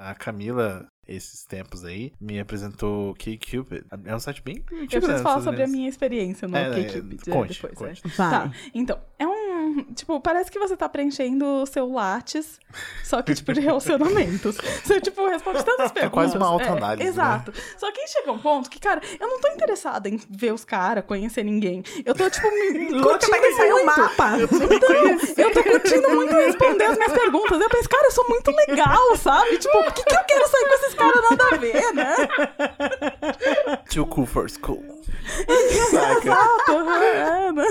A 0.00 0.14
Camila, 0.14 0.86
esses 1.08 1.44
tempos 1.44 1.84
aí, 1.84 2.12
me 2.20 2.38
apresentou 2.38 3.10
o 3.10 3.14
K-Cupid. 3.14 3.84
É 4.04 4.14
um 4.14 4.20
site 4.20 4.40
bem 4.42 4.64
Eu 4.70 4.78
antigo, 4.78 4.88
preciso 4.88 5.08
né, 5.08 5.18
falar 5.18 5.40
sobre 5.42 5.62
a 5.62 5.66
minha 5.66 5.88
experiência 5.88 6.46
no 6.46 6.56
É, 6.56 6.70
né, 6.70 6.84
K-Cupid, 6.84 7.20
é, 7.26 7.30
conte, 7.32 7.54
depois, 7.54 7.74
conte. 7.74 8.02
é. 8.06 8.08
Vai. 8.10 8.30
Tá, 8.30 8.52
então, 8.72 8.98
é 9.18 9.26
um... 9.26 9.37
Tipo, 9.94 10.20
parece 10.20 10.50
que 10.50 10.58
você 10.58 10.76
tá 10.76 10.88
preenchendo 10.88 11.44
o 11.44 11.66
seu 11.66 11.90
Lattes, 11.90 12.58
só 13.04 13.20
que, 13.22 13.34
tipo, 13.34 13.52
de 13.52 13.60
relacionamentos. 13.60 14.56
Você, 14.84 15.00
tipo, 15.00 15.26
responde 15.28 15.64
tantas 15.64 15.90
perguntas. 15.92 16.02
É 16.02 16.08
quase 16.08 16.36
uma 16.36 16.46
autoanálise, 16.46 17.02
É, 17.02 17.04
né? 17.04 17.10
exato. 17.10 17.52
Só 17.76 17.90
que 17.90 18.00
aí 18.00 18.08
chega 18.08 18.30
um 18.32 18.38
ponto 18.38 18.70
que, 18.70 18.78
cara, 18.78 19.00
eu 19.18 19.26
não 19.26 19.40
tô 19.40 19.48
interessada 19.48 20.08
em 20.08 20.20
ver 20.30 20.52
os 20.52 20.64
caras, 20.64 21.04
conhecer 21.04 21.42
ninguém. 21.42 21.82
Eu 22.04 22.14
tô, 22.14 22.28
tipo, 22.30 22.48
me 22.50 23.40
que 23.40 23.52
saia 23.54 23.74
um 23.74 23.84
mapa. 23.84 24.32
Então, 24.38 25.44
eu 25.44 25.52
tô 25.52 25.62
curtindo 25.64 26.08
muito 26.14 26.34
responder 26.34 26.84
as 26.84 26.96
minhas 26.96 27.12
perguntas. 27.12 27.60
Eu 27.60 27.68
penso, 27.68 27.88
cara, 27.88 28.06
eu 28.06 28.12
sou 28.12 28.28
muito 28.28 28.50
legal, 28.50 29.16
sabe? 29.16 29.58
Tipo, 29.58 29.82
por 29.84 29.92
que, 29.92 30.04
que 30.04 30.14
eu 30.14 30.24
quero 30.24 30.48
sair 30.48 30.68
com 30.68 30.74
esses 30.74 30.94
caras 30.94 31.22
nada 31.30 31.44
a 31.52 31.56
ver, 31.56 31.92
né? 31.94 32.16
Too 33.90 34.06
cool 34.06 34.26
for 34.26 34.48
school. 34.48 34.82
Exato, 35.48 36.28
é, 36.30 37.52
né? 37.52 37.66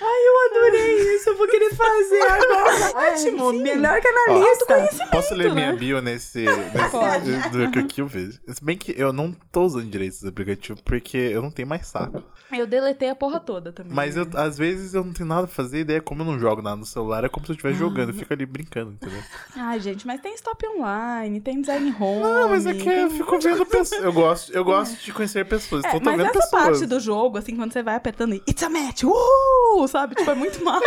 Ai, 0.00 0.26
eu 0.26 0.50
adorei 0.50 1.14
isso. 1.15 1.15
Eu 1.24 1.36
vou 1.36 1.46
querer 1.48 1.74
fazer 1.74 2.22
agora. 2.22 3.10
Ótimo. 3.12 3.52
Melhor 3.52 4.00
que 4.00 4.08
analista. 4.08 4.88
Posso 5.10 5.34
ler 5.34 5.52
minha 5.52 5.72
né? 5.72 5.78
bio 5.78 6.00
nesse, 6.00 6.44
nesse 6.44 7.48
do 7.50 7.70
K-Cupid? 7.70 8.40
Se 8.48 8.64
bem 8.64 8.76
que 8.76 8.94
eu 8.96 9.12
não 9.12 9.32
tô 9.50 9.62
usando 9.62 9.86
direito 9.86 10.14
esse 10.14 10.28
aplicativo 10.28 10.80
porque 10.84 11.16
eu 11.16 11.42
não 11.42 11.50
tenho 11.50 11.68
mais 11.68 11.86
saco. 11.86 12.22
Eu 12.52 12.66
deletei 12.66 13.08
a 13.08 13.14
porra 13.14 13.40
toda 13.40 13.72
também. 13.72 13.92
Mas 13.92 14.16
eu, 14.16 14.26
às 14.34 14.56
vezes 14.56 14.94
eu 14.94 15.02
não 15.04 15.12
tenho 15.12 15.28
nada 15.28 15.46
pra 15.46 15.54
fazer, 15.54 15.80
e 15.80 15.84
daí 15.84 15.96
é 15.96 16.00
como 16.00 16.22
eu 16.22 16.26
não 16.26 16.38
jogo 16.38 16.62
nada 16.62 16.76
no 16.76 16.86
celular, 16.86 17.24
é 17.24 17.28
como 17.28 17.44
se 17.44 17.52
eu 17.52 17.54
estivesse 17.54 17.78
jogando, 17.78 18.10
eu 18.10 18.14
fico 18.14 18.32
ali 18.32 18.46
brincando, 18.46 18.92
entendeu? 18.92 19.20
Ai, 19.56 19.80
gente, 19.80 20.06
mas 20.06 20.20
tem 20.20 20.32
stop 20.34 20.64
online, 20.68 21.40
tem 21.40 21.60
design 21.60 21.94
home. 21.98 22.20
Não, 22.20 22.48
mas 22.50 22.64
é 22.66 22.74
que 22.74 22.88
eu 22.88 23.10
fico 23.10 23.38
vendo 23.40 23.66
pessoas. 23.66 24.02
Eu 24.04 24.12
gosto, 24.12 24.52
eu 24.52 24.64
gosto 24.64 24.96
de 25.04 25.12
conhecer 25.12 25.44
pessoas. 25.44 25.84
É, 25.84 25.88
Então 25.88 25.98
tô 26.00 26.04
mas 26.04 26.16
vendo 26.18 26.28
essa 26.30 26.38
pessoas. 26.40 26.62
parte 26.62 26.86
do 26.86 27.00
jogo, 27.00 27.38
assim, 27.38 27.56
quando 27.56 27.72
você 27.72 27.82
vai 27.82 27.96
apertando 27.96 28.34
e 28.34 28.42
It's 28.48 28.62
a 28.62 28.70
match! 28.70 29.02
Uh! 29.02 29.88
Sabe? 29.88 30.14
Tipo, 30.14 30.30
é 30.30 30.34
muito 30.34 30.62
massa. 30.64 30.86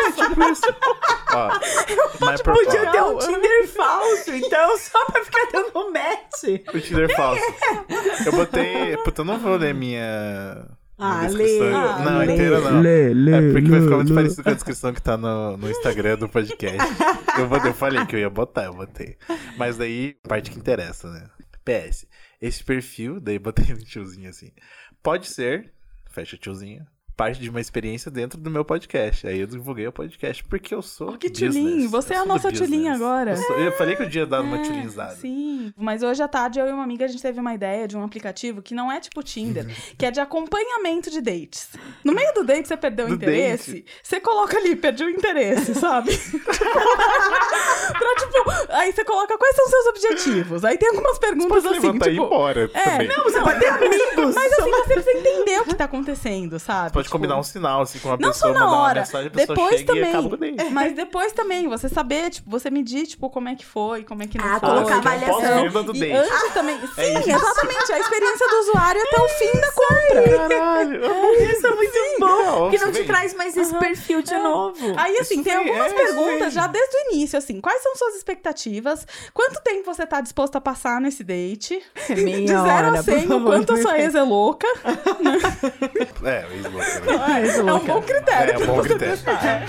Ó, 1.32 1.60
mas 2.20 2.42
por, 2.42 2.54
Podia 2.54 2.90
ó, 2.90 2.92
ter 2.92 3.02
um 3.04 3.18
Tinder 3.18 3.68
falso, 3.68 4.34
então, 4.34 4.78
só 4.78 5.06
pra 5.06 5.24
ficar 5.24 5.48
dando 5.52 5.92
match. 5.92 6.44
o 6.74 6.80
Tinder 6.80 7.16
falso. 7.16 7.44
Eu 8.26 8.32
botei. 8.32 8.98
Puta, 8.98 9.22
eu 9.22 9.26
não 9.26 9.40
vou 9.40 9.56
ler 9.58 9.74
minha. 9.74 10.66
Ah, 10.98 11.28
lê. 11.30 11.60
Ah, 11.74 12.00
não, 12.04 12.18
lê. 12.20 12.34
inteira 12.34 12.60
não. 12.60 12.82
Lê, 12.82 13.14
lê, 13.14 13.32
é 13.32 13.54
porque 13.54 13.70
vai 13.70 13.80
lê, 13.80 13.86
ficar 13.86 13.96
muito 13.96 14.10
lê. 14.10 14.16
parecido 14.16 14.44
com 14.44 14.50
a 14.50 14.54
descrição 14.54 14.94
que 14.94 15.02
tá 15.02 15.16
no, 15.16 15.56
no 15.56 15.70
Instagram 15.70 16.18
do 16.18 16.28
podcast. 16.28 16.78
eu, 17.38 17.48
vou, 17.48 17.58
eu 17.60 17.74
falei 17.74 18.06
que 18.06 18.16
eu 18.16 18.20
ia 18.20 18.30
botar, 18.30 18.66
eu 18.66 18.74
botei. 18.74 19.18
Mas 19.58 19.78
daí, 19.78 20.16
parte 20.28 20.52
que 20.52 20.60
interessa, 20.60 21.10
né? 21.10 21.30
PS. 21.64 22.06
Esse 22.42 22.64
perfil, 22.64 23.20
daí 23.20 23.40
botei 23.40 23.74
um 23.74 23.78
tiozinho 23.78 24.30
assim. 24.30 24.52
Pode 25.02 25.28
ser, 25.28 25.72
fecha 26.10 26.36
tiozinho, 26.38 26.86
parte 27.20 27.38
de 27.42 27.50
uma 27.50 27.60
experiência 27.60 28.10
dentro 28.10 28.40
do 28.40 28.50
meu 28.50 28.64
podcast. 28.64 29.28
Aí 29.28 29.42
eu 29.42 29.46
divulguei 29.46 29.86
o 29.86 29.92
podcast 29.92 30.42
porque 30.46 30.74
eu 30.74 30.82
sou. 30.82 31.10
Oh, 31.16 31.18
que 31.18 31.30
tchulinho, 31.30 31.90
você 31.90 32.14
Eu 32.14 32.18
é 32.20 32.22
a 32.22 32.26
nossa 32.26 32.50
business. 32.50 32.96
agora. 32.96 33.32
Eu, 33.32 33.38
sou- 33.38 33.60
eu 33.60 33.72
falei 33.74 33.98
que 33.98 34.04
eu 34.04 34.10
tinha 34.10 34.26
dado 34.26 34.46
uma 34.46 34.58
É, 34.60 34.62
tchulinzada. 34.62 35.16
Sim. 35.18 35.74
Mas 35.76 36.02
hoje 36.02 36.24
à 36.24 36.30
tarde 36.30 36.60
eu 36.62 36.68
e 36.68 36.72
uma 36.72 36.82
amiga 36.84 37.04
a 37.04 37.08
gente 37.10 37.22
teve 37.22 37.38
uma 37.38 37.54
ideia 37.54 37.90
de 37.90 37.98
um 37.98 38.04
aplicativo 38.06 38.62
que 38.62 38.74
não 38.74 38.90
é 38.90 39.02
tipo 39.02 39.22
Tinder, 39.22 39.66
que 40.00 40.06
é 40.06 40.12
de 40.12 40.22
acompanhamento 40.22 41.12
de 41.12 41.20
dates. 41.20 41.72
No 42.06 42.14
meio 42.14 42.34
do 42.34 42.46
date 42.46 42.70
você 42.70 42.78
perdeu 42.78 43.08
o 43.08 43.14
interesse, 43.14 43.84
você 44.02 44.22
coloca 44.22 44.58
ali, 44.58 44.78
perdeu 44.78 45.08
o 45.08 45.10
interesse, 45.10 45.76
sabe? 45.76 46.12
pra 48.00 48.16
tipo, 48.16 48.74
aí 48.74 48.92
você 48.94 49.04
coloca 49.04 49.38
quais 49.38 49.56
são 49.58 49.66
os 49.66 49.72
seus 49.72 49.86
objetivos. 49.88 50.64
Aí 50.64 50.78
tem 50.78 50.88
algumas 50.90 51.18
perguntas 51.20 51.64
Pode 51.64 51.78
assim, 51.78 51.88
e 51.88 51.90
ir 51.90 52.00
tipo, 52.00 52.10
embora 52.26 52.70
é, 52.74 52.84
também. 52.92 53.08
não, 53.10 53.24
você 53.26 53.42
pode 53.42 53.60
ter 53.60 53.68
amigos. 53.70 54.36
Mas 54.36 54.54
assim, 54.54 54.72
você 54.72 54.94
precisa 54.94 55.18
entender 55.18 55.60
o 55.62 55.66
que 55.66 55.76
tá 55.76 55.84
acontecendo, 55.86 56.60
sabe? 56.60 56.94
Pode 56.94 57.09
Tipo, 57.10 57.18
combinar 57.18 57.38
um 57.38 57.44
sinal, 57.44 57.82
assim, 57.82 58.00
com 58.00 58.10
uma 58.10 58.18
não 58.18 58.30
pessoa, 58.30 58.54
só 58.54 58.60
na 58.60 58.72
hora, 58.72 59.00
mensagem, 59.02 59.28
a 59.28 59.32
pessoa 59.32 59.56
depois 59.56 59.78
chega 59.80 59.96
e 59.98 60.30
também. 60.30 60.56
Mas 60.72 60.94
depois 60.94 61.32
também, 61.34 61.68
você 61.68 61.90
saber, 61.90 62.30
tipo, 62.30 62.50
você 62.50 62.70
medir, 62.70 63.06
tipo, 63.08 63.30
como 63.30 63.50
é 63.50 63.56
que 63.56 63.66
foi, 63.66 64.04
como 64.04 64.24
é 64.24 64.28
que 64.28 64.38
não 64.38 64.46
Ah, 64.46 64.60
foi. 64.60 64.70
colocar 64.70 64.98
Ah, 64.98 65.02
pode 65.02 65.08
avaliação. 65.26 65.66
E 65.96 66.00
date. 66.00 66.12
antes 66.14 66.54
também. 66.54 66.80
Sim, 66.80 67.02
É 67.02 67.20
exatamente. 67.20 67.92
A 67.92 68.00
experiência 68.00 68.48
do 68.48 68.56
usuário 68.60 69.02
até 69.02 69.22
o 69.22 69.30
fim 69.30 69.60
da 69.60 69.72
compra. 69.72 70.38
Caralho. 70.50 71.02
Isso 71.44 71.68
é 71.68 71.72
muito 71.76 72.00
bom. 72.20 72.28
Não, 72.28 72.70
Que 72.72 72.78
não 72.78 72.92
te 72.92 73.04
traz 73.06 73.34
mais 73.34 73.56
esse 73.58 73.76
perfil 73.78 74.22
de 74.22 74.34
novo. 74.38 74.94
Aí, 74.98 75.18
assim, 75.18 75.44
tem 75.44 75.54
sim, 75.54 75.60
algumas 75.60 75.92
é, 75.92 75.96
perguntas 75.96 76.54
sim. 76.54 76.60
já 76.60 76.68
desde 76.68 76.96
o 76.96 77.00
início, 77.14 77.38
assim. 77.38 77.60
Quais 77.62 77.82
são 77.82 77.96
suas 77.96 78.16
expectativas? 78.16 79.06
Quanto 79.34 79.62
tempo 79.62 79.86
você 79.94 80.06
tá 80.06 80.22
disposto 80.22 80.56
a 80.56 80.62
passar 80.62 81.00
nesse 81.02 81.24
date? 81.24 81.82
Meia 82.10 82.42
De 82.42 82.48
0 82.48 82.60
hora, 82.62 83.00
a 83.00 83.04
100, 83.04 83.28
por 83.28 83.36
o 83.36 83.44
quanto 83.46 83.74
a 83.74 83.82
sua 83.82 84.00
ex 84.00 84.16
é 84.16 84.22
louca. 84.24 84.68
É, 86.24 86.46
o 86.46 86.99
ex-louco, 87.40 87.86
né? 87.86 87.92
É 87.92 87.96
um 87.96 88.00
bom 88.00 88.02
critério. 88.02 88.54
É, 88.54 88.58
pra 88.58 88.66
bom 88.68 88.76
você 88.76 88.90
critério. 88.90 89.16
testar, 89.16 89.46
é. 89.46 89.66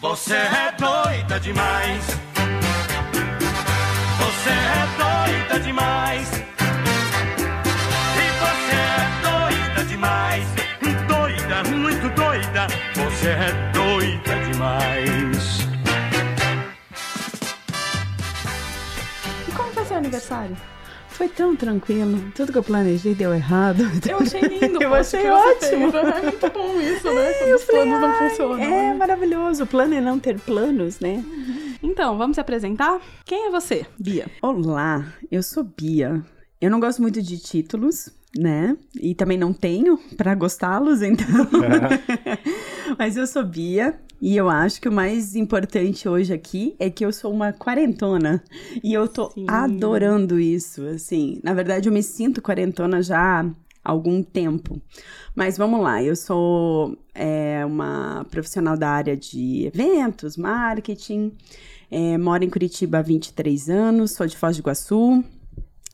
Você 0.00 0.34
é 0.34 0.72
doida 0.78 1.40
demais. 1.40 2.04
Você 4.18 4.50
é 4.50 4.86
doida 4.98 5.60
demais. 5.60 6.28
E 8.16 8.26
você 8.40 8.76
é 8.76 9.08
doida 9.22 9.84
demais. 9.88 10.46
Doida, 11.08 11.64
muito 11.70 12.08
doida. 12.14 12.66
Você 12.94 13.28
é 13.28 13.52
doida 13.72 14.34
demais. 14.50 15.60
E 19.48 19.52
como 19.52 19.72
foi 19.72 19.84
seu 19.84 19.96
aniversário? 19.96 20.56
Foi 21.16 21.30
tão 21.30 21.56
tranquilo. 21.56 22.30
Tudo 22.34 22.52
que 22.52 22.58
eu 22.58 22.62
planejei 22.62 23.14
deu 23.14 23.32
errado. 23.32 23.84
Eu 24.06 24.18
achei 24.18 24.38
lindo. 24.42 24.76
Eu 24.84 24.90
poxa, 24.90 25.16
achei 25.16 25.30
ótimo. 25.30 25.90
fez. 25.90 26.04
É 26.04 26.22
muito 26.22 26.50
bom 26.50 26.78
isso, 26.78 27.10
né? 27.10 27.32
Quando 27.40 27.54
os 27.54 27.64
planos 27.64 28.00
não 28.02 28.12
funcionam. 28.18 28.58
É 28.58 28.68
né? 28.68 28.94
maravilhoso. 28.94 29.64
O 29.64 29.66
plano 29.66 29.94
é 29.94 30.00
não 30.02 30.18
ter 30.18 30.38
planos, 30.38 31.00
né? 31.00 31.24
Então, 31.82 32.18
vamos 32.18 32.34
se 32.34 32.40
apresentar? 32.42 33.00
Quem 33.24 33.46
é 33.46 33.50
você, 33.50 33.86
Bia? 33.98 34.26
Olá, 34.42 35.06
eu 35.30 35.42
sou 35.42 35.64
Bia. 35.64 36.22
Eu 36.60 36.70
não 36.70 36.78
gosto 36.78 37.00
muito 37.00 37.22
de 37.22 37.38
títulos, 37.38 38.10
né? 38.36 38.76
E 39.00 39.14
também 39.14 39.38
não 39.38 39.54
tenho 39.54 39.98
pra 40.18 40.34
gostá-los, 40.34 41.00
então. 41.00 41.26
Mas 42.98 43.16
eu 43.16 43.26
sou 43.26 43.44
Bia. 43.44 43.98
E 44.20 44.34
eu 44.34 44.48
acho 44.48 44.80
que 44.80 44.88
o 44.88 44.92
mais 44.92 45.36
importante 45.36 46.08
hoje 46.08 46.32
aqui 46.32 46.74
é 46.78 46.88
que 46.88 47.04
eu 47.04 47.12
sou 47.12 47.32
uma 47.32 47.52
quarentona. 47.52 48.42
E 48.82 48.94
eu 48.94 49.06
tô 49.06 49.30
Sim. 49.30 49.44
adorando 49.46 50.40
isso, 50.40 50.82
assim. 50.86 51.38
Na 51.44 51.52
verdade, 51.52 51.88
eu 51.88 51.92
me 51.92 52.02
sinto 52.02 52.40
quarentona 52.40 53.02
já 53.02 53.42
há 53.42 53.52
algum 53.84 54.22
tempo. 54.22 54.80
Mas 55.34 55.58
vamos 55.58 55.80
lá, 55.80 56.02
eu 56.02 56.16
sou 56.16 56.96
é, 57.14 57.62
uma 57.66 58.24
profissional 58.30 58.74
da 58.76 58.88
área 58.88 59.16
de 59.16 59.66
eventos, 59.66 60.36
marketing. 60.36 61.32
É, 61.90 62.16
moro 62.16 62.42
em 62.42 62.48
Curitiba 62.48 62.98
há 62.98 63.02
23 63.02 63.68
anos, 63.68 64.12
sou 64.12 64.26
de 64.26 64.36
Foz 64.36 64.56
do 64.56 64.60
Iguaçu. 64.60 65.22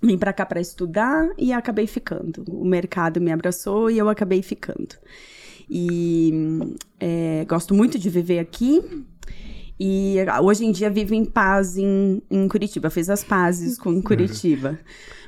Vim 0.01 0.17
pra 0.17 0.33
cá 0.33 0.47
pra 0.47 0.61
estudar 0.61 1.29
e 1.37 1.53
acabei 1.53 1.89
ficando. 1.89 2.45
O 2.49 2.65
mercado 2.65 3.21
me 3.21 3.33
abraçou 3.33 3.91
e 3.91 3.99
eu 3.99 4.09
acabei 4.09 4.43
ficando. 4.43 4.97
E 5.75 6.77
é, 7.01 7.47
gosto 7.49 7.73
muito 7.75 7.99
de 7.99 8.11
viver 8.11 8.39
aqui. 8.39 8.83
E 9.81 10.17
hoje 10.43 10.67
em 10.67 10.71
dia 10.71 10.91
vivo 10.91 11.15
em 11.15 11.25
paz 11.25 11.79
em, 11.79 12.21
em 12.31 12.47
Curitiba. 12.47 12.91
Fiz 12.91 13.09
as 13.09 13.25
pazes 13.25 13.79
com 13.79 14.03
Curitiba. 14.03 14.79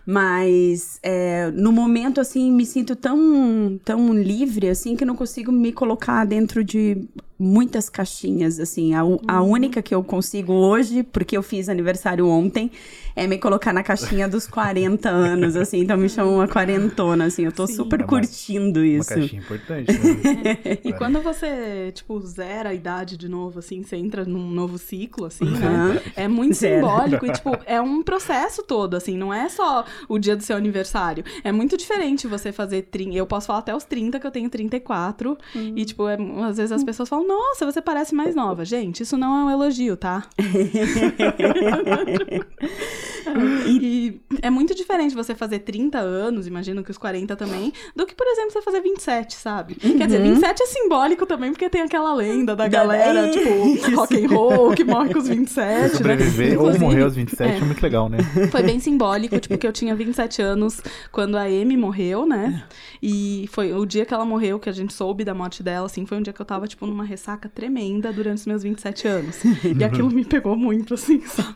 Mas 0.07 0.99
é, 1.03 1.51
no 1.51 1.73
momento, 1.73 2.21
assim, 2.21 2.53
me 2.53 2.67
sinto 2.67 2.95
tão, 2.95 3.81
tão 3.83 4.13
livre, 4.13 4.69
assim, 4.69 4.95
que 4.97 5.05
não 5.05 5.17
consigo 5.17 5.51
me 5.51 5.73
colocar 5.73 6.27
dentro 6.27 6.63
de 6.63 7.09
muitas 7.39 7.89
caixinhas, 7.89 8.61
assim. 8.61 8.93
A, 8.93 9.01
a 9.27 9.43
única 9.43 9.81
que 9.81 9.95
eu 9.95 10.05
consigo 10.05 10.53
hoje, 10.53 11.03
porque 11.03 11.35
eu 11.35 11.43
fiz 11.43 11.71
aniversário 11.71 12.29
ontem, 12.29 12.71
é 13.17 13.27
me 13.27 13.39
colocar 13.39 13.73
na 13.73 13.83
caixinha 13.83 14.29
dos 14.29 14.47
40 14.47 15.09
anos, 15.09 15.57
assim. 15.57 15.81
Então 15.81 15.97
me 15.97 16.09
chamam 16.09 16.35
uma 16.37 16.49
quarentona, 16.49 17.27
assim. 17.27 17.45
Eu 17.45 17.53
tô 17.53 17.67
Sim. 17.67 17.75
super 17.75 18.01
É 18.01 18.03
uma- 18.03 18.09
curtindo 18.09 18.81
Uma 18.81 18.87
isso. 18.87 19.09
caixinha 19.11 19.41
importante, 19.41 19.93
né? 19.93 20.79
E 20.85 20.93
quando 20.93 21.21
você, 21.23 21.91
tipo, 21.93 22.21
zera 22.21 22.71
a 22.71 22.75
idade 22.75 23.17
de 23.17 23.29
novo, 23.29 23.59
assim, 23.61 23.83
você 23.83 23.97
entra 23.97 24.25
num 24.25 24.51
novo 24.51 24.79
ciclo, 24.79 25.27
assim, 25.27 25.45
né? 25.45 26.03
É 26.17 26.29
muito 26.29 26.55
Zera. 26.55 26.77
simbólico 26.77 27.27
e, 27.27 27.33
tipo, 27.33 27.57
é 27.67 27.81
um 27.81 28.03
processo 28.03 28.63
todo, 28.63 28.95
assim, 28.97 29.17
não 29.17 29.33
é 29.33 29.49
só 29.49 29.85
o 30.09 30.19
dia 30.19 30.37
do 30.37 30.43
seu 30.43 30.57
aniversário. 30.57 31.25
É 31.43 31.53
muito 31.53 31.77
diferente 31.77 32.27
você 32.27 32.53
fazer 32.53 32.83
30. 32.83 33.17
Eu 33.17 33.27
posso 33.27 33.47
falar 33.47 33.61
até 33.61 33.75
os 33.75 33.85
30, 33.85 34.19
que 34.19 34.27
eu 34.27 34.31
tenho 34.31 34.49
34. 34.51 35.37
E, 35.55 35.85
tipo, 35.85 36.09
é- 36.09 36.17
às 36.49 36.57
vezes 36.57 36.73
as 36.73 36.85
pessoas 36.85 37.09
falam, 37.09 37.27
nossa, 37.27 37.65
você 37.65 37.81
parece 37.81 38.15
mais 38.15 38.35
nova. 38.35 38.65
Gente, 38.65 39.03
isso 39.03 39.17
não 39.17 39.37
é 39.39 39.45
um 39.45 39.51
elogio, 39.51 39.97
tá? 39.97 40.25
e 43.67 44.21
é 44.43 44.51
muito 44.51 44.75
diferente 44.75 45.15
você 45.15 45.35
fazer 45.35 45.61
30 45.61 45.99
anos, 45.99 46.47
imagino 46.47 46.83
que 46.83 46.91
os 46.91 46.99
40 46.99 47.37
também, 47.37 47.73
do 47.95 48.07
que, 48.07 48.15
por 48.15 48.27
exemplo, 48.27 48.53
você 48.53 48.63
fazer 48.63 48.81
27, 48.81 49.35
sabe? 49.35 49.75
Quer 49.75 50.07
dizer, 50.07 50.23
27 50.23 50.63
é 50.63 50.67
simbólico 50.67 51.27
também, 51.27 51.51
porque 51.51 51.69
tem 51.69 51.83
aquela 51.83 52.15
lenda 52.15 52.55
da 52.55 52.65
Da- 52.65 52.69
galera, 52.69 53.29
Isso. 53.29 53.39
tipo, 53.39 53.97
rock 53.97 54.25
and 54.25 54.29
roll, 54.29 54.75
que 54.75 54.85
morre 54.85 55.13
com 55.13 55.19
os 55.19 55.29
27, 55.29 55.97
Sobreviver 55.97 56.51
né? 56.51 56.59
ou 56.59 56.79
morrer 56.79 57.03
aos 57.03 57.15
27 57.15 57.43
é. 57.53 57.57
é. 57.57 57.61
muito 57.61 57.83
legal, 57.83 58.09
né? 58.09 58.19
Foi 58.51 58.63
bem 58.63 58.79
simbólico, 58.79 59.39
tipo, 59.39 59.57
que 59.57 59.67
eu 59.67 59.73
tinha 59.73 59.95
27 59.95 60.43
anos 60.43 60.81
quando 61.11 61.37
a 61.37 61.43
Amy 61.43 61.77
morreu, 61.77 62.27
né? 62.27 62.65
E 63.03 63.49
foi 63.53 63.73
o 63.73 63.85
dia 63.85 64.05
que 64.05 64.15
ela 64.15 64.25
morreu, 64.25 64.59
que 64.59 64.69
a 64.69 64.73
gente 64.73 64.93
soube 64.93 65.25
da 65.25 65.35
morte 65.35 65.63
dela, 65.63 65.87
assim, 65.87 66.07
foi 66.07 66.19
um 66.19 66.23
dia 66.23 66.33
que 66.33 66.41
eu 66.41 66.47
tava, 66.47 66.67
tipo, 66.67 66.87
numa 66.87 67.05
ressaca 67.05 67.49
tremenda 67.49 68.13
durante 68.13 68.39
os 68.39 68.47
meus 68.47 68.63
27 68.63 69.07
anos. 69.09 69.39
E 69.79 69.83
aquilo 69.85 70.11
me 70.11 70.25
pegou 70.25 70.57
muito, 70.57 70.95
assim, 70.95 71.21
sabe? 71.27 71.55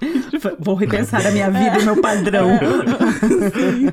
Vou 0.58 0.74
repensar 0.74 1.26
a 1.26 1.30
minha 1.30 1.37
vida 1.46 1.78
e 1.78 1.82
o 1.82 1.84
meu 1.84 2.00
padrão. 2.00 2.48
Sim. 3.54 3.86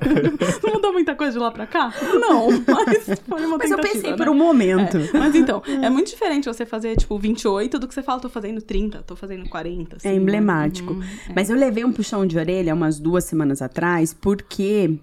Não 0.63 0.73
mudou 0.73 0.93
muita 0.93 1.15
coisa 1.15 1.33
de 1.33 1.39
lá 1.39 1.51
pra 1.51 1.65
cá? 1.67 1.93
Não, 2.13 2.49
mas 2.65 3.19
foi 3.27 3.45
uma 3.45 3.57
Mas 3.57 3.71
eu 3.71 3.77
pensei 3.79 4.11
né? 4.11 4.17
por 4.17 4.29
um 4.29 4.33
momento. 4.35 4.97
É, 4.97 5.17
mas 5.17 5.35
então, 5.35 5.61
é 5.81 5.89
muito 5.89 6.09
diferente 6.09 6.45
você 6.45 6.65
fazer, 6.65 6.95
tipo, 6.97 7.17
28 7.17 7.77
do 7.79 7.87
que 7.87 7.93
você 7.93 8.03
fala, 8.03 8.19
tô 8.19 8.29
fazendo 8.29 8.61
30, 8.61 9.03
tô 9.03 9.15
fazendo 9.15 9.47
40. 9.49 9.97
assim, 9.97 10.07
É 10.09 10.13
emblemático. 10.15 10.93
Uhum, 10.93 11.03
é. 11.03 11.33
Mas 11.35 11.49
eu 11.49 11.55
levei 11.55 11.83
um 11.85 11.91
puxão 11.91 12.25
de 12.25 12.37
orelha 12.37 12.73
umas 12.73 12.99
duas 12.99 13.23
semanas 13.25 13.61
atrás, 13.61 14.13
porque, 14.13 14.97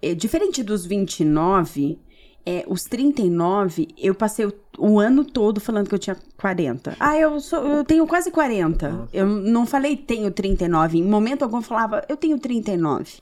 é, 0.00 0.14
diferente 0.14 0.62
dos 0.62 0.84
29, 0.86 1.98
é, 2.44 2.64
os 2.66 2.84
39, 2.84 3.88
eu 3.96 4.14
passei 4.14 4.46
o, 4.46 4.52
o 4.78 4.98
ano 4.98 5.24
todo 5.24 5.60
falando 5.60 5.88
que 5.88 5.94
eu 5.94 5.98
tinha 5.98 6.16
40. 6.36 6.96
Ah, 6.98 7.16
eu, 7.16 7.40
sou, 7.40 7.64
eu 7.64 7.84
tenho 7.84 8.06
quase 8.06 8.30
40. 8.30 9.08
Eu 9.12 9.26
não 9.26 9.66
falei 9.66 9.96
tenho 9.96 10.30
39. 10.30 10.98
Em 10.98 11.04
momento 11.04 11.42
algum 11.42 11.58
eu 11.58 11.62
falava, 11.62 12.04
eu 12.08 12.16
tenho 12.16 12.38
39. 12.38 13.20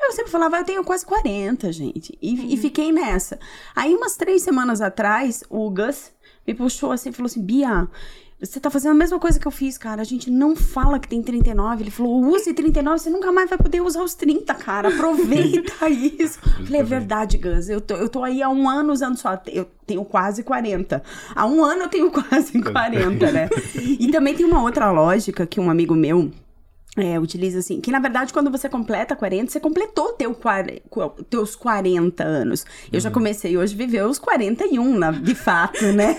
Eu 0.00 0.12
sempre 0.12 0.30
falava, 0.30 0.58
eu 0.58 0.64
tenho 0.64 0.84
quase 0.84 1.04
40, 1.04 1.72
gente. 1.72 2.16
E, 2.20 2.54
e 2.54 2.56
fiquei 2.56 2.92
nessa. 2.92 3.38
Aí, 3.74 3.94
umas 3.94 4.16
três 4.16 4.42
semanas 4.42 4.80
atrás, 4.80 5.42
o 5.48 5.70
Gus 5.70 6.12
me 6.46 6.54
puxou 6.54 6.92
assim 6.92 7.08
e 7.08 7.12
falou 7.12 7.26
assim: 7.26 7.42
Bia, 7.42 7.88
você 8.44 8.60
tá 8.60 8.70
fazendo 8.70 8.92
a 8.92 8.94
mesma 8.94 9.18
coisa 9.18 9.38
que 9.38 9.46
eu 9.46 9.50
fiz, 9.50 9.78
cara. 9.78 10.02
A 10.02 10.04
gente 10.04 10.30
não 10.30 10.54
fala 10.54 10.98
que 10.98 11.08
tem 11.08 11.22
39. 11.22 11.82
Ele 11.82 11.90
falou, 11.90 12.24
use 12.26 12.52
39, 12.52 12.98
você 12.98 13.10
nunca 13.10 13.32
mais 13.32 13.48
vai 13.48 13.58
poder 13.58 13.80
usar 13.80 14.02
os 14.02 14.14
30, 14.14 14.54
cara. 14.54 14.88
Aproveita 14.88 15.88
isso. 15.90 16.38
Eu 16.58 16.66
falei, 16.66 16.80
é 16.80 16.84
verdade, 16.84 17.38
Gus. 17.38 17.68
Eu 17.68 17.80
tô, 17.80 17.94
eu 17.94 18.08
tô 18.08 18.22
aí 18.22 18.42
há 18.42 18.48
um 18.48 18.68
ano 18.68 18.92
usando 18.92 19.16
só. 19.16 19.40
Eu 19.46 19.66
tenho 19.86 20.04
quase 20.04 20.42
40. 20.42 21.02
Há 21.34 21.46
um 21.46 21.64
ano 21.64 21.82
eu 21.82 21.88
tenho 21.88 22.10
quase 22.12 22.60
40, 22.60 23.32
né? 23.32 23.48
E 23.74 24.10
também 24.10 24.34
tem 24.34 24.44
uma 24.44 24.62
outra 24.62 24.90
lógica 24.90 25.46
que 25.46 25.60
um 25.60 25.70
amigo 25.70 25.94
meu. 25.94 26.30
É, 26.96 27.18
utiliza 27.18 27.58
assim, 27.58 27.80
que 27.80 27.90
na 27.90 27.98
verdade 27.98 28.32
quando 28.32 28.52
você 28.52 28.68
completa 28.68 29.16
40, 29.16 29.50
você 29.50 29.58
completou 29.58 30.12
teu, 30.12 30.36
teus 31.28 31.56
40 31.56 32.22
anos. 32.22 32.64
Eu 32.92 33.00
já 33.00 33.10
comecei 33.10 33.56
hoje 33.56 33.74
a 33.74 33.76
viver 33.76 34.04
os 34.06 34.18
41, 34.18 34.96
na, 34.96 35.10
de 35.10 35.34
fato, 35.34 35.84
né? 35.86 36.16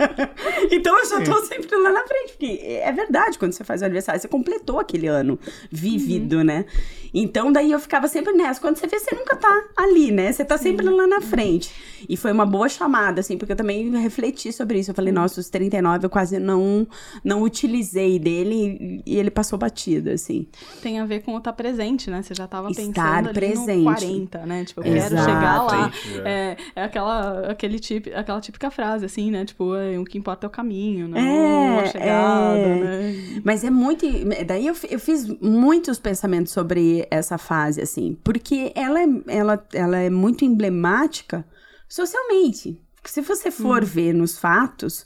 então 0.70 0.98
eu 0.98 1.06
já 1.06 1.22
tô 1.22 1.42
sempre 1.46 1.74
lá 1.76 1.92
na 1.92 2.06
frente, 2.06 2.32
porque 2.32 2.60
é 2.62 2.92
verdade, 2.92 3.38
quando 3.38 3.52
você 3.52 3.64
faz 3.64 3.80
o 3.80 3.86
aniversário, 3.86 4.20
você 4.20 4.28
completou 4.28 4.78
aquele 4.78 5.06
ano 5.06 5.38
vivido, 5.70 6.44
né? 6.44 6.66
Então 7.14 7.52
daí 7.52 7.72
eu 7.72 7.78
ficava 7.78 8.08
sempre 8.08 8.32
nessa. 8.32 8.60
Quando 8.60 8.76
você 8.76 8.86
vê, 8.86 8.98
você 8.98 9.14
nunca 9.14 9.36
tá 9.36 9.64
ali, 9.76 10.10
né? 10.10 10.32
Você 10.32 10.44
tá 10.44 10.56
sempre 10.56 10.88
lá 10.88 11.06
na 11.06 11.20
frente. 11.20 11.70
E 12.08 12.16
foi 12.16 12.32
uma 12.32 12.46
boa 12.46 12.68
chamada, 12.68 13.20
assim, 13.20 13.38
porque 13.38 13.52
eu 13.52 13.56
também 13.56 13.90
refleti 13.98 14.52
sobre 14.52 14.78
isso. 14.78 14.90
Eu 14.90 14.94
falei, 14.94 15.12
nossa, 15.12 15.40
os 15.40 15.48
39 15.48 16.06
eu 16.06 16.10
quase 16.10 16.38
não, 16.38 16.86
não 17.22 17.42
utilizei 17.42 18.18
dele 18.18 19.02
e 19.06 19.16
ele 19.16 19.30
passou 19.30 19.58
batido, 19.58 20.10
assim. 20.10 20.46
Tem 20.82 20.98
a 20.98 21.04
ver 21.04 21.22
com 21.22 21.34
o 21.34 21.38
estar 21.38 21.52
presente, 21.52 22.10
né? 22.10 22.22
Você 22.22 22.34
já 22.34 22.46
tava 22.46 22.70
Estar 22.70 22.82
pensando 22.82 23.28
ali 23.28 23.34
presente. 23.34 23.78
no 23.78 23.84
40, 23.84 24.46
né? 24.46 24.64
Tipo, 24.64 24.80
eu 24.80 24.84
quero 24.84 24.96
Exato. 25.14 25.24
chegar 25.24 25.62
lá. 25.62 25.88
Presente, 25.88 26.22
É, 26.26 26.56
é 26.74 26.82
aquela, 26.82 27.50
aquele 27.50 27.78
tip, 27.78 28.08
aquela 28.14 28.40
típica 28.40 28.70
frase, 28.70 29.04
assim, 29.04 29.30
né? 29.30 29.44
Tipo, 29.44 29.74
é, 29.76 29.98
o 29.98 30.04
que 30.04 30.18
importa 30.18 30.46
é 30.46 30.48
o 30.48 30.50
caminho, 30.50 31.08
não 31.08 31.18
É, 31.18 31.80
a 31.80 31.86
chegada, 31.86 32.58
é. 32.58 32.80
né? 32.80 33.40
Mas 33.44 33.64
é 33.64 33.70
muito. 33.70 34.06
Daí 34.46 34.66
eu, 34.66 34.74
eu 34.90 34.98
fiz 34.98 35.26
muitos 35.40 35.98
pensamentos 35.98 36.52
sobre 36.52 37.01
essa 37.10 37.38
fase, 37.38 37.80
assim, 37.80 38.18
porque 38.22 38.72
ela 38.74 39.00
é, 39.00 39.06
ela, 39.28 39.66
ela 39.72 39.98
é 39.98 40.10
muito 40.10 40.44
emblemática 40.44 41.44
socialmente. 41.88 42.80
Se 43.04 43.20
você 43.20 43.50
for 43.50 43.84
ver 43.84 44.12
nos 44.14 44.38
fatos, 44.38 45.04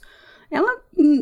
ela, 0.49 0.77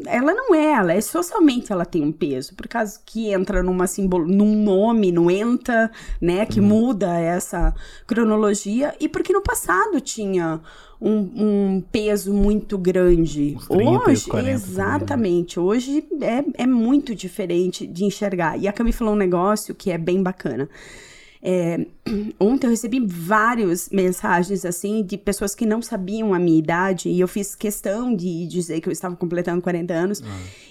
ela 0.06 0.34
não 0.34 0.54
é, 0.54 0.74
ela 0.74 0.94
é 0.94 1.02
socialmente 1.02 1.72
ela 1.72 1.86
tem 1.86 2.04
um 2.04 2.12
peso, 2.12 2.56
por 2.56 2.68
causa 2.68 3.00
que 3.04 3.32
entra 3.34 3.64
numa 3.64 3.88
simbolo, 3.88 4.28
num 4.28 4.64
nome, 4.64 5.12
no 5.12 5.32
ENTA, 5.32 5.92
né, 6.22 6.46
que 6.46 6.62
muda 6.62 7.20
essa 7.20 7.74
cronologia, 8.06 8.96
e 9.00 9.10
porque 9.10 9.34
no 9.34 9.42
passado 9.42 10.00
tinha 10.00 10.62
um, 11.02 11.18
um 11.18 11.84
peso 11.92 12.34
muito 12.34 12.78
grande. 12.78 13.56
Os 13.58 13.68
30 13.68 13.84
e 13.84 13.98
os 13.98 14.06
Hoje, 14.06 14.30
40 14.30 14.30
também, 14.30 14.44
né? 14.44 14.52
exatamente, 14.52 15.60
hoje 15.60 16.08
é, 16.22 16.64
é 16.64 16.68
muito 16.68 17.16
diferente 17.16 17.88
de 17.88 18.06
enxergar. 18.06 18.58
E 18.58 18.68
a 18.68 18.74
Cami 18.74 18.92
falou 18.92 19.16
um 19.16 19.18
negócio 19.18 19.74
que 19.74 19.90
é 19.90 19.98
bem 19.98 20.22
bacana. 20.22 20.70
É, 21.48 21.86
ontem 22.40 22.66
eu 22.66 22.72
recebi 22.72 23.00
várias 23.06 23.90
mensagens 23.92 24.66
assim 24.66 25.04
de 25.04 25.16
pessoas 25.16 25.54
que 25.54 25.64
não 25.64 25.80
sabiam 25.80 26.34
a 26.34 26.40
minha 26.40 26.58
idade 26.58 27.08
e 27.08 27.20
eu 27.20 27.28
fiz 27.28 27.54
questão 27.54 28.16
de 28.16 28.48
dizer 28.48 28.82
que 28.82 28.90
eu 28.90 28.92
estava 28.92 29.16
completando 29.16 29.62
40 29.62 29.94
anos 29.94 30.24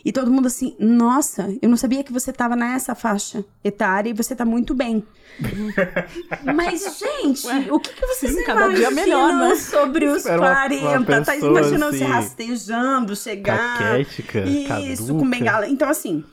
e 0.04 0.10
todo 0.10 0.32
mundo 0.32 0.46
assim, 0.46 0.74
nossa, 0.80 1.48
eu 1.62 1.68
não 1.68 1.76
sabia 1.76 2.02
que 2.02 2.12
você 2.12 2.30
estava 2.32 2.56
nessa 2.56 2.92
faixa 2.96 3.44
etária 3.62 4.10
e 4.10 4.12
você 4.12 4.34
tá 4.34 4.44
muito 4.44 4.74
bem. 4.74 5.04
Mas 6.54 6.98
gente, 6.98 7.70
o 7.70 7.78
que, 7.78 7.92
que 7.92 8.06
vocês 8.06 8.32
sim, 8.34 8.42
dia 8.44 8.90
melhor, 8.90 9.30
imaginam 9.30 9.48
né? 9.50 9.54
sobre 9.56 10.06
os 10.08 10.26
Era 10.26 10.40
uma- 10.40 10.48
uma 10.48 11.04
40? 11.04 11.22
tá 11.24 11.36
imaginando 11.36 11.96
se 11.96 12.02
assim, 12.02 12.12
rastejando, 12.12 13.16
chegar 13.16 13.78
caquética, 13.78 14.40
isso, 14.80 15.06
com 15.06 15.20
caduca. 15.20 15.30
bengala. 15.30 15.68
Então, 15.68 15.88
assim, 15.88 16.24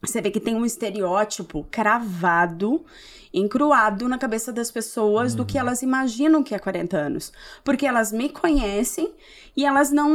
você 0.00 0.20
vê 0.20 0.30
que 0.30 0.40
tem 0.40 0.54
um 0.54 0.64
estereótipo 0.64 1.66
cravado, 1.70 2.84
encruado 3.32 4.08
na 4.08 4.18
cabeça 4.18 4.52
das 4.52 4.70
pessoas 4.70 5.34
do 5.34 5.44
que 5.44 5.54
Uhum. 5.56 5.60
elas 5.60 5.82
imaginam 5.82 6.42
que 6.42 6.54
é 6.54 6.58
40 6.58 6.96
anos. 6.96 7.32
Porque 7.64 7.86
elas 7.86 8.12
me 8.12 8.28
conhecem 8.28 9.12
e 9.56 9.64
elas 9.66 9.92
não, 9.92 10.08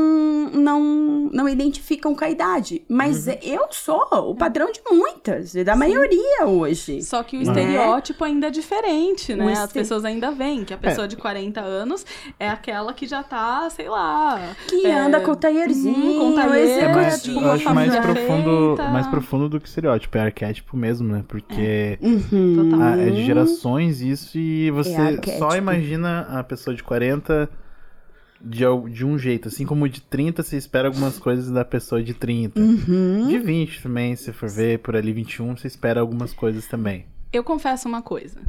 não, 0.52 1.30
não 1.32 1.48
identificam 1.48 2.16
com 2.16 2.26
a 2.26 2.30
idade. 2.30 2.82
Mas 2.90 3.28
Uhum. 3.28 3.36
eu 3.44 3.68
sou 3.72 4.08
o 4.12 4.34
padrão 4.36 4.72
de 4.72 4.82
muitas, 4.92 5.54
da 5.54 5.76
maioria 5.76 6.46
hoje. 6.46 7.02
Só 7.04 7.22
que 7.22 7.38
o 7.38 7.40
Né? 7.42 7.46
estereótipo 7.46 8.24
ainda 8.24 8.48
é 8.48 8.50
diferente, 8.50 9.36
né? 9.36 9.46
O 9.46 9.50
As 9.50 9.60
este- 9.66 9.74
pessoas 9.74 10.06
ainda 10.06 10.32
veem 10.32 10.64
que 10.66 10.74
a 10.74 10.78
pessoa 10.78 11.08
de 11.08 11.16
40 11.16 11.62
anos 11.62 12.06
é 12.40 12.50
aquela 12.50 12.94
que 12.94 13.06
já 13.06 13.22
tá, 13.22 13.70
sei 13.70 13.88
lá. 13.90 14.40
Que 14.68 14.86
é, 14.88 14.98
anda 15.00 15.22
com 15.22 15.32
o 15.32 15.36
taierzinho, 15.36 16.22
uhum, 16.22 16.30
com 16.32 16.36
tailleur, 16.36 16.84
É 16.84 16.94
mais, 16.94 17.22
tipo, 17.22 17.40
eu 17.40 17.52
acho 17.52 17.74
mais 17.74 17.96
profundo, 17.96 18.76
feita. 18.76 18.92
mais 18.92 19.08
profundo 19.08 19.50
do 19.50 19.60
que 19.62 19.68
estereótipo, 19.68 20.18
é 20.18 20.22
arquétipo 20.22 20.76
mesmo, 20.76 21.08
né? 21.08 21.24
Porque 21.28 22.00
Uhum. 22.02 22.70
Total. 22.72 22.82
ah, 22.88 22.98
é 22.98 23.10
de 23.12 23.24
gerações 23.26 24.02
isso 24.02 24.38
e 24.38 24.72
você 24.72 24.96
arquétipo. 24.96 25.38
só 25.38 25.56
imagina 25.56 26.22
a 26.30 26.44
pessoa 26.44 26.76
de 26.76 26.84
40 26.84 27.50
de, 28.42 28.64
de 28.92 29.06
um 29.06 29.18
jeito, 29.18 29.48
assim 29.48 29.66
como 29.66 29.88
de 29.88 30.02
30 30.02 30.44
você 30.44 30.58
espera 30.58 30.88
algumas 30.88 31.18
coisas 31.18 31.50
da 31.50 31.66
pessoa 31.66 32.02
de 32.02 32.14
30. 32.14 32.60
Uhum. 32.60 33.28
De 33.28 33.40
20 33.40 33.82
também, 33.82 34.16
se 34.16 34.32
for 34.32 34.50
ver 34.50 34.80
por 34.80 34.96
ali 34.96 35.12
21, 35.12 35.58
você 35.58 35.68
espera 35.68 36.02
algumas 36.02 36.34
coisas 36.34 36.68
também. 36.68 37.06
Eu 37.32 37.44
confesso 37.44 37.88
uma 37.88 38.02
coisa. 38.02 38.40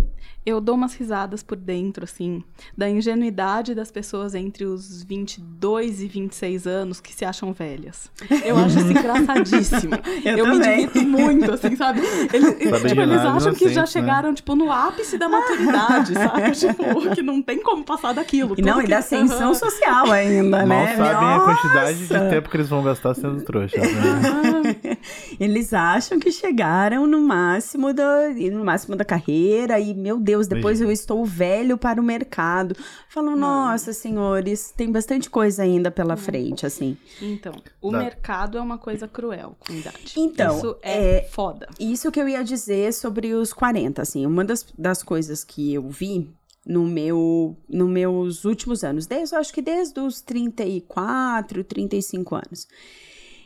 Eu 0.47 0.61
dou 0.63 0.77
umas 0.77 0.95
risadas 0.95 1.43
por 1.43 1.57
dentro, 1.59 2.05
assim, 2.05 2.43
da 2.77 2.89
ingenuidade 2.89 3.75
das 3.75 3.91
pessoas 3.91 4.35
entre 4.35 4.65
os 4.65 5.03
22 5.03 6.01
e 6.01 6.07
26 6.09 6.67
anos 6.67 7.01
que 7.01 7.13
se 7.13 7.23
acham 7.25 7.53
velhas. 7.53 8.11
Eu 8.45 8.57
acho 8.57 8.79
isso 8.79 8.91
engraçadíssimo. 8.91 9.95
Eu 10.25 10.47
me 10.47 10.53
também. 10.59 10.87
divirto 10.87 11.07
muito, 11.07 11.53
assim, 11.53 11.77
sabe? 11.77 12.01
Eles, 12.33 12.71
Sabe 12.71 12.89
tipo, 12.89 13.01
eles 13.03 13.21
acham 13.21 13.53
que 13.55 13.69
já 13.69 13.83
né? 13.83 13.87
chegaram, 13.89 14.33
tipo, 14.33 14.55
no 14.55 14.73
ápice 14.73 15.19
da 15.19 15.29
maturidade, 15.29 16.15
sabe? 16.17 16.53
Tipo, 16.53 17.15
que 17.15 17.21
não 17.21 17.43
tem 17.43 17.61
como 17.63 17.85
passar 17.85 18.15
daquilo. 18.15 18.55
E 18.57 18.63
não, 18.63 18.79
e 18.81 18.85
que- 18.85 18.91
da 18.91 18.99
ascensão 18.99 19.53
social 19.55 20.11
ainda, 20.11 20.65
Mal 20.65 20.67
né? 20.67 20.97
sabem 20.97 21.29
a 21.29 21.41
quantidade 21.41 22.07
de 22.07 22.13
Nossa! 22.15 22.31
tempo 22.31 22.49
que 22.49 22.57
eles 22.57 22.69
vão 22.71 22.83
gastar 22.83 23.13
sendo 23.15 23.43
trouxas. 23.43 23.83
Né? 23.93 24.58
Eles 25.39 25.73
acham 25.73 26.19
que 26.19 26.31
chegaram 26.31 27.07
no 27.07 27.21
máximo 27.21 27.93
da, 27.93 28.29
no 28.31 28.65
máximo 28.65 28.97
da 28.97 29.05
carreira 29.05 29.79
e, 29.79 29.95
meu 29.95 30.19
Deus, 30.19 30.47
depois 30.47 30.81
eu 30.81 30.91
estou 30.91 31.25
velho 31.25 31.77
para 31.77 32.01
o 32.01 32.05
mercado. 32.05 32.77
Falam, 33.09 33.37
nossa, 33.37 33.93
senhores, 33.93 34.73
tem 34.77 34.91
bastante 34.91 35.31
coisa 35.31 35.63
ainda 35.63 35.91
pela 35.91 36.17
frente, 36.17 36.67
assim. 36.67 36.97
Então, 37.21 37.55
o 37.81 37.91
mercado 37.91 38.59
é 38.59 38.61
uma 38.61 38.79
coisa 38.79 39.07
cruel 39.07 39.57
com 39.59 39.73
idade. 39.73 40.15
Então, 40.17 40.57
Isso 40.57 40.77
é, 40.83 41.19
é- 41.19 41.23
foda. 41.25 41.69
Isso 41.79 42.11
que 42.11 42.21
eu 42.21 42.29
ia 42.29 42.43
dizer 42.43 42.93
sobre 42.93 43.35
os 43.35 43.53
40, 43.53 44.03
assim, 44.03 44.27
uma 44.27 44.45
das, 44.45 44.67
das 44.77 45.03
coisas 45.03 45.45
que 45.45 45.75
eu 45.75 45.89
vi 45.89 46.31
no 46.69 46.85
meu, 46.85 47.57
nos 47.69 47.89
meus 47.89 48.45
últimos 48.45 48.85
anos, 48.85 49.07
desde, 49.07 49.35
eu 49.35 49.41
acho 49.41 49.53
que 49.53 49.63
desde 49.63 49.99
os 50.01 50.21
34, 50.21 51.65
35 51.65 52.35
anos, 52.35 52.69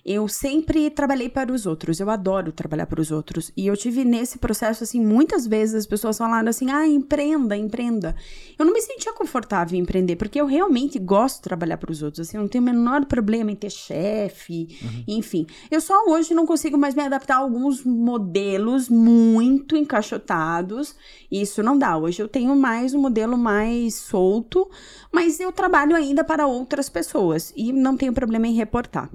eu 0.05 0.27
sempre 0.27 0.91
trabalhei 0.91 1.29
para 1.29 1.53
os 1.53 1.65
outros. 1.65 2.01
Eu 2.01 2.11
adoro 2.11 2.51
trabalhar 2.51 2.87
para 2.87 3.01
os 3.01 3.13
outros. 3.13 3.53
E 3.57 3.67
eu 3.69 3.77
tive 3.77 4.05
nesse 4.05 4.39
processo, 4.39 4.83
assim, 4.83 5.01
muitas 5.01 5.47
vezes 5.47 5.75
as 5.77 5.87
pessoas 5.87 6.19
falaram 6.19 6.49
assim: 6.49 6.71
ah, 6.71 6.87
empreenda, 6.87 7.57
empreenda. 7.57 8.17
Eu 8.59 8.65
não 8.65 8.73
me 8.73 8.81
sentia 8.81 9.13
confortável 9.13 9.79
em 9.79 9.83
empreender, 9.83 10.17
porque 10.17 10.41
eu 10.41 10.47
realmente 10.47 10.99
gosto 10.99 11.37
de 11.37 11.43
trabalhar 11.43 11.77
para 11.77 11.93
os 11.93 12.03
outros. 12.03 12.27
Assim, 12.27 12.37
eu 12.37 12.43
não 12.43 12.49
tenho 12.49 12.63
o 12.63 12.65
menor 12.65 13.05
problema 13.07 13.53
em 13.53 13.57
ter 13.57 13.71
chefe, 13.71 14.77
enfim. 15.07 15.47
Eu 15.71 15.81
só 15.81 16.05
hoje 16.09 16.35
não 16.35 16.47
consigo 16.47 16.77
mais 16.77 16.95
me 16.95 17.03
adaptar 17.03 17.37
a 17.37 17.39
alguns 17.39 17.85
modelos 17.85 18.89
muito 18.89 19.77
encaixotados. 19.77 20.97
E 21.31 21.43
isso 21.43 21.63
não 21.63 21.79
dá. 21.79 21.97
Hoje 21.97 22.21
eu 22.21 22.29
tenho 22.29 22.55
mais 22.57 22.93
um 22.93 23.01
modelo 23.01 23.39
mais 23.39 23.95
solto, 23.95 24.69
mas 25.13 25.39
eu 25.39 25.53
trabalho 25.53 25.95
ainda 25.95 26.25
para 26.25 26.47
outras 26.47 26.89
pessoas 26.89 27.53
e 27.57 27.73
não 27.73 27.97
tenho 27.97 28.13
problema 28.13 28.49
em 28.49 28.55
reportar. 28.55 29.09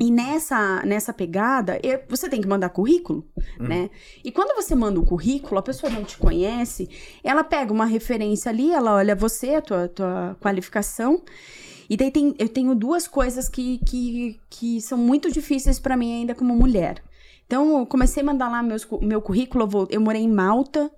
E 0.00 0.10
nessa, 0.10 0.82
nessa 0.84 1.12
pegada, 1.12 1.78
eu- 1.82 2.00
você 2.08 2.28
tem 2.28 2.40
que 2.40 2.48
mandar 2.48 2.70
currículo, 2.70 3.26
né? 3.58 3.90
E 4.24 4.32
quando 4.32 4.54
você 4.54 4.74
manda 4.74 4.98
o 4.98 5.04
currículo, 5.04 5.58
a 5.58 5.62
pessoa 5.62 5.90
não 5.92 6.04
te 6.04 6.16
conhece, 6.16 6.88
ela 7.22 7.44
pega 7.44 7.72
uma 7.72 7.84
referência 7.84 8.48
ali, 8.50 8.70
ela 8.72 8.94
olha 8.94 9.14
você, 9.14 9.56
a 9.56 9.60
tua, 9.62 9.88
tua 9.88 10.36
qualificação. 10.40 11.22
E 11.88 11.96
daí 11.96 12.10
tem, 12.10 12.34
eu 12.38 12.48
tenho 12.48 12.74
duas 12.74 13.06
coisas 13.08 13.48
que, 13.48 13.78
que, 13.84 14.40
que 14.48 14.80
são 14.80 14.96
muito 14.96 15.30
difíceis 15.30 15.78
para 15.78 15.96
mim 15.96 16.12
ainda 16.20 16.34
como 16.34 16.54
mulher. 16.54 17.02
Então, 17.46 17.80
eu 17.80 17.84
comecei 17.86 18.22
a 18.22 18.26
mandar 18.26 18.48
lá 18.48 18.62
meus, 18.62 18.86
meu 19.02 19.20
currículo, 19.20 19.64
eu, 19.64 19.68
vou- 19.68 19.88
eu 19.90 20.00
morei 20.00 20.22
em 20.22 20.30
Malta, 20.30 20.88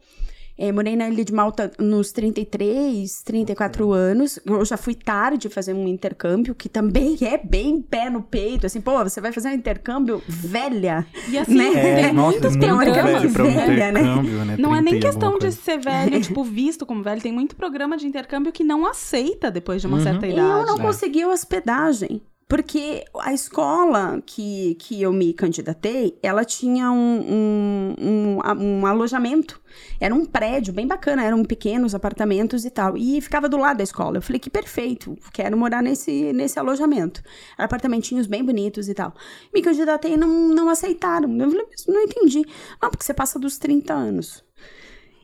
é, 0.58 0.70
morei 0.70 0.94
na 0.96 1.08
Ilha 1.08 1.24
de 1.24 1.32
Malta 1.32 1.70
nos 1.78 2.12
33, 2.12 3.22
34 3.24 3.92
anos. 3.92 4.38
Eu 4.44 4.64
já 4.64 4.76
fui 4.76 4.94
tarde 4.94 5.48
fazer 5.48 5.72
um 5.74 5.88
intercâmbio, 5.88 6.54
que 6.54 6.68
também 6.68 7.16
é 7.22 7.38
bem 7.38 7.80
pé 7.80 8.08
no 8.10 8.22
peito. 8.22 8.66
Assim, 8.66 8.80
pô, 8.80 9.02
você 9.02 9.20
vai 9.20 9.32
fazer 9.32 9.48
um 9.48 9.52
intercâmbio 9.52 10.22
velha. 10.28 11.06
E 11.28 11.38
assim, 11.38 11.54
Né? 11.54 11.70
tem 11.72 11.80
É, 12.04 12.12
nossa, 12.12 12.30
muitos 12.38 12.56
muito 12.56 12.68
programas 12.68 13.22
velho 13.22 13.28
um 13.28 13.50
velha, 13.54 13.92
né? 13.92 14.02
né? 14.02 14.56
Não 14.58 14.74
é 14.74 14.78
30 14.78 14.82
nem 14.82 14.94
e 14.94 15.00
questão 15.00 15.38
de 15.38 15.52
ser 15.52 15.78
velho, 15.78 16.20
tipo, 16.22 16.44
visto 16.44 16.84
como 16.86 17.02
velho. 17.02 17.20
Tem 17.20 17.32
muito 17.32 17.56
programa 17.56 17.96
de 17.96 18.06
intercâmbio 18.06 18.52
que 18.52 18.62
não 18.64 18.86
aceita 18.86 19.50
depois 19.50 19.80
de 19.80 19.86
uma 19.86 19.98
Uhum. 19.98 20.02
certa 20.02 20.26
idade. 20.26 20.60
Eu 20.60 20.66
não 20.66 20.78
É. 20.78 20.82
consegui 20.82 21.24
hospedagem. 21.24 22.20
Porque 22.52 23.06
a 23.18 23.32
escola 23.32 24.22
que, 24.26 24.74
que 24.74 25.00
eu 25.00 25.10
me 25.10 25.32
candidatei, 25.32 26.18
ela 26.22 26.44
tinha 26.44 26.92
um, 26.92 27.94
um, 27.96 27.96
um, 27.98 28.38
um 28.60 28.86
alojamento. 28.86 29.58
Era 29.98 30.14
um 30.14 30.26
prédio 30.26 30.70
bem 30.70 30.86
bacana, 30.86 31.24
eram 31.24 31.42
pequenos 31.46 31.94
apartamentos 31.94 32.66
e 32.66 32.70
tal. 32.70 32.94
E 32.94 33.22
ficava 33.22 33.48
do 33.48 33.56
lado 33.56 33.78
da 33.78 33.82
escola. 33.82 34.18
Eu 34.18 34.20
falei 34.20 34.38
que 34.38 34.50
perfeito, 34.50 35.16
quero 35.32 35.56
morar 35.56 35.82
nesse, 35.82 36.30
nesse 36.34 36.58
alojamento. 36.58 37.22
Eram 37.56 37.64
apartamentinhos 37.64 38.26
bem 38.26 38.44
bonitos 38.44 38.86
e 38.86 38.92
tal. 38.92 39.14
Me 39.50 39.62
candidatei 39.62 40.12
e 40.12 40.16
não, 40.18 40.48
não 40.48 40.68
aceitaram. 40.68 41.34
Eu 41.34 41.50
falei, 41.50 41.66
mas 41.70 41.86
não 41.86 42.02
entendi. 42.02 42.44
Não, 42.82 42.90
porque 42.90 43.02
você 43.02 43.14
passa 43.14 43.38
dos 43.38 43.56
30 43.56 43.94
anos. 43.94 44.44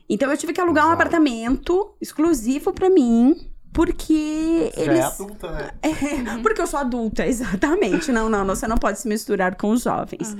Então 0.09 0.31
eu 0.31 0.37
tive 0.37 0.51
que 0.51 0.61
alugar 0.61 0.85
um 0.85 0.87
Exato. 0.87 1.03
apartamento 1.03 1.95
exclusivo 2.01 2.73
pra 2.73 2.89
mim, 2.89 3.35
porque 3.73 4.71
Você 4.73 4.81
eles. 4.81 4.99
é 4.99 5.03
adulta, 5.03 5.51
né? 5.51 5.69
É, 5.81 6.37
porque 6.41 6.61
eu 6.61 6.67
sou 6.67 6.79
adulta, 6.79 7.25
exatamente. 7.27 8.11
Não, 8.11 8.29
não, 8.29 8.45
você 8.45 8.67
não 8.67 8.77
pode 8.77 8.99
se 8.99 9.07
misturar 9.07 9.55
com 9.55 9.69
os 9.71 9.83
jovens. 9.83 10.35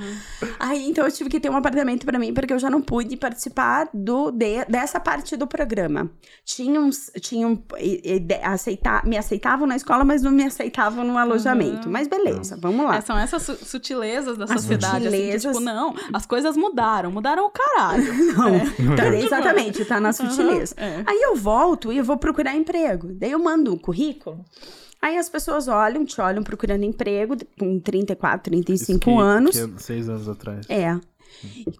Aí, 0.59 0.89
então, 0.89 1.05
eu 1.05 1.11
tive 1.11 1.29
que 1.29 1.39
ter 1.39 1.49
um 1.49 1.55
apartamento 1.55 2.05
pra 2.05 2.17
mim, 2.19 2.33
porque 2.33 2.53
eu 2.53 2.59
já 2.59 2.69
não 2.69 2.81
pude 2.81 3.15
participar 3.17 3.89
do, 3.93 4.31
de- 4.31 4.65
dessa 4.65 4.99
parte 4.99 5.35
do 5.37 5.47
programa. 5.47 6.09
Tinham, 6.45 6.89
tinham 7.21 7.61
e- 7.77 8.01
e- 8.15 8.19
de- 8.19 8.35
aceita, 8.43 9.01
me 9.05 9.17
aceitavam 9.17 9.67
na 9.67 9.75
escola, 9.75 10.03
mas 10.03 10.21
não 10.21 10.31
me 10.31 10.43
aceitavam 10.43 11.03
no 11.03 11.17
alojamento. 11.17 11.89
Mas 11.89 12.07
beleza, 12.07 12.57
vamos 12.59 12.85
lá. 12.85 12.97
É, 12.97 13.01
são 13.01 13.17
essas 13.17 13.43
su- 13.43 13.57
sutilezas 13.65 14.37
da 14.37 14.45
As 14.45 14.51
sociedade, 14.61 15.07
assim, 15.07 15.17
que, 15.17 15.17
sutilezas. 15.39 15.51
tipo, 15.57 15.59
não, 15.59 15.95
as 16.13 16.25
coisas 16.25 16.57
mudaram, 16.57 17.11
mudaram 17.11 17.45
o 17.45 17.49
caralho. 17.49 18.09
Não, 18.79 18.95
tá- 18.95 19.07
exatamente, 19.15 19.83
tá 19.85 19.99
na 19.99 20.13
sutileza. 20.13 20.73
é. 20.77 21.03
Aí 21.05 21.21
eu 21.21 21.35
volto 21.35 21.91
e 21.91 21.97
eu 21.97 22.03
vou 22.03 22.17
procurar 22.17 22.55
emprego. 22.55 23.07
Daí 23.19 23.31
eu 23.31 23.39
mando 23.39 23.73
um 23.73 23.77
currículo. 23.77 24.43
Aí 25.01 25.17
as 25.17 25.29
pessoas 25.29 25.67
olham, 25.67 26.03
te 26.05 26.19
olham 26.19 26.43
procurando 26.43 26.83
emprego 26.83 27.35
com 27.57 27.79
34, 27.79 28.43
35 28.51 28.91
Isso 28.91 28.99
que- 28.99 29.11
anos. 29.11 29.51
que 29.51 29.61
é 29.61 29.69
seis 29.77 30.09
anos 30.09 30.27
atrás. 30.27 30.65
É. 30.69 30.97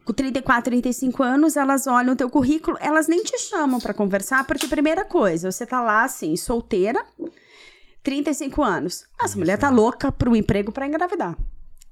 Com 0.05 0.13
34, 0.13 0.69
35 0.69 1.21
anos, 1.23 1.57
elas 1.57 1.85
olham 1.87 2.13
o 2.13 2.15
teu 2.15 2.29
currículo, 2.29 2.77
elas 2.79 3.07
nem 3.07 3.23
te 3.23 3.37
chamam 3.39 3.79
pra 3.79 3.93
conversar, 3.93 4.45
porque 4.47 4.67
primeira 4.67 5.03
coisa, 5.03 5.51
você 5.51 5.65
tá 5.65 5.81
lá 5.81 6.03
assim, 6.05 6.35
solteira, 6.37 7.03
35 8.03 8.63
anos. 8.63 9.05
Essa 9.21 9.37
mulher 9.37 9.57
tá 9.57 9.69
louca 9.69 10.11
pro 10.11 10.35
emprego 10.35 10.71
pra 10.71 10.87
engravidar. 10.87 11.37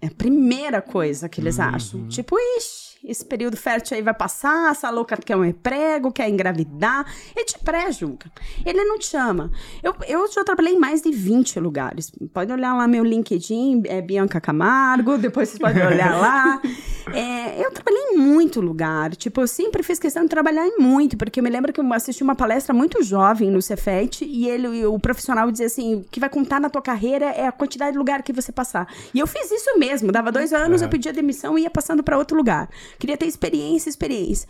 É 0.01 0.07
a 0.07 0.11
primeira 0.11 0.81
coisa 0.81 1.27
que 1.27 1.41
eles 1.41 1.59
acham. 1.59 2.07
Tipo, 2.07 2.37
ixi, 2.57 2.86
esse 3.07 3.23
período 3.23 3.55
fértil 3.55 3.95
aí 3.95 4.03
vai 4.03 4.13
passar, 4.13 4.71
essa 4.71 4.89
louca 4.89 5.15
quer 5.15 5.37
um 5.37 5.45
emprego, 5.45 6.11
quer 6.11 6.29
engravidar. 6.29 7.05
Ele 7.35 7.45
te 7.45 7.57
pré-julga. 7.57 8.29
Ele 8.65 8.83
não 8.83 8.99
te 8.99 9.05
chama. 9.05 9.49
Eu, 9.81 9.95
eu 10.07 10.29
já 10.31 10.43
trabalhei 10.43 10.73
em 10.73 10.79
mais 10.79 11.01
de 11.01 11.11
20 11.11 11.59
lugares. 11.59 12.11
Pode 12.33 12.51
olhar 12.51 12.75
lá 12.75 12.87
meu 12.87 13.03
LinkedIn, 13.03 13.83
é 13.85 14.01
Bianca 14.01 14.41
Camargo, 14.41 15.17
depois 15.17 15.49
vocês 15.49 15.59
podem 15.59 15.85
olhar 15.85 16.19
lá. 16.19 16.61
É, 17.13 17.65
eu 17.65 17.71
trabalhei 17.71 18.01
em 18.11 18.17
muito 18.17 18.59
lugar. 18.59 19.15
Tipo, 19.15 19.41
eu 19.41 19.47
sempre 19.47 19.81
fiz 19.81 19.97
questão 19.97 20.23
de 20.23 20.29
trabalhar 20.29 20.67
em 20.67 20.77
muito, 20.77 21.15
porque 21.17 21.39
eu 21.39 21.43
me 21.43 21.49
lembro 21.49 21.71
que 21.71 21.79
eu 21.79 21.93
assisti 21.93 22.21
uma 22.21 22.35
palestra 22.35 22.73
muito 22.73 23.01
jovem 23.01 23.49
no 23.49 23.61
Cefet 23.61 24.25
e 24.25 24.47
ele, 24.47 24.85
o 24.85 24.99
profissional 24.99 25.49
dizia 25.49 25.67
assim: 25.67 25.95
o 25.95 26.03
que 26.03 26.19
vai 26.19 26.29
contar 26.29 26.59
na 26.59 26.69
tua 26.69 26.81
carreira 26.81 27.27
é 27.27 27.47
a 27.47 27.51
quantidade 27.51 27.93
de 27.93 27.97
lugar 27.97 28.21
que 28.23 28.33
você 28.33 28.51
passar. 28.51 28.87
E 29.13 29.19
eu 29.19 29.27
fiz 29.27 29.49
isso 29.49 29.77
mesmo. 29.79 30.11
Dava 30.11 30.31
dois 30.31 30.51
anos, 30.51 30.81
eu 30.81 30.89
pedia 30.89 31.13
demissão 31.13 31.57
e 31.57 31.61
ia 31.61 31.69
passando 31.69 32.03
para 32.03 32.17
outro 32.17 32.35
lugar. 32.35 32.69
Queria 32.99 33.17
ter 33.17 33.25
experiência, 33.25 33.89
experiência. 33.89 34.47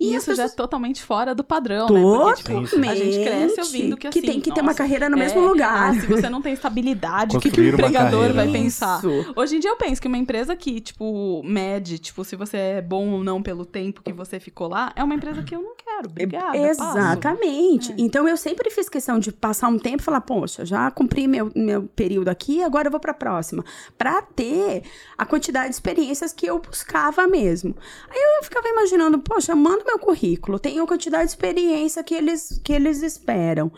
E 0.00 0.14
isso 0.14 0.26
já 0.34 0.44
é 0.44 0.46
pessoas- 0.46 0.54
totalmente 0.54 1.02
fora 1.02 1.34
do 1.34 1.44
padrão, 1.44 1.86
né? 1.88 2.00
Porque, 2.02 2.34
tipo, 2.64 2.88
a 2.88 2.94
gente 2.94 3.22
cresce 3.22 3.60
ouvindo 3.60 3.96
que, 3.96 4.08
Que 4.08 4.18
assim, 4.18 4.26
tem 4.28 4.40
que 4.40 4.52
ter 4.52 4.60
uma 4.62 4.74
carreira 4.74 5.08
no 5.10 5.16
é, 5.16 5.20
mesmo 5.20 5.40
lugar. 5.40 5.90
ah, 5.90 5.94
se 6.00 6.06
você 6.06 6.28
não 6.30 6.40
tem 6.40 6.54
estabilidade, 6.54 7.36
o 7.36 7.40
que, 7.40 7.50
que 7.50 7.60
o 7.60 7.68
empregador 7.68 8.32
vai 8.32 8.44
Isso. 8.46 8.52
pensar? 8.52 9.02
Hoje 9.36 9.56
em 9.56 9.60
dia 9.60 9.70
eu 9.70 9.76
penso 9.76 10.00
que 10.00 10.08
uma 10.08 10.16
empresa 10.18 10.56
que, 10.56 10.80
tipo, 10.80 11.42
mede, 11.44 11.98
tipo, 11.98 12.24
se 12.24 12.34
você 12.34 12.56
é 12.56 12.80
bom 12.82 13.10
ou 13.10 13.22
não 13.22 13.42
pelo 13.42 13.64
tempo 13.66 14.02
que 14.02 14.12
você 14.12 14.40
ficou 14.40 14.68
lá, 14.68 14.92
é 14.96 15.04
uma 15.04 15.14
empresa 15.14 15.42
que 15.42 15.54
eu 15.54 15.60
não 15.62 15.74
quero. 15.76 16.08
Obrigada. 16.08 16.52
passo. 16.52 16.64
Exatamente. 16.64 17.94
Então 17.98 18.26
eu 18.26 18.36
sempre 18.36 18.70
fiz 18.70 18.88
questão 18.88 19.18
de 19.18 19.30
passar 19.32 19.68
um 19.68 19.78
tempo 19.78 19.98
e 20.02 20.04
falar, 20.04 20.22
poxa, 20.22 20.64
já 20.64 20.90
cumpri 20.90 21.28
meu, 21.28 21.50
meu 21.54 21.82
período 21.82 22.28
aqui, 22.28 22.62
agora 22.62 22.88
eu 22.88 22.90
vou 22.90 23.00
para 23.00 23.10
a 23.10 23.14
próxima. 23.14 23.64
Para 23.98 24.22
ter 24.22 24.82
a 25.18 25.26
quantidade 25.26 25.68
de 25.68 25.74
experiências 25.74 26.32
que 26.32 26.46
eu 26.46 26.58
buscava 26.58 27.26
mesmo. 27.26 27.74
Aí 28.08 28.18
eu 28.38 28.44
ficava 28.44 28.66
imaginando, 28.68 29.18
poxa, 29.18 29.54
manda 29.54 29.89
meu 29.90 29.98
currículo, 29.98 30.58
tenho 30.58 30.82
a 30.82 30.86
quantidade 30.86 31.24
de 31.24 31.30
experiência 31.30 32.02
que 32.02 32.14
eles, 32.14 32.60
que 32.64 32.72
eles 32.72 33.02
esperam. 33.02 33.72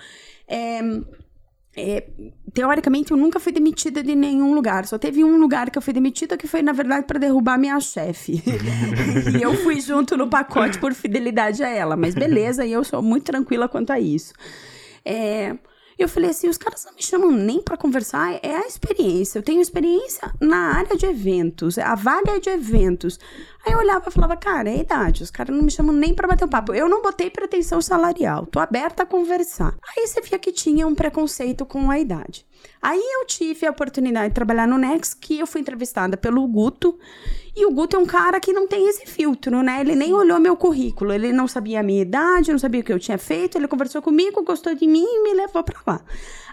É, 0.46 0.80
é, 1.74 2.06
teoricamente, 2.52 3.12
eu 3.12 3.16
nunca 3.16 3.40
fui 3.40 3.50
demitida 3.50 4.02
de 4.02 4.14
nenhum 4.14 4.54
lugar. 4.54 4.86
Só 4.86 4.98
teve 4.98 5.24
um 5.24 5.38
lugar 5.38 5.70
que 5.70 5.78
eu 5.78 5.82
fui 5.82 5.92
demitida 5.92 6.36
que 6.36 6.46
foi, 6.46 6.60
na 6.60 6.72
verdade, 6.72 7.06
para 7.06 7.18
derrubar 7.18 7.58
minha 7.58 7.80
chefe. 7.80 8.42
e 9.38 9.42
eu 9.42 9.54
fui 9.56 9.80
junto 9.80 10.16
no 10.16 10.28
pacote 10.28 10.78
por 10.78 10.92
fidelidade 10.92 11.62
a 11.62 11.68
ela. 11.68 11.96
Mas 11.96 12.14
beleza, 12.14 12.64
e 12.66 12.72
eu 12.72 12.84
sou 12.84 13.00
muito 13.00 13.24
tranquila 13.24 13.68
quanto 13.68 13.90
a 13.90 13.98
isso. 13.98 14.34
É, 15.04 15.56
eu 16.02 16.08
falei 16.08 16.30
assim, 16.30 16.48
os 16.48 16.58
caras 16.58 16.84
não 16.84 16.94
me 16.94 17.02
chamam 17.02 17.30
nem 17.30 17.62
para 17.62 17.76
conversar, 17.76 18.38
é 18.42 18.56
a 18.56 18.66
experiência. 18.66 19.38
Eu 19.38 19.42
tenho 19.42 19.60
experiência 19.60 20.32
na 20.40 20.74
área 20.76 20.96
de 20.96 21.06
eventos, 21.06 21.78
a 21.78 21.94
vaga 21.94 22.32
é 22.32 22.40
de 22.40 22.50
eventos. 22.50 23.18
Aí 23.64 23.72
eu 23.72 23.78
olhava 23.78 24.08
e 24.08 24.12
falava, 24.12 24.36
cara, 24.36 24.68
é 24.68 24.74
a 24.74 24.76
idade, 24.78 25.22
os 25.22 25.30
caras 25.30 25.54
não 25.56 25.64
me 25.64 25.70
chamam 25.70 25.94
nem 25.94 26.14
para 26.14 26.28
bater 26.28 26.44
um 26.44 26.48
papo. 26.48 26.74
Eu 26.74 26.88
não 26.88 27.02
botei 27.02 27.30
pretensão 27.30 27.80
salarial, 27.80 28.46
tô 28.46 28.58
aberta 28.58 29.04
a 29.04 29.06
conversar. 29.06 29.74
Aí 29.96 30.06
você 30.06 30.20
via 30.20 30.38
que 30.38 30.52
tinha 30.52 30.86
um 30.86 30.94
preconceito 30.94 31.64
com 31.64 31.90
a 31.90 31.98
idade. 31.98 32.46
Aí 32.82 33.00
eu 33.00 33.24
tive 33.24 33.64
a 33.64 33.70
oportunidade 33.70 34.30
de 34.30 34.34
trabalhar 34.34 34.66
no 34.66 34.76
Nex, 34.76 35.14
que 35.14 35.38
eu 35.38 35.46
fui 35.46 35.60
entrevistada 35.60 36.16
pelo 36.16 36.44
Guto. 36.48 36.98
E 37.54 37.64
o 37.64 37.70
Guto 37.70 37.96
é 37.96 37.98
um 37.98 38.06
cara 38.06 38.40
que 38.40 38.52
não 38.52 38.66
tem 38.66 38.88
esse 38.88 39.06
filtro, 39.06 39.62
né? 39.62 39.80
Ele 39.80 39.94
nem 39.94 40.12
olhou 40.12 40.40
meu 40.40 40.56
currículo, 40.56 41.12
ele 41.12 41.32
não 41.32 41.46
sabia 41.46 41.78
a 41.78 41.82
minha 41.82 42.02
idade, 42.02 42.50
não 42.50 42.58
sabia 42.58 42.80
o 42.80 42.84
que 42.84 42.92
eu 42.92 42.98
tinha 42.98 43.18
feito, 43.18 43.56
ele 43.56 43.68
conversou 43.68 44.02
comigo, 44.02 44.42
gostou 44.42 44.74
de 44.74 44.86
mim 44.86 45.04
e 45.04 45.22
me 45.22 45.34
levou 45.34 45.62
pra 45.62 45.78
lá. 45.86 46.00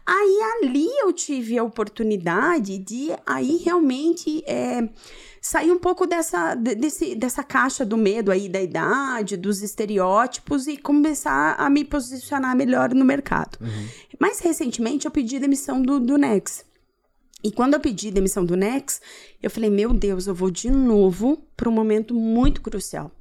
Aí 0.06 0.40
ali 0.62 0.88
eu 1.00 1.14
tive 1.14 1.58
a 1.58 1.64
oportunidade 1.64 2.78
de 2.78 3.10
aí 3.26 3.58
realmente 3.64 4.44
é, 4.48 4.90
sair 5.42 5.72
um 5.72 5.78
pouco 5.78 6.08
dessa, 6.08 6.56
de- 6.56 6.76
desse, 6.76 7.16
dessa 7.16 7.44
caixa 7.44 7.86
do 7.86 7.96
medo 7.98 8.32
aí 8.32 8.50
da 8.50 8.62
idade, 8.62 9.38
dos 9.38 9.62
estereótipos 9.62 10.68
e 10.68 10.78
começar 10.78 11.56
a 11.60 11.70
me 11.70 11.86
posicionar 11.86 12.56
melhor 12.56 12.94
no 12.94 13.06
mercado. 13.06 13.58
Mais 14.20 14.40
recentemente 14.40 15.06
eu 15.06 15.12
pedi 15.12 15.40
demissão 15.40 15.82
do, 15.82 16.00
do 16.00 16.18
Nex. 16.18 16.66
E 17.44 17.52
quando 17.52 17.76
eu 17.76 17.80
pedi 17.80 18.12
demissão 18.12 18.44
do 18.44 18.58
Nex, 18.58 19.00
eu 19.42 19.50
falei, 19.50 19.70
meu 19.70 19.94
Deus, 19.94 20.28
eu 20.28 20.36
vou 20.36 20.52
de 20.52 20.70
novo 20.70 21.42
para 21.56 21.70
um 21.70 21.72
momento 21.72 22.14
muito 22.14 22.62
crucial. 22.62 23.12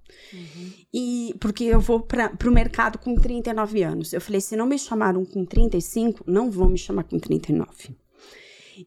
E 0.92 1.34
porque 1.40 1.64
eu 1.64 1.80
vou 1.80 2.00
para 2.00 2.32
o 2.46 2.52
mercado 2.52 2.98
com 2.98 3.14
39 3.14 3.82
anos. 3.82 4.12
Eu 4.12 4.20
falei, 4.20 4.40
se 4.40 4.56
não 4.56 4.66
me 4.66 4.78
chamaram 4.78 5.24
com 5.24 5.44
35, 5.44 6.24
não 6.26 6.50
vão 6.50 6.68
me 6.68 6.78
chamar 6.78 7.04
com 7.04 7.18
39. 7.18 7.96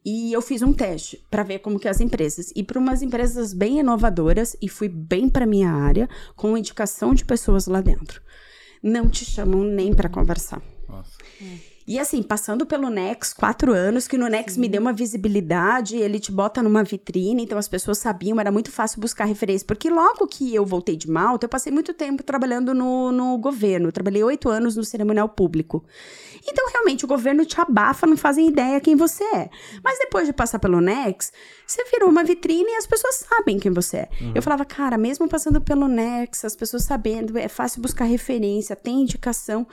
E 0.06 0.32
eu 0.32 0.42
fiz 0.42 0.62
um 0.62 0.72
teste 0.72 1.22
para 1.30 1.44
ver 1.44 1.60
como 1.60 1.80
que 1.80 1.88
as 1.88 2.00
empresas. 2.00 2.52
E 2.56 2.64
para 2.64 2.80
umas 2.80 3.02
empresas 3.02 3.54
bem 3.54 3.80
inovadoras, 3.80 4.56
e 4.62 4.70
fui 4.70 4.88
bem 4.88 5.28
para 5.30 5.46
minha 5.46 5.72
área, 5.72 6.10
com 6.36 6.58
indicação 6.58 7.14
de 7.14 7.26
pessoas 7.26 7.68
lá 7.68 7.82
dentro. 7.82 8.22
Não 8.82 9.10
te 9.10 9.26
chamam 9.26 9.64
nem 9.64 9.94
para 9.94 10.10
conversar. 10.10 10.62
Nossa. 10.88 11.18
E 11.88 12.00
assim, 12.00 12.22
passando 12.22 12.66
pelo 12.66 12.90
Nex, 12.90 13.34
quatro 13.34 13.74
anos, 13.74 14.08
que 14.08 14.18
no 14.18 14.28
Nex 14.28 14.56
me 14.56 14.70
deu 14.70 14.82
uma 14.82 14.94
visibilidade, 14.94 15.98
ele 15.98 16.20
te 16.20 16.32
bota 16.32 16.62
numa 16.62 16.84
vitrine, 16.84 17.44
então 17.44 17.58
as 17.58 17.68
pessoas 17.68 17.98
sabiam, 17.98 18.40
era 18.40 18.52
muito 18.52 18.72
fácil 18.72 19.02
buscar 19.02 19.26
referência. 19.26 19.66
Porque 19.66 19.90
logo 19.90 20.28
que 20.28 20.54
eu 20.54 20.66
voltei 20.66 20.96
de 20.96 21.10
Malta, 21.10 21.46
eu 21.46 21.50
passei 21.50 21.72
muito 21.72 21.94
tempo 21.94 22.24
trabalhando 22.24 22.74
no, 22.74 23.12
no 23.12 23.38
governo. 23.38 23.88
Eu 23.88 23.92
trabalhei 23.92 24.24
oito 24.24 24.48
anos 24.48 24.76
no 24.76 24.84
cerimonial 24.84 25.28
público. 25.28 25.84
Então, 26.48 26.70
realmente, 26.72 27.06
o 27.06 27.08
governo 27.08 27.46
te 27.46 27.60
abafa, 27.60 28.08
não 28.08 28.18
fazem 28.18 28.48
ideia 28.48 28.80
quem 28.80 28.96
você 28.96 29.24
é. 29.24 29.50
Mas 29.84 29.98
depois 30.00 30.28
de 30.28 30.34
passar 30.34 30.60
pelo 30.60 30.82
Nex, 30.82 31.32
você 31.66 31.84
virou 31.86 32.10
uma 32.10 32.24
vitrine 32.24 32.72
e 32.72 32.78
as 32.78 32.88
pessoas 32.88 33.16
sabem 33.16 33.60
quem 33.60 33.72
você 33.72 33.98
é. 33.98 34.10
Eu 34.34 34.42
falava, 34.42 34.66
cara, 34.66 34.98
mesmo 34.98 35.28
passando 35.28 35.60
pelo 35.62 35.88
Nex, 35.88 36.46
as 36.46 36.56
pessoas 36.56 36.84
sabendo, 36.84 37.38
é 37.38 37.48
fácil 37.48 37.82
buscar 37.82 38.06
referência, 38.06 38.76
tem 38.76 39.02
indicação. 39.02 39.68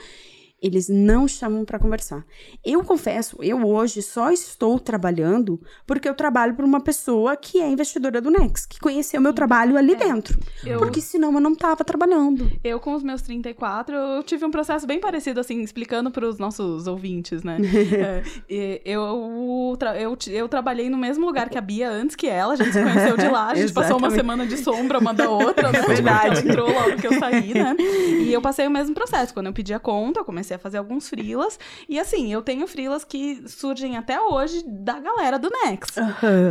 Eles 0.61 0.88
não 0.88 1.29
chamam 1.29 1.65
para 1.65 1.79
conversar. 1.79 2.25
Eu 2.65 2.83
confesso, 2.83 3.37
eu 3.41 3.65
hoje 3.65 4.03
só 4.03 4.33
estou 4.33 4.81
trabalhando 4.81 5.61
porque 5.87 6.09
eu 6.09 6.15
trabalho 6.15 6.55
para 6.55 6.67
uma 6.67 6.81
pessoa 6.81 7.37
que 7.37 7.61
é 7.61 7.69
investidora 7.71 8.21
do 8.21 8.29
Nex, 8.31 8.67
que 8.67 8.81
conheceu 8.81 9.21
meu 9.21 9.33
trabalho 9.33 9.77
ali 9.77 9.95
dentro. 9.95 10.38
Eu- 10.67 10.79
Porque 10.81 11.00
senão 11.00 11.33
eu 11.33 11.41
não 11.41 11.55
tava 11.55 11.85
trabalhando. 11.85 12.50
Eu, 12.65 12.81
com 12.81 12.93
os 12.95 13.05
meus 13.05 13.23
34, 13.23 13.95
eu 13.95 14.23
tive 14.25 14.45
um 14.45 14.50
processo 14.50 14.85
bem 14.87 14.99
parecido, 14.99 15.38
assim, 15.38 15.62
explicando 15.62 16.11
para 16.11 16.27
os 16.27 16.38
nossos 16.38 16.87
ouvintes, 16.88 17.43
né? 17.45 17.59
É, 18.50 18.81
eu, 18.85 19.77
tra- 19.79 19.97
eu, 20.00 20.17
eu 20.29 20.49
trabalhei 20.49 20.88
no 20.91 20.97
mesmo 20.97 21.25
lugar 21.27 21.49
que 21.49 21.59
a 21.59 21.61
Bia 21.61 21.91
antes 21.91 22.17
que 22.17 22.27
ela, 22.27 22.55
a 22.55 22.57
gente 22.57 22.73
se 22.73 22.83
conheceu 22.83 23.17
de 23.17 23.29
lá, 23.29 23.49
a 23.50 23.55
gente 23.55 23.73
passou 23.73 23.97
uma 23.99 24.11
semana 24.11 24.47
de 24.47 24.57
sombra 24.57 24.99
uma 24.99 25.12
da 25.15 25.31
outra, 25.31 25.71
né? 25.73 25.81
Verdade. 25.83 26.38
Ela 26.41 26.49
entrou 26.49 26.69
logo 26.73 26.97
que 26.97 27.07
eu 27.07 27.19
saí, 27.19 27.55
né? 27.55 27.77
E 27.79 28.33
eu 28.33 28.41
passei 28.41 28.67
o 28.67 28.71
mesmo 28.71 28.95
processo. 28.95 29.33
Quando 29.33 29.47
eu 29.47 29.53
pedi 29.53 29.73
a 29.73 29.79
conta, 29.79 30.21
eu 30.21 30.25
comecei 30.25 30.48
a 30.55 30.59
fazer 30.59 30.78
alguns 30.78 31.09
frilas. 31.09 31.59
E 31.88 31.99
assim, 31.99 32.33
eu 32.33 32.43
tenho 32.43 32.67
frilas 32.67 33.05
que 33.05 33.43
surgem 33.47 33.97
até 33.97 34.21
hoje 34.21 34.62
da 34.67 34.99
galera 34.99 35.38
do 35.38 35.49
Nex. 35.50 35.88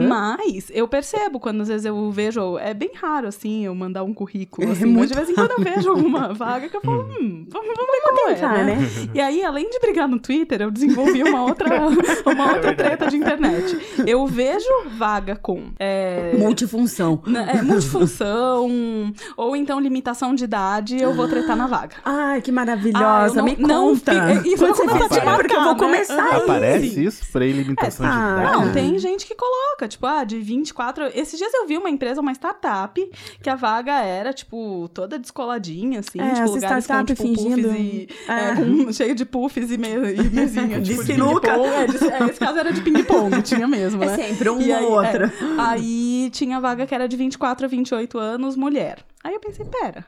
Mas 0.07 0.69
eu 0.71 0.87
percebo 0.87 1.39
quando 1.39 1.61
às 1.61 1.67
vezes 1.67 1.85
eu 1.85 2.11
vejo. 2.11 2.57
É 2.57 2.73
bem 2.73 2.91
raro, 2.95 3.27
assim, 3.27 3.65
eu 3.65 3.73
mandar 3.75 4.03
um 4.03 4.13
currículo. 4.13 4.67
É 4.67 4.71
Assim, 4.71 4.85
mas 4.85 4.93
muito 4.93 5.09
de 5.09 5.15
vez 5.15 5.29
em 5.29 5.35
quando 5.35 5.51
eu 5.51 5.61
vejo 5.63 5.89
alguma 5.89 6.33
vaga 6.33 6.69
que 6.69 6.75
eu 6.77 6.81
falo, 6.81 7.01
hum, 7.03 7.45
vamos, 7.49 7.67
vamos 7.75 7.91
ver 7.91 8.01
como 8.03 8.27
tentar, 8.27 8.59
é, 8.59 8.63
né? 8.63 8.77
E 9.13 9.19
aí, 9.19 9.43
além 9.43 9.69
de 9.69 9.79
brigar 9.79 10.07
no 10.07 10.19
Twitter, 10.19 10.61
eu 10.61 10.71
desenvolvi 10.71 11.23
uma 11.23 11.43
outra, 11.43 11.69
uma 12.25 12.53
outra 12.53 12.73
treta 12.75 13.07
de 13.07 13.17
internet. 13.17 13.77
Eu 14.05 14.25
vejo 14.27 14.67
vaga 14.97 15.35
com. 15.35 15.71
é, 15.79 16.33
Multifunção. 16.37 17.21
na- 17.25 17.51
é, 17.51 17.61
multifunção, 17.61 19.13
ou 19.35 19.55
então 19.55 19.79
limitação 19.79 20.33
de 20.35 20.43
idade, 20.43 20.99
eu 21.01 21.13
vou 21.13 21.27
tretar 21.27 21.55
na 21.55 21.67
vaga. 21.67 21.95
Ai, 22.03 22.41
que 22.41 22.51
Ah, 22.51 22.53
maravilhosa. 22.53 23.35
não- 23.37 23.45
Me 23.45 23.55
não 23.57 23.86
conta. 23.93 24.11
fi- 24.41 24.49
e 24.49 24.57
Quando 24.57 24.75
você 24.75 24.81
começar 24.85 25.05
a 25.05 25.09
fizer, 25.09 25.21
te 25.21 25.35
porque 25.37 25.55
eu 25.55 25.63
vou 25.63 25.73
né? 25.73 25.79
começar 25.79 26.23
aí. 26.33 26.41
Aparece 26.41 27.03
isso 27.05 27.31
pra 27.31 27.45
limitação 27.45 28.05
de 28.05 28.11
ah, 28.11 28.37
idade? 28.41 28.51
Não, 28.65 28.73
tem 28.73 28.97
gente 28.99 29.25
que 29.25 29.35
coloca, 29.35 29.87
tipo, 29.87 30.05
ah, 30.05 30.23
de 30.23 30.39
24. 30.39 31.05
Esses 31.13 31.37
dias 31.37 31.53
eu 31.53 31.67
vi 31.67 31.77
uma 31.77 31.89
empresa, 31.89 32.21
uma 32.21 32.31
startup, 32.33 33.09
que 33.41 33.49
a 33.49 33.55
vaga 33.55 33.99
era, 34.01 34.33
tipo, 34.33 34.89
toda 34.93 35.17
descoladinha, 35.19 35.99
assim, 35.99 36.19
É, 36.19 36.33
tipo, 36.33 36.51
lugares 36.51 36.87
com, 36.87 37.03
tipo, 37.05 37.21
fingindo- 37.23 37.67
puffs 37.69 37.79
e. 37.79 38.07
É. 38.27 38.33
é, 38.51 38.55
com- 38.55 38.91
cheio 38.93 39.15
de 39.15 39.25
puffs 39.25 39.71
e, 39.71 39.77
me, 39.77 39.87
e 39.89 40.29
mesinha. 40.29 40.79
De 40.81 40.91
tipo, 40.91 41.03
sinuca. 41.03 41.51
É, 41.51 41.87
de- 41.87 41.97
é, 42.07 42.23
esse 42.29 42.39
caso 42.39 42.59
era 42.59 42.71
de 42.71 42.81
ping-pong, 42.81 43.41
tinha 43.43 43.67
mesmo, 43.67 44.03
É 44.03 44.07
né? 44.07 44.15
sempre 44.27 44.49
um 44.49 44.61
E 44.61 44.71
ou 44.73 45.01
é, 45.03 45.31
aí 45.57 46.29
tinha 46.31 46.59
vaga 46.59 46.85
que 46.85 46.93
era 46.93 47.07
de 47.07 47.15
24 47.17 47.65
a 47.65 47.69
28 47.69 48.17
anos, 48.17 48.55
mulher. 48.55 48.99
Aí 49.23 49.33
eu 49.33 49.39
pensei, 49.39 49.65
pera. 49.65 50.05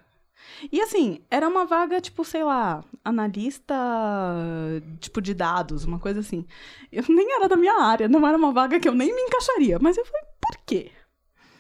E 0.72 0.82
assim, 0.82 1.20
era 1.30 1.48
uma 1.48 1.66
vaga, 1.66 2.02
tipo, 2.02 2.24
sei 2.26 2.44
lá, 2.44 2.84
analista, 3.04 3.76
tipo, 5.00 5.22
de 5.22 5.34
dados, 5.34 5.86
uma 5.86 6.00
coisa 6.00 6.20
assim. 6.20 6.46
Eu 6.92 7.04
nem 7.10 7.34
era 7.36 7.48
da 7.48 7.56
minha 7.56 7.82
área, 7.82 8.08
não 8.08 8.28
era 8.28 8.38
uma 8.38 8.52
vaga 8.52 8.80
que 8.80 8.88
eu 8.88 8.94
nem 8.94 9.14
me 9.14 9.22
encaixaria. 9.22 9.80
Mas 9.80 9.98
eu 9.98 10.06
falei, 10.06 10.26
por 10.42 10.58
quê? 10.66 10.92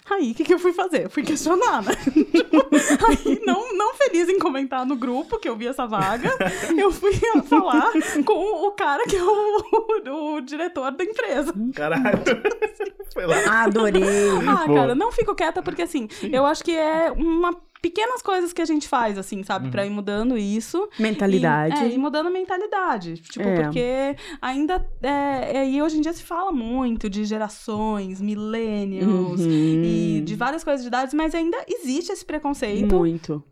Aí, 0.09 0.31
o 0.31 0.35
que, 0.35 0.43
que 0.43 0.53
eu 0.53 0.59
fui 0.59 0.73
fazer? 0.73 1.05
Eu 1.05 1.09
fui 1.09 1.21
questionar, 1.21 1.83
né? 1.83 1.91
Tipo, 2.49 3.05
aí, 3.07 3.41
não, 3.45 3.73
não 3.75 3.93
feliz 3.93 4.27
em 4.27 4.39
comentar 4.39 4.85
no 4.85 4.95
grupo 4.95 5.37
que 5.37 5.47
eu 5.47 5.55
vi 5.55 5.67
essa 5.67 5.85
vaga, 5.85 6.29
eu 6.75 6.91
fui 6.91 7.13
falar 7.47 7.91
com 8.25 8.67
o 8.67 8.71
cara 8.71 9.03
que 9.03 9.15
é 9.15 9.23
o, 9.23 10.35
o 10.35 10.41
diretor 10.41 10.91
da 10.91 11.03
empresa. 11.03 11.53
Caralho. 11.75 12.19
Foi 13.13 13.25
lá. 13.25 13.63
Adorei. 13.63 14.03
Ah, 14.47 14.65
Boa. 14.65 14.79
cara, 14.79 14.95
não 14.95 15.11
fico 15.11 15.35
quieta 15.35 15.61
porque 15.61 15.81
assim, 15.81 16.07
eu 16.31 16.45
acho 16.45 16.63
que 16.63 16.75
é 16.75 17.11
uma 17.11 17.53
pequenas 17.81 18.21
coisas 18.21 18.51
que 18.53 18.61
a 18.61 18.65
gente 18.65 18.87
faz 18.87 19.17
assim, 19.17 19.41
sabe, 19.43 19.69
Pra 19.69 19.85
ir 19.85 19.89
mudando 19.89 20.37
isso. 20.37 20.87
Mentalidade. 20.99 21.75
E, 21.85 21.91
é, 21.91 21.93
e 21.93 21.97
mudando 21.97 22.27
a 22.27 22.29
mentalidade. 22.29 23.15
Tipo, 23.15 23.47
É. 23.47 23.63
porque 23.63 24.15
ainda. 24.41 24.85
É, 25.01 25.57
é, 25.59 25.69
e 25.69 25.81
hoje 25.81 25.97
em 25.97 26.01
dia 26.01 26.13
se 26.13 26.23
fala 26.23 26.51
muito 26.51 27.09
de 27.09 27.23
gerações, 27.25 28.19
millennials 28.21 29.39
Uhum. 29.41 29.83
e 29.83 30.21
de 30.23 30.35
várias 30.35 30.63
coisas 30.63 30.81
de 30.81 30.87
idades, 30.87 31.13
mas 31.13 31.33
ainda 31.35 31.57
existe 31.67 32.11
esse 32.11 32.25
preconceito 32.25 32.95
Muito. 32.95 33.43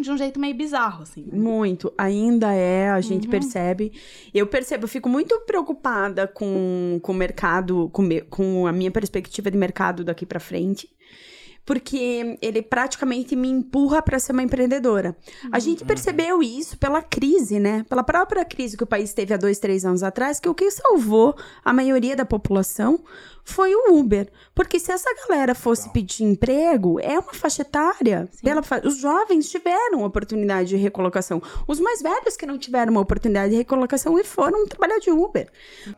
de 0.00 0.10
um 0.10 0.16
jeito 0.16 0.38
meio 0.40 0.54
bizarro, 0.54 1.02
assim. 1.02 1.24
Muito. 1.32 1.92
Ainda 1.98 2.52
é, 2.52 2.90
a 2.90 3.00
gente 3.00 3.24
Uhum. 3.26 3.30
percebe. 3.30 3.92
Eu 4.32 4.46
percebo, 4.46 4.84
eu 4.84 4.88
fico 4.88 5.08
muito 5.08 5.38
preocupada 5.40 6.26
com, 6.26 6.98
com 7.02 7.12
o 7.12 7.14
mercado, 7.14 7.88
com, 7.92 8.02
me- 8.02 8.22
com 8.22 8.66
a 8.66 8.72
minha 8.72 8.90
perspectiva 8.90 9.50
de 9.50 9.58
mercado 9.58 10.02
daqui 10.04 10.24
pra 10.24 10.40
frente. 10.40 10.88
Porque 11.64 12.38
ele 12.42 12.60
praticamente 12.60 13.36
me 13.36 13.48
empurra 13.48 14.02
pra 14.02 14.18
ser 14.18 14.32
uma 14.32 14.42
empreendedora. 14.42 15.16
A 15.50 15.58
gente 15.58 15.84
percebeu 15.84 16.42
isso 16.42 16.76
pela 16.76 17.00
crise, 17.02 17.60
né? 17.60 17.84
Pela 17.88 18.02
própria 18.02 18.44
crise 18.44 18.76
que 18.76 18.84
o 18.84 18.86
país 18.86 19.12
teve 19.12 19.32
há 19.32 19.36
dois, 19.36 19.58
três 19.58 19.84
anos 19.84 20.02
atrás, 20.02 20.40
que 20.40 20.48
o 20.48 20.54
que 20.54 20.70
salvou 20.70 21.36
a 21.64 21.72
maioria 21.72 22.16
da 22.16 22.24
população 22.24 23.02
foi 23.44 23.74
o 23.74 23.94
Uber. 23.98 24.28
Porque 24.54 24.78
se 24.78 24.92
essa 24.92 25.08
galera 25.28 25.54
fosse 25.54 25.88
pedir 25.90 26.24
emprego, 26.24 26.98
é 27.00 27.18
uma 27.18 27.32
faixa 27.32 27.62
etária. 27.62 28.28
Pela 28.42 28.62
fa- 28.62 28.80
Os 28.84 28.98
jovens 28.98 29.48
tiveram 29.50 30.04
oportunidade 30.04 30.68
de 30.70 30.76
recolocação. 30.76 31.42
Os 31.66 31.80
mais 31.80 32.02
velhos 32.02 32.36
que 32.36 32.46
não 32.46 32.58
tiveram 32.58 32.92
uma 32.92 33.00
oportunidade 33.00 33.50
de 33.50 33.56
recolocação 33.56 34.18
e 34.18 34.24
foram 34.24 34.66
trabalhar 34.66 34.98
de 34.98 35.10
Uber. 35.10 35.48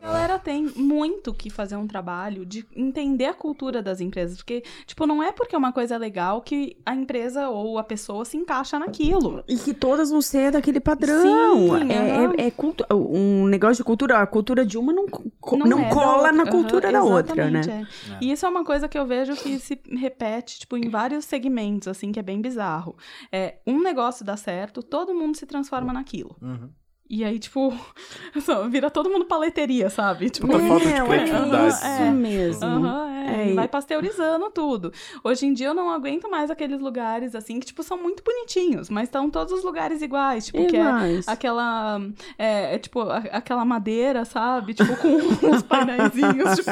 A 0.01 0.07
galera 0.07 0.39
tem 0.39 0.63
muito 0.75 1.33
que 1.33 1.49
fazer 1.49 1.75
um 1.75 1.87
trabalho 1.87 2.45
de 2.45 2.65
entender 2.75 3.25
a 3.25 3.33
cultura 3.33 3.81
das 3.81 3.99
empresas. 4.01 4.37
Porque, 4.37 4.63
tipo, 4.85 5.05
não 5.05 5.21
é 5.21 5.31
porque 5.31 5.55
uma 5.55 5.71
coisa 5.71 5.95
é 5.95 5.97
legal 5.97 6.41
que 6.41 6.77
a 6.85 6.95
empresa 6.95 7.49
ou 7.49 7.77
a 7.77 7.83
pessoa 7.83 8.25
se 8.25 8.37
encaixa 8.37 8.79
naquilo. 8.79 9.43
E 9.47 9.57
que 9.57 9.73
todas 9.73 10.09
vão 10.09 10.21
ser 10.21 10.51
daquele 10.51 10.79
padrão. 10.79 11.21
Sim, 11.21 11.91
é, 11.91 12.43
é, 12.43 12.47
é 12.47 12.51
cultu- 12.51 12.85
um 12.91 13.45
negócio 13.45 13.77
de 13.77 13.83
cultura. 13.83 14.17
A 14.19 14.25
cultura 14.27 14.65
de 14.65 14.77
uma 14.77 14.93
não, 14.93 15.07
co- 15.07 15.57
não, 15.57 15.79
é 15.79 15.83
da 15.89 15.93
cola 15.93 16.31
na 16.31 16.45
cultura 16.49 16.91
da 16.91 17.03
outra, 17.03 17.34
né? 17.35 17.59
exatamente, 17.59 18.11
é. 18.11 18.17
E 18.21 18.31
isso 18.31 18.45
é 18.45 18.49
uma 18.49 18.63
coisa 18.63 18.87
que 18.87 18.97
eu 18.97 19.05
vejo 19.05 19.35
que 19.35 19.59
se 19.59 19.79
repete, 19.97 20.59
tipo, 20.59 20.77
em 20.77 20.89
vários 20.89 21.25
segmentos, 21.25 21.87
assim, 21.87 22.11
que 22.11 22.19
é 22.19 22.23
bem 22.23 22.41
bizarro. 22.41 22.97
É, 23.31 23.59
um 23.65 23.81
negócio 23.81 24.25
dá 24.25 24.37
certo, 24.37 24.81
todo 24.81 25.13
mundo 25.13 25.35
se 25.37 25.45
transforma 25.45 25.93
naquilo. 25.93 26.35
Uhum. 26.41 26.69
E 27.07 27.23
aí, 27.23 27.37
tipo, 27.37 27.71
só 28.41 28.67
vira 28.67 28.89
todo 28.89 29.09
mundo 29.11 29.25
paleteria, 29.25 29.89
sabe? 29.91 30.29
Tipo, 30.29 30.47
Puta 30.47 30.59
falta 30.59 30.85
de 30.87 30.93
Meu, 30.93 31.05
criatividade. 31.05 31.65
É 31.65 31.67
isso 31.67 31.85
É. 31.85 32.09
mesmo. 32.11 32.65
Aham, 32.65 33.09
é, 33.11 33.25
É, 33.43 33.47
e 33.47 33.51
e- 33.51 33.53
vai 33.53 33.67
pasteurizando 33.67 34.49
tudo. 34.49 34.91
Hoje 35.23 35.45
em 35.45 35.53
dia 35.53 35.67
eu 35.67 35.73
não 35.75 35.89
aguento 35.91 36.29
mais 36.29 36.49
aqueles 36.49 36.79
lugares 36.79 37.35
assim 37.35 37.59
que, 37.59 37.65
tipo, 37.67 37.83
são 37.83 38.01
muito 38.01 38.23
bonitinhos, 38.23 38.89
mas 38.89 39.03
estão 39.03 39.29
todos 39.29 39.53
os 39.53 39.63
lugares 39.63 40.01
iguais. 40.01 40.45
Tipo, 40.47 40.65
que 40.65 40.75
é 40.77 40.79
Iguais. 40.79 41.27
aquela. 41.27 42.01
É, 42.39 42.75
é, 42.75 42.79
tipo, 42.79 43.01
a- 43.01 43.17
aquela 43.31 43.63
madeira, 43.63 44.25
sabe? 44.25 44.73
Tipo, 44.73 44.95
com 44.97 45.07
uns 45.47 45.61
painéisinhos, 45.61 46.55
tipo, 46.55 46.71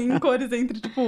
em 0.00 0.18
cores 0.18 0.50
entre, 0.52 0.80
tipo, 0.80 1.00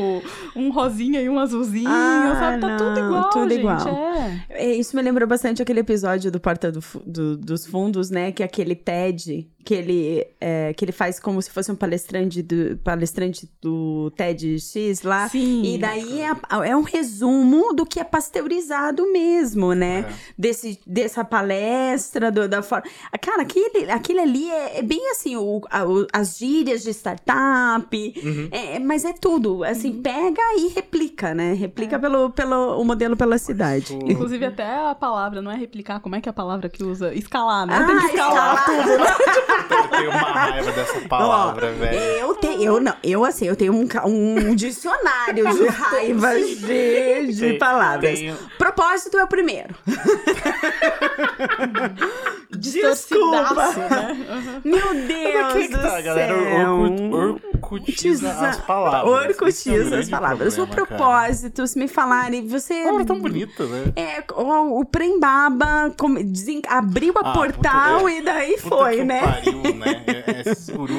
um 0.54 0.70
rosinha 0.70 1.20
e 1.20 1.28
um 1.28 1.38
azulzinho, 1.40 1.88
Ah, 1.90 2.36
sabe? 2.38 2.60
Tá 2.60 2.76
tudo 2.76 3.00
não, 3.00 3.06
igual. 3.06 3.30
tudo 3.30 3.50
gente, 3.50 3.58
igual. 3.60 3.88
É. 3.88 4.44
É, 4.50 4.74
isso 4.74 4.94
me 4.94 5.02
lembrou 5.02 5.26
bastante 5.28 5.60
aquele 5.60 5.80
episódio 5.80 6.30
do 6.30 6.38
Porta 6.38 6.70
do 6.70 6.80
do- 7.04 7.36
dos 7.36 7.66
Fundos, 7.66 8.10
né? 8.10 8.30
Que 8.32 8.42
é 8.44 8.48
aquele 8.60 8.74
TED 8.74 9.48
que 9.64 9.74
ele, 9.74 10.26
é, 10.40 10.72
que 10.72 10.84
ele 10.84 10.92
faz 10.92 11.20
como 11.20 11.40
se 11.42 11.50
fosse 11.50 11.70
um 11.70 11.74
palestrante 11.76 12.42
do, 12.42 12.78
palestrante 12.78 13.48
do 13.60 14.10
TEDx 14.16 15.02
lá. 15.02 15.28
Sim. 15.28 15.62
E 15.74 15.78
daí 15.78 16.22
é, 16.22 16.30
é 16.70 16.74
um 16.76 16.82
resumo 16.82 17.74
do 17.74 17.84
que 17.84 18.00
é 18.00 18.04
pasteurizado 18.04 19.10
mesmo, 19.12 19.74
né? 19.74 20.04
Desse, 20.38 20.78
dessa 20.86 21.24
palestra, 21.24 22.30
do- 22.30 22.48
da 22.48 22.62
forma. 22.62 22.84
Cara, 23.20 23.42
aquele, 23.42 23.90
aquele 23.90 24.20
ali 24.20 24.50
é, 24.50 24.78
é 24.78 24.82
bem 24.82 25.10
assim, 25.10 25.36
o, 25.36 25.60
a- 25.70 25.84
o- 25.84 26.06
as 26.12 26.38
gírias 26.38 26.82
de 26.82 26.90
startup, 26.90 28.14
é, 28.50 28.78
mas 28.78 29.04
é 29.04 29.12
tudo. 29.12 29.62
Assim, 29.64 30.00
pega 30.00 30.40
e 30.56 30.68
replica, 30.74 31.34
né? 31.34 31.52
Replica 31.52 31.98
pelo, 31.98 32.30
pelo 32.30 32.80
o 32.80 32.84
modelo 32.84 33.16
pela 33.16 33.36
cidade. 33.38 33.94
Inclusive, 34.04 34.44
até 34.46 34.64
a 34.88 34.94
palavra, 34.94 35.42
não 35.42 35.50
é 35.50 35.56
replicar, 35.56 36.00
como 36.00 36.14
é 36.16 36.20
que 36.20 36.28
é 36.28 36.30
a 36.30 36.32
palavra 36.32 36.68
que 36.68 36.82
usa? 36.82 37.12
Escalar, 37.14 37.66
né? 37.66 37.76
Ah, 37.78 37.86
Tem 37.86 37.98
que 37.98 38.06
escalar, 38.06 38.54
escalar. 38.56 38.64
tudo, 38.86 38.98
né? 38.98 39.46
Eu 39.70 39.88
tenho 39.88 40.10
uma 40.10 40.18
raiva 40.32 40.72
dessa 40.72 41.00
palavra, 41.08 41.72
velho. 41.72 41.98
Eu 41.98 42.34
tenho, 42.34 42.62
eu 42.62 42.80
não, 42.80 42.94
eu 43.02 43.24
assim, 43.24 43.46
eu 43.46 43.56
tenho 43.56 43.72
um, 43.74 43.86
um 44.06 44.54
dicionário 44.54 45.44
de 45.54 45.66
raivas 45.68 46.46
de, 46.58 47.32
de 47.32 47.54
palavras. 47.58 48.18
tenho- 48.18 48.36
Propósito 48.58 49.18
é 49.18 49.24
o 49.24 49.28
primeiro. 49.28 49.74
Desculpa. 52.50 53.72
né? 53.76 54.60
Meu 54.64 54.94
Deus 55.06 55.52
que 55.52 55.68
do 55.68 55.78
tá, 55.80 55.90
céu. 55.90 56.02
galera? 56.02 56.72
Orkut- 56.72 57.49
Orkutiza 57.62 58.30
as 58.32 58.58
palavras. 58.60 59.02
É 59.02 59.06
um 59.06 59.28
Orcutiza 59.28 59.98
as 59.98 60.08
palavras. 60.08 60.54
o 60.58 60.66
problema, 60.66 60.86
cara. 60.86 60.86
propósito, 60.98 61.66
se 61.66 61.78
me 61.78 61.88
falarem, 61.88 62.46
você... 62.46 62.82
Palavra 62.84 63.04
tão 63.04 63.20
bonita, 63.20 63.66
né? 63.66 63.92
É, 63.96 64.24
o, 64.32 64.80
o 64.80 64.84
Prembaba 64.84 65.92
desen- 66.24 66.62
abriu 66.68 67.12
a 67.16 67.20
Ah, 67.30 67.32
portal 67.32 68.00
puta, 68.00 68.10
e 68.12 68.22
daí 68.22 68.56
Puta 68.56 68.68
foi, 68.76 68.96
que 68.98 69.04
né? 69.04 69.20
Pariu, 69.20 69.62
né? 69.76 70.04
É- 70.06 70.50
Esses 70.50 70.68
gurus. 70.70 70.96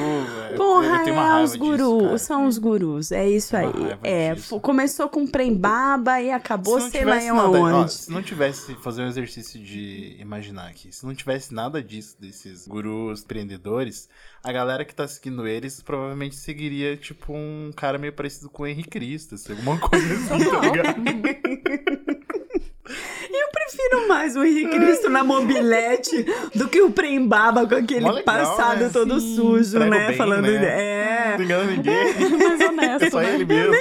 é- 0.50 0.54
Porra, 0.56 1.04
tenho 1.04 1.16
uma 1.16 1.40
é, 1.40 1.44
os 1.44 1.52
disso, 1.52 1.64
gurus, 1.64 2.02
cara. 2.04 2.18
são 2.18 2.46
os 2.46 2.58
gurus, 2.58 3.12
é 3.12 3.28
isso 3.28 3.56
aí. 3.56 3.66
É, 4.02 4.34
disso. 4.34 4.60
começou 4.60 5.08
com 5.08 5.26
Prembaba 5.26 6.20
e 6.20 6.30
acabou 6.30 6.80
Se 6.80 6.90
sei 6.90 7.04
lá 7.04 7.16
nada, 7.16 7.34
ó, 7.34 7.66
aonde. 7.66 7.92
se 7.92 8.10
não 8.10 8.22
tivesse 8.22 8.74
fazer 8.76 9.02
um 9.02 9.06
exercício 9.08 9.60
de 9.60 10.16
imaginar 10.20 10.68
aqui, 10.68 10.92
se 10.92 11.04
não 11.06 11.14
tivesse 11.14 11.52
nada 11.54 11.82
disso, 11.82 12.16
desses 12.20 12.66
gurus 12.68 13.22
empreendedores, 13.22 14.08
a 14.44 14.52
galera 14.52 14.84
que 14.84 14.94
tá 14.94 15.06
seguindo 15.06 15.46
eles 15.46 15.80
provavelmente 15.82 16.34
seguiria, 16.34 16.96
tipo, 16.96 17.32
um 17.32 17.70
cara 17.76 17.98
meio 17.98 18.12
parecido 18.12 18.48
com 18.50 18.64
o 18.64 18.66
Henrique 18.66 18.90
Cristo, 18.90 19.34
assim, 19.36 19.52
alguma 19.52 19.78
coisa 19.78 20.14
assim, 20.14 20.50
tá 20.50 20.60
ligado? 20.60 21.02
Eu 23.32 23.48
prefiro 23.52 24.08
mais 24.08 24.36
o 24.36 24.44
Henrique 24.44 24.76
Cristo 24.76 25.08
na 25.08 25.24
mobilete 25.24 26.26
do 26.54 26.68
que 26.68 26.82
o 26.82 26.90
Prembaba 26.90 27.66
com 27.66 27.74
aquele 27.76 28.04
legal, 28.06 28.22
passado 28.24 28.84
né? 28.84 28.90
todo 28.92 29.18
Sim. 29.20 29.36
sujo, 29.36 29.78
Prego 29.78 29.90
né? 29.90 30.08
bem, 30.08 30.16
Falando. 30.16 30.42
né? 30.42 31.32
É. 31.32 31.36
Não 31.38 31.44
engana 31.44 31.64
ninguém. 31.70 31.94
Mais 32.38 32.60
É 32.60 32.68
honesto, 32.68 33.10
só 33.10 33.20
né? 33.20 33.34
ele 33.34 33.44
mesmo. 33.46 33.72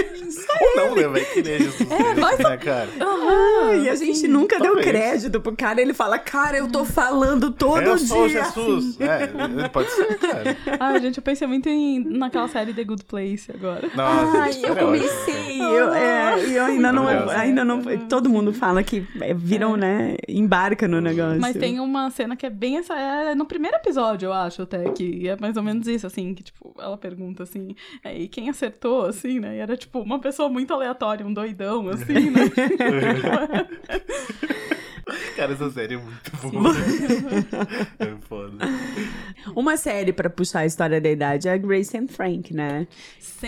Ou 0.36 0.76
não, 0.76 0.94
né? 0.94 1.08
Vai 1.08 1.24
que 1.24 1.42
nem 1.42 1.58
Jesus 1.58 1.76
Cristo, 1.88 2.20
vai 2.20 2.36
né, 2.36 2.56
cara? 2.56 2.88
Ah, 3.00 3.76
e 3.76 3.88
a 3.88 3.94
gente 3.94 4.28
nunca 4.28 4.58
deu 4.58 4.76
crédito 4.76 5.40
pro 5.40 5.56
cara. 5.56 5.80
Ele 5.80 5.94
fala, 5.94 6.18
cara, 6.18 6.56
eu 6.56 6.68
tô 6.68 6.84
falando 6.84 7.50
todo 7.50 7.82
Eu 7.82 7.98
sou 7.98 8.28
dia. 8.28 8.44
Jesus. 8.44 9.00
É, 9.00 9.24
ele 9.24 9.68
pode 9.68 9.90
ser, 9.90 10.18
cara. 10.18 10.56
Ai, 10.80 11.00
gente, 11.00 11.18
eu 11.18 11.22
pensei 11.22 11.46
muito 11.46 11.68
em, 11.68 12.00
naquela 12.04 12.48
série 12.48 12.72
The 12.72 12.84
Good 12.84 13.04
Place 13.04 13.50
agora. 13.52 13.90
Nossa, 13.94 14.38
Ai, 14.38 14.52
eu 14.62 14.72
é 14.72 14.80
comecei, 14.80 15.60
eu, 15.60 15.92
é, 15.92 16.46
e 16.46 16.56
eu 16.56 16.64
ainda 16.64 16.92
não, 16.92 17.08
ainda 17.30 17.64
não, 17.64 17.82
todo 18.08 18.28
mundo 18.28 18.52
fala 18.52 18.82
que 18.82 19.06
é, 19.20 19.34
viram, 19.34 19.76
né, 19.76 20.16
embarca 20.28 20.86
no 20.88 21.00
negócio. 21.00 21.40
Mas 21.40 21.56
tem 21.56 21.80
uma 21.80 22.10
cena 22.10 22.36
que 22.36 22.46
é 22.46 22.50
bem 22.50 22.78
essa. 22.78 22.94
É 22.94 23.34
no 23.34 23.46
primeiro 23.46 23.76
episódio, 23.76 24.26
eu 24.26 24.32
acho, 24.32 24.62
até, 24.62 24.90
que 24.90 25.28
é 25.28 25.36
mais 25.40 25.56
ou 25.56 25.62
menos 25.62 25.86
isso, 25.86 26.06
assim, 26.06 26.34
que, 26.34 26.42
tipo, 26.42 26.74
ela 26.78 26.96
pergunta 26.96 27.42
assim, 27.42 27.74
é, 28.02 28.16
e 28.16 28.28
quem 28.28 28.48
acertou, 28.48 29.06
assim, 29.06 29.40
né? 29.40 29.56
E 29.56 29.58
era, 29.58 29.76
tipo, 29.76 30.00
uma 30.00 30.18
pessoa 30.24 30.48
muito 30.48 30.72
aleatória, 30.72 31.26
um 31.26 31.34
doidão, 31.34 31.86
assim, 31.90 32.30
né? 32.32 32.40
Cara, 35.36 35.52
essa 35.52 35.70
série 35.70 35.94
é 35.94 35.98
muito 35.98 36.30
boa. 36.50 36.74
é 37.98 38.14
foda. 38.28 38.56
Uma 39.54 39.76
série 39.76 40.12
pra 40.12 40.30
puxar 40.30 40.60
a 40.60 40.66
história 40.66 41.00
da 41.00 41.10
idade 41.10 41.48
é 41.48 41.52
a 41.52 41.56
Grace 41.56 41.96
and 41.96 42.08
Frank, 42.08 42.54
né? 42.54 42.86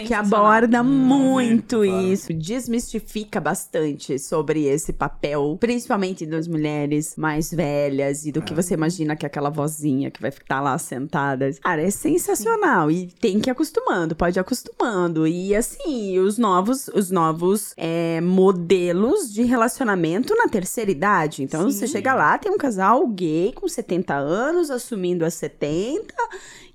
Que 0.06 0.12
aborda 0.12 0.82
muito 0.82 1.76
claro. 1.76 2.02
isso, 2.02 2.32
desmistifica 2.34 3.40
bastante 3.40 4.18
sobre 4.18 4.64
esse 4.64 4.92
papel, 4.92 5.56
principalmente 5.58 6.26
das 6.26 6.46
mulheres 6.46 7.14
mais 7.16 7.50
velhas 7.50 8.26
e 8.26 8.32
do 8.32 8.42
que 8.42 8.52
você 8.52 8.74
imagina 8.74 9.16
que 9.16 9.24
é 9.24 9.28
aquela 9.28 9.48
vozinha 9.48 10.10
que 10.10 10.20
vai 10.20 10.30
estar 10.30 10.60
lá 10.60 10.76
sentada. 10.76 11.50
Cara, 11.62 11.80
é 11.80 11.90
sensacional 11.90 12.90
e 12.90 13.06
tem 13.06 13.40
que 13.40 13.48
ir 13.48 13.52
acostumando, 13.52 14.14
pode 14.14 14.38
ir 14.38 14.40
acostumando. 14.40 15.26
E 15.26 15.54
assim, 15.54 16.18
os 16.18 16.36
novos, 16.36 16.88
os 16.88 17.10
novos 17.10 17.72
é, 17.76 18.20
modelos 18.20 19.32
de 19.32 19.44
relacionamento 19.44 20.34
na 20.34 20.48
terceira 20.48 20.90
idade. 20.90 21.45
Então 21.46 21.70
Sim. 21.70 21.78
você 21.78 21.86
chega 21.86 22.12
lá, 22.12 22.36
tem 22.36 22.50
um 22.50 22.58
casal 22.58 23.06
gay 23.06 23.52
com 23.52 23.68
70 23.68 24.14
anos, 24.14 24.68
assumindo 24.68 25.24
a 25.24 25.30
70, 25.30 26.12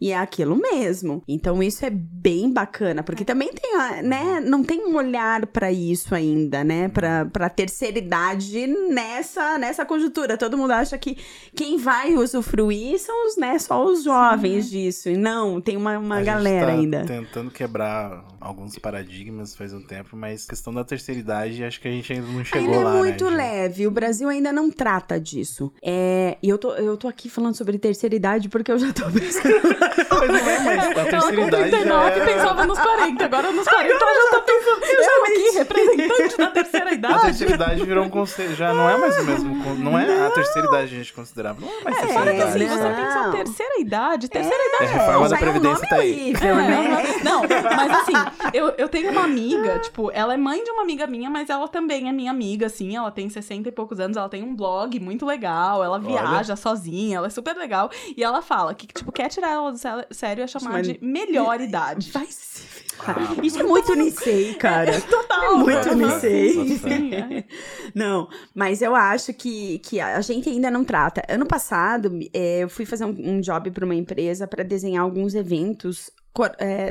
e 0.02 0.12
é 0.12 0.18
aquilo 0.18 0.56
mesmo. 0.58 1.22
Então 1.28 1.62
isso 1.62 1.86
é 1.86 1.90
bem 1.92 2.52
bacana, 2.52 3.04
porque 3.04 3.24
também 3.24 3.50
tem, 3.54 3.76
a- 3.76 4.02
né, 4.02 4.40
não 4.44 4.64
tem 4.64 4.84
um 4.88 4.96
olhar 4.96 5.46
pra 5.46 5.72
isso 5.72 6.16
ainda, 6.16 6.64
né, 6.64 6.90
Pra 6.90 7.26
pra 7.26 7.48
terceira 7.50 8.00
idade 8.00 8.66
nessa 8.90 9.58
nessa 9.60 9.86
conjuntura. 9.86 10.38
Todo 10.38 10.58
mundo 10.58 10.72
acha 10.72 10.98
que 10.98 11.18
quem 11.56 11.78
vai 11.78 12.16
usufruir 12.16 13.00
são 13.00 13.28
os, 13.28 13.38
né, 13.38 13.60
só 13.60 13.86
os 13.86 14.04
jovens 14.04 14.70
disso. 14.70 15.10
E 15.10 15.16
não, 15.18 15.62
tem 15.62 15.78
uma, 15.78 15.98
uma 16.00 16.16
A 16.16 16.18
gente 16.20 16.26
galera 16.28 16.66
tá 16.68 16.72
ainda. 16.74 17.06
tentando 17.06 17.52
quebrar 17.52 18.26
alguns 18.40 18.78
paradigmas 18.80 19.56
faz 19.56 19.72
um 19.74 19.82
tempo, 19.82 20.16
mas 20.18 20.46
questão 20.46 20.74
da 20.74 20.84
terceira 20.84 21.20
idade, 21.20 21.64
acho 21.64 21.80
que 21.80 21.88
a 21.88 21.92
gente 21.92 22.12
ainda 22.12 22.26
não 22.28 22.44
chegou 22.44 22.74
Ainda 22.74 22.84
lá, 22.84 22.96
é 22.96 23.00
muito 23.00 23.30
né? 23.30 23.38
leve. 23.38 23.86
O 23.86 23.92
Brasil 23.92 24.28
ainda 24.30 24.52
não 24.52 24.72
trata 24.72 25.20
disso. 25.20 25.72
É, 25.84 26.38
e 26.42 26.50
eu 26.50 26.58
tô, 26.58 26.74
eu 26.74 26.98
tô 26.98 27.08
aqui 27.08 27.30
falando 27.30 27.54
sobre 27.56 27.78
terceira 27.78 28.16
idade 28.16 28.50
porque 28.50 28.72
eu 28.72 28.80
já 28.80 28.92
tô 28.92 29.04
pensando. 29.12 29.91
Mas 29.98 30.30
não 30.30 30.50
é 30.50 30.60
mais. 30.60 30.80
A 30.80 30.92
Ela 30.92 31.04
terceira 31.06 31.38
com 31.38 31.48
idade 31.48 31.70
39 31.72 32.10
já 32.10 32.16
é... 32.24 32.26
pensava 32.26 32.66
nos 32.66 32.80
40, 32.80 33.26
agora 33.26 33.52
nos 33.52 33.68
40 33.68 33.94
ela 33.94 34.14
já 34.14 34.30
tá 34.32 34.40
pensando. 34.42 34.82
Eu 34.86 35.24
aqui, 35.26 35.58
representante 35.58 36.38
da 36.38 36.48
terceira 36.48 36.90
A 36.90 36.94
idade. 36.94 37.22
terceira 37.22 37.54
idade 37.56 37.86
virou 37.86 38.06
um 38.06 38.10
conceito. 38.10 38.56
Já 38.56 38.74
não 38.74 38.90
é 38.90 38.98
mais 38.98 39.18
o 39.18 39.24
mesmo. 39.24 39.76
Não 39.76 39.98
é 40.00 40.28
a 40.28 40.30
terceira 40.32 40.68
idade 40.68 40.88
que 40.90 40.96
a 40.96 40.98
gente 40.98 41.14
considerava. 41.14 41.60
Não 41.62 41.68
é 41.70 41.84
mais 41.84 41.98
terceira 41.98 42.24
Porque 42.24 42.38
idade. 42.38 42.64
assim, 42.64 42.68
não. 42.68 42.78
você 42.78 43.02
pensa 43.02 43.32
terceira 43.32 43.80
idade, 43.80 44.30
terceira 44.30 44.64
idade 44.68 44.84
É, 44.84 44.98
reforma 44.98 45.30
da 45.30 45.38
Previdência 45.38 45.84
é 45.84 45.86
um 45.86 45.90
tá 45.90 45.96
nome 45.98 46.08
aí. 46.08 46.12
horrível, 46.12 46.50
É, 46.50 46.54
né? 46.54 47.16
Não, 47.24 47.42
mas 47.88 48.02
assim, 48.02 48.14
eu, 48.54 48.70
eu 48.78 48.88
tenho 48.90 49.12
uma 49.12 49.24
amiga, 49.24 49.80
tipo, 49.80 50.12
ela 50.12 50.34
é 50.34 50.38
mãe 50.38 50.64
de 50.64 50.70
uma 50.72 50.84
amiga 50.84 51.08
minha, 51.08 51.30
mas 51.30 51.50
ela 51.50 51.68
também 51.68 52.08
é 52.10 52.12
minha 52.12 52.32
amiga, 52.32 52.66
assim, 52.68 52.96
ela 52.96 53.12
tem 53.12 53.30
60 53.30 53.70
e 53.70 53.72
poucos 53.72 54.00
anos, 54.00 54.18
ela 54.18 54.30
tem 54.30 54.44
um 54.44 54.56
blog 54.56 55.00
muito 55.00 55.26
legal, 55.26 55.84
ela 55.84 56.00
viaja 56.00 56.56
sozinha, 56.56 57.18
ela 57.18 57.28
é 57.28 57.30
super 57.30 57.56
legal, 57.56 57.90
e 58.16 58.24
ela 58.24 58.42
fala 58.42 58.74
que, 58.74 58.88
tipo, 58.88 59.12
quer 59.12 59.30
tirar 59.30 59.50
ela 59.52 59.72
do 59.72 59.78
sé- 59.78 60.08
sério 60.12 60.44
é 60.44 60.48
chamar 60.48 60.72
Mas- 60.74 60.88
de 60.88 61.00
melhor 61.02 61.60
idade. 61.62 62.12
Vai 62.12 62.26
se 62.28 62.62
ferrar. 62.64 63.44
Isso 63.44 63.60
é 63.60 63.64
muito 63.64 63.92
Unicei, 63.92 64.54
cara. 64.56 65.00
Total. 65.10 65.44
É 65.46 65.56
muito 65.56 65.90
Aham. 65.90 65.92
Unicei. 65.94 66.78
Sim, 66.78 67.14
é. 67.14 67.44
Não, 67.96 68.28
mas 68.54 68.82
eu 68.82 68.96
acho 68.96 69.34
que, 69.34 69.80
que 69.80 70.00
a 70.00 70.22
gente 70.22 70.50
ainda 70.50 70.70
não 70.70 70.84
trata. 70.86 71.24
Ano 71.28 71.46
passado, 71.46 72.12
é, 72.34 72.60
eu 72.64 72.70
fui 72.70 72.86
fazer 72.86 73.06
um, 73.06 73.10
um 73.38 73.42
job 73.42 73.72
para 73.72 73.84
uma 73.86 73.96
empresa 73.96 74.48
para 74.48 74.64
desenhar 74.64 75.04
alguns 75.04 75.34
eventos 75.34 76.10
é, 76.10 76.21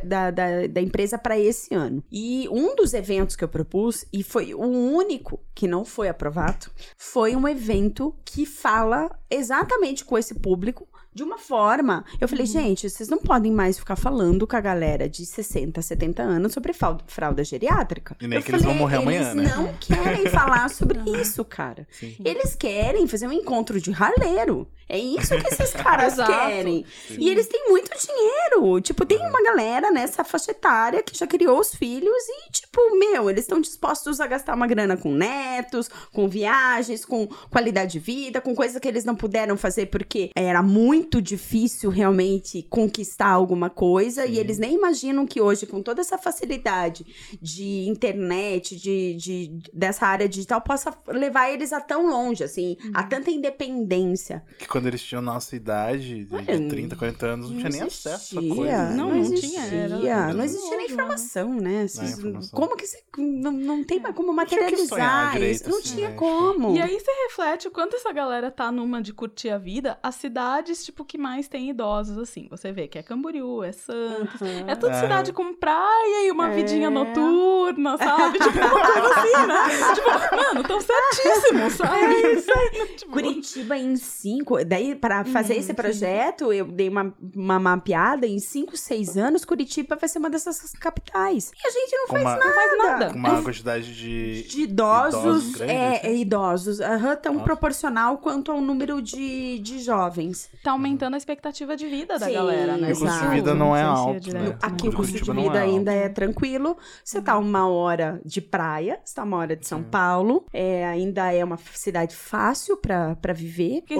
da, 0.04 0.30
da, 0.30 0.66
da 0.66 0.80
empresa 0.80 1.18
para 1.18 1.38
esse 1.38 1.74
ano. 1.74 2.02
E 2.10 2.48
um 2.50 2.76
dos 2.76 2.94
eventos 2.94 3.36
que 3.36 3.44
eu 3.44 3.48
propus, 3.48 4.04
e 4.12 4.22
foi 4.22 4.54
o 4.54 4.60
único 4.60 5.40
que 5.54 5.66
não 5.66 5.84
foi 5.84 6.08
aprovado, 6.08 6.66
foi 6.96 7.34
um 7.34 7.48
evento 7.48 8.14
que 8.24 8.44
fala 8.44 9.10
exatamente 9.30 10.04
com 10.04 10.18
esse 10.18 10.34
público. 10.34 10.86
De 11.12 11.24
uma 11.24 11.38
forma, 11.38 12.04
eu 12.20 12.28
falei, 12.28 12.46
gente, 12.46 12.88
vocês 12.88 13.08
não 13.08 13.18
podem 13.18 13.50
mais 13.50 13.76
ficar 13.76 13.96
falando 13.96 14.46
com 14.46 14.54
a 14.54 14.60
galera 14.60 15.08
de 15.08 15.26
60, 15.26 15.82
70 15.82 16.22
anos 16.22 16.52
sobre 16.52 16.72
fralda, 16.72 17.42
geriátrica. 17.42 18.16
E 18.20 18.28
nem 18.28 18.38
Eu 18.38 18.44
que 18.44 18.52
eles 18.52 18.62
vão 18.62 18.74
morrer 18.74 19.02
eles 19.02 19.26
amanhã, 19.26 19.34
né?" 19.34 19.52
não 19.56 19.74
querem 19.74 20.26
falar 20.26 20.70
sobre 20.70 21.00
isso, 21.20 21.44
cara. 21.44 21.86
Sim. 21.90 22.14
Eles 22.24 22.54
querem 22.54 23.08
fazer 23.08 23.26
um 23.26 23.32
encontro 23.32 23.80
de 23.80 23.90
raleiro. 23.90 24.68
É 24.90 24.98
isso 24.98 25.36
que 25.38 25.46
esses 25.48 25.72
caras 25.72 26.14
querem. 26.26 26.84
E 27.10 27.28
eles 27.28 27.46
têm 27.46 27.68
muito 27.68 27.90
dinheiro. 27.98 28.80
Tipo, 28.80 29.06
tem 29.06 29.18
uma 29.18 29.42
galera 29.42 29.90
nessa 29.90 30.24
faixa 30.24 30.50
etária 30.50 31.02
que 31.02 31.16
já 31.16 31.26
criou 31.26 31.58
os 31.60 31.74
filhos 31.74 32.22
e, 32.28 32.50
tipo, 32.52 32.80
meu, 32.98 33.30
eles 33.30 33.44
estão 33.44 33.60
dispostos 33.60 34.20
a 34.20 34.26
gastar 34.26 34.54
uma 34.54 34.66
grana 34.66 34.96
com 34.96 35.12
netos, 35.12 35.88
com 36.12 36.28
viagens, 36.28 37.04
com 37.04 37.26
qualidade 37.50 37.92
de 37.92 37.98
vida, 37.98 38.40
com 38.40 38.54
coisas 38.54 38.80
que 38.80 38.88
eles 38.88 39.04
não 39.04 39.14
puderam 39.14 39.56
fazer 39.56 39.86
porque 39.86 40.30
era 40.34 40.62
muito 40.62 41.20
difícil 41.22 41.90
realmente 41.90 42.62
conquistar 42.68 43.28
alguma 43.28 43.70
coisa. 43.70 44.26
E 44.26 44.38
eles 44.38 44.58
nem 44.58 44.74
imaginam 44.74 45.26
que 45.26 45.40
hoje, 45.40 45.66
com 45.66 45.82
toda 45.82 46.00
essa 46.00 46.18
facilidade 46.18 47.04
de 47.40 47.86
internet, 47.88 48.76
de, 48.76 49.14
de- 49.14 49.58
dessa 49.72 50.06
área 50.06 50.28
digital, 50.28 50.60
possa 50.60 50.92
levar 51.08 51.50
eles 51.50 51.72
a 51.72 51.80
tão 51.80 52.08
longe, 52.08 52.42
assim, 52.42 52.76
a 52.94 53.02
tanta 53.02 53.30
independência. 53.30 54.42
Que 54.58 54.66
quando 54.80 54.86
eles 54.86 55.02
tinham 55.02 55.20
nossa 55.22 55.54
idade, 55.54 56.24
de, 56.24 56.42
de 56.42 56.68
30, 56.68 56.96
40 56.96 57.26
anos, 57.26 57.50
não, 57.50 57.58
tinha 57.58 57.68
nem 57.70 57.82
acesso 57.82 58.38
a 58.38 58.42
existia, 58.42 58.54
coisa. 58.56 58.88
Não, 58.90 58.96
Não, 58.96 59.08
não 59.10 59.16
existia. 59.20 59.48
tinha, 59.48 59.80
era- 59.82 60.32
não 60.34 60.44
existia 60.44 60.76
nem 60.76 60.86
informação, 60.86 61.54
né? 61.54 61.86
Vocês- 61.86 62.18
informação. 62.18 62.50
Como 62.58 62.76
que 62.76 62.86
você. 62.86 63.02
Não, 63.18 63.52
não 63.52 63.84
tem 63.84 64.00
mais 64.00 64.14
como 64.14 64.32
materializar. 64.32 65.32
direito, 65.32 65.68
não 65.68 65.78
assim, 65.78 65.94
tinha 65.96 66.08
né? 66.10 66.14
como. 66.16 66.74
E 66.76 66.80
aí 66.80 66.98
você 66.98 67.10
reflete 67.28 67.68
o 67.68 67.70
quanto 67.70 67.96
essa 67.96 68.12
galera 68.12 68.50
tá 68.50 68.72
numa 68.72 69.02
de 69.02 69.12
curtir 69.12 69.50
a 69.50 69.58
vida, 69.58 69.98
as 70.02 70.14
cidades, 70.14 70.84
tipo, 70.84 71.04
que 71.04 71.18
mais 71.18 71.46
tem 71.48 71.68
idosos, 71.70 72.16
assim. 72.18 72.46
Você 72.50 72.72
vê 72.72 72.88
que 72.88 72.98
é 72.98 73.02
Camboriú, 73.02 73.62
é 73.62 73.72
Santos, 73.72 74.40
é 74.66 74.74
tudo 74.74 74.90
Ah. 74.92 75.00
cidade 75.00 75.32
com 75.32 75.52
praia 75.54 76.26
e 76.26 76.30
uma 76.30 76.48
É. 76.50 76.54
vidinha 76.54 76.88
noturna, 76.90 77.96
sabe? 77.98 78.38
Tipo, 78.50 78.58
uma 78.58 78.92
coisa 78.92 79.14
assim, 79.14 79.46
né? 79.46 79.94
tipo, 79.94 80.36
mano, 80.36 80.62
tão 80.64 80.80
certíssimos, 80.80 81.72
sabe? 81.74 82.04
É 82.14 82.32
isso 82.34 82.50
aí. 82.52 82.86
Tipo, 82.96 83.12
Curitiba 83.12 83.76
em 83.76 83.96
cinco. 83.96 84.64
Daí, 84.70 84.94
para 84.94 85.24
fazer 85.24 85.56
esse 85.56 85.74
projeto, 85.74 86.52
eu 86.52 86.64
dei 86.64 86.88
uma, 86.88 87.12
uma 87.34 87.58
mapeada. 87.58 88.24
Em 88.24 88.38
cinco, 88.38 88.76
seis 88.76 89.16
anos, 89.16 89.44
Curitiba 89.44 89.96
vai 89.96 90.08
ser 90.08 90.20
uma 90.20 90.30
dessas 90.30 90.70
capitais. 90.74 91.50
E 91.60 91.66
a 91.66 91.70
gente 91.72 91.96
não 91.96 92.06
faz 92.06 92.22
uma, 92.22 92.36
nada. 92.36 92.54
faz 92.54 92.78
nada. 92.78 93.12
com 93.12 93.18
uma 93.18 93.42
quantidade 93.42 93.92
de. 93.92 94.44
De 94.44 94.62
idosos, 94.62 95.20
Idosos 95.20 95.56
grandes, 95.56 95.74
é, 95.76 95.88
assim? 95.96 96.06
é, 96.06 96.16
idosos, 96.16 96.80
aham, 96.80 97.16
tão 97.16 97.32
Nossa. 97.32 97.44
proporcional 97.46 98.18
quanto 98.18 98.52
ao 98.52 98.60
número 98.60 99.02
de, 99.02 99.58
de 99.58 99.80
jovens. 99.80 100.48
tá 100.62 100.70
aumentando 100.70 101.14
a 101.14 101.16
expectativa 101.16 101.76
de 101.76 101.88
vida 101.88 102.16
da 102.16 102.26
Sim, 102.26 102.34
galera, 102.34 102.76
né? 102.76 102.90
E 102.90 102.92
o 102.92 102.98
custo 103.00 103.20
de 103.24 103.28
vida 103.28 103.52
não 103.52 103.74
é 103.74 103.82
alto, 103.82 104.32
né? 104.32 104.40
né? 104.40 104.58
Aqui 104.62 104.88
o 104.88 104.92
custo 104.92 105.20
de 105.20 105.32
não 105.32 105.42
vida 105.42 105.58
é 105.58 105.62
ainda 105.62 105.92
é 105.92 106.08
tranquilo. 106.08 106.76
Você 107.04 107.20
tá 107.20 107.36
uma 107.36 107.68
hora 107.68 108.20
de 108.24 108.40
praia, 108.40 109.00
você 109.04 109.16
tá 109.16 109.24
uma 109.24 109.36
hora 109.36 109.56
de 109.56 109.66
São 109.66 109.82
Paulo. 109.82 110.44
É, 110.52 110.86
ainda 110.86 111.32
é 111.32 111.42
uma 111.44 111.58
cidade 111.74 112.14
fácil 112.14 112.76
pra 112.76 113.16
pra 113.16 113.32
viver. 113.32 113.80
Porque 113.80 113.96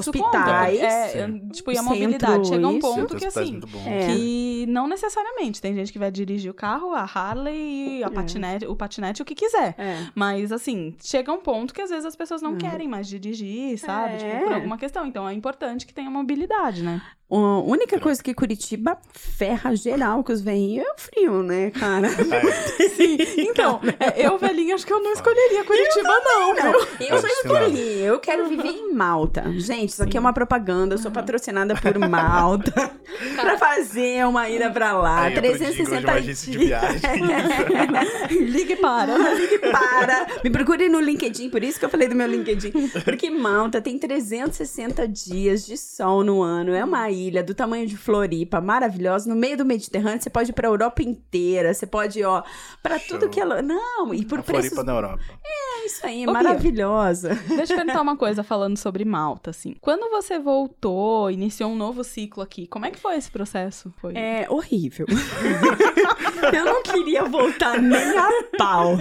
É, 0.69 1.29
tipo, 1.53 1.73
e 1.73 1.79
a 1.79 1.83
mobilidade. 1.83 2.49
Chega 2.49 2.69
um 2.69 2.79
ponto 2.79 3.17
que, 3.17 3.27
assim. 3.27 3.61
É. 3.87 4.07
que 4.07 4.67
não 4.69 4.87
necessariamente. 4.87 5.61
Tem 5.61 5.75
gente 5.75 5.93
que 5.93 5.99
vai 5.99 6.11
dirigir 6.11 6.51
o 6.51 6.55
carro, 6.55 6.93
a 6.93 7.03
Harley, 7.03 8.03
a 8.03 8.11
patinete, 8.11 8.67
o 8.67 8.77
patinete, 8.77 9.23
o 9.23 9.25
que 9.25 9.35
quiser. 9.35 9.75
É. 9.79 10.07
Mas, 10.15 10.53
assim, 10.53 10.97
chega 11.03 11.33
um 11.33 11.41
ponto 11.41 11.73
que 11.75 11.83
às 11.83 11.91
vezes 11.91 12.05
as 12.05 12.17
pessoas 12.17 12.43
não 12.43 12.57
querem 12.57 12.89
mais 12.89 13.09
dirigir, 13.09 13.79
sabe? 13.79 14.15
É. 14.15 14.17
Tipo, 14.19 14.45
por 14.45 14.53
alguma 14.53 14.79
questão. 14.79 15.07
Então 15.07 15.29
é 15.29 15.33
importante 15.35 15.87
que 15.87 15.95
tenha 15.95 16.11
mobilidade, 16.11 16.83
né? 16.83 17.01
A 17.31 17.61
única 17.61 18.01
coisa 18.01 18.21
que 18.21 18.35
Curitiba 18.35 18.99
ferra 19.13 19.77
geral 19.77 20.25
com 20.25 20.33
os 20.33 20.41
veinhos 20.41 20.85
é 20.85 20.91
o 20.91 20.95
frio, 20.97 21.43
né, 21.45 21.71
cara? 21.71 22.09
Sim. 22.97 23.19
Então, 23.39 23.81
é, 24.01 24.27
eu, 24.27 24.37
velhinha, 24.37 24.75
acho 24.75 24.85
que 24.85 24.93
eu 24.93 25.01
não 25.01 25.13
escolheria 25.13 25.63
Curitiba, 25.65 26.09
não. 26.25 26.55
Não, 26.55 26.73
viu? 26.73 26.81
eu 26.81 26.87
que 26.99 27.11
não. 27.11 27.19
escolhi. 27.19 28.01
Eu 28.01 28.19
quero 28.19 28.49
viver 28.49 28.69
em 28.69 28.93
Malta. 28.93 29.45
Gente, 29.59 29.91
isso 29.91 30.03
aqui 30.03 30.17
é 30.17 30.21
uma 30.21 30.33
propaganda. 30.33 30.97
Eu 30.97 30.99
sou 30.99 31.13
patrocinada 31.13 31.77
por 31.77 31.97
Malta 32.01 32.91
pra 33.41 33.57
fazer 33.57 34.27
uma 34.27 34.49
ida 34.49 34.69
pra 34.69 34.93
lá. 34.93 35.23
Aí, 35.23 35.37
outro 35.37 35.43
jingle 35.53 35.71
de 35.71 35.75
360 35.77 36.01
uma 36.11 36.19
agência 36.19 36.53
de 36.53 36.59
dias. 36.59 36.81
viagem. 36.81 38.47
Ligue 38.51 38.77
para. 38.77 39.17
Ligue 39.35 39.59
para. 39.59 40.27
Me 40.43 40.51
procure 40.51 40.89
no 40.89 40.99
LinkedIn, 40.99 41.49
por 41.49 41.63
isso 41.63 41.79
que 41.79 41.85
eu 41.85 41.91
falei 41.91 42.09
do 42.09 42.17
meu 42.17 42.27
LinkedIn. 42.27 42.73
Porque 43.05 43.31
Malta 43.31 43.81
tem 43.81 43.97
360 43.97 45.07
dias 45.07 45.65
de 45.65 45.77
sol 45.77 46.25
no 46.25 46.43
ano. 46.43 46.75
É 46.75 46.85
uma 46.85 47.09
ilha 47.09 47.20
do 47.29 47.55
tamanho 47.55 47.87
de 47.87 47.97
Floripa, 47.97 48.61
maravilhosa, 48.61 49.29
no 49.29 49.37
meio 49.37 49.57
do 49.57 49.65
Mediterrâneo. 49.65 50.21
Você 50.23 50.31
pode 50.31 50.51
ir 50.51 50.53
pra 50.55 50.69
Europa 50.69 51.03
inteira. 51.03 51.75
Você 51.75 51.87
pode, 51.87 52.23
ó, 52.25 52.43
pra 52.83 52.99
tudo 52.99 53.23
Show. 53.23 53.29
que 53.31 53.41
ela. 53.41 53.61
Não, 53.61 54.15
e 54.15 54.25
por 54.25 54.39
A 54.39 54.43
preços. 54.43 54.71
Floripa 54.71 54.85
na 54.85 54.97
Europa. 54.99 55.21
É 55.45 55.87
isso 55.87 56.07
aí, 56.07 56.23
Ô, 56.23 56.25
Bia. 56.27 56.33
maravilhosa. 56.33 57.35
Deixa 57.49 57.73
eu 57.73 57.77
perguntar 57.79 58.01
uma 58.03 58.17
coisa 58.19 58.43
falando 58.43 58.77
sobre 58.77 59.05
Malta, 59.05 59.51
assim. 59.51 59.75
Quando 59.81 60.09
você 60.11 60.39
voltou, 60.39 61.31
iniciou 61.31 61.71
um 61.71 61.77
novo 61.77 62.05
ciclo 62.05 62.43
aqui, 62.43 62.67
como 62.67 62.87
é 62.87 62.91
que 62.91 62.99
foi 62.99 63.17
esse 63.17 63.31
processo? 63.31 63.93
Foi... 64.01 64.15
É 64.15 64.47
horrível. 64.49 65.07
eu 66.53 66.65
não 66.65 66.83
queria 66.83 67.25
voltar 67.25 67.81
nem 67.81 68.17
a 68.17 68.29
pau. 68.59 68.97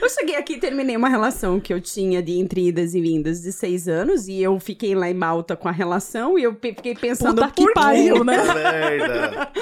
Eu 0.00 0.08
cheguei 0.10 0.36
aqui 0.36 0.54
e 0.54 0.60
terminei 0.60 0.96
uma 0.96 1.08
relação 1.08 1.60
que 1.60 1.72
eu 1.72 1.80
tinha 1.80 2.22
de 2.22 2.38
entre 2.38 2.68
idas 2.68 2.94
e 2.94 3.00
vindas 3.00 3.42
de 3.42 3.52
seis 3.52 3.88
anos. 3.88 4.28
E 4.28 4.40
eu 4.40 4.58
fiquei 4.58 4.94
lá 4.94 5.08
em 5.10 5.14
Malta 5.14 5.56
com 5.56 5.68
a 5.68 5.72
relação. 5.72 6.38
E 6.38 6.42
eu 6.42 6.54
fiquei 6.60 6.94
pensando, 6.94 7.42
Puta 7.42 7.50
que 7.54 7.61
quê? 7.66 7.72
pariu, 7.74 8.24
né? 8.24 8.36
Merda. 8.54 9.52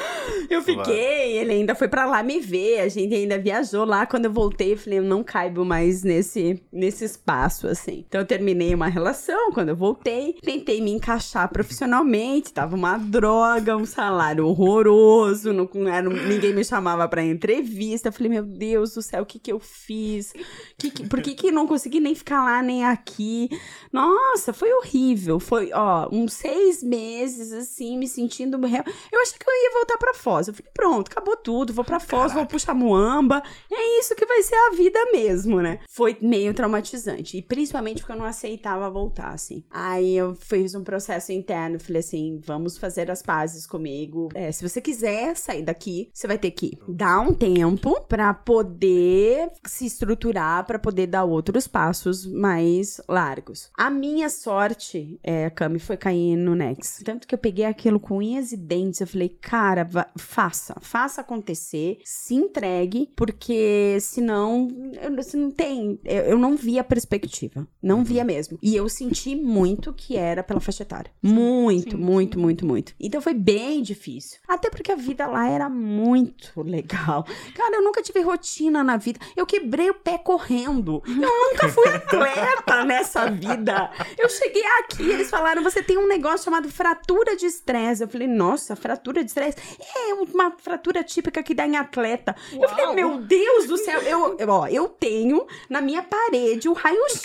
Eu 0.49 0.63
fiquei, 0.63 1.39
ele 1.39 1.53
ainda 1.53 1.75
foi 1.77 1.87
pra 1.87 2.05
lá 2.07 2.23
me 2.25 2.41
ver, 2.41 2.81
a 2.81 2.89
gente 2.89 3.15
ainda 3.15 3.39
viajou 3.39 3.85
lá. 3.85 4.05
Quando 4.05 4.25
eu 4.25 4.33
voltei, 4.33 4.73
eu 4.73 4.77
falei, 4.79 4.99
eu 4.99 5.03
não 5.05 5.23
caibo 5.23 5.65
mais 5.65 6.03
nesse, 6.03 6.61
nesse 6.73 7.05
espaço, 7.05 7.69
assim. 7.69 8.05
Então 8.09 8.21
eu 8.21 8.27
terminei 8.27 8.75
uma 8.75 8.89
relação, 8.89 9.53
quando 9.53 9.69
eu 9.69 9.77
voltei, 9.77 10.35
tentei 10.43 10.81
me 10.81 10.91
encaixar 10.91 11.49
profissionalmente, 11.53 12.53
tava 12.53 12.75
uma 12.75 12.99
droga, 12.99 13.77
um 13.77 13.85
salário 13.87 14.45
horroroso, 14.47 15.53
não, 15.53 15.69
não 15.73 15.89
era, 15.89 16.09
ninguém 16.09 16.53
me 16.53 16.65
chamava 16.65 17.07
pra 17.09 17.23
entrevista. 17.25 18.09
Eu 18.09 18.13
falei, 18.13 18.31
meu 18.31 18.43
Deus 18.43 18.95
do 18.95 19.03
céu, 19.03 19.23
o 19.23 19.27
que 19.27 19.39
que 19.39 19.53
eu 19.53 19.61
fiz? 19.61 20.33
Que 20.77 20.91
que- 20.91 21.09
por 21.09 21.21
que 21.23 21.35
que 21.35 21.53
não 21.53 21.67
consegui 21.67 22.01
nem 22.01 22.15
ficar 22.15 22.45
lá, 22.45 22.61
nem 22.63 22.85
aqui? 22.85 23.49
Nossa, 23.93 24.53
foi 24.53 24.73
horrível. 24.73 25.39
Foi, 25.39 25.71
ó, 25.73 26.09
uns 26.11 26.33
seis 26.33 26.83
meses, 26.83 27.53
assim, 27.53 27.89
me 27.96 28.09
sentindo... 28.09 28.59
real- 28.66 28.85
Eu 29.12 29.20
achei 29.22 29.38
que 29.38 29.48
eu 29.48 29.55
ia 29.55 29.70
voltar 29.72 29.96
pra 29.98 30.14
Foz. 30.14 30.48
Eu 30.48 30.55
falei, 30.55 30.70
pronto, 30.74 31.11
acabou 31.11 31.37
tudo, 31.37 31.72
vou 31.72 31.85
pra 31.85 32.00
Foz, 32.00 32.33
vou 32.33 32.46
puxar 32.46 32.74
Muamba. 32.74 33.42
É 33.72 33.98
isso 33.98 34.14
que 34.14 34.26
vai 34.26 34.42
ser 34.42 34.55
a 34.55 34.70
vida 34.76 34.98
mesmo, 35.12 35.61
né? 35.61 35.81
Foi 35.88 36.16
meio 36.20 36.53
traumatizante. 36.55 37.37
E 37.38 37.42
principalmente 37.42 38.00
porque 38.00 38.12
eu 38.12 38.16
não 38.16 38.24
aceitava 38.24 38.88
voltar, 38.90 39.31
assim. 39.33 39.64
Aí 39.70 40.16
eu 40.16 40.35
fiz 40.35 40.74
um 40.74 40.83
processo 40.85 41.33
interno, 41.33 41.79
falei 41.81 42.00
assim, 42.00 42.40
vamos 42.44 42.76
fazer 42.79 43.11
as 43.11 43.22
pazes 43.22 43.66
comigo. 43.66 44.29
É, 44.35 44.50
se 44.53 44.66
você 44.68 44.81
quiser 44.81 45.37
sair 45.37 45.62
daqui, 45.62 46.11
você 46.12 46.26
vai 46.26 46.38
ter 46.38 46.50
que 46.50 46.79
dar 46.88 47.20
um 47.20 47.33
tempo 47.35 48.00
pra 48.09 48.33
poder 48.35 49.50
se 49.66 49.87
estruturar, 49.87 50.64
pra 50.66 50.79
poder 50.79 51.07
dar 51.07 51.24
outros 51.24 51.66
passos 51.66 52.26
mais 52.26 53.00
largos. 53.09 53.70
A 53.76 53.90
minha 53.90 54.29
sorte, 54.29 55.18
é, 55.22 55.50
Cami, 55.50 55.79
foi 55.79 55.96
cair 55.96 56.37
no 56.37 56.55
Nex. 56.55 57.03
Tanto 57.05 57.26
que 57.26 57.35
eu 57.35 57.38
peguei 57.38 57.64
aquilo 57.70 58.00
com 58.00 58.18
unhas 58.18 58.52
e 58.52 58.56
dentes. 58.56 59.00
Eu 59.00 59.06
falei, 59.06 59.28
cara, 59.28 59.88
faça, 60.16 60.76
faça 60.80 61.20
acontecer, 61.20 61.98
se 62.04 62.35
entregue, 62.35 63.11
porque 63.16 63.98
senão 64.00 64.68
eu, 65.00 65.14
você 65.16 65.37
não 65.37 65.50
tem. 65.50 65.98
Eu, 66.04 66.22
eu 66.24 66.38
não 66.38 66.56
via 66.56 66.85
perspectiva. 66.85 67.66
Não 67.83 68.04
via 68.04 68.24
mesmo. 68.24 68.59
E 68.62 68.76
eu 68.76 68.88
senti 68.88 69.35
muito 69.35 69.92
que 69.92 70.16
era 70.16 70.42
pela 70.42 70.61
faixa 70.61 70.83
etária. 70.83 71.11
Muito, 71.22 71.96
sim, 71.96 72.02
muito, 72.02 72.38
muito, 72.38 72.66
muito. 72.66 72.94
Então 73.00 73.20
foi 73.20 73.35
bem 73.35 73.83
difícil. 73.83 74.38
Até 74.48 74.70
porque 74.70 74.92
a 74.92 74.96
vida 74.96 75.26
lá 75.26 75.48
era 75.48 75.68
muito 75.68 76.62
legal. 76.62 77.24
Cara, 77.54 77.76
eu 77.76 77.83
nunca 77.83 78.02
tive 78.02 78.20
rotina 78.20 78.83
na 78.83 78.96
vida. 78.96 79.20
Eu 79.37 79.46
quebrei 79.46 79.90
o 79.90 79.94
pé 79.94 80.18
correndo. 80.18 81.02
Eu 81.06 81.50
nunca 81.50 81.68
fui 81.68 81.88
atleta 81.88 82.85
nessa 82.85 83.30
vida. 83.30 83.90
Eu 84.18 84.28
cheguei 84.28 84.64
aqui, 84.80 85.09
eles 85.09 85.30
falaram: 85.30 85.62
você 85.62 85.83
tem 85.83 85.98
um 85.98 86.06
negócio 86.06 86.44
chamado 86.44 86.68
fratura 86.68 87.37
de 87.37 87.46
estresse. 87.61 88.03
Eu 88.03 88.09
falei, 88.09 88.27
nossa, 88.27 88.75
fratura 88.75 89.23
de 89.23 89.29
estresse? 89.31 89.57
É 89.96 90.14
uma 90.14 90.51
fratura 90.53 91.05
típica 91.05 91.42
que 91.42 91.55
dá 91.55 91.66
em 91.66 91.77
atleta. 91.77 92.35
Eu 92.53 92.68
falei, 92.68 92.85
Uau. 92.87 92.94
meu 92.94 93.18
Deus 93.18 93.66
do 93.66 93.77
céu, 93.77 94.01
eu, 94.03 94.37
eu- 94.38 94.49
ó, 94.49 94.66
eu 94.66 94.88
tenho 94.88 95.46
na 95.68 95.81
minha 95.81 96.03
parede 96.03 96.68
o 96.68 96.73
raio-x 96.73 97.23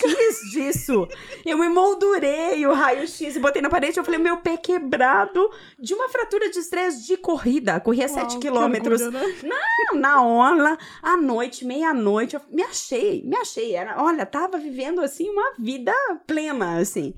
disso. 0.52 1.08
Eu 1.44 1.62
emoldurei 1.64 2.66
o 2.66 2.72
raio-x 2.72 3.36
e 3.36 3.38
botei 3.40 3.60
na 3.62 3.68
parede. 3.70 3.98
Eu 3.98 4.04
falei, 4.04 4.20
meu 4.20 4.36
pé 4.38 4.56
quebrado 4.56 5.50
de 5.78 5.94
uma 5.94 6.08
fratura 6.08 6.48
de 6.50 6.58
estresse 6.58 7.06
de 7.06 7.16
corrida. 7.16 7.80
Corria 7.80 8.08
7 8.08 8.34
que 8.34 8.40
quilômetros. 8.46 9.00
orgulho, 9.02 9.22
né? 9.42 9.56
Não, 9.92 9.98
na 10.00 10.22
orla, 10.22 10.78
à 11.02 11.16
noite, 11.16 11.64
meia-noite, 11.64 12.34
eu 12.36 12.42
me 12.50 12.62
achei, 12.62 13.22
me 13.24 13.36
achei. 13.36 13.74
Era, 13.74 14.02
olha, 14.02 14.24
tava 14.26 14.58
vivendo 14.58 15.00
assim 15.00 15.28
uma 15.30 15.54
vida 15.58 15.92
plena, 16.26 16.78
assim. 16.78 17.14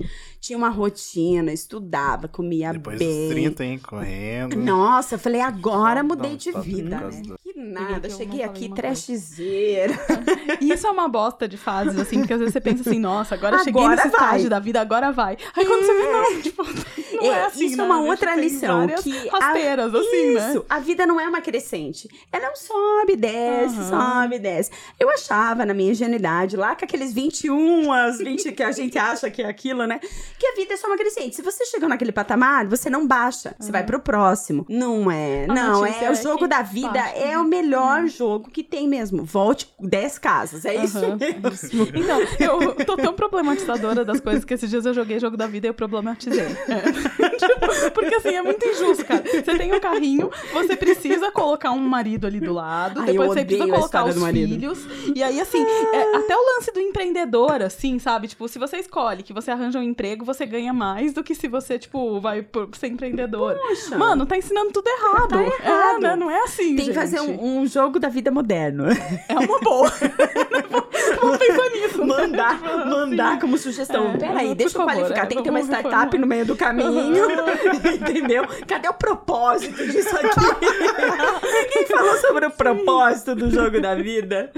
Tinha 0.48 0.56
uma 0.56 0.70
rotina, 0.70 1.52
estudava, 1.52 2.26
comia 2.26 2.72
Depois 2.72 2.98
bem. 2.98 3.26
dos 3.26 3.34
30, 3.34 3.64
hein? 3.66 3.78
Correndo. 3.78 4.56
Nossa, 4.56 5.16
eu 5.16 5.18
falei, 5.18 5.42
agora 5.42 6.02
mudei 6.02 6.37
de 6.38 6.48
stop 6.48 6.66
vida, 6.66 6.88
né? 7.00 7.22
Que 7.42 7.52
nada, 7.54 8.08
cheguei 8.08 8.42
aqui 8.42 8.70
trashzeira. 8.74 9.92
Isso 10.58 10.87
é 10.87 10.90
uma 10.90 11.06
bosta 11.06 11.46
de 11.46 11.58
fases, 11.58 11.98
assim, 11.98 12.20
porque 12.20 12.32
às 12.32 12.38
vezes 12.38 12.54
você 12.54 12.62
pensa 12.62 12.80
assim, 12.88 12.98
nossa, 12.98 13.34
agora, 13.34 13.56
eu 13.56 13.64
cheguei 13.64 13.82
Agora 13.82 13.96
nesse 13.96 14.08
vai. 14.08 14.20
estágio 14.26 14.48
da 14.48 14.58
vida, 14.58 14.80
agora 14.80 15.12
vai. 15.12 15.37
Aí 15.54 15.66
quando 15.66 15.84
você 15.84 15.94
vê, 15.94 16.12
não, 16.12 16.40
tipo, 16.40 16.64
não 16.64 17.22
é, 17.22 17.26
É, 17.40 17.44
assim, 17.44 17.66
isso 17.66 17.76
né? 17.76 17.82
é 17.82 17.87
uma 17.87 17.96
A 17.96 18.00
outra 18.00 18.34
lição. 18.34 18.87
Que 19.02 19.28
a- 19.28 19.38
rasteiras, 19.38 19.94
assim, 19.94 20.32
né? 20.34 20.50
Isso, 20.50 20.64
a 20.66 20.78
vida 20.80 21.04
não 21.06 21.20
é 21.20 21.28
uma 21.28 21.42
crescente. 21.42 22.08
Ela 22.32 22.46
é 22.46 22.50
um 22.50 22.56
sobe, 22.56 23.16
desce, 23.16 23.76
Aham. 23.92 24.22
sobe, 24.22 24.38
desce. 24.38 24.70
Eu 24.98 25.11
achava, 25.11 25.66
na 25.66 25.74
minha 25.74 25.90
ingenuidade, 25.92 26.56
lá 26.56 26.74
com 26.74 26.87
aqueles 26.87 27.12
21, 27.12 27.92
as 27.92 28.16
20 28.16 28.50
que 28.52 28.62
a 28.62 28.72
gente 28.72 28.96
acha 28.96 29.30
que 29.30 29.42
é 29.42 29.46
aquilo, 29.46 29.87
né? 29.87 30.00
Que 30.38 30.46
a 30.46 30.55
vida 30.55 30.74
é 30.74 30.77
só 30.77 30.87
uma 30.87 30.96
crescente. 30.96 31.35
Se 31.35 31.42
você 31.42 31.64
chegou 31.66 31.88
naquele 31.88 32.12
patamar, 32.12 32.66
você 32.66 32.88
não 32.88 33.07
baixa. 33.07 33.55
Você 33.59 33.72
vai 33.72 33.85
pro 33.85 33.98
próximo. 34.01 34.64
Não 34.68 35.11
é. 35.11 35.46
Não, 35.46 35.81
notícia 35.81 36.07
é 36.07 36.11
o 36.11 36.12
é 36.12 36.22
jogo 36.22 36.46
da 36.46 36.62
vida. 36.62 36.92
baixa. 36.92 37.16
É 37.16 37.38
o 37.38 37.44
melhor 37.44 38.07
jogo 38.07 38.51
que 38.51 38.62
tem 38.62 38.87
mesmo. 38.88 39.24
Volte 39.24 39.68
10 39.81 40.18
casas. 40.18 40.64
É 40.64 40.74
isso 40.77 40.98
Aham. 40.98 41.16
mesmo. 41.16 41.88
Então, 41.98 42.20
eu 42.62 42.74
tô 42.87 42.96
tão 42.96 43.12
problematizadora 43.12 44.05
das 44.05 44.20
coisas 44.20 44.44
que 44.44 44.55
esses 44.55 44.70
dias 44.70 44.87
eu 44.87 44.94
joguei 44.94 45.18
jogo 45.18 45.37
da 45.37 45.46
vida 45.46 45.66
e 45.66 45.70
eu 45.70 45.74
problematizei. 45.74 46.44
É. 46.68 47.90
Porque 47.90 48.14
assim, 48.14 48.35
é 48.35 48.42
muito 48.42 48.64
injusto, 48.66 49.05
cara. 49.05 49.24
Você 49.24 49.57
tem 49.57 49.72
um 49.72 49.81
carrinho, 49.81 50.31
você 50.53 50.77
precisa 50.77 51.31
colocar 51.31 51.70
um 51.72 51.79
marido 51.79 52.27
ali 52.27 52.40
do 52.40 52.53
lado, 52.53 53.01
Ai, 53.01 53.07
depois 53.07 53.31
você 53.31 53.44
precisa 53.44 53.68
colocar 53.68 54.05
os 54.05 54.22
filhos. 54.29 54.87
E 55.14 55.22
aí, 55.22 55.40
assim, 55.40 55.64
é, 55.64 56.16
até 56.16 56.37
o 56.37 56.57
lance 56.57 56.72
do 56.72 56.81
empreendedor, 56.81 57.62
assim, 57.62 57.98
sabe? 57.98 58.29
Tipo, 58.29 58.48
se 58.48 58.59
você 58.59 58.79
escolhe 58.79 59.22
que 59.22 59.33
você 59.33 59.51
arranja 59.51 59.79
um 59.79 59.83
emprego, 59.83 60.24
você 60.28 60.46
ganha 60.46 60.72
mais 60.72 61.12
do 61.12 61.24
que 61.24 61.34
se 61.34 61.48
você, 61.48 61.78
tipo, 61.78 62.20
vai 62.20 62.42
por- 62.42 62.68
ser 62.76 62.88
empreendedor. 62.88 63.54
Poxa. 63.56 63.96
Mano, 63.98 64.26
tá 64.26 64.36
ensinando 64.36 64.70
tudo 64.72 64.86
errado. 64.88 65.28
Tá 65.28 65.42
errado. 65.42 65.96
É, 65.96 66.00
né? 66.00 66.16
Não 66.16 66.30
é 66.30 66.42
assim, 66.42 66.76
Tem 66.76 66.76
que 66.76 66.82
gente. 66.84 66.94
fazer 66.94 67.20
um, 67.20 67.60
um 67.60 67.66
jogo 67.66 67.98
da 67.98 68.08
vida 68.08 68.30
moderno. 68.30 68.84
É 69.28 69.34
uma 69.34 69.58
boa. 69.60 69.90
Vamos 71.20 71.38
pensar 71.38 71.70
nisso. 71.70 71.98
né? 72.04 72.06
Mandar, 72.06 72.58
Tipo, 72.58 72.86
mandar 72.86 73.28
assim. 73.30 73.40
como 73.40 73.58
sugestão. 73.58 74.08
É, 74.12 74.16
Peraí, 74.18 74.54
deixa 74.54 74.76
eu 74.76 74.80
favor, 74.84 74.94
qualificar. 74.94 75.22
é, 75.22 75.26
Tem 75.26 75.38
que 75.38 75.44
ter 75.44 75.50
uma 75.50 75.60
startup 75.60 76.18
no 76.18 76.26
meio 76.26 76.44
do 76.46 76.54
caminho. 76.56 77.24
entendeu? 77.94 78.44
Cadê 78.66 78.88
o 78.88 78.94
propósito 78.94 79.86
disso 79.86 80.14
aqui? 80.14 80.28
Ninguém 81.52 81.86
falou 81.86 82.16
sobre 82.18 82.46
o 82.46 82.50
propósito 82.50 83.34
do 83.34 83.50
jogo 83.50 83.80
da 83.80 83.94
vida. 83.94 84.52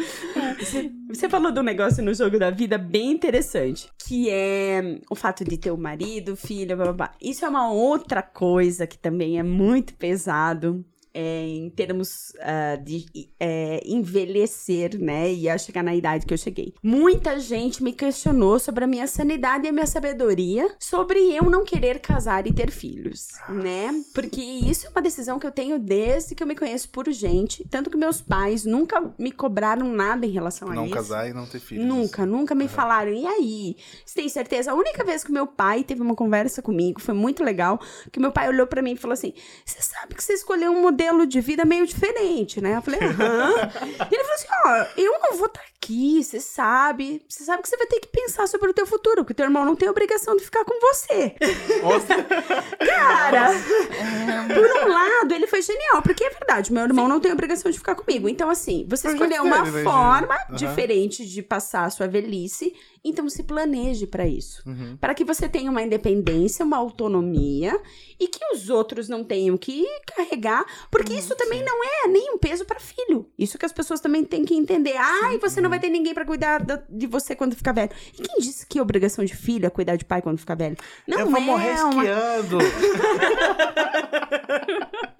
Você, 1.13 1.29
falou 1.29 1.51
de 1.51 1.59
um 1.59 1.65
negócio 1.65 2.05
no 2.05 2.15
jogo 2.15 2.39
da 2.39 2.51
vida 2.51 2.79
bem 2.79 3.11
interessante, 3.11 3.91
que 3.99 4.31
é 4.31 5.01
o 5.11 5.17
fato 5.17 5.45
de 5.45 5.59
ter 5.59 5.73
o 5.73 5.77
marido, 5.77 6.37
filho, 6.37 6.77
blá, 6.77 6.85
blá, 6.87 6.93
blá. 6.93 7.13
Isso 7.21 7.45
é 7.45 7.49
uma 7.49 7.73
outra 7.73 8.23
coisa 8.23 8.87
que 8.87 8.97
também 8.97 9.39
é 9.39 9.43
muito 9.43 9.95
pesado. 9.95 10.85
É, 11.13 11.47
em 11.47 11.71
termos 11.71 12.33
ah, 12.41 12.77
de 12.77 13.07
é, 13.39 13.81
envelhecer, 13.85 14.99
né? 15.01 15.33
E 15.33 15.49
a 15.49 15.59
chegar 15.59 15.83
na 15.83 15.95
idade 15.95 16.27
que 16.27 16.33
eu 16.35 16.39
cheguei. 16.39 16.75
Muita 16.83 17.39
gente 17.41 17.83
me 17.83 17.93
questionou 17.93 18.59
sobre 18.59 18.85
a 18.85 18.87
minha 18.87 19.07
sanidade 19.07 19.67
e 19.67 19.69
a 19.69 19.73
minha 19.73 19.87
sabedoria 19.87 20.69
sobre 20.79 21.19
eu 21.35 21.45
não 21.45 21.65
querer 21.65 21.99
casar 22.01 22.47
e 22.47 22.53
ter 22.53 22.71
filhos, 22.71 23.29
né? 23.49 23.91
Porque 24.15 24.41
isso 24.41 24.87
é 24.87 24.91
uma 24.91 25.03
decisão 25.03 25.39
que 25.39 25.47
eu 25.47 25.51
tenho 25.51 25.79
desde 25.79 26.35
que 26.35 26.43
eu 26.43 26.47
me 26.47 26.55
conheço 26.55 26.89
por 26.91 27.11
gente. 27.11 27.67
Tanto 27.69 27.91
que 27.91 27.97
meus 27.97 28.21
pais 28.21 28.65
nunca 28.65 29.13
me 29.19 29.33
cobraram 29.33 29.93
nada 29.93 30.27
em 30.27 30.31
relação 30.31 30.71
a 30.71 30.75
Não 30.75 30.87
isso. 30.87 30.95
casar 30.95 31.29
e 31.29 31.33
não 31.33 31.47
ter 31.47 31.61
filhos. 31.61 31.85
Nunca, 31.85 32.25
nunca 32.25 32.55
me 32.55 32.69
falaram. 32.69 33.13
E 33.13 33.27
aí? 33.27 33.77
Você 34.05 34.15
tem 34.15 34.29
certeza? 34.29 34.71
A 34.71 34.75
única 34.75 35.05
vez 35.05 35.25
que 35.25 35.33
meu 35.33 35.47
pai 35.47 35.83
teve 35.83 36.03
uma 36.03 36.15
conversa 36.15 36.63
comigo, 36.63 37.01
foi 37.01 37.15
muito 37.15 37.43
legal, 37.43 37.81
que 38.13 38.21
meu 38.21 38.33
pai 38.33 38.49
olhou 38.49 38.67
pra 38.67 38.83
mim 38.83 38.93
e 38.93 38.97
falou 38.97 39.15
assim: 39.15 39.33
Você 39.65 39.81
sabe 39.83 40.15
que 40.15 40.23
você 40.23 40.35
escolheu 40.35 40.73
um 40.73 40.81
modelo 40.81 41.00
de 41.27 41.41
vida 41.41 41.65
meio 41.65 41.87
diferente, 41.87 42.61
né? 42.61 42.77
Eu 42.77 42.83
falei, 42.83 43.01
aham. 43.01 43.71
e 44.11 44.15
ele 44.15 44.25
falou 44.25 44.35
assim: 44.35 44.47
Ó, 44.67 44.87
eu 44.97 45.13
não 45.21 45.37
vou 45.37 45.47
estar 45.47 45.63
aqui, 45.77 46.23
você 46.23 46.41
sabe. 46.41 47.23
Você 47.29 47.45
sabe 47.45 47.63
que 47.63 47.69
você 47.69 47.77
vai 47.77 47.87
ter 47.87 48.01
que 48.01 48.09
pensar 48.09 48.47
sobre 48.47 48.71
o 48.71 48.75
teu 48.75 48.87
futuro, 48.87 49.25
que 49.25 49.33
o 49.33 49.35
teu 49.35 49.45
irmão 49.45 49.65
não 49.65 49.75
tem 49.75 49.89
obrigação 49.89 50.37
de 50.37 50.45
ficar 50.45 50.65
com 50.65 50.79
você. 50.81 51.35
Cara, 52.79 53.51
por 54.55 54.85
um 54.85 54.89
lado, 54.89 55.33
ele 55.33 55.47
foi 55.47 55.63
genial, 55.63 56.03
porque 56.03 56.25
é 56.25 56.31
verdade, 56.31 56.73
meu 56.73 56.83
irmão 56.83 57.09
não 57.09 57.21
tem 57.21 57.33
obrigação 57.33 57.71
de 57.71 57.79
ficar 57.79 57.95
comigo. 57.95 58.29
Então, 58.29 58.51
assim, 58.51 58.87
você 58.89 59.09
escolheu 59.09 59.43
uma 59.43 59.65
forma 59.83 60.39
diferente 60.51 61.27
de 61.27 61.43
passar 61.43 61.85
a 61.85 61.91
sua 61.91 62.07
velhice, 62.07 62.75
então 63.05 63.29
se 63.29 63.43
planeje 63.43 64.07
pra 64.07 64.27
isso. 64.27 64.63
Uhum. 64.67 64.97
Para 65.01 65.15
que 65.15 65.25
você 65.25 65.49
tenha 65.49 65.71
uma 65.71 65.83
independência, 65.83 66.65
uma 66.65 66.77
autonomia 66.77 67.81
e 68.19 68.29
que 68.29 68.41
os 68.55 68.69
outros 68.69 69.09
não 69.09 69.25
tenham 69.25 69.57
que 69.57 69.87
carregar, 70.15 70.65
porque 70.91 71.15
isso 71.15 71.35
também 71.35 71.63
não 71.65 71.83
é 71.85 72.07
nem 72.09 72.33
um 72.35 72.39
peso 72.39 72.65
pra 72.65 72.79
filho. 72.79 73.27
Isso 73.39 73.57
que 73.59 73.65
as 73.67 73.73
pessoas 73.73 74.01
também 74.01 74.25
têm 74.25 74.45
que 74.45 74.55
entender. 74.55 74.95
Ai, 74.97 75.39
você 75.39 75.61
não 75.61 75.71
vai 75.71 75.81
ter 75.81 75.89
ninguém 75.89 76.13
pra 76.15 76.25
cuidar 76.25 76.63
da- 76.63 76.83
de 76.89 77.07
você 77.07 77.35
quando 77.35 77.57
ficar 77.57 77.73
velho. 77.73 77.91
E 78.19 78.23
quem 78.23 78.39
disse 78.41 78.67
que 78.67 78.79
a 78.79 78.83
obrigação 78.83 79.25
de 79.25 79.35
filho 79.35 79.67
é 79.67 79.71
cuidar 79.71 79.97
de 79.97 80.05
pai 80.05 80.21
quando 80.21 80.39
ficar 80.39 80.55
velho? 80.57 80.77
Não 81.07 81.21
eu 81.21 81.31
vou 81.31 81.41
é 81.41 81.45
morrer 81.45 81.81
uma 81.83 81.91
esquiando. 82.05 82.59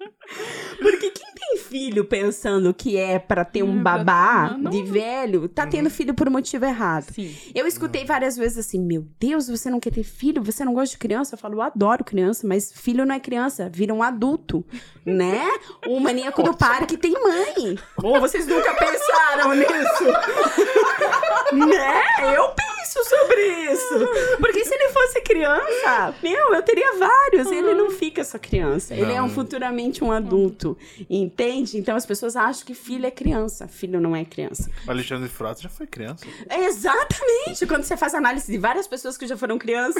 Porque 0.81 1.11
quem 1.11 1.25
tem 1.35 1.57
filho 1.59 2.05
pensando 2.05 2.73
que 2.73 2.97
é 2.97 3.19
pra 3.19 3.45
ter 3.45 3.61
um 3.63 3.71
Hum, 3.79 3.83
pra- 3.83 3.97
babá 3.99 4.55
não- 4.57 4.71
de 4.71 4.83
velho, 4.83 5.47
tá 5.47 5.65
tendo 5.67 5.89
filho 5.89 6.13
por 6.13 6.29
motivo 6.29 6.65
errado. 6.65 7.11
Sim. 7.13 7.35
Eu 7.53 7.67
escutei 7.67 8.03
várias 8.05 8.35
vezes 8.35 8.57
assim: 8.57 8.79
Meu 8.79 9.05
Deus, 9.19 9.47
você 9.47 9.69
não 9.69 9.79
quer 9.79 9.91
ter 9.91 10.03
filho? 10.03 10.41
Você 10.43 10.65
não 10.65 10.73
gosta 10.73 10.91
de 10.93 10.97
criança? 10.97 11.35
Eu 11.35 11.39
falo: 11.39 11.55
Eu 11.55 11.61
adoro 11.61 12.03
criança, 12.03 12.47
mas 12.47 12.71
filho 12.73 13.05
não 13.05 13.13
é 13.15 13.19
criança, 13.19 13.69
vira 13.71 13.93
um 13.93 14.01
adulto, 14.01 14.65
né? 15.05 15.41
O 15.87 15.99
maníaco 15.99 16.41
do 16.43 16.55
parque 16.55 16.97
tem 16.97 17.11
mãe. 17.13 17.77
Ou 17.97 18.19
vocês 18.19 18.47
nunca 18.47 18.73
pensaram 18.73 19.53
nisso? 19.53 20.05
né? 21.53 22.35
Eu 22.35 22.49
sobre 23.03 23.71
isso. 23.71 24.07
Porque 24.39 24.63
se 24.65 24.73
ele 24.73 24.89
fosse 24.89 25.21
criança, 25.21 26.15
meu, 26.21 26.53
eu 26.53 26.61
teria 26.61 26.93
vários. 26.97 27.51
Ele 27.51 27.73
não 27.73 27.91
fica 27.91 28.23
só 28.23 28.37
criança. 28.37 28.93
Ele 28.93 29.11
é 29.13 29.21
um 29.21 29.27
Não. 29.27 29.29
futuramente 29.33 30.03
um 30.03 30.11
adulto. 30.11 30.77
Entende? 31.09 31.77
Então 31.77 31.95
as 31.95 32.05
pessoas 32.05 32.35
acham 32.35 32.65
que 32.65 32.73
filho 32.73 33.05
é 33.05 33.11
criança. 33.11 33.67
Filho 33.67 33.99
não 33.99 34.15
é 34.15 34.23
criança. 34.25 34.69
O 34.87 34.91
Alexandre 34.91 35.29
Frota 35.29 35.61
já 35.61 35.69
foi 35.69 35.87
criança. 35.87 36.25
Exatamente! 36.49 37.65
Quando 37.67 37.83
você 37.83 37.95
faz 37.95 38.13
análise 38.13 38.51
de 38.51 38.57
várias 38.57 38.87
pessoas 38.87 39.17
que 39.17 39.27
já 39.27 39.37
foram 39.37 39.57
criança, 39.57 39.99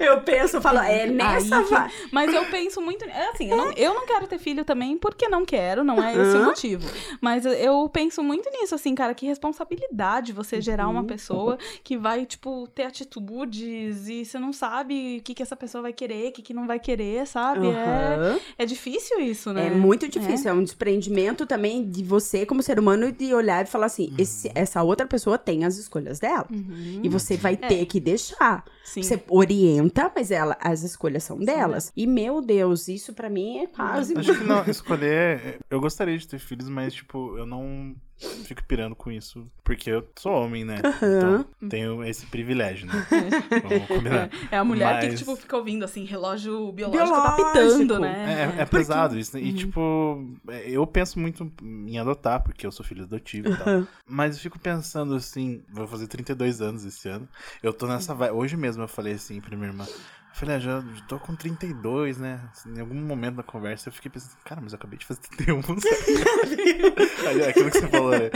eu 0.00 0.20
penso, 0.22 0.56
eu 0.56 0.60
falo, 0.62 0.78
é 0.80 1.06
nessa 1.06 1.62
vai. 1.62 1.90
Mas 2.12 2.32
eu 2.32 2.44
penso 2.46 2.80
muito. 2.80 3.04
É 3.04 3.28
assim, 3.30 3.50
eu 3.50 3.56
não, 3.56 3.72
eu 3.72 3.94
não 3.94 4.06
quero 4.06 4.26
ter 4.26 4.38
filho 4.38 4.64
também 4.64 4.96
porque 4.96 5.28
não 5.28 5.44
quero, 5.44 5.82
não 5.84 6.02
é 6.02 6.12
esse 6.12 6.36
o 6.36 6.38
Aham. 6.40 6.44
motivo. 6.46 6.88
Mas 7.20 7.44
eu 7.44 7.88
penso 7.88 8.22
muito 8.22 8.48
nisso, 8.50 8.74
assim, 8.74 8.94
cara, 8.94 9.14
que 9.14 9.26
responsabilidade 9.26 10.32
você 10.32 10.60
gerar 10.60 10.86
Uhum. 10.86 10.92
uma 10.92 11.04
pessoa 11.04 11.58
que 11.82 11.96
vai, 12.06 12.24
tipo, 12.24 12.68
ter 12.68 12.84
atitudes 12.84 14.08
e 14.08 14.24
você 14.24 14.38
não 14.38 14.52
sabe 14.52 15.18
o 15.18 15.22
que, 15.22 15.34
que 15.34 15.42
essa 15.42 15.56
pessoa 15.56 15.82
vai 15.82 15.92
querer, 15.92 16.28
o 16.28 16.32
que, 16.32 16.40
que 16.42 16.54
não 16.54 16.64
vai 16.64 16.78
querer, 16.78 17.26
sabe? 17.26 17.66
É, 17.66 17.70
Aham. 17.70 18.38
é 18.56 18.64
difícil 18.64 19.18
isso, 19.20 19.52
né? 19.52 19.66
É 19.66 19.70
muito 19.70 20.08
difícil, 20.08 20.50
é. 20.50 20.54
um 20.54 20.62
desprendimento 20.62 21.44
também 21.46 21.84
de 21.88 22.04
você 22.04 22.46
como 22.46 22.62
ser 22.62 22.78
humano 22.78 23.10
de 23.10 23.34
olhar 23.34 23.64
e 23.64 23.68
falar 23.68 23.86
assim, 23.86 24.14
esse- 24.16 24.52
essa 24.54 24.82
outra 24.84 25.06
pessoa 25.06 25.36
tem 25.36 25.64
as 25.64 25.76
escolhas 25.78 26.20
dela. 26.20 26.46
Uhum. 26.48 27.00
E 27.02 27.08
você 27.08 27.36
vai 27.36 27.56
ter 27.56 27.84
que 27.86 27.98
deixar. 27.98 28.64
Sim. 28.84 29.02
Você 29.02 29.20
orienta, 29.28 30.10
mas 30.14 30.30
ela, 30.30 30.56
as 30.60 30.84
escolhas 30.84 31.24
são 31.24 31.38
delas. 31.40 31.92
E, 31.96 32.06
meu 32.06 32.40
Deus, 32.40 32.86
isso 32.86 33.12
pra 33.12 33.28
mim 33.28 33.58
é 33.58 33.66
quase... 33.66 34.16
Acho 34.16 34.38
que 34.38 34.44
não, 34.44 34.64
escolher. 34.70 35.58
Eu 35.68 35.80
gostaria 35.80 36.16
de 36.16 36.28
ter 36.28 36.38
filhos, 36.38 36.68
mas, 36.68 36.94
tipo, 36.94 37.36
eu 37.36 37.44
não 37.44 37.96
fico 38.18 38.62
pirando 38.64 38.94
com 38.96 39.10
isso. 39.10 39.46
Porque 39.62 39.90
eu 39.90 40.06
sou 40.16 40.32
homem, 40.32 40.64
né? 40.64 40.76
Então 40.78 41.46
tenho 41.68 42.02
esse 42.04 42.26
privilégio, 42.26 42.86
né? 42.86 42.94
Vamos 43.62 43.86
combinar. 43.88 44.30
É 44.50 44.56
a 44.56 44.64
mulher 44.64 45.00
que, 45.00 45.06
Mas- 45.08 45.18
tipo, 45.18 45.36
fica 45.36 45.56
ouvindo, 45.56 45.84
assim, 45.84 46.04
relógio 46.04 46.72
biológico, 46.72 47.08
tá 47.10 47.36
Biológico. 47.36 47.78
pitando, 47.80 48.00
né? 48.00 48.54
É, 48.58 48.62
é 48.62 48.64
pesado 48.64 49.18
isso, 49.18 49.36
né? 49.36 49.42
E, 49.42 49.52
tipo, 49.52 50.24
é, 50.48 50.70
eu 50.70 50.86
penso 50.86 51.18
muito 51.18 51.50
em 51.62 51.98
adotar, 51.98 52.42
porque 52.42 52.66
eu 52.66 52.72
sou 52.72 52.84
filho 52.84 53.04
adotivo 53.04 53.48
e 53.48 53.56
tal. 53.56 53.86
Mas 54.08 54.36
eu 54.36 54.40
fico 54.42 54.58
pensando 54.58 55.14
assim, 55.14 55.62
vou 55.72 55.86
fazer 55.86 56.06
32 56.06 56.60
anos 56.60 56.84
esse 56.84 57.08
ano. 57.08 57.28
Eu 57.62 57.72
tô 57.72 57.86
nessa 57.86 58.14
vibe. 58.14 58.32
Hoje 58.34 58.56
mesmo 58.56 58.82
eu 58.82 58.88
falei 58.88 59.14
assim 59.14 59.40
pra 59.40 59.56
minha 59.56 59.68
irmã. 59.68 59.86
Falei, 60.36 60.56
ah, 60.56 60.58
já 60.58 60.84
tô 61.08 61.18
com 61.18 61.34
32, 61.34 62.18
né? 62.18 62.38
Em 62.66 62.78
algum 62.78 62.94
momento 62.94 63.36
da 63.36 63.42
conversa 63.42 63.88
eu 63.88 63.92
fiquei 63.94 64.10
pensando, 64.10 64.36
cara, 64.44 64.60
mas 64.60 64.74
eu 64.74 64.76
acabei 64.76 64.98
de 64.98 65.06
fazer 65.06 65.22
31. 65.22 65.60
Aí, 67.26 67.40
é 67.40 67.48
Aquilo 67.48 67.70
que 67.70 67.80
você 67.80 67.88
falou, 67.88 68.10
né? 68.10 68.30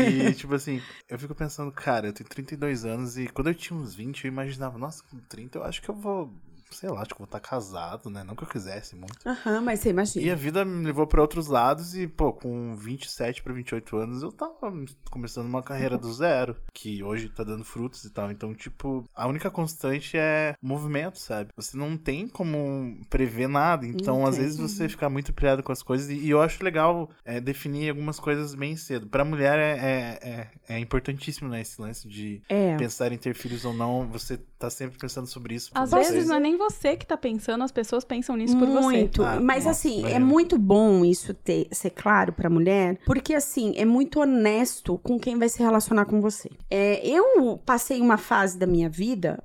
E, 0.00 0.32
tipo 0.34 0.52
assim, 0.52 0.82
eu 1.08 1.16
fico 1.16 1.32
pensando, 1.32 1.70
cara, 1.70 2.08
eu 2.08 2.12
tenho 2.12 2.28
32 2.28 2.84
anos 2.84 3.16
e 3.16 3.28
quando 3.28 3.50
eu 3.50 3.54
tinha 3.54 3.78
uns 3.78 3.94
20, 3.94 4.24
eu 4.24 4.32
imaginava, 4.32 4.76
nossa, 4.76 5.04
com 5.04 5.16
30 5.16 5.58
eu 5.58 5.62
acho 5.62 5.80
que 5.80 5.88
eu 5.88 5.94
vou, 5.94 6.34
sei 6.74 6.88
lá, 6.90 7.00
acho 7.00 7.08
que 7.08 7.14
eu 7.14 7.18
vou 7.18 7.24
estar 7.26 7.40
casado, 7.40 8.10
né? 8.10 8.22
Não 8.24 8.34
que 8.34 8.44
eu 8.44 8.48
quisesse 8.48 8.94
muito. 8.96 9.14
Aham, 9.26 9.60
mas 9.62 9.80
você 9.80 9.90
imagina. 9.90 10.24
E 10.26 10.30
a 10.30 10.34
vida 10.34 10.64
me 10.64 10.84
levou 10.84 11.06
pra 11.06 11.20
outros 11.20 11.46
lados 11.46 11.94
e, 11.94 12.06
pô, 12.06 12.32
com 12.32 12.74
27 12.76 13.42
pra 13.42 13.52
28 13.52 13.96
anos 13.96 14.22
eu 14.22 14.32
tava 14.32 14.72
começando 15.10 15.46
uma 15.46 15.62
carreira 15.62 15.96
do 15.96 16.12
zero, 16.12 16.56
que 16.72 17.02
hoje 17.02 17.28
tá 17.28 17.44
dando 17.44 17.64
frutos 17.64 18.04
e 18.04 18.10
tal. 18.10 18.30
Então, 18.30 18.54
tipo, 18.54 19.04
a 19.14 19.26
única 19.26 19.50
constante 19.50 20.16
é 20.16 20.54
movimento, 20.60 21.18
sabe? 21.18 21.50
Você 21.56 21.76
não 21.76 21.96
tem 21.96 22.28
como 22.28 22.98
prever 23.08 23.48
nada. 23.48 23.86
Então, 23.86 24.18
Não 24.20 24.26
às 24.26 24.36
vezes 24.36 24.56
você 24.58 24.88
fica 24.88 25.08
muito 25.08 25.32
pilhado 25.32 25.62
com 25.62 25.72
as 25.72 25.82
coisas 25.82 26.08
e, 26.08 26.14
e 26.14 26.30
eu 26.30 26.40
acho 26.40 26.62
legal 26.64 27.08
é, 27.24 27.40
definir 27.40 27.90
algumas 27.90 28.18
coisas 28.20 28.54
bem 28.54 28.76
cedo. 28.76 29.06
Pra 29.06 29.24
mulher 29.24 29.58
é, 29.58 29.72
é, 29.72 30.28
é, 30.68 30.76
é 30.76 30.78
importantíssimo, 30.78 31.48
né, 31.48 31.60
esse 31.60 31.80
lance 31.80 32.08
de 32.08 32.42
É. 32.48 32.76
pensar 32.76 33.12
em 33.12 33.18
ter 33.18 33.34
filhos 33.34 33.64
ou 33.64 33.72
não. 33.74 34.06
Você 34.08 34.36
tá 34.58 34.70
sempre 34.70 34.98
pensando 34.98 35.26
sobre 35.26 35.54
isso. 35.54 35.70
Às 35.74 35.90
vezes 35.90 36.26
não 36.26 36.36
é 36.36 36.40
nem 36.40 36.56
você 36.70 36.96
que 36.96 37.06
tá 37.06 37.16
pensando, 37.16 37.62
as 37.64 37.72
pessoas 37.72 38.04
pensam 38.04 38.36
nisso 38.36 38.56
por 38.58 38.68
você. 38.68 38.80
Muito. 38.80 39.22
Ah, 39.22 39.38
Mas 39.40 39.64
nossa, 39.64 39.70
assim, 39.70 40.06
é 40.06 40.18
muito 40.18 40.58
bom 40.58 41.04
isso 41.04 41.32
ter, 41.34 41.68
ser 41.70 41.90
claro 41.90 42.32
pra 42.32 42.48
mulher, 42.50 42.98
porque 43.04 43.34
assim, 43.34 43.74
é 43.76 43.84
muito 43.84 44.20
honesto 44.20 44.98
com 45.02 45.18
quem 45.18 45.38
vai 45.38 45.48
se 45.48 45.62
relacionar 45.62 46.04
com 46.06 46.20
você. 46.20 46.50
É, 46.70 47.06
eu 47.06 47.58
passei 47.64 48.00
uma 48.00 48.16
fase 48.16 48.58
da 48.58 48.66
minha 48.66 48.88
vida, 48.88 49.42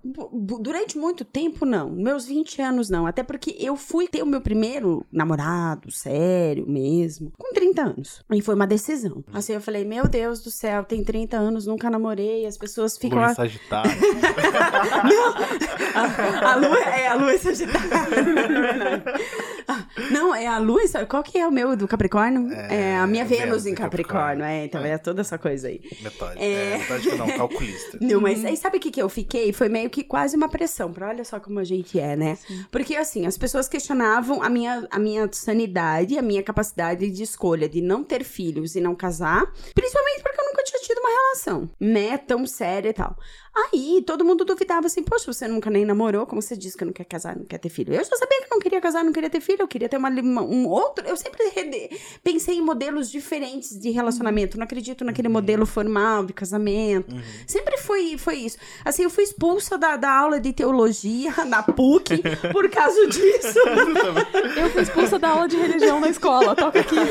durante 0.59 0.97
muito 0.97 1.25
tempo, 1.25 1.65
não. 1.65 1.89
Meus 1.89 2.25
20 2.25 2.61
anos, 2.61 2.89
não. 2.89 3.05
Até 3.05 3.23
porque 3.23 3.55
eu 3.59 3.75
fui 3.75 4.07
ter 4.07 4.23
o 4.23 4.25
meu 4.25 4.41
primeiro 4.41 5.05
namorado, 5.11 5.91
sério 5.91 6.65
mesmo, 6.67 7.31
com 7.37 7.53
30 7.53 7.81
anos. 7.81 8.23
E 8.31 8.41
foi 8.41 8.55
uma 8.55 8.67
decisão. 8.67 9.23
Assim, 9.33 9.53
eu 9.53 9.61
falei, 9.61 9.83
meu 9.85 10.07
Deus 10.07 10.41
do 10.41 10.51
céu, 10.51 10.83
tem 10.83 11.03
30 11.03 11.37
anos, 11.37 11.65
nunca 11.65 11.89
namorei, 11.89 12.45
as 12.45 12.57
pessoas 12.57 12.97
ficam. 12.97 13.19
Lua 13.19 13.31
em 13.31 13.35
Sagitário. 13.35 13.91
A 16.41 16.55
lua 16.55 16.79
é 16.99 17.07
a 17.07 17.15
lua 17.15 17.33
em 17.33 17.37
Sagitário. 17.37 17.89
Não, 20.11 20.33
é 20.33 20.47
a 20.47 20.57
lua. 20.57 20.81
em 20.83 21.05
Qual 21.05 21.23
que 21.23 21.37
é 21.37 21.47
o 21.47 21.51
meu 21.51 21.75
do 21.75 21.87
Capricórnio? 21.87 22.51
É, 22.53 22.97
a 22.97 23.07
minha 23.07 23.25
Vênus, 23.25 23.43
Vênus 23.43 23.65
em 23.65 23.71
em 23.71 23.75
Capricórnio. 23.75 24.39
Capricórnio. 24.39 24.45
É, 24.45 24.65
então 24.65 24.83
é 24.83 24.97
toda 24.97 25.21
essa 25.21 25.37
coisa 25.37 25.67
aí. 25.67 25.81
Metódico. 26.01 26.41
É. 26.41 26.59
É, 26.73 26.77
metódico 26.77 27.15
não, 27.15 27.27
calculista. 27.37 27.97
Não, 28.01 28.21
mas 28.21 28.43
aí 28.43 28.57
sabe 28.57 28.77
o 28.77 28.79
que, 28.79 28.91
que 28.91 29.01
eu 29.01 29.09
fiquei? 29.09 29.53
Foi 29.53 29.69
meio 29.69 29.89
que 29.89 30.03
quase 30.03 30.35
uma 30.35 30.49
pressão, 30.49 30.91
pra 30.91 31.09
olha 31.09 31.23
só 31.23 31.39
como 31.39 31.59
a 31.59 31.63
gente 31.63 31.99
é, 31.99 32.15
né? 32.15 32.37
Porque 32.71 32.95
assim, 32.95 33.25
as 33.25 33.37
pessoas 33.37 33.67
questionavam 33.67 34.41
a 34.41 34.49
minha, 34.49 34.87
a 34.89 34.99
minha 34.99 35.29
sanidade, 35.31 36.17
a 36.17 36.21
minha 36.21 36.43
capacidade 36.43 37.09
de 37.09 37.23
escolha 37.23 37.69
de 37.69 37.81
não 37.81 38.03
ter 38.03 38.23
filhos 38.23 38.75
e 38.75 38.81
não 38.81 38.95
casar, 38.95 39.45
principalmente 39.73 40.21
porque 40.21 40.41
eu 40.41 40.45
nunca 40.45 40.63
tinha 40.63 40.81
tido 40.81 40.99
uma 40.99 41.09
relação, 41.09 41.69
né, 41.79 42.17
tão 42.17 42.45
séria 42.45 42.89
e 42.89 42.93
tal. 42.93 43.15
Aí 43.73 44.03
todo 44.05 44.23
mundo 44.25 44.45
duvidava 44.45 44.87
assim, 44.87 45.03
poxa, 45.03 45.31
você 45.31 45.47
nunca 45.47 45.69
nem 45.69 45.85
namorou, 45.85 46.25
como 46.25 46.41
você 46.41 46.55
disse 46.55 46.77
que 46.77 46.85
não 46.85 46.93
quer 46.93 47.03
casar, 47.05 47.35
não 47.35 47.45
quer 47.45 47.57
ter 47.57 47.69
filho. 47.69 47.93
Eu 47.93 48.03
já 48.03 48.15
sabia 48.15 48.41
que 48.41 48.49
não 48.51 48.59
queria 48.59 48.79
casar, 48.81 49.03
não 49.03 49.11
queria 49.11 49.29
ter 49.29 49.41
filho, 49.41 49.61
eu 49.61 49.67
queria 49.67 49.89
ter 49.89 49.97
uma, 49.97 50.09
uma- 50.09 50.41
um 50.43 50.67
outro. 50.67 51.05
Eu 51.07 51.17
sempre 51.17 51.49
rede- 51.49 51.89
pensei 52.23 52.55
em 52.57 52.61
modelos 52.61 53.09
diferentes 53.11 53.77
de 53.79 53.89
relacionamento. 53.91 54.57
Não 54.57 54.63
acredito 54.63 55.03
naquele 55.03 55.27
modelo 55.29 55.65
formal 55.65 56.25
de 56.25 56.33
casamento. 56.33 57.13
Sempre 57.47 57.77
foi, 57.77 58.17
foi 58.17 58.35
isso. 58.37 58.57
Assim, 58.85 59.03
eu 59.03 59.09
fui 59.09 59.23
expulsa 59.23 59.77
da, 59.77 59.95
da 59.97 60.11
aula 60.11 60.39
de 60.39 60.53
teologia 60.53 61.33
na 61.45 61.61
PUC 61.63 62.21
por 62.51 62.69
causa 62.69 63.07
disso. 63.07 63.59
Eu 64.57 64.69
fui 64.71 64.81
expulsa 64.83 65.17
da 65.19 65.29
aula 65.29 65.47
de 65.47 65.55
religião 65.57 65.99
na 65.99 66.09
escola. 66.09 66.55
Toca 66.55 66.79
aqui. 66.79 66.95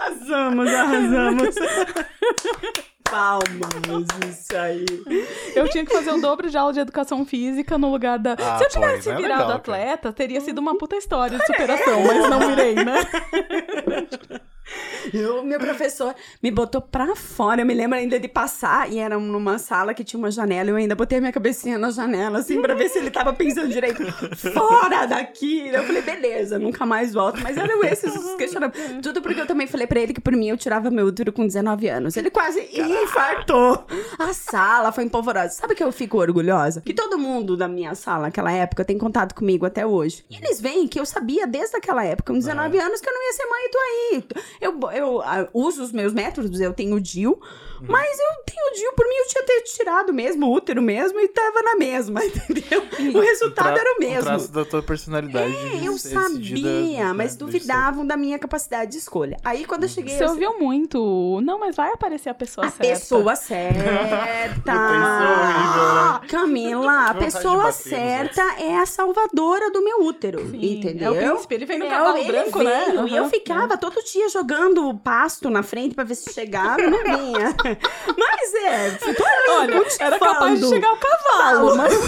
arrasamos, 0.00 0.68
arrasamos. 0.68 1.54
Palmas, 3.10 4.06
isso 4.28 4.56
aí. 4.56 4.84
Eu 5.54 5.68
tinha 5.68 5.84
que 5.84 5.92
fazer 5.92 6.12
o 6.12 6.20
dobro 6.20 6.48
de 6.48 6.56
aula 6.56 6.72
de 6.72 6.80
educação 6.80 7.24
física 7.26 7.76
no 7.76 7.90
lugar 7.90 8.18
da. 8.18 8.34
Ah, 8.34 8.58
Se 8.58 8.64
eu 8.64 8.68
tivesse 8.68 9.00
isso 9.00 9.10
é 9.10 9.16
virado 9.16 9.40
legal, 9.42 9.56
atleta, 9.56 10.12
teria 10.12 10.40
sido 10.40 10.58
uma 10.58 10.76
puta 10.78 10.96
história 10.96 11.38
de 11.38 11.46
superação, 11.46 12.04
mas 12.06 12.28
não 12.30 12.48
virei, 12.48 12.74
né? 12.76 12.94
Eu, 15.12 15.42
meu 15.42 15.58
professor 15.58 16.14
me 16.42 16.50
botou 16.50 16.80
pra 16.80 17.14
fora. 17.16 17.62
Eu 17.62 17.66
me 17.66 17.74
lembro 17.74 17.98
ainda 17.98 18.18
de 18.18 18.28
passar 18.28 18.90
e 18.90 18.98
era 18.98 19.18
numa 19.18 19.58
sala 19.58 19.94
que 19.94 20.04
tinha 20.04 20.18
uma 20.18 20.30
janela. 20.30 20.70
Eu 20.70 20.76
ainda 20.76 20.94
botei 20.94 21.18
a 21.18 21.20
minha 21.20 21.32
cabecinha 21.32 21.78
na 21.78 21.90
janela, 21.90 22.38
assim, 22.38 22.60
pra 22.60 22.74
ver 22.74 22.88
se 22.88 22.98
ele 22.98 23.10
tava 23.10 23.32
pensando 23.32 23.68
direito. 23.68 24.04
Fora 24.52 25.06
daqui! 25.06 25.68
Eu 25.68 25.84
falei, 25.84 26.02
beleza, 26.02 26.58
nunca 26.58 26.84
mais 26.86 27.12
volto. 27.14 27.40
Mas 27.42 27.56
eram 27.56 27.82
esses 27.84 28.14
os 28.14 28.34
questionamentos. 28.36 29.00
Tudo 29.02 29.22
porque 29.22 29.40
eu 29.40 29.46
também 29.46 29.66
falei 29.66 29.86
pra 29.86 30.00
ele 30.00 30.12
que 30.12 30.20
por 30.20 30.34
mim 30.34 30.48
eu 30.48 30.56
tirava 30.56 30.90
meu 30.90 31.06
útero 31.06 31.32
com 31.32 31.46
19 31.46 31.88
anos. 31.88 32.16
Ele 32.16 32.30
quase 32.30 32.60
infartou. 32.72 33.86
A 34.18 34.32
sala 34.32 34.92
foi 34.92 35.04
empolvorosa. 35.04 35.54
Sabe 35.54 35.74
que 35.74 35.82
eu 35.82 35.92
fico 35.92 36.18
orgulhosa? 36.18 36.80
Que 36.80 36.94
todo 36.94 37.18
mundo 37.18 37.56
da 37.56 37.68
minha 37.68 37.94
sala 37.94 38.30
naquela 38.30 38.52
época 38.52 38.84
tem 38.84 38.98
contato 38.98 39.34
comigo 39.34 39.66
até 39.66 39.84
hoje. 39.86 40.24
E 40.30 40.36
eles 40.36 40.60
veem 40.60 40.86
que 40.86 41.00
eu 41.00 41.06
sabia 41.06 41.46
desde 41.46 41.76
aquela 41.76 42.04
época, 42.04 42.32
com 42.32 42.38
19 42.38 42.78
anos, 42.78 43.00
que 43.00 43.08
eu 43.08 43.12
não 43.12 43.22
ia 43.22 43.32
ser 43.32 43.46
mãe 43.46 43.70
tô 43.70 43.78
aí. 43.78 44.24
Eu, 44.60 44.78
eu 44.92 45.22
ah, 45.22 45.48
uso 45.54 45.82
os 45.82 45.92
meus 45.92 46.12
métodos, 46.12 46.60
eu 46.60 46.72
tenho 46.72 46.96
o 46.96 47.00
DIU, 47.80 47.90
mas 47.92 48.18
eu 48.18 48.44
tenho 48.46 48.90
o 48.90 48.94
por 48.94 49.06
mim 49.06 49.14
eu 49.14 49.26
tinha 49.28 49.44
ter 49.44 49.60
tirado 49.62 50.12
mesmo, 50.12 50.46
o 50.46 50.52
útero 50.54 50.82
mesmo, 50.82 51.18
e 51.20 51.28
tava 51.28 51.62
na 51.62 51.76
mesma, 51.76 52.22
entendeu? 52.24 52.82
O 53.14 53.20
resultado 53.20 53.78
era 53.78 53.94
o 53.96 54.00
mesmo. 54.00 54.22
traço 54.22 54.52
da 54.52 54.64
tua 54.64 54.82
personalidade. 54.82 55.54
É, 55.54 55.86
eu 55.88 55.96
sabia, 55.98 57.12
mas 57.14 57.32
né, 57.32 57.38
duvidavam 57.38 58.06
da 58.06 58.16
minha 58.16 58.38
capacidade 58.38 58.92
de 58.92 58.98
escolha. 58.98 59.36
Aí 59.44 59.64
quando 59.64 59.84
eu 59.84 59.88
cheguei. 59.88 60.16
Você 60.16 60.24
eu- 60.24 60.30
ouviu 60.30 60.58
muito. 60.58 61.40
Não, 61.42 61.58
mas 61.58 61.76
vai 61.76 61.92
aparecer 61.92 62.28
a 62.30 62.34
pessoa 62.34 62.66
a 62.66 62.70
certa. 62.70 62.92
pessoa 62.94 63.36
certa. 63.36 64.72
horrível, 66.20 66.28
Camila, 66.28 67.06
a 67.10 67.14
pessoa 67.14 67.72
certa 67.72 68.42
é 68.60 68.76
a 68.78 68.86
salvadora 68.86 69.70
do 69.70 69.82
meu 69.82 70.02
útero. 70.04 70.40
entendeu? 70.54 71.14
É 71.14 71.28
o 71.30 71.32
príncipe, 71.34 71.54
ele 71.54 71.66
vem 71.66 71.78
no 71.78 71.84
É, 71.86 71.88
cavalo 71.88 72.18
ele 72.18 72.26
branco, 72.32 72.58
veio, 72.58 72.68
né? 72.70 72.86
E 73.08 73.16
eu 73.16 73.22
Aham. 73.24 73.30
ficava 73.30 73.76
todo 73.76 74.02
dia 74.04 74.28
jogando 74.28 74.94
pasto 74.98 75.48
na 75.50 75.62
frente 75.62 75.94
pra 75.94 76.04
ver 76.04 76.14
se 76.14 76.32
chegava 76.32 76.78
não 76.82 77.02
vinha. 77.02 77.54
Mas 78.16 78.54
é, 78.54 78.98
Olha, 79.50 79.82
era 80.00 80.18
capaz 80.18 80.60
de 80.60 80.68
chegar 80.68 80.92
o 80.92 80.96
cavalo, 80.98 81.76
mas 81.76 81.92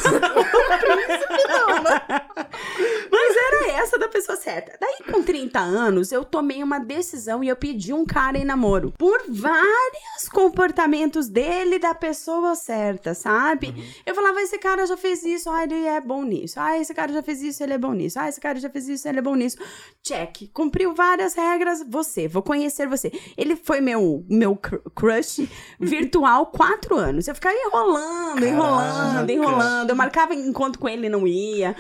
Mas 3.11 3.37
era 3.37 3.73
essa 3.83 3.99
da 3.99 4.09
pessoa 4.09 4.37
certa. 4.37 4.77
Daí, 4.81 5.13
com 5.13 5.23
30 5.23 5.59
anos, 5.59 6.13
eu 6.13 6.25
tomei 6.25 6.63
uma 6.63 6.79
decisão 6.79 7.43
e 7.43 7.49
eu 7.49 7.57
pedi 7.57 7.93
um 7.93 8.05
cara 8.05 8.39
em 8.39 8.45
namoro. 8.45 8.93
Por 8.99 9.23
vários 9.29 10.29
comportamentos 10.33 11.29
dele 11.29 11.79
da 11.79 11.95
pessoa 11.95 12.55
certa, 12.55 13.15
sabe? 13.15 13.75
Eu 14.07 14.15
falava, 14.15 14.41
esse 14.41 14.59
cara 14.59 14.87
já 14.87 14.97
fez 14.97 15.23
isso, 15.25 15.51
ah, 15.51 15.63
ele 15.65 15.85
é 15.87 16.01
bom 16.01 16.23
nisso. 16.25 16.59
Ah, 16.59 16.79
esse 16.79 16.95
cara 16.95 17.13
já 17.13 17.23
fez 17.23 17.43
isso, 17.43 17.63
ele 17.63 17.75
é 17.75 17.79
bom 17.79 17.93
nisso. 17.93 18.19
Ah, 18.19 18.29
esse 18.29 18.41
cara 18.41 18.59
já 18.59 18.71
fez 18.71 18.89
isso, 18.89 19.09
ele 19.09 19.19
é 19.19 19.23
bom 19.23 19.35
nisso. 19.35 19.57
Check. 20.03 20.51
Cumpriu 20.53 20.95
várias 20.95 21.35
regras, 21.35 21.83
você. 21.89 22.27
Vou 22.29 22.43
conhecer 22.43 22.87
você. 22.89 23.13
Ele 23.37 23.57
foi 23.57 23.81
meu, 23.81 24.25
meu 24.29 24.57
cr- 24.57 24.77
crush 24.95 25.49
virtual 25.79 26.47
quatro 26.47 26.97
anos. 26.97 27.29
Eu 27.29 27.35
ficava 27.35 27.55
enrolando, 27.55 28.45
enrolando, 28.45 29.15
Caraca. 29.15 29.33
enrolando. 29.33 29.91
Eu 29.91 29.97
marcava 29.97 30.35
encontro 30.35 30.79
com 30.81 30.89
ele 30.89 31.07
e 31.07 31.11
não 31.11 31.27
ia. 31.27 31.75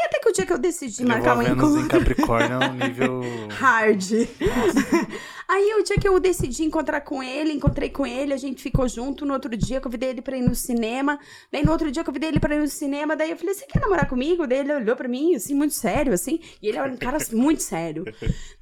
Aí 0.00 0.06
até 0.06 0.18
que 0.18 0.28
o 0.28 0.32
dia 0.32 0.46
que 0.46 0.52
eu 0.52 0.58
decidi 0.58 1.04
marcar 1.04 1.36
um 1.36 1.42
Vênus 1.42 1.76
em 1.76 1.80
encontro 1.80 1.88
Capricórnio 1.88 2.62
é 2.62 2.68
um 2.68 2.72
nível. 2.86 3.20
hard. 3.50 4.02
Aí 5.46 5.74
o 5.74 5.82
dia 5.82 5.96
que 5.96 6.06
eu 6.06 6.18
decidi 6.20 6.62
encontrar 6.62 7.00
com 7.00 7.20
ele, 7.20 7.52
encontrei 7.52 7.90
com 7.90 8.06
ele, 8.06 8.32
a 8.32 8.36
gente 8.36 8.62
ficou 8.62 8.88
junto. 8.88 9.26
No 9.26 9.34
outro 9.34 9.54
dia, 9.56 9.80
convidei 9.80 10.10
ele 10.10 10.22
pra 10.22 10.36
ir 10.36 10.42
no 10.42 10.54
cinema. 10.54 11.18
Daí 11.52 11.64
no 11.64 11.72
outro 11.72 11.90
dia, 11.90 12.04
convidei 12.04 12.28
ele 12.28 12.38
pra 12.38 12.54
ir 12.54 12.60
no 12.60 12.68
cinema. 12.68 13.16
Daí 13.16 13.32
eu 13.32 13.36
falei, 13.36 13.52
você 13.54 13.66
quer 13.66 13.80
namorar 13.80 14.08
comigo? 14.08 14.46
Daí 14.46 14.60
ele 14.60 14.72
olhou 14.72 14.94
pra 14.94 15.08
mim, 15.08 15.34
assim, 15.34 15.52
muito 15.52 15.74
sério, 15.74 16.12
assim. 16.12 16.38
E 16.62 16.68
ele 16.68 16.78
era 16.78 16.88
um 16.90 16.96
cara 16.96 17.18
muito 17.32 17.64
sério. 17.64 18.04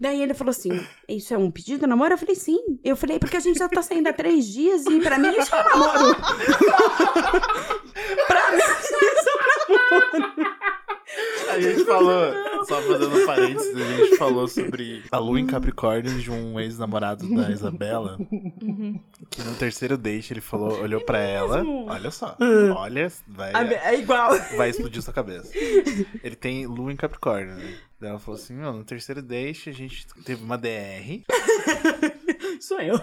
Daí 0.01 0.22
ele 0.22 0.32
falou 0.32 0.51
assim, 0.51 0.80
isso 1.07 1.34
é 1.34 1.39
um 1.39 1.51
pedido 1.51 1.80
de 1.80 1.86
namoro? 1.86 2.14
Eu 2.14 2.18
falei, 2.18 2.34
sim. 2.34 2.59
Eu 2.82 2.97
falei, 2.97 3.18
porque 3.18 3.36
a 3.36 3.41
gente 3.41 3.59
já 3.59 3.68
tá 3.68 3.82
saindo 3.82 4.09
há 4.09 4.12
três 4.14 4.47
dias 4.47 4.86
e 4.86 4.99
pra 5.01 5.18
mim 5.18 5.28
isso 5.36 5.55
é 5.55 5.61
um 5.61 5.78
namoro. 5.78 6.16
pra 8.26 8.51
mim 8.51 8.59
isso 8.59 8.95
é 9.68 9.74
um 9.74 9.76
namoro. 10.32 10.57
A 11.50 11.59
gente 11.61 11.84
falou, 11.84 12.32
só 12.66 12.80
fazendo 12.82 13.24
parênteses, 13.26 13.74
a 13.74 13.96
gente 13.96 14.16
falou 14.16 14.46
sobre 14.46 15.02
a 15.11 15.18
lua 15.18 15.40
em 15.40 15.46
Capricórnio 15.46 16.18
de 16.20 16.30
um 16.30 16.61
ex-namorado 16.61 17.26
da 17.34 17.50
Isabela. 17.50 18.18
Que 19.30 19.42
no 19.42 19.54
terceiro 19.54 19.96
date 19.96 20.32
ele 20.32 20.40
falou, 20.40 20.80
olhou 20.82 21.00
pra 21.00 21.18
ela. 21.18 21.64
Olha 21.64 22.11
só, 22.11 22.36
olha, 22.76 23.11
vai, 23.26 23.52
É 23.54 23.98
igual. 23.98 24.38
vai 24.56 24.68
explodir 24.70 25.02
sua 25.02 25.14
cabeça. 25.14 25.50
Ele 26.22 26.36
tem 26.36 26.66
lua 26.66 26.92
em 26.92 26.96
Capricórnio, 26.96 27.54
né? 27.54 27.74
Daí 28.00 28.11
ela 28.11 28.18
falou 28.20 28.38
assim: 28.38 28.54
"Meu, 28.54 28.72
no 28.72 28.84
terceiro 28.84 29.20
date 29.20 29.70
a 29.70 29.72
gente 29.72 30.06
teve 30.24 30.44
uma 30.44 30.56
DR. 30.56 31.24
Sou 32.61 32.80
eu. 32.80 32.96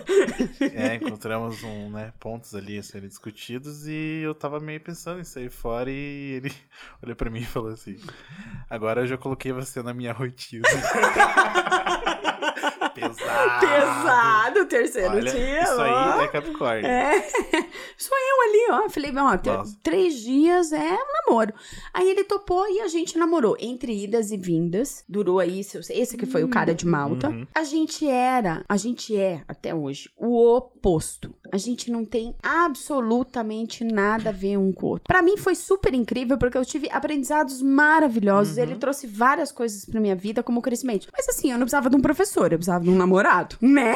É, 0.74 0.96
encontramos 0.96 1.64
um, 1.64 1.90
né, 1.90 2.14
pontos 2.20 2.54
ali 2.54 2.78
a 2.78 2.84
serem 2.84 3.08
discutidos 3.08 3.88
e 3.88 4.22
eu 4.24 4.36
tava 4.36 4.60
meio 4.60 4.80
pensando 4.80 5.20
em 5.20 5.24
sair 5.24 5.50
fora 5.50 5.90
e 5.90 6.34
ele 6.34 6.54
olhou 7.02 7.16
pra 7.16 7.30
mim 7.30 7.40
e 7.40 7.46
falou 7.46 7.72
assim: 7.72 7.98
Agora 8.70 9.02
eu 9.02 9.08
já 9.08 9.18
coloquei 9.18 9.52
você 9.52 9.82
na 9.82 9.94
minha 9.94 10.14
rotina. 10.14 10.68
Pesado. 12.96 13.68
Pesado, 13.68 14.60
o 14.62 14.66
terceiro 14.66 15.16
Olha, 15.16 15.32
dia. 15.32 15.64
isso 15.64 15.76
ó. 15.78 15.82
aí 15.82 16.24
é 16.24 16.28
Capricórnio. 16.30 16.88
É, 16.88 17.22
sou 17.98 18.18
eu 18.18 18.42
ali, 18.42 18.86
ó. 18.86 18.90
Falei, 18.90 19.12
ó, 19.12 19.40
Nossa. 19.58 19.78
três 19.84 20.16
dias 20.16 20.72
é 20.72 20.94
um 20.94 21.28
namoro. 21.28 21.54
Aí 21.94 22.10
ele 22.10 22.24
topou 22.24 22.66
e 22.70 22.80
a 22.80 22.88
gente 22.88 23.18
namorou. 23.18 23.58
Entre 23.60 24.04
idas 24.04 24.32
e 24.32 24.38
vindas. 24.38 25.04
Durou 25.10 25.40
aí, 25.40 25.60
esse 25.60 26.18
que 26.18 26.26
foi 26.26 26.44
o 26.44 26.48
cara 26.48 26.74
de 26.74 26.86
Malta. 26.86 27.30
Uhum. 27.30 27.46
A 27.54 27.64
gente 27.64 28.08
era, 28.08 28.64
a 28.68 28.78
gente 28.78 29.16
é, 29.16 29.42
até 29.48 29.76
hoje, 29.76 30.10
o 30.16 30.56
oposto. 30.56 31.34
A 31.52 31.58
gente 31.58 31.92
não 31.92 32.06
tem 32.06 32.36
absolutamente 32.42 33.84
nada 33.84 34.30
a 34.30 34.34
ver 34.34 34.58
um 34.58 34.72
com 34.72 34.86
o 34.86 34.90
outro. 34.92 35.06
Pra 35.08 35.22
mim 35.22 35.38
foi 35.38 35.56
super 35.56 35.94
incrível, 35.94 36.38
porque 36.38 36.58
eu 36.58 36.66
tive 36.66 36.90
aprendizados 36.90 37.62
maravilhosos. 37.62 38.58
Uhum. 38.58 38.64
Ele 38.64 38.76
trouxe 38.76 39.06
várias 39.06 39.52
coisas 39.52 39.86
pra 39.86 40.00
minha 40.00 40.16
vida 40.16 40.42
como 40.42 40.62
crescimento. 40.62 41.08
Mas 41.12 41.28
assim, 41.28 41.52
eu 41.52 41.58
não 41.58 41.66
precisava 41.66 41.90
de 41.90 41.96
um 41.96 42.02
professor, 42.02 42.52
eu 42.52 42.58
precisava 42.58 42.85
de 42.86 42.90
um 42.92 42.96
namorado, 42.96 43.56
né? 43.62 43.94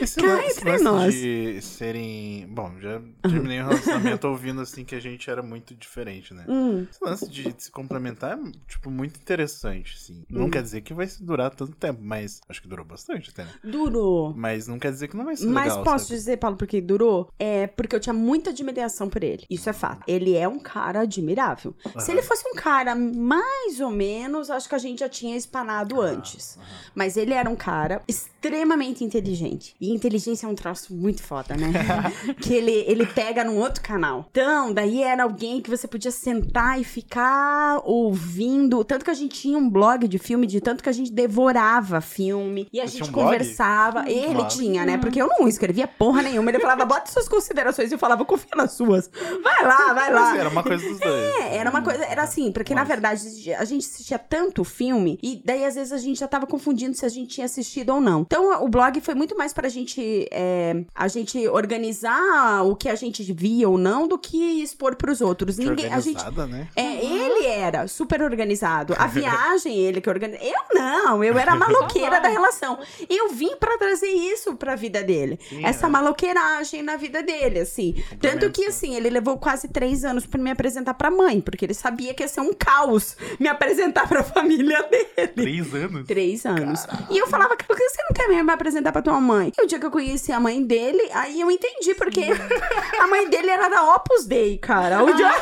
Esse 0.00 0.20
Cá 0.20 0.26
lance, 0.26 0.50
entre 0.58 0.70
lance 0.70 0.84
nós. 0.84 1.14
de 1.14 1.60
serem. 1.62 2.46
Bom, 2.50 2.72
já 2.80 3.00
terminei 3.22 3.62
um 3.62 3.66
relacionamento 3.68 4.26
ouvindo 4.28 4.60
assim 4.60 4.84
que 4.84 4.94
a 4.94 5.00
gente 5.00 5.30
era 5.30 5.42
muito 5.42 5.74
diferente, 5.74 6.34
né? 6.34 6.44
Hum. 6.48 6.86
Esse 6.90 7.04
lance 7.04 7.28
de 7.30 7.54
se 7.58 7.70
complementar 7.70 8.36
é, 8.38 8.52
tipo, 8.66 8.90
muito 8.90 9.18
interessante, 9.20 9.94
assim. 9.96 10.24
Não 10.28 10.46
Hum. 10.46 10.50
quer 10.50 10.62
dizer 10.62 10.80
que 10.80 10.92
vai 10.92 11.06
durar 11.20 11.50
tanto 11.54 11.72
tempo, 11.76 12.00
mas 12.02 12.40
acho 12.48 12.60
que 12.60 12.68
durou 12.68 12.84
bastante 12.84 13.30
até, 13.30 13.44
né? 13.44 13.50
Durou. 13.62 14.34
Mas 14.36 14.66
não 14.66 14.78
quer 14.78 14.90
dizer 14.90 15.08
que 15.08 15.16
não 15.16 15.24
vai 15.26 15.36
ser 15.36 15.46
Mas 15.46 15.68
legal, 15.72 15.84
posso 15.84 16.06
sabe? 16.06 16.16
dizer, 16.18 16.36
Paulo, 16.38 16.56
por 16.56 16.66
que 16.66 16.80
durou? 16.80 17.30
É 17.38 17.66
porque 17.68 17.94
eu 17.94 18.00
tinha 18.00 18.12
muita 18.12 18.50
admiração 18.50 19.08
por 19.08 19.22
ele. 19.22 19.44
Isso 19.48 19.68
é 19.70 19.72
fato. 19.72 20.02
Ele 20.08 20.34
é 20.34 20.48
um 20.48 20.58
cara 20.58 21.00
admirável. 21.00 21.74
Se 21.98 22.10
ele 22.10 22.22
fosse 22.22 22.46
um 22.48 22.54
cara 22.54 22.94
mais 22.96 23.80
ou 23.80 23.90
menos, 23.90 24.50
acho 24.50 24.68
que 24.68 24.74
a 24.74 24.78
gente 24.78 24.98
já 25.00 25.08
tinha 25.08 25.36
espanado 25.36 26.00
antes. 26.00 26.58
Mas 26.94 27.16
ele 27.16 27.32
era 27.32 27.48
um 27.48 27.56
cara 27.56 28.02
extremamente 28.24 29.02
inteligente. 29.04 29.74
E 29.80 29.92
inteligência 29.92 30.46
é 30.46 30.48
um 30.48 30.54
troço 30.54 30.94
muito 30.94 31.22
foda, 31.22 31.56
né? 31.56 31.72
que 32.40 32.52
ele, 32.54 32.84
ele 32.86 33.06
pega 33.06 33.42
num 33.44 33.58
outro 33.58 33.82
canal. 33.82 34.26
Então, 34.30 34.72
daí 34.72 35.02
era 35.02 35.22
alguém 35.22 35.60
que 35.60 35.70
você 35.70 35.86
podia 35.88 36.10
sentar 36.10 36.80
e 36.80 36.84
ficar 36.84 37.80
ouvindo. 37.84 38.84
Tanto 38.84 39.04
que 39.04 39.10
a 39.10 39.14
gente 39.14 39.40
tinha 39.40 39.56
um 39.58 39.68
blog 39.68 40.06
de 40.06 40.18
filme, 40.18 40.46
de 40.46 40.60
tanto 40.60 40.82
que 40.82 40.88
a 40.88 40.92
gente 40.92 41.10
devorava 41.12 42.00
filme. 42.00 42.68
E 42.72 42.80
a 42.80 42.86
Você 42.86 42.98
gente 42.98 43.08
um 43.08 43.12
blog? 43.12 43.24
conversava. 43.24 44.08
Ele 44.08 44.34
massa. 44.34 44.58
tinha, 44.58 44.84
né? 44.84 44.98
Porque 44.98 45.20
eu 45.20 45.28
não 45.28 45.48
escrevia 45.48 45.86
porra 45.86 46.22
nenhuma. 46.22 46.50
Ele 46.50 46.60
falava, 46.60 46.84
bota 46.84 47.10
suas 47.10 47.28
considerações. 47.28 47.90
E 47.90 47.94
eu 47.94 47.98
falava, 47.98 48.24
confia 48.24 48.50
nas 48.56 48.72
suas. 48.72 49.10
Vai 49.42 49.64
lá, 49.64 49.92
vai 49.92 50.12
lá. 50.12 50.30
Mas 50.30 50.40
era 50.40 50.48
uma 50.48 50.62
coisa 50.62 50.86
dos 50.88 50.98
dois. 50.98 51.34
É, 51.36 51.56
era 51.56 51.70
uma 51.70 51.82
coisa, 51.82 52.04
era 52.04 52.22
assim, 52.22 52.52
porque 52.52 52.74
na 52.74 52.82
Nossa. 52.82 52.92
verdade 52.92 53.54
a 53.54 53.64
gente 53.64 53.86
assistia 53.86 54.18
tanto 54.18 54.64
filme 54.64 55.18
e 55.22 55.40
daí 55.44 55.64
às 55.64 55.74
vezes 55.74 55.92
a 55.92 55.98
gente 55.98 56.20
já 56.20 56.28
tava 56.28 56.46
confundindo 56.46 56.94
se 56.94 57.04
a 57.04 57.08
gente 57.08 57.34
tinha 57.34 57.46
assistido 57.46 57.90
ou 57.90 58.00
não. 58.00 58.13
Então 58.20 58.64
o 58.64 58.68
blog 58.68 59.00
foi 59.00 59.14
muito 59.14 59.36
mais 59.36 59.52
pra 59.52 59.68
gente, 59.68 60.28
é, 60.30 60.84
a 60.94 61.08
gente 61.08 61.46
organizar 61.48 62.62
o 62.64 62.74
que 62.76 62.88
a 62.88 62.94
gente 62.94 63.22
via 63.32 63.68
ou 63.68 63.78
não 63.78 64.06
do 64.08 64.18
que 64.18 64.62
expor 64.62 64.96
pros 64.96 65.20
outros. 65.20 65.56
Que 65.56 65.64
Ninguém, 65.64 65.92
a 65.92 66.00
gente, 66.00 66.22
né? 66.48 66.68
é, 66.76 67.04
ele 67.04 67.46
era 67.46 67.86
super 67.86 68.22
organizado. 68.22 68.94
A 68.98 69.06
viagem, 69.08 69.76
ele 69.78 70.00
que 70.00 70.08
organizou. 70.08 70.44
Eu 70.46 70.74
não, 70.74 71.22
eu 71.24 71.36
era 71.38 71.52
a 71.52 71.56
maloqueira 71.56 72.20
da 72.20 72.28
relação. 72.28 72.78
Eu 73.08 73.30
vim 73.30 73.56
pra 73.56 73.76
trazer 73.78 74.08
isso 74.08 74.54
pra 74.56 74.74
vida 74.76 75.02
dele. 75.02 75.38
Sim, 75.48 75.64
Essa 75.64 75.86
é. 75.86 75.90
maloqueiragem 75.90 76.82
na 76.82 76.96
vida 76.96 77.22
dele, 77.22 77.60
assim. 77.60 77.94
Tanto 78.20 78.50
que, 78.50 78.62
né? 78.62 78.68
assim, 78.68 78.94
ele 78.94 79.10
levou 79.10 79.36
quase 79.38 79.68
três 79.68 80.04
anos 80.04 80.26
pra 80.26 80.40
me 80.40 80.50
apresentar 80.50 80.94
pra 80.94 81.10
mãe, 81.10 81.40
porque 81.40 81.64
ele 81.64 81.74
sabia 81.74 82.14
que 82.14 82.22
ia 82.22 82.28
ser 82.28 82.40
um 82.40 82.52
caos 82.52 83.16
me 83.38 83.48
apresentar 83.48 84.08
pra 84.08 84.22
família 84.22 84.82
dele. 84.88 85.28
Três 85.34 85.74
anos. 85.74 86.06
Três 86.06 86.46
anos. 86.46 86.86
E 87.10 87.18
eu 87.18 87.26
falava, 87.26 87.56
que 87.56 87.64
você 87.66 88.02
não 88.04 88.14
quer 88.14 88.28
mesmo 88.28 88.44
me 88.44 88.52
apresentar 88.52 88.92
pra 88.92 89.02
tua 89.02 89.20
mãe? 89.20 89.52
E 89.58 89.62
o 89.62 89.66
dia 89.66 89.78
que 89.78 89.86
eu 89.86 89.90
conheci 89.90 90.30
a 90.32 90.40
mãe 90.40 90.62
dele, 90.62 91.10
aí 91.12 91.40
eu 91.40 91.50
entendi, 91.50 91.94
porque 91.94 92.22
a 93.00 93.06
mãe 93.06 93.28
dele 93.28 93.50
era 93.50 93.68
da 93.68 93.94
Opus 93.94 94.26
Dei, 94.26 94.58
cara. 94.58 95.02
O 95.02 95.12
dia... 95.14 95.30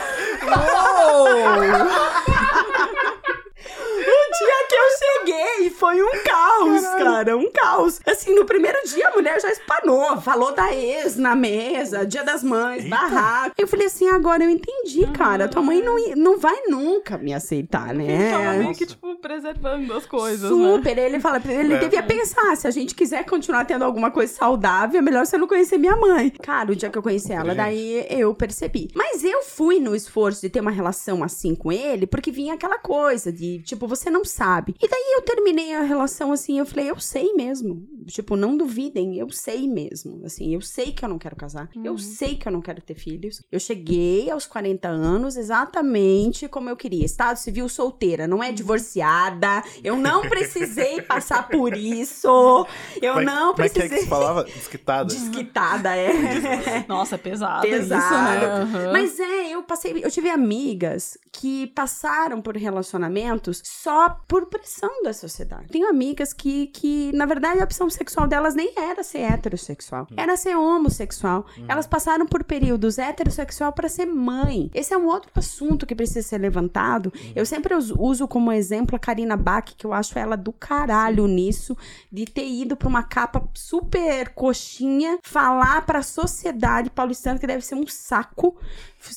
O 4.05 4.39
dia 4.39 4.67
que 4.69 4.75
eu 4.75 4.91
cheguei 5.27 5.71
foi 5.71 6.03
um 6.03 6.11
caos, 6.25 6.83
cara, 6.99 7.37
um 7.37 7.51
caos. 7.51 8.01
Assim, 8.07 8.35
no 8.35 8.45
primeiro 8.45 8.79
dia 8.87 9.09
a 9.09 9.13
mulher 9.13 9.41
já 9.41 9.51
espanou, 9.51 10.21
falou 10.21 10.53
da 10.55 10.75
ex 10.75 11.17
na 11.17 11.35
mesa, 11.35 12.05
dia 12.07 12.23
das 12.25 12.43
mães, 12.43 12.89
barraco. 12.89 13.55
Eu 13.59 13.67
falei 13.67 13.87
assim, 13.87 14.09
agora 14.09 14.43
eu 14.45 14.51
entendi, 14.51 15.07
cara, 15.13 15.49
tua 15.49 15.63
mãe 15.63 15.83
não, 15.83 15.97
não 16.17 16.39
vai 16.39 16.63
nunca 16.69 17.17
me 17.19 17.33
aceitar, 17.33 17.89
Tava 17.89 17.95
né? 17.95 18.59
meio 18.59 18.75
que, 18.75 18.87
tipo, 18.87 19.17
preservando 19.17 19.93
as 19.95 20.07
coisas, 20.07 20.51
né? 20.51 20.77
Super, 20.77 20.99
ele 20.99 21.21
fala, 21.21 21.41
ele 21.47 21.75
É. 21.75 21.79
devia 21.79 22.03
pensar, 22.03 22.57
se 22.57 22.67
a 22.67 22.71
gente 22.71 22.95
quiser 22.95 23.25
continuar 23.25 23.65
tendo 23.65 23.85
alguma 23.85 24.11
coisa 24.11 24.33
saudável, 24.33 24.99
é 24.99 25.03
melhor 25.03 25.25
você 25.27 25.37
não 25.39 25.47
conhecer 25.47 25.79
minha 25.79 25.97
mãe. 25.97 26.31
Cara, 26.31 26.73
o 26.73 26.77
dia 26.77 26.91
que 26.91 26.99
eu 26.99 27.03
conheci 27.03 27.33
ela, 27.33 27.55
daí 27.55 28.07
eu 28.11 28.35
percebi. 28.35 28.89
Mas 28.95 29.25
eu 29.25 29.43
fui 29.43 29.79
no 29.79 29.95
esforço 29.95 30.41
de 30.41 30.49
ter 30.49 30.61
uma 30.61 30.71
relação 30.71 31.23
assim 31.23 31.55
com 31.55 31.71
ele, 31.73 32.07
porque 32.07 32.31
vinha 32.31 32.55
aquela 32.55 32.79
coisa 32.79 33.33
de, 33.33 33.61
tipo, 33.63 33.87
você 33.87 34.11
não 34.11 34.25
sabe. 34.25 34.75
E 34.81 34.89
daí 34.89 35.12
eu 35.15 35.23
terminei 35.23 35.75
a 35.75 35.83
relação 35.83 36.33
assim, 36.33 36.59
eu 36.59 36.67
falei, 36.67 36.91
eu 36.91 36.99
sei 36.99 37.33
mesmo. 37.35 37.87
Tipo, 38.07 38.35
não 38.37 38.57
duvidem, 38.57 39.17
eu 39.17 39.31
sei 39.31 39.69
mesmo. 39.69 40.23
Assim, 40.25 40.53
eu 40.55 40.61
sei 40.61 40.91
que 40.93 41.05
eu 41.05 41.09
não 41.09 41.19
quero 41.19 41.37
casar, 41.37 41.69
eu 41.85 41.97
sei 41.99 42.35
que 42.37 42.49
eu 42.49 42.53
não 42.53 42.61
quero 42.61 42.81
ter 42.83 42.95
filhos. 42.95 43.43
Eu 43.51 43.61
cheguei 43.61 44.29
aos 44.31 44.45
40 44.47 44.89
anos 44.89 45.37
exatamente 45.37 46.49
como 46.49 46.69
eu 46.69 46.77
queria. 46.77 47.05
Estado 47.05 47.37
civil 47.37 47.69
solteira, 47.69 48.27
não 48.27 48.43
é 48.43 48.51
divorciada. 48.53 49.63
Eu 49.85 49.97
não 49.97 50.23
precisei 50.29 51.01
passar 51.03 51.49
por 51.49 51.77
isso. 51.77 52.67
Eu 53.01 53.15
Como 53.15 53.21
é- 53.21 53.25
não 53.25 53.53
Como 53.53 53.65
é 53.65 53.69
que 53.69 53.79
é 53.79 53.83
que 53.83 53.89
precisei. 53.89 54.03
se 54.05 54.09
falava? 54.09 54.45
Desquitada. 54.45 55.05
Desquitada, 55.15 55.97
é. 55.97 56.85
Nossa, 56.89 57.17
pesado, 57.17 57.63
Pesado. 57.63 58.03
isso, 58.05 58.15
né? 58.15 58.47
Aham. 58.47 58.93
Mas 58.93 59.19
é, 59.21 59.51
eu 59.55 59.63
passei. 59.63 59.93
Eu 60.05 60.11
tive 60.11 60.29
amigas 60.29 61.17
que 61.33 61.69
passaram 61.69 62.41
por 62.43 62.57
relacionamentos 62.57 63.63
só 63.65 64.11
por 64.29 64.47
pressão 64.47 65.02
da 65.03 65.13
sociedade. 65.13 65.69
Tenho 65.69 65.89
amigas 65.89 66.33
que, 66.33 66.67
que, 66.69 67.11
na 67.13 67.27
verdade, 67.27 67.61
a 67.61 67.65
opção 67.65 67.89
sexual 67.91 68.27
delas 68.27 68.55
nem 68.55 68.73
era 68.77 69.03
ser 69.03 69.21
heterossexual, 69.21 70.07
era 70.17 70.37
ser 70.37 70.57
homossexual. 70.57 71.47
Elas 71.69 71.87
passaram 71.87 72.27
por 72.27 72.45
períodos 72.45 72.99
heterossexual 72.99 73.73
para 73.73 73.89
ser 73.89 74.07
mãe. 74.07 74.71
Esse 74.75 74.95
é 74.95 74.97
um 74.99 75.07
outro 75.07 75.31
assunto 75.35 75.87
que 75.87 75.95
precisa 75.95 76.23
ser 76.27 76.39
levantado. 76.39 77.13
Eu 77.35 77.45
sempre 77.47 77.75
us- 77.75 77.93
uso 77.99 78.27
como 78.29 78.53
exemplo 78.53 78.97
a 78.97 78.99
Karina 78.99 79.37
Bach, 79.37 79.65
que 79.77 79.87
eu 79.87 79.93
acho 79.93 80.19
ela 80.19 80.37
do 80.37 80.53
caralho 80.53 81.27
nisso, 81.27 81.77
de 82.11 82.25
ter 82.25 82.47
ido 82.47 82.77
pra 82.77 82.89
uma 82.89 83.03
capa 83.03 83.49
super 83.55 84.31
coxinha 84.31 85.19
falar 85.23 85.85
pra 85.87 86.03
sociedade 86.03 86.91
paulistana 86.91 87.39
que 87.39 87.47
deve 87.47 87.65
ser 87.65 87.75
um 87.75 87.87
saco. 87.87 88.57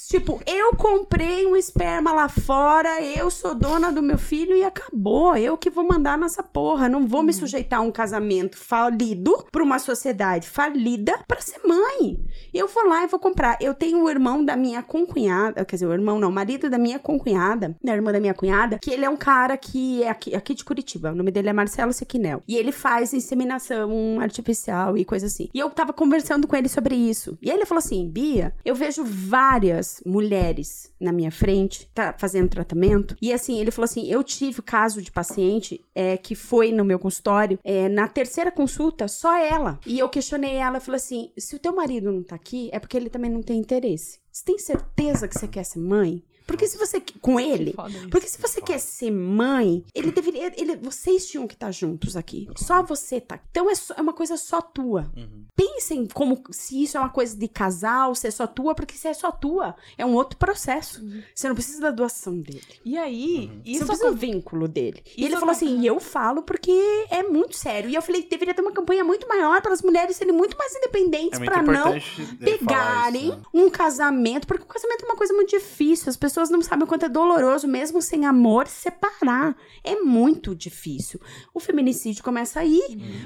Tipo, 0.07 0.41
eu 0.45 0.75
comprei 0.75 1.45
um 1.45 1.55
esperma 1.55 2.11
lá 2.11 2.29
fora, 2.29 3.01
eu 3.01 3.29
sou 3.29 3.53
dona 3.53 3.91
do 3.91 4.01
meu 4.01 4.17
filho 4.17 4.55
e 4.55 4.63
acabou. 4.63 5.35
Eu 5.35 5.57
que 5.57 5.69
vou 5.69 5.87
mandar 5.87 6.17
nessa 6.17 6.41
porra. 6.41 6.89
Não 6.89 7.07
vou 7.07 7.23
me 7.23 7.33
sujeitar 7.33 7.79
a 7.79 7.81
um 7.81 7.91
casamento 7.91 8.57
falido 8.57 9.45
pra 9.51 9.63
uma 9.63 9.79
sociedade 9.79 10.49
falida 10.49 11.19
pra 11.27 11.41
ser 11.41 11.59
mãe. 11.65 12.19
Eu 12.53 12.67
vou 12.67 12.87
lá 12.87 13.03
e 13.03 13.07
vou 13.07 13.19
comprar. 13.19 13.57
Eu 13.61 13.73
tenho 13.73 14.03
o 14.03 14.09
irmão 14.09 14.43
da 14.43 14.55
minha 14.55 14.81
concunhada, 14.81 15.65
quer 15.65 15.75
dizer, 15.75 15.87
o 15.87 15.93
irmão 15.93 16.19
não, 16.19 16.29
o 16.29 16.31
marido 16.31 16.69
da 16.69 16.77
minha 16.77 16.99
concunhada, 16.99 17.75
da 17.83 17.93
irmã 17.93 18.11
da 18.11 18.19
minha 18.19 18.33
cunhada, 18.33 18.79
que 18.79 18.91
ele 18.91 19.05
é 19.05 19.09
um 19.09 19.17
cara 19.17 19.57
que 19.57 20.03
é 20.03 20.09
aqui, 20.09 20.35
aqui 20.35 20.53
de 20.53 20.63
Curitiba. 20.63 21.11
O 21.11 21.15
nome 21.15 21.31
dele 21.31 21.49
é 21.49 21.53
Marcelo 21.53 21.93
Sequinel. 21.93 22.41
E 22.47 22.55
ele 22.55 22.71
faz 22.71 23.13
inseminação 23.13 24.19
artificial 24.19 24.97
e 24.97 25.05
coisa 25.05 25.27
assim. 25.27 25.49
E 25.53 25.59
eu 25.59 25.69
tava 25.69 25.93
conversando 25.93 26.47
com 26.47 26.55
ele 26.55 26.69
sobre 26.69 26.95
isso. 26.95 27.37
E 27.41 27.49
ele 27.49 27.65
falou 27.65 27.79
assim: 27.79 28.07
Bia, 28.09 28.53
eu 28.63 28.75
vejo 28.75 29.03
várias 29.03 29.74
mulheres 30.05 30.91
na 30.99 31.11
minha 31.11 31.31
frente 31.31 31.89
tá 31.93 32.13
fazendo 32.17 32.49
tratamento. 32.49 33.15
E 33.21 33.33
assim, 33.33 33.59
ele 33.59 33.71
falou 33.71 33.85
assim: 33.85 34.07
eu 34.07 34.23
tive 34.23 34.61
caso 34.61 35.01
de 35.01 35.11
paciente 35.11 35.83
é, 35.93 36.17
que 36.17 36.35
foi 36.35 36.71
no 36.71 36.85
meu 36.85 36.99
consultório, 36.99 37.59
é, 37.63 37.89
na 37.89 38.07
terceira 38.07 38.51
consulta, 38.51 39.07
só 39.07 39.37
ela. 39.37 39.79
E 39.85 39.99
eu 39.99 40.09
questionei 40.09 40.55
ela, 40.55 40.79
falei 40.79 40.97
assim: 40.97 41.31
se 41.37 41.55
o 41.55 41.59
teu 41.59 41.75
marido 41.75 42.11
não 42.11 42.23
tá 42.23 42.35
aqui, 42.35 42.69
é 42.71 42.79
porque 42.79 42.97
ele 42.97 43.09
também 43.09 43.31
não 43.31 43.41
tem 43.41 43.59
interesse. 43.59 44.19
Você 44.31 44.43
tem 44.43 44.57
certeza 44.59 45.27
que 45.27 45.39
você 45.39 45.47
quer 45.47 45.63
ser 45.63 45.79
mãe? 45.79 46.21
Porque 46.45 46.67
se 46.67 46.77
você. 46.77 47.01
Com 47.21 47.39
ele. 47.39 47.73
Porque 48.11 48.27
se 48.27 48.39
você 48.41 48.61
quer 48.61 48.79
ser 48.79 49.11
mãe, 49.11 49.83
ele 49.93 50.11
deveria. 50.11 50.51
Ele, 50.59 50.75
vocês 50.77 51.27
tinham 51.27 51.47
que 51.47 51.53
estar 51.55 51.71
juntos 51.71 52.15
aqui. 52.15 52.47
Só 52.55 52.83
você 52.83 53.19
tá. 53.19 53.39
Então 53.51 53.69
é, 53.69 53.75
só- 53.75 53.93
é 53.97 54.01
uma 54.01 54.13
coisa 54.13 54.37
só 54.37 54.61
tua. 54.61 55.11
Pensem 55.55 56.05
como 56.07 56.41
se 56.51 56.83
isso 56.83 56.97
é 56.97 56.99
uma 56.99 57.09
coisa 57.09 57.35
de 57.35 57.47
casal, 57.47 58.13
se 58.15 58.27
é 58.27 58.31
só 58.31 58.45
tua, 58.45 58.75
porque 58.75 58.95
se 58.95 59.07
é 59.07 59.13
só 59.13 59.31
tua, 59.31 59.75
é 59.97 60.05
um 60.05 60.13
outro 60.13 60.37
processo. 60.37 61.01
Você 61.33 61.47
não 61.47 61.55
precisa 61.55 61.81
da 61.81 61.91
doação 61.91 62.39
dele. 62.39 62.61
E 62.83 62.97
aí, 62.97 63.47
Você 63.63 63.71
isso 63.71 63.79
não 63.81 63.87
precisa 63.87 64.11
do 64.11 64.17
vínculo 64.17 64.67
dele. 64.67 65.03
E 65.17 65.25
ele 65.25 65.35
falou 65.37 65.51
assim: 65.51 65.79
e 65.81 65.87
eu 65.87 65.99
falo 65.99 66.43
porque 66.43 66.71
é 67.09 67.23
muito 67.23 67.55
sério. 67.57 67.89
E 67.89 67.95
eu 67.95 68.01
falei: 68.01 68.23
deveria 68.29 68.53
ter 68.53 68.61
uma 68.61 68.71
campanha 68.71 69.03
muito 69.03 69.27
maior 69.27 69.61
para 69.61 69.73
as 69.73 69.81
mulheres 69.81 70.15
serem 70.17 70.33
muito 70.33 70.57
mais 70.57 70.75
independentes 70.75 71.39
É 71.39 71.43
para 71.45 71.61
não 71.63 71.93
pegarem 72.39 73.29
isso, 73.29 73.37
né? 73.37 73.43
um 73.53 73.69
casamento, 73.69 74.47
porque 74.47 74.63
o 74.63 74.67
casamento 74.67 75.03
é 75.03 75.05
uma 75.05 75.15
coisa 75.15 75.33
muito 75.33 75.49
difícil. 75.49 76.09
As 76.09 76.17
pessoas 76.17 76.34
não 76.49 76.61
sabem 76.61 76.83
o 76.83 76.87
quanto 76.87 77.05
é 77.05 77.09
doloroso, 77.09 77.67
mesmo 77.67 78.01
sem 78.01 78.25
amor, 78.25 78.67
separar. 78.67 79.55
É 79.83 79.95
muito 79.95 80.55
difícil. 80.55 81.19
O 81.53 81.59
feminicídio 81.59 82.23
começa 82.23 82.59
aí, 82.59 82.81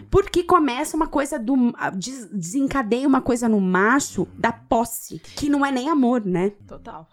porque 0.10 0.44
começa 0.44 0.96
uma 0.96 1.08
coisa 1.08 1.38
do. 1.40 1.56
desencadeia 2.34 3.08
uma 3.08 3.22
coisa 3.22 3.48
no 3.48 3.60
macho 3.60 4.28
da 4.38 4.52
posse, 4.52 5.20
que 5.20 5.50
não 5.50 5.66
é 5.66 5.72
nem 5.72 5.90
amor, 5.90 6.26
né? 6.26 6.52
Total. 6.68 7.08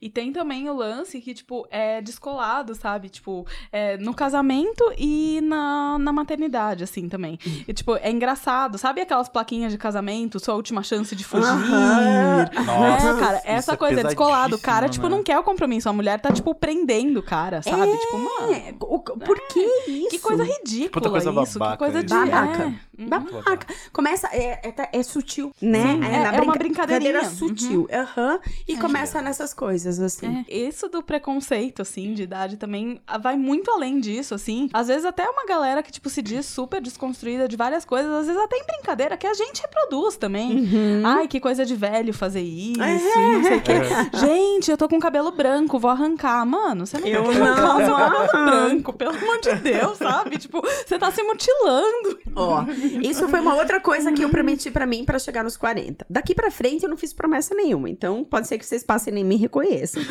E 0.00 0.08
tem 0.08 0.32
também 0.32 0.68
o 0.68 0.74
lance 0.74 1.20
que, 1.20 1.34
tipo, 1.34 1.66
é 1.70 2.00
descolado, 2.00 2.74
sabe? 2.74 3.08
Tipo, 3.08 3.46
é 3.72 3.96
no 3.98 4.14
casamento 4.14 4.84
e 4.98 5.40
na, 5.42 5.98
na 5.98 6.12
maternidade, 6.12 6.84
assim, 6.84 7.08
também. 7.08 7.38
E, 7.66 7.72
tipo, 7.72 7.96
é 7.96 8.10
engraçado. 8.10 8.78
Sabe 8.78 9.00
aquelas 9.00 9.28
plaquinhas 9.28 9.72
de 9.72 9.78
casamento, 9.78 10.38
sua 10.40 10.54
última 10.54 10.82
chance 10.82 11.14
de 11.14 11.24
fugir? 11.24 11.46
Aham. 11.46 12.46
Nossa, 12.66 13.08
é, 13.08 13.20
cara, 13.20 13.42
essa 13.44 13.72
é 13.72 13.76
coisa 13.76 14.00
é 14.00 14.04
descolado. 14.04 14.56
O 14.56 14.58
cara, 14.58 14.88
tipo, 14.88 15.08
né? 15.08 15.16
não 15.16 15.22
quer 15.22 15.38
o 15.38 15.42
compromisso. 15.42 15.88
A 15.88 15.92
mulher 15.92 16.20
tá, 16.20 16.32
tipo, 16.32 16.54
prendendo 16.54 17.20
o 17.20 17.22
cara, 17.22 17.62
sabe? 17.62 17.96
Tipo, 17.96 18.18
mano. 18.18 18.52
É, 18.52 18.74
o- 18.80 18.98
por 19.00 19.38
que 19.48 19.60
isso? 19.88 20.08
Que 20.10 20.18
coisa 20.18 20.44
ridícula 20.44 20.90
Puta 20.90 21.10
coisa 21.10 21.30
isso. 21.42 21.58
babaca 21.58 21.72
que 21.76 21.78
coisa 21.78 22.02
de. 22.04 22.14
Babaca. 22.14 22.62
É. 22.62 23.02
Uhum. 23.02 23.08
Babaca. 23.08 23.66
Começa, 23.92 24.28
é, 24.32 24.60
é, 24.68 24.98
é 24.98 25.02
sutil, 25.02 25.52
né? 25.60 25.82
Sim, 25.94 26.04
é- 26.04 26.36
é 26.36 26.40
uma 26.40 26.54
brincadeira 26.54 27.00
brincadeirinha. 27.20 27.22
Uhum. 27.22 27.30
sutil. 27.30 27.88
Aham. 27.92 28.40
E 28.68 28.76
começa 28.76 29.22
nessas 29.22 29.54
coisas, 29.54 29.69
assim. 29.76 30.44
É, 30.48 30.56
isso 30.56 30.88
do 30.88 31.02
preconceito, 31.02 31.82
assim, 31.82 32.14
de 32.14 32.22
idade 32.22 32.56
também 32.56 33.00
ah, 33.06 33.18
vai 33.18 33.36
muito 33.36 33.70
além 33.70 34.00
disso, 34.00 34.34
assim. 34.34 34.68
Às 34.72 34.88
vezes 34.88 35.04
até 35.04 35.28
uma 35.28 35.44
galera 35.46 35.82
que, 35.82 35.92
tipo, 35.92 36.08
se 36.08 36.22
diz 36.22 36.46
super 36.46 36.80
desconstruída 36.80 37.48
de 37.48 37.56
várias 37.56 37.84
coisas, 37.84 38.10
às 38.10 38.26
vezes 38.26 38.40
até 38.40 38.56
em 38.56 38.64
brincadeira, 38.64 39.16
que 39.16 39.26
a 39.26 39.34
gente 39.34 39.62
reproduz 39.62 40.16
também. 40.16 40.68
Ai, 41.04 41.28
que 41.28 41.40
coisa 41.40 41.64
de 41.64 41.74
velho 41.74 42.12
fazer 42.12 42.40
isso, 42.40 42.80
e 42.80 43.32
não 43.32 43.42
sei 43.42 43.56
o 43.58 43.62
quê. 43.62 43.72
Gente, 44.14 44.70
eu 44.70 44.76
tô 44.76 44.88
com 44.88 44.98
cabelo 44.98 45.30
branco, 45.30 45.78
vou 45.78 45.90
arrancar. 45.90 46.44
Mano, 46.44 46.86
você 46.86 46.98
não 46.98 47.06
Eu 47.06 47.22
tem 47.24 47.32
que 47.32 47.40
arrancar 47.40 47.78
não 47.78 47.84
seu 47.84 47.96
cabelo 47.96 48.44
branco, 48.44 48.92
pelo 48.92 49.16
amor 49.16 49.40
de 49.40 49.54
Deus, 49.56 49.98
sabe? 49.98 50.38
Tipo, 50.38 50.62
você 50.62 50.98
tá 50.98 51.10
se 51.10 51.22
mutilando. 51.22 52.18
Ó, 52.34 52.64
isso 53.02 53.28
foi 53.28 53.40
uma 53.40 53.54
outra 53.54 53.80
coisa 53.80 54.12
que 54.12 54.22
eu 54.22 54.28
prometi 54.28 54.70
pra 54.70 54.86
mim 54.86 55.04
pra 55.04 55.18
chegar 55.18 55.44
nos 55.44 55.56
40. 55.56 56.06
Daqui 56.08 56.34
pra 56.34 56.50
frente 56.50 56.82
eu 56.84 56.88
não 56.88 56.96
fiz 56.96 57.12
promessa 57.12 57.54
nenhuma, 57.54 57.88
então 57.88 58.24
pode 58.24 58.48
ser 58.48 58.58
que 58.58 58.66
vocês 58.66 58.82
passem 58.82 59.12
nem 59.12 59.24
me 59.24 59.36
reconheçam. 59.50 60.02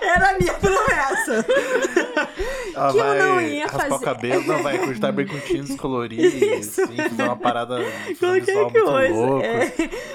Era 0.00 0.30
a 0.30 0.38
minha 0.38 0.54
promessa. 0.54 1.46
Ela 2.74 2.92
que 2.92 2.98
eu 2.98 3.14
não 3.14 3.40
ia 3.40 3.68
fazer. 3.68 3.92
o 3.94 3.98
cabelo, 4.00 4.46
não 4.46 4.62
vai 4.62 4.78
cortar 4.78 5.12
bem 5.12 5.26
com 5.26 5.38
tintes 5.40 5.76
coloridos, 5.76 6.34
Isso. 6.42 6.82
assim, 6.82 6.96
fazer 6.96 7.22
uma 7.22 7.36
parada 7.36 7.78
Qualquer 8.18 8.54
muito 8.56 8.82
coisa. 8.84 9.14
louco. 9.14 9.44
é. 9.44 9.72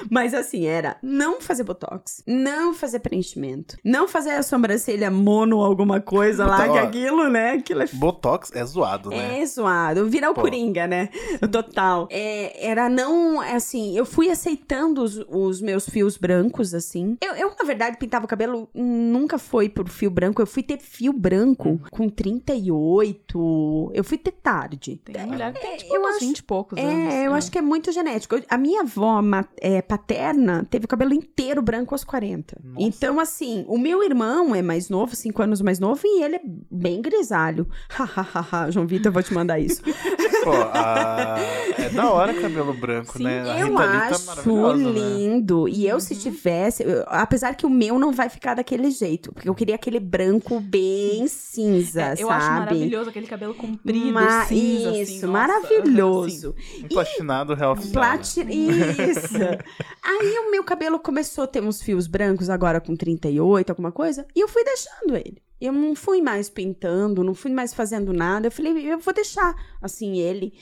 Mas 0.09 0.33
assim, 0.33 0.65
era 0.65 0.97
não 1.01 1.39
fazer 1.41 1.63
botox, 1.63 2.21
não 2.27 2.73
fazer 2.73 2.99
preenchimento, 2.99 3.77
não 3.83 4.07
fazer 4.07 4.31
a 4.31 4.43
sobrancelha 4.43 5.09
mono 5.09 5.61
alguma 5.61 5.99
coisa 6.01 6.45
lá, 6.45 6.61
Então, 6.67 6.73
que 6.73 6.79
aquilo, 6.79 7.29
né? 7.29 7.53
Aquilo 7.53 7.81
é 7.81 7.87
Botox 7.93 8.51
é 8.53 8.63
zoado, 8.65 9.09
né? 9.09 9.39
É 9.39 9.45
zoado, 9.45 10.07
virar 10.07 10.31
o 10.31 10.33
Pô. 10.33 10.41
Coringa, 10.41 10.85
né? 10.87 11.09
Total. 11.51 12.07
É, 12.11 12.67
era 12.67 12.89
não, 12.89 13.39
assim, 13.41 13.97
eu 13.97 14.05
fui 14.05 14.29
aceitando 14.29 15.01
os, 15.03 15.23
os 15.29 15.61
meus 15.61 15.87
fios 15.87 16.17
brancos, 16.17 16.48
assim. 16.77 17.17
Eu, 17.21 17.33
eu, 17.35 17.51
na 17.57 17.65
verdade, 17.65 17.97
pintava 17.97 18.25
o 18.25 18.27
cabelo, 18.27 18.69
nunca 18.73 19.37
foi 19.37 19.69
por 19.69 19.87
fio 19.89 20.09
branco. 20.09 20.41
Eu 20.41 20.47
fui 20.47 20.63
ter 20.63 20.79
fio 20.79 21.11
branco 21.13 21.79
com 21.91 22.09
38. 22.09 23.91
Eu 23.93 24.03
fui 24.03 24.17
ter 24.17 24.31
tarde. 24.31 25.01
Tem 25.03 25.25
mulher 25.25 25.53
que 25.53 25.59
tem, 25.61 25.77
tipo, 25.77 25.95
eu 25.95 26.01
uns 26.01 26.07
acho- 26.15 26.19
20 26.19 26.37
e 26.39 26.43
poucos 26.43 26.77
anos. 26.79 27.13
É, 27.13 27.27
eu 27.27 27.33
acho 27.33 27.51
que 27.51 27.57
é 27.57 27.61
muito 27.61 27.91
genético. 27.91 28.35
Eu- 28.35 28.43
A 28.49 28.57
minha 28.57 28.81
avó 28.81 29.21
é, 29.57 29.81
paterna 29.81 30.65
teve 30.69 30.85
o 30.85 30.87
cabelo 30.87 31.13
inteiro 31.13 31.61
branco 31.61 31.93
aos 31.93 32.03
40. 32.03 32.57
Então, 32.77 33.19
assim, 33.19 33.65
o 33.67 33.77
meu 33.77 34.03
irmão 34.03 34.53
é 34.55 34.61
mais 34.61 34.89
novo, 34.89 35.15
5 35.15 35.41
anos 35.41 35.61
mais 35.61 35.79
novo, 35.79 36.01
e 36.05 36.23
ele 36.23 36.35
é 36.37 36.41
bem 36.71 37.01
grisalho. 37.01 37.67
Hahaha, 37.89 38.71
João 38.71 38.87
Vitor, 38.87 39.07
eu 39.07 39.13
vou 39.13 39.23
te 39.23 39.33
mandar 39.33 39.59
isso. 39.59 39.81
Pô, 40.43 40.51
a- 40.53 41.37
é 41.77 41.89
da 41.89 42.11
hora 42.11 42.33
cabelo 42.33 42.73
branco, 42.73 43.17
Sim, 43.17 43.23
né? 43.25 43.41
A 43.51 43.59
eu 43.59 43.67
Rita 43.67 43.77
tá 43.77 43.99
acho 44.33 44.75
né? 44.77 44.91
lindo. 44.91 45.67
E 45.67 45.85
eu, 45.87 45.99
se 45.99 46.15
tivesse, 46.39 46.83
eu- 46.83 47.03
apesar 47.07 47.55
que 47.55 47.65
o 47.65 47.69
meu 47.69 47.99
não 47.99 48.11
vai 48.11 48.29
ficar 48.29 48.53
daquele 48.55 48.89
jeito, 48.91 49.31
porque 49.33 49.47
eu 49.49 49.53
queria 49.55 49.75
aquele 49.75 49.99
branco 49.99 50.59
bem 50.59 51.27
cinza, 51.27 52.01
É, 52.01 52.13
eu 52.13 52.27
sabe? 52.27 52.31
acho 52.31 52.51
maravilhoso 52.51 53.09
aquele 53.09 53.27
cabelo 53.27 53.53
comprido, 53.53 54.13
Ma- 54.13 54.45
cinza, 54.45 54.89
assim, 54.91 55.01
isso, 55.01 55.27
nossa, 55.27 55.47
maravilhoso. 55.47 56.55
Um 56.83 56.87
platinado 56.87 57.53
real? 57.53 57.75
Plati... 57.91 58.41
Isso. 58.41 59.37
Aí 60.03 60.37
o 60.47 60.51
meu 60.51 60.63
cabelo 60.63 60.99
começou 60.99 61.43
a 61.43 61.47
ter 61.47 61.61
uns 61.61 61.81
fios 61.81 62.07
brancos 62.07 62.49
agora 62.49 62.79
com 62.79 62.95
38, 62.95 63.69
alguma 63.69 63.91
coisa, 63.91 64.25
e 64.35 64.39
eu 64.39 64.47
fui 64.47 64.63
deixando 64.63 65.15
ele. 65.15 65.41
Eu 65.59 65.73
não 65.73 65.93
fui 65.95 66.21
mais 66.21 66.49
pintando, 66.49 67.23
não 67.23 67.33
fui 67.33 67.51
mais 67.51 67.73
fazendo 67.73 68.13
nada. 68.13 68.47
Eu 68.47 68.51
falei, 68.51 68.91
eu 68.91 68.99
vou 68.99 69.13
deixar 69.13 69.53
assim 69.81 70.17
ele. 70.17 70.53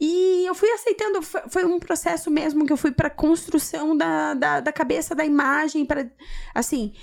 E 0.00 0.44
eu 0.46 0.54
fui 0.54 0.70
aceitando, 0.70 1.20
foi, 1.22 1.64
um 1.64 1.78
processo 1.78 2.30
mesmo 2.30 2.66
que 2.66 2.72
eu 2.72 2.76
fui 2.76 2.90
para 2.90 3.10
construção 3.10 3.96
da, 3.96 4.34
da, 4.34 4.60
da 4.60 4.72
cabeça, 4.72 5.14
da 5.14 5.24
imagem, 5.24 5.84
para 5.84 6.10
assim, 6.54 6.94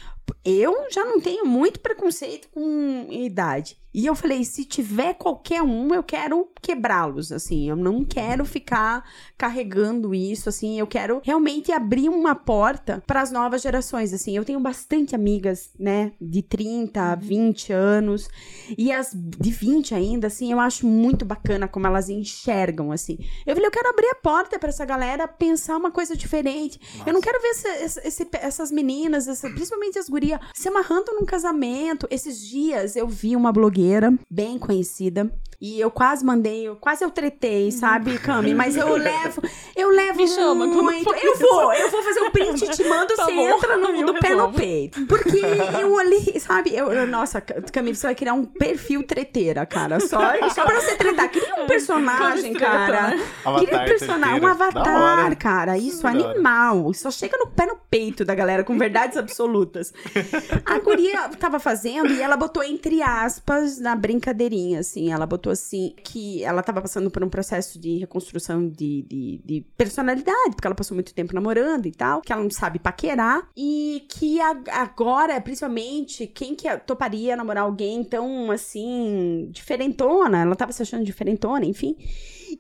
eu 0.44 0.88
já 0.92 1.04
não 1.06 1.20
tenho 1.20 1.46
muito 1.46 1.80
preconceito 1.80 2.48
com 2.50 3.08
idade. 3.12 3.78
E 3.94 4.06
eu 4.06 4.14
falei, 4.14 4.44
se 4.44 4.64
tiver 4.64 5.16
qualquer 5.16 5.64
um, 5.64 5.92
eu 5.92 6.04
quero 6.04 6.48
quebrá-los, 6.62 7.32
assim. 7.32 7.68
Eu 7.68 7.76
não 7.76 8.06
quero 8.06 8.46
ficar 8.46 9.04
carregando 9.36 10.14
isso, 10.14 10.50
assim. 10.50 10.80
Eu 10.80 10.86
quero 10.86 11.20
realmente 11.24 11.72
abrir 11.72 12.08
uma 12.08 12.36
porta 12.36 13.02
para 13.08 13.22
as 13.22 13.32
novas 13.32 13.62
gerações, 13.64 14.14
assim. 14.14 14.38
Eu 14.38 14.46
tenho 14.46 14.60
bastante 14.60 15.16
amigas, 15.16 15.72
né, 15.80 16.12
de 16.22 16.44
30, 16.44 17.16
20 17.16 17.74
anos. 17.74 18.30
E 18.78 18.92
as 18.92 19.12
de 19.16 19.50
20 19.50 19.96
ainda, 19.96 20.28
assim, 20.28 20.52
eu 20.52 20.60
acho 20.60 20.86
muito 20.86 21.26
bacana 21.26 21.68
como 21.68 21.88
elas 21.88 22.08
enxergam, 22.08 22.92
assim. 22.92 23.18
Eu 23.48 23.56
falei, 23.56 23.68
eu 23.68 23.72
quero 23.72 23.90
abrir 23.90 24.10
a 24.10 24.16
porta 24.16 24.60
para 24.60 24.70
essa 24.70 24.86
galera 24.86 25.28
pensar 25.28 25.76
uma 25.76 25.90
coisa 25.90 26.16
diferente. 26.16 26.80
Eu 27.04 27.14
não 27.14 27.22
quero 27.22 27.42
ver 27.42 27.48
esse- 27.48 28.08
esse- 28.08 28.30
essas 28.34 28.70
meninas, 28.72 29.28
essa- 29.28 29.50
principalmente 29.50 29.98
as 29.98 30.08
gurias, 30.18 30.40
se 30.54 30.68
amarrando 30.68 31.12
num 31.14 31.26
casamento. 31.26 32.08
Esses 32.10 32.42
dias 32.42 32.96
eu 32.96 33.08
vi 33.08 33.36
uma 33.36 33.52
blogueira 33.52 34.12
bem 34.30 34.58
conhecida. 34.58 35.32
E 35.60 35.80
eu 35.80 35.90
quase 35.90 36.24
mandei, 36.24 36.68
eu, 36.68 36.76
quase 36.76 37.04
eu 37.04 37.10
tretei, 37.10 37.72
sabe, 37.72 38.20
Cami? 38.20 38.54
Mas 38.54 38.78
eu 38.78 38.90
levo, 38.96 39.42
eu 39.76 39.90
levo 39.90 40.18
Me 40.18 40.28
chama 40.28 40.68
muito. 40.68 41.10
Eu 41.16 41.34
isso. 41.34 41.40
vou, 41.42 41.74
eu 41.74 41.90
vou 41.90 42.04
fazer 42.04 42.22
um 42.22 42.30
print 42.30 42.64
e 42.64 42.70
te 42.70 42.84
mando, 42.84 43.16
Tá 43.16 43.26
você 43.26 43.34
bom, 43.34 43.50
entra 43.50 43.76
no, 43.76 44.06
do 44.06 44.14
pé 44.20 44.36
no 44.36 44.54
peito. 44.54 45.04
Porque 45.08 45.42
eu 45.82 45.94
olhei, 45.94 46.40
sabe? 46.40 46.76
Eu, 46.76 46.92
eu- 46.94 47.08
nossa, 47.08 47.42
Camila, 47.42 47.96
você 47.96 48.06
vai 48.06 48.14
criar 48.14 48.34
um 48.34 48.46
perfil 48.46 49.02
treteira, 49.02 49.66
cara. 49.66 50.00
Só, 50.00 50.20
só 50.54 50.64
pra 50.64 50.80
você 50.80 50.96
tretar. 50.96 51.28
Cria 51.32 51.56
um 51.64 51.66
personagem, 51.66 52.54
Como 52.54 52.60
treta, 52.60 52.72
cara. 52.76 53.08
né? 53.08 53.26
Cria 53.66 53.82
um 53.82 53.86
personagem, 53.86 54.42
um 54.44 54.48
avatar, 54.48 55.38
cara. 55.40 55.76
Isso, 55.76 56.06
animal. 56.06 56.94
Só 56.94 57.10
chega 57.10 57.36
no 57.36 57.48
pé 57.48 57.66
no 57.66 57.78
peito 57.90 58.24
da 58.24 58.36
galera 58.36 58.64
com 58.64 58.78
verdades 58.78 59.18
absolutas. 59.18 59.92
A 60.66 60.80
guria 60.80 61.30
tava 61.30 61.60
fazendo 61.60 62.12
e 62.14 62.22
ela 62.22 62.36
botou 62.38 62.64
entre 62.64 63.02
aspas 63.02 63.80
na 63.80 63.96
brincadeirinha, 63.96 64.80
assim. 64.80 65.12
Ela 65.12 65.26
botou 65.26 65.52
assim 65.52 65.94
que 66.04 66.44
ela 66.44 66.62
tava 66.64 66.82
passando 66.82 67.10
por 67.12 67.24
um 67.24 67.30
processo 67.30 67.80
de 67.80 67.98
reconstrução 67.98 68.68
de, 68.68 69.04
de, 69.04 69.42
de 69.44 69.66
personalidade, 69.78 70.52
porque 70.56 70.68
ela 70.68 70.76
passou 70.76 70.96
muito 70.96 71.14
tempo 71.14 71.34
namorando 71.34 71.86
e 71.86 71.92
tal, 71.92 72.22
que 72.22 72.32
ela 72.32 72.44
não 72.44 72.50
sabe 72.50 72.80
paquerar. 72.80 73.48
E 73.56 74.06
que 74.10 74.40
a- 74.42 74.62
agora, 74.72 75.40
principalmente, 75.42 76.28
quem 76.28 76.56
que 76.56 76.68
toparia 76.80 77.36
namorar 77.36 77.64
alguém 77.64 78.04
tão, 78.04 78.52
assim, 78.52 79.50
diferentona? 79.52 80.42
Ela 80.42 80.56
tava 80.56 80.72
se 80.72 80.82
achando 80.82 81.04
diferentona, 81.04 81.66
enfim 81.66 81.96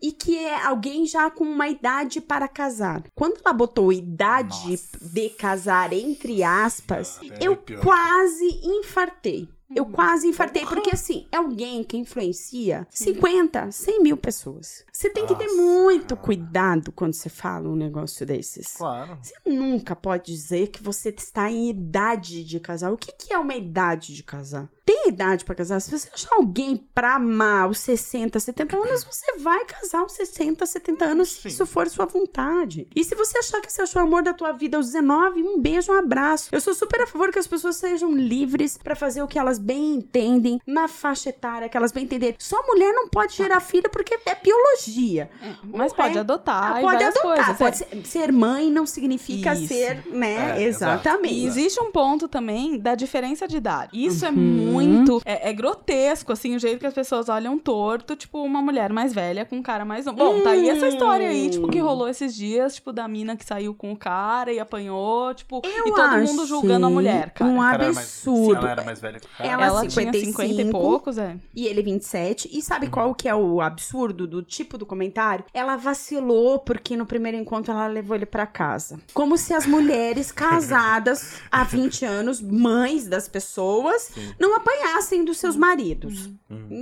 e 0.02 0.12
que 0.12 0.38
é 0.38 0.66
alguém 0.66 1.06
já 1.06 1.30
com 1.30 1.44
uma 1.44 1.68
idade 1.68 2.22
para 2.22 2.48
casar. 2.48 3.04
Quando 3.16 3.40
ela 3.44 3.54
botou 3.54 3.92
idade 3.92 4.72
Nossa. 4.72 4.98
de 5.02 5.30
casar 5.30 5.94
entre 5.94 6.44
aspas, 6.44 7.18
Cara, 7.20 7.44
eu 7.44 7.54
arrepiou. 7.54 7.82
quase 7.82 8.46
infartei. 8.64 9.50
Eu 9.76 9.86
quase 9.86 10.28
infartei, 10.28 10.66
porque 10.66 10.92
assim, 10.94 11.28
é 11.30 11.36
alguém 11.36 11.84
que 11.84 11.98
influencia 11.98 12.88
50, 12.90 13.70
100 13.70 14.02
mil 14.02 14.16
pessoas. 14.16 14.86
Você 14.94 15.10
tem 15.10 15.26
que 15.26 15.36
ter 15.36 15.48
Nossa. 15.48 15.62
muito 15.62 16.16
cuidado 16.16 16.90
quando 16.94 17.14
você 17.14 17.28
fala 17.28 17.68
um 17.68 17.76
negócio 17.76 18.26
desses. 18.26 18.78
Claro. 18.78 19.18
Você 19.22 19.34
nunca 19.46 19.94
pode 19.94 20.32
dizer 20.32 20.68
que 20.70 20.82
você 20.82 21.10
está 21.10 21.52
em 21.52 21.70
idade 21.70 22.46
de 22.46 22.62
casar. 22.62 22.94
O 22.94 22.98
que, 22.98 23.12
que 23.12 23.34
é 23.34 23.38
uma 23.38 23.56
idade 23.56 24.16
de 24.16 24.24
casar? 24.24 24.70
Tem 24.88 25.10
idade 25.10 25.44
pra 25.44 25.54
casar? 25.54 25.82
Se 25.82 25.92
você 25.92 26.08
achar 26.14 26.34
alguém 26.34 26.78
pra 26.96 27.16
amar 27.16 27.70
os 27.70 27.78
60, 27.80 28.40
70 28.40 28.78
anos, 28.78 29.04
você 29.04 29.38
vai 29.38 29.66
casar 29.66 30.00
aos 30.00 30.14
60, 30.14 30.66
70 30.66 31.04
anos, 31.04 31.30
se 31.30 31.42
Sim. 31.42 31.48
isso 31.50 31.66
for 31.66 31.90
sua 31.90 32.06
vontade. 32.06 32.88
E 32.96 33.04
se 33.04 33.14
você 33.14 33.38
achar 33.38 33.60
que 33.60 33.70
você 33.70 33.82
achou 33.82 34.02
o 34.02 34.06
amor 34.06 34.24
da 34.24 34.34
tua 34.34 34.54
vida 34.54 34.78
aos 34.78 34.86
19, 34.86 35.44
um 35.44 35.60
beijo, 35.60 35.92
um 35.92 35.98
abraço. 36.00 36.48
Eu 36.54 36.62
sou 36.62 36.74
super 36.74 37.02
a 37.02 37.06
favor 37.08 37.34
que 37.34 37.38
as 37.40 37.46
pessoas 37.46 37.76
sejam 37.76 38.16
livres 38.16 38.78
pra 38.82 38.96
fazer 38.96 39.22
o 39.22 39.28
que 39.28 39.38
elas 39.38 39.60
bem 39.60 39.96
entendem, 39.96 40.62
na 40.66 40.88
faixa 40.88 41.32
etária 41.32 41.68
que 41.68 41.76
elas 41.76 41.92
bem 41.92 42.06
entenderem. 42.06 42.38
Só 42.40 42.66
mulher 42.66 42.94
não 42.94 43.10
pode 43.10 43.36
gerar 43.36 43.60
filho 43.60 43.90
porque 43.90 44.18
é 44.26 44.36
biologia. 44.36 45.30
Mas 45.66 45.92
É. 45.92 45.96
pode 45.98 46.18
adotar 46.18 46.78
e 46.80 46.82
pode 46.82 47.04
adotar, 47.04 47.22
coisas. 47.24 47.58
pode 47.58 47.84
é. 47.84 47.88
ser, 48.04 48.06
ser 48.06 48.32
mãe 48.32 48.72
não 48.72 48.86
significa 48.86 49.54
Isso. 49.54 49.68
ser, 49.68 50.06
né? 50.08 50.62
É, 50.62 50.64
Exatamente. 50.64 51.34
E 51.34 51.46
existe 51.46 51.78
um 51.82 51.92
ponto 51.92 52.30
também 52.30 52.80
da 52.80 52.96
diferença 52.96 53.46
de 53.50 53.58
idade. 53.58 53.90
Isso 53.94 54.26
é 54.26 54.30
Uhum. 54.30 54.77
Muito. 54.86 55.22
É, 55.26 55.50
é 55.50 55.54
grotesco, 55.54 56.32
assim, 56.32 56.56
o 56.56 56.60
jeito 56.60 56.80
que 56.80 56.86
as 56.88 56.94
pessoas 56.94 57.30
olham 57.30 57.58
torto, 57.58 58.16
tipo, 58.16 58.42
uma 58.44 58.62
mulher 58.62 58.92
mais 58.92 59.14
velha 59.14 59.46
com 59.46 59.58
um 59.58 59.62
cara 59.64 59.86
mais 59.86 60.06
novo. 60.06 60.18
Bom, 60.18 60.42
tá 60.42 60.52
aí 60.52 60.70
essa 60.70 60.88
história 60.88 61.28
aí, 61.30 61.50
tipo, 61.50 61.68
que 61.70 61.80
rolou 61.80 62.08
esses 62.08 62.36
dias, 62.36 62.76
tipo, 62.76 62.92
da 62.92 63.08
mina 63.08 63.36
que 63.36 63.46
saiu 63.46 63.74
com 63.74 63.92
o 63.92 63.98
cara 63.98 64.52
e 64.52 64.60
apanhou, 64.60 65.34
tipo, 65.34 65.62
e 65.66 65.92
todo 65.94 66.18
mundo 66.20 66.46
julgando 66.46 66.86
a 66.86 66.90
mulher, 66.90 67.32
cara. 67.32 67.50
Um 67.52 67.56
mais- 67.58 67.98
absurdo. 67.98 68.58
ela 68.62 68.72
era 68.72 68.84
mais 68.84 69.00
velha 69.00 69.20
que 69.20 69.26
o 69.26 69.30
cara. 69.38 69.50
Ela, 69.50 69.66
Ela 69.66 69.80
tinha 69.88 69.92
55 70.12 70.42
50 70.42 70.62
e 70.62 70.72
poucos, 70.72 71.18
é. 71.18 71.38
e 71.56 71.66
ele 71.68 71.82
27. 71.82 72.50
E 72.52 72.62
sabe 72.62 72.88
qual 72.88 73.14
que 73.16 73.28
é 73.28 73.36
o 73.36 73.62
absurdo 73.62 74.28
do 74.28 74.42
tipo 74.42 74.78
do 74.78 74.86
comentário? 74.86 75.46
Ela 75.54 75.76
vacilou 75.76 76.60
porque 76.60 76.96
no 76.98 77.06
primeiro 77.06 77.38
encontro 77.38 77.72
ela 77.72 77.88
levou 77.88 78.16
ele 78.16 78.26
pra 78.26 78.46
casa. 78.46 79.00
Como 79.14 79.38
se 79.38 79.54
as 79.54 79.66
mulheres 79.66 80.32
casadas 80.32 81.42
há 81.52 81.64
20 81.66 82.06
anos, 82.06 82.42
mães 82.42 83.08
das 83.08 83.28
pessoas, 83.28 84.12
não 84.40 84.56
apanhassem 84.68 85.24
dos 85.24 85.38
seus 85.38 85.56
maridos. 85.56 86.30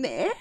É, 0.04 0.32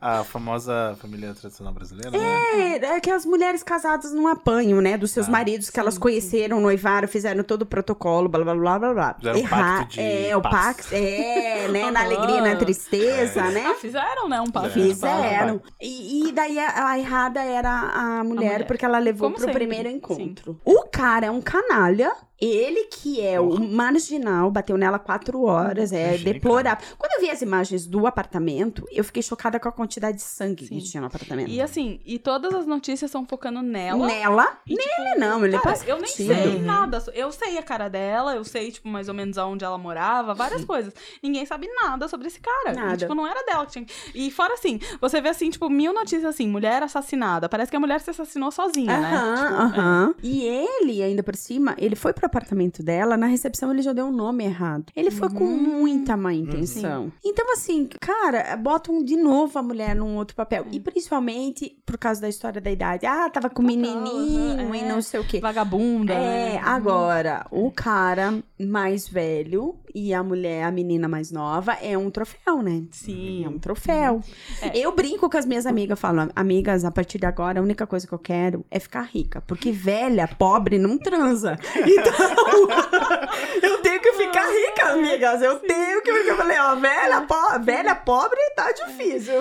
A 0.00 0.24
famosa 0.24 0.96
família 1.00 1.34
tradicional 1.34 1.72
brasileira, 1.74 2.10
né? 2.10 2.18
é, 2.18 2.76
é 2.96 3.00
que 3.00 3.10
as 3.10 3.24
mulheres 3.26 3.62
casadas 3.62 4.12
não 4.12 4.26
apanham, 4.28 4.80
né? 4.80 4.96
Dos 4.96 5.10
seus 5.10 5.28
Ah, 5.28 5.30
maridos 5.30 5.68
que 5.70 5.78
elas 5.78 5.98
conheceram, 5.98 6.60
noivaram, 6.60 7.06
fizeram 7.08 7.42
todo 7.44 7.62
o 7.62 7.66
protocolo, 7.66 8.28
blá 8.28 8.42
blá 8.44 8.54
blá 8.54 8.78
blá 8.78 8.94
blá. 8.94 9.14
Fizeram 9.14 9.40
um 9.40 9.48
pacto 9.48 9.94
de 9.94 10.00
é, 10.00 10.36
o 10.36 10.42
pacto, 10.42 10.94
é, 10.94 11.68
né? 11.68 11.90
Na 11.92 12.00
alegria, 12.02 12.40
na 12.40 12.56
tristeza, 12.56 13.42
né? 13.50 13.66
Ah, 13.66 13.74
fizeram, 13.74 14.28
né? 14.28 14.40
Um 14.40 14.50
papo. 14.50 14.70
Fizeram. 14.70 15.60
E, 15.80 16.28
e 16.28 16.32
daí 16.32 16.58
a, 16.58 16.88
a 16.90 16.98
errada 16.98 17.40
era 17.42 17.70
a 17.70 18.24
mulher, 18.24 18.52
mulher. 18.52 18.66
porque 18.66 18.84
ela 18.84 18.98
levou 18.98 19.26
Como 19.28 19.36
pro 19.36 19.44
sempre, 19.44 19.66
primeiro 19.66 19.88
encontro. 19.88 20.58
O 20.64 20.84
cara 20.90 21.26
é 21.26 21.30
um 21.30 21.40
canalha. 21.42 22.12
Ele 22.44 22.86
que 22.86 23.20
é 23.20 23.38
o 23.40 23.56
marginal, 23.60 24.50
bateu 24.50 24.76
nela 24.76 24.98
quatro 24.98 25.44
horas, 25.44 25.92
é 25.92 26.08
Imagina, 26.08 26.32
deplorável. 26.32 26.84
Quando 26.98 27.12
eu 27.12 27.20
vi 27.20 27.30
as 27.30 27.40
imagens 27.40 27.86
do 27.86 28.04
apartamento, 28.04 28.84
eu 28.90 29.04
fiquei 29.04 29.22
chocada 29.22 29.60
com 29.60 29.68
a 29.68 29.72
quantidade 29.72 30.16
de 30.16 30.24
sangue 30.24 30.66
Sim. 30.66 30.78
que 30.78 30.82
tinha 30.84 31.00
no 31.00 31.06
apartamento. 31.06 31.48
E 31.48 31.60
assim, 31.60 32.00
e 32.04 32.18
todas 32.18 32.52
as 32.52 32.66
notícias 32.66 33.08
estão 33.08 33.24
focando 33.24 33.62
nela. 33.62 34.04
Nela? 34.04 34.58
E, 34.66 34.74
tipo, 34.74 35.02
Nele 35.02 35.20
não, 35.20 35.44
ele 35.44 35.56
cara, 35.56 35.70
passa 35.70 35.88
eu 35.88 35.98
nem 35.98 36.06
sei 36.10 36.58
nada. 36.58 37.00
Eu 37.14 37.30
sei 37.30 37.58
a 37.58 37.62
cara 37.62 37.88
dela, 37.88 38.34
eu 38.34 38.42
sei, 38.42 38.72
tipo, 38.72 38.88
mais 38.88 39.08
ou 39.08 39.14
menos 39.14 39.38
aonde 39.38 39.64
ela 39.64 39.78
morava, 39.78 40.34
várias 40.34 40.64
coisas. 40.64 40.92
Ninguém 41.22 41.46
sabe 41.46 41.68
nada 41.68 42.08
sobre 42.08 42.26
esse 42.26 42.40
cara. 42.40 42.74
Nada. 42.74 42.94
E, 42.94 42.96
tipo, 42.96 43.14
não 43.14 43.24
era 43.26 43.44
dela 43.44 43.64
que 43.66 43.72
tinha. 43.72 43.86
E 44.14 44.32
fora 44.32 44.54
assim, 44.54 44.80
você 45.00 45.20
vê 45.20 45.28
assim, 45.28 45.48
tipo, 45.48 45.70
mil 45.70 45.92
notícias 45.94 46.24
assim, 46.24 46.48
mulher 46.48 46.82
assassinada. 46.82 47.48
Parece 47.48 47.70
que 47.70 47.76
a 47.76 47.80
mulher 47.80 48.00
se 48.00 48.10
assassinou 48.10 48.50
sozinha, 48.50 48.98
né? 48.98 49.14
Aham, 49.14 49.42
Tipo, 49.68 49.80
aham. 49.80 50.14
E 50.22 50.42
ele, 50.42 51.02
ainda 51.02 51.22
por 51.22 51.36
cima, 51.36 51.74
ele 51.78 51.94
foi 51.94 52.12
pro 52.12 52.31
apartamento 52.32 52.82
dela, 52.82 53.16
na 53.16 53.26
recepção 53.26 53.70
ele 53.70 53.82
já 53.82 53.92
deu 53.92 54.06
um 54.06 54.12
nome 54.12 54.44
errado. 54.44 54.86
Ele 54.96 55.10
foi 55.10 55.28
com 55.28 55.44
Uhum. 55.44 55.80
muita 55.80 56.16
má 56.16 56.32
intenção. 56.32 57.12
Então, 57.24 57.52
assim, 57.52 57.88
cara, 58.00 58.56
botam 58.56 59.04
de 59.04 59.16
novo 59.16 59.58
a 59.58 59.62
mulher 59.62 59.94
num 59.94 60.16
outro 60.16 60.34
papel. 60.34 60.66
E 60.72 60.80
principalmente 60.80 61.76
por 61.84 61.98
causa 61.98 62.20
da 62.22 62.28
história 62.28 62.60
da 62.60 62.70
idade. 62.70 63.04
Ah, 63.06 63.28
tava 63.28 63.50
com 63.50 63.62
menininho 63.62 64.74
e 64.74 64.80
é. 64.80 64.88
não 64.88 65.02
sei 65.02 65.20
o 65.20 65.24
quê. 65.24 65.40
Vagabunda. 65.40 66.14
É, 66.14 66.54
né? 66.54 66.60
agora, 66.64 67.46
o 67.50 67.70
cara 67.70 68.42
mais 68.58 69.06
velho 69.08 69.76
e 69.94 70.14
a 70.14 70.22
mulher, 70.22 70.64
a 70.64 70.70
menina 70.70 71.06
mais 71.06 71.30
nova, 71.30 71.74
é 71.74 71.98
um 71.98 72.10
troféu, 72.10 72.62
né? 72.62 72.84
Sim. 72.90 73.44
É 73.44 73.48
um 73.48 73.58
troféu. 73.58 74.20
É. 74.62 74.78
Eu 74.78 74.94
brinco 74.94 75.28
com 75.28 75.36
as 75.36 75.44
minhas 75.44 75.66
amigas, 75.66 75.98
falo, 76.00 76.30
amigas, 76.34 76.84
a 76.84 76.90
partir 76.90 77.18
de 77.18 77.26
agora, 77.26 77.60
a 77.60 77.62
única 77.62 77.86
coisa 77.86 78.06
que 78.06 78.12
eu 78.12 78.18
quero 78.18 78.64
é 78.70 78.78
ficar 78.78 79.02
rica. 79.02 79.42
Porque 79.42 79.70
velha, 79.70 80.26
pobre, 80.26 80.78
não 80.78 80.96
transa. 80.98 81.58
Então, 81.92 82.11
eu 83.62 83.78
tenho 83.78 84.00
que 84.00 84.12
ficar 84.12 84.46
rica, 84.46 84.92
amigas. 84.92 85.42
Eu 85.42 85.58
tenho 85.58 86.02
que 86.02 86.12
ficar. 86.12 86.32
Eu 86.32 86.36
falei, 86.36 86.58
ó, 86.58 86.74
velha, 86.76 87.20
po 87.22 87.58
velha 87.60 87.94
pobre 87.94 88.38
tá 88.54 88.72
difícil. 88.72 89.34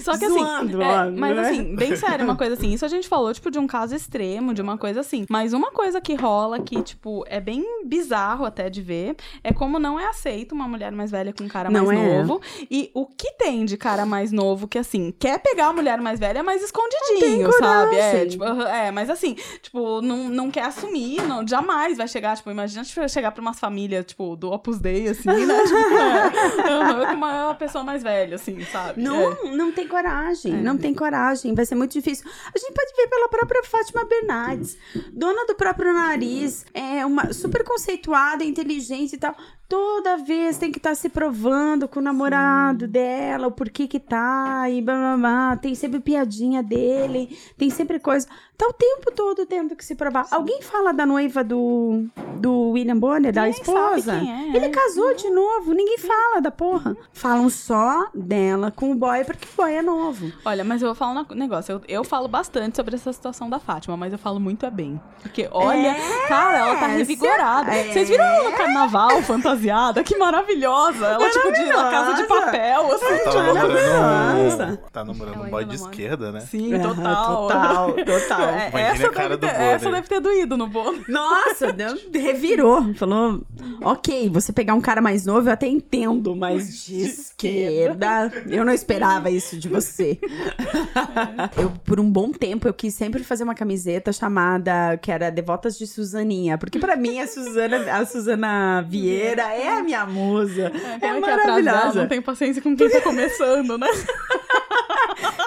Só 0.00 0.16
que 0.18 0.24
assim, 0.24 0.38
Zoando, 0.38 0.82
é, 0.82 0.86
ó, 0.86 1.10
mas 1.10 1.36
né? 1.36 1.42
assim, 1.42 1.76
bem 1.76 1.94
sério, 1.96 2.24
uma 2.24 2.36
coisa 2.36 2.54
assim, 2.54 2.72
isso 2.72 2.84
a 2.84 2.88
gente 2.88 3.08
falou, 3.08 3.32
tipo, 3.32 3.50
de 3.50 3.58
um 3.58 3.66
caso 3.66 3.94
extremo, 3.94 4.54
de 4.54 4.62
uma 4.62 4.78
coisa 4.78 5.00
assim. 5.00 5.26
Mas 5.28 5.52
uma 5.52 5.70
coisa 5.70 6.00
que 6.00 6.14
rola 6.14 6.60
que, 6.60 6.82
tipo, 6.82 7.24
é 7.28 7.40
bem 7.40 7.84
bizarro 7.84 8.44
até 8.44 8.68
de 8.68 8.82
ver, 8.82 9.16
é 9.42 9.52
como 9.52 9.78
não 9.78 9.98
é 9.98 10.06
aceito 10.06 10.54
uma 10.54 10.68
mulher 10.68 10.92
mais 10.92 11.10
velha 11.10 11.32
com 11.32 11.44
um 11.44 11.48
cara 11.48 11.70
Não 11.70 11.86
mais 11.86 11.98
é. 11.98 12.18
novo. 12.18 12.40
E 12.70 12.90
o 12.94 13.06
que 13.06 13.32
tem 13.32 13.64
de 13.64 13.76
cara 13.76 14.06
mais 14.06 14.32
novo 14.32 14.66
que, 14.68 14.78
assim, 14.78 15.12
quer 15.18 15.38
pegar 15.38 15.68
a 15.68 15.72
mulher 15.72 16.00
mais 16.00 16.18
velha, 16.18 16.42
mas 16.42 16.62
escondidinho, 16.62 17.50
sabe? 17.52 17.96
É, 17.96 18.26
tipo, 18.26 18.44
é, 18.44 18.90
mas 18.90 19.10
assim, 19.10 19.34
tipo, 19.62 20.00
não, 20.00 20.28
não 20.28 20.50
quer 20.50 20.64
assumir, 20.64 21.22
não, 21.22 21.46
jamais 21.46 21.96
vai 21.96 22.05
chegar, 22.06 22.36
tipo, 22.36 22.50
imagina 22.50 22.84
tipo, 22.84 23.08
chegar 23.08 23.32
pra 23.32 23.40
umas 23.40 23.58
famílias, 23.58 24.04
tipo, 24.04 24.36
do 24.36 24.50
Opus 24.50 24.78
Dei, 24.78 25.08
assim, 25.08 25.28
né? 25.28 25.62
tipo, 25.66 26.68
é, 26.68 27.06
com 27.06 27.14
uma 27.14 27.54
pessoa 27.54 27.84
mais 27.84 28.02
velha, 28.02 28.36
assim, 28.36 28.64
sabe? 28.64 29.00
É. 29.00 29.04
Não, 29.04 29.56
não 29.56 29.72
tem 29.72 29.86
coragem, 29.86 30.52
não 30.54 30.76
tem 30.76 30.94
coragem, 30.94 31.54
vai 31.54 31.66
ser 31.66 31.74
muito 31.74 31.92
difícil. 31.92 32.28
A 32.54 32.58
gente 32.58 32.72
pode 32.72 32.92
ver 32.96 33.08
pela 33.08 33.28
própria 33.28 33.62
Fátima 33.62 34.04
Bernardes, 34.04 34.76
dona 35.12 35.46
do 35.46 35.54
próprio 35.54 35.92
nariz, 35.92 36.64
é 36.72 37.04
uma 37.04 37.32
super 37.32 37.64
conceituada, 37.64 38.44
inteligente 38.44 39.14
e 39.14 39.18
tal. 39.18 39.34
Toda 39.68 40.16
vez 40.16 40.58
tem 40.58 40.70
que 40.70 40.78
estar 40.78 40.94
se 40.94 41.08
provando 41.08 41.88
com 41.88 41.98
o 41.98 42.02
namorado 42.02 42.86
dela, 42.86 43.48
o 43.48 43.50
porquê 43.52 43.88
que 43.88 43.98
tá, 43.98 44.70
e 44.70 44.80
blá 44.80 44.94
blá 44.94 45.16
blá. 45.16 45.56
Tem 45.56 45.74
sempre 45.74 45.98
piadinha 45.98 46.62
dele, 46.62 47.36
tem 47.58 47.68
sempre 47.68 47.98
coisa. 47.98 48.28
Tá 48.58 48.66
o 48.68 48.72
tempo 48.72 49.10
todo 49.12 49.44
tendo 49.44 49.76
que 49.76 49.84
se 49.84 49.94
provar. 49.94 50.26
Alguém 50.30 50.62
fala 50.62 50.92
da 50.92 51.04
noiva 51.04 51.44
do, 51.44 52.06
do 52.36 52.70
William 52.70 52.96
Bonner, 52.98 53.32
da 53.32 53.42
Ninguém 53.42 53.62
sabe 53.64 53.78
esposa? 53.98 54.18
quem 54.18 54.32
é, 54.52 54.56
Ele 54.56 54.64
é. 54.66 54.68
casou 54.70 55.14
de 55.14 55.28
novo, 55.28 55.74
ninguém 55.74 55.98
fala 55.98 56.40
da 56.40 56.50
porra. 56.50 56.96
Falam 57.12 57.50
só 57.50 58.06
dela 58.14 58.70
com 58.70 58.92
o 58.92 58.94
boy 58.94 59.24
porque 59.24 59.46
o 59.46 59.56
boy 59.62 59.74
é 59.74 59.82
novo. 59.82 60.32
Olha, 60.44 60.64
mas 60.64 60.80
eu 60.80 60.88
vou 60.88 60.94
falar 60.94 61.26
um 61.30 61.34
negócio. 61.34 61.72
Eu, 61.72 61.82
eu 61.86 62.04
falo 62.04 62.28
bastante 62.28 62.76
sobre 62.76 62.94
essa 62.94 63.12
situação 63.12 63.50
da 63.50 63.58
Fátima, 63.58 63.94
mas 63.96 64.10
eu 64.12 64.18
falo 64.18 64.40
muito 64.40 64.64
é 64.64 64.70
bem. 64.70 64.98
Porque, 65.20 65.48
olha, 65.52 65.88
É, 65.88 66.26
cara, 66.28 66.58
ela 66.58 66.76
tá 66.76 66.86
revigorada. 66.86 67.70
cê- 67.72 67.92
Vocês 67.92 68.08
viram 68.08 68.24
ela 68.24 68.50
no 68.50 68.56
carnaval 68.56 69.22
fantasiada? 69.22 70.02
Que 70.02 70.16
maravilhosa! 70.16 71.06
Ela, 71.06 71.28
tipo, 71.30 71.52
de 71.52 71.64
na 71.64 71.90
casa 71.90 72.14
de 72.14 72.24
papel, 72.24 72.86
assim. 72.94 73.24
Tá 73.24 73.32
Maravilhosa. 73.52 74.56
namorando, 74.56 74.78
tá 74.90 75.04
namorando 75.04 75.42
um 75.42 75.50
boy 75.50 75.64
de 75.64 75.76
namora. 75.76 75.90
esquerda, 75.92 76.32
né? 76.32 76.40
Sim, 76.40 76.70
total. 76.80 77.36
total, 77.48 77.92
total. 77.92 78.45
É, 78.48 78.70
essa, 78.80 79.06
a 79.06 79.10
cara 79.10 79.36
deve 79.36 79.52
ter, 79.52 79.60
essa 79.62 79.90
deve 79.90 80.08
ter 80.08 80.20
doído 80.20 80.56
no 80.56 80.66
bolo. 80.66 80.98
Nossa, 81.08 81.72
deu- 81.72 81.98
revirou. 82.12 82.94
Falou, 82.94 83.42
ok, 83.82 84.28
você 84.30 84.52
pegar 84.52 84.74
um 84.74 84.80
cara 84.80 85.00
mais 85.00 85.24
novo 85.26 85.48
eu 85.48 85.52
até 85.52 85.66
entendo, 85.66 86.34
mas 86.34 86.84
de 86.84 87.02
esquerda, 87.02 88.32
eu 88.48 88.64
não 88.64 88.72
esperava 88.72 89.30
isso 89.30 89.58
de 89.58 89.68
você. 89.68 90.18
eu, 91.56 91.70
por 91.84 92.00
um 92.00 92.10
bom 92.10 92.30
tempo, 92.32 92.66
eu 92.68 92.74
quis 92.74 92.94
sempre 92.94 93.22
fazer 93.24 93.44
uma 93.44 93.54
camiseta 93.54 94.12
chamada, 94.12 94.96
que 95.00 95.10
era 95.10 95.30
Devotas 95.30 95.76
de 95.78 95.86
Suzaninha, 95.86 96.58
porque 96.58 96.78
pra 96.78 96.96
mim 96.96 97.20
a 97.20 97.26
Suzana, 97.26 97.92
a 97.92 98.06
Suzana 98.06 98.82
Vieira 98.88 99.42
é 99.54 99.78
a 99.78 99.82
minha 99.82 100.06
musa. 100.06 100.72
É, 101.00 101.06
é 101.06 101.20
maravilhosa. 101.20 102.00
Não 102.00 102.08
tem 102.08 102.20
paciência 102.22 102.62
com 102.62 102.76
quem 102.76 102.88
tá 102.90 103.00
começando, 103.00 103.76
né? 103.78 103.86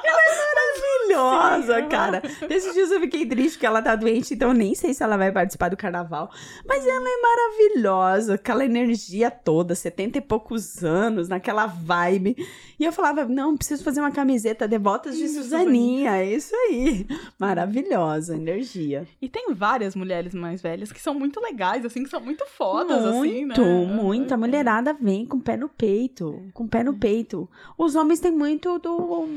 maravilhosa, 1.16 1.82
cara. 1.84 2.22
Nesses 2.49 2.74
dias 2.76 2.91
eu 2.91 2.99
fiquei 2.99 3.26
triste 3.26 3.60
que 3.60 3.66
ela 3.66 3.82
tá 3.82 3.95
doente, 3.95 4.34
então 4.34 4.49
eu 4.49 4.53
nem 4.53 4.76
sei 4.76 4.93
se 4.93 5.03
ela 5.03 5.18
vai 5.18 5.32
participar 5.32 5.70
do 5.70 5.78
carnaval. 5.78 6.32
Mas 6.66 6.86
ela 6.86 7.07
é 7.07 7.22
maravilhosa, 7.22 8.36
aquela 8.36 8.66
energia 8.66 9.30
toda, 9.32 9.76
70 9.76 10.18
e 10.18 10.22
poucos 10.22 10.84
anos, 10.84 11.28
naquela 11.28 11.66
vibe. 11.66 12.36
E 12.80 12.86
eu 12.86 12.91
falava, 12.91 13.26
não, 13.26 13.57
preciso 13.57 13.84
fazer 13.84 13.99
uma 13.99 14.12
camiseta 14.12 14.68
Devotas 14.68 15.18
de 15.18 15.28
Suzaninha, 15.28 16.18
é 16.18 16.34
isso 16.34 16.55
aí. 16.55 17.05
Maravilhosa, 17.38 18.36
energia. 18.36 19.07
E 19.22 19.28
tem 19.28 19.53
várias 19.53 19.95
mulheres 19.95 20.34
mais 20.34 20.62
velhas 20.62 20.91
que 20.91 21.01
são 21.01 21.14
muito 21.14 21.39
legais, 21.41 21.86
assim, 21.86 22.03
que 22.03 22.10
são 22.10 22.22
muito 22.22 22.45
fodas, 22.45 23.03
assim, 23.05 23.45
né? 23.45 23.55
Muito, 23.57 23.64
muito. 23.64 24.34
A 24.34 24.38
mulherada 24.38 24.93
vem 24.93 25.26
com 25.26 25.38
o 25.38 25.41
pé 25.41 25.57
no 25.57 25.68
peito. 25.68 26.49
Com 26.53 26.64
o 26.64 26.68
pé 26.68 26.84
no 26.84 26.93
peito. 26.93 27.49
Os 27.78 27.95
homens 27.95 28.20
têm 28.20 28.32
muito 28.32 28.80
do. 28.80 29.28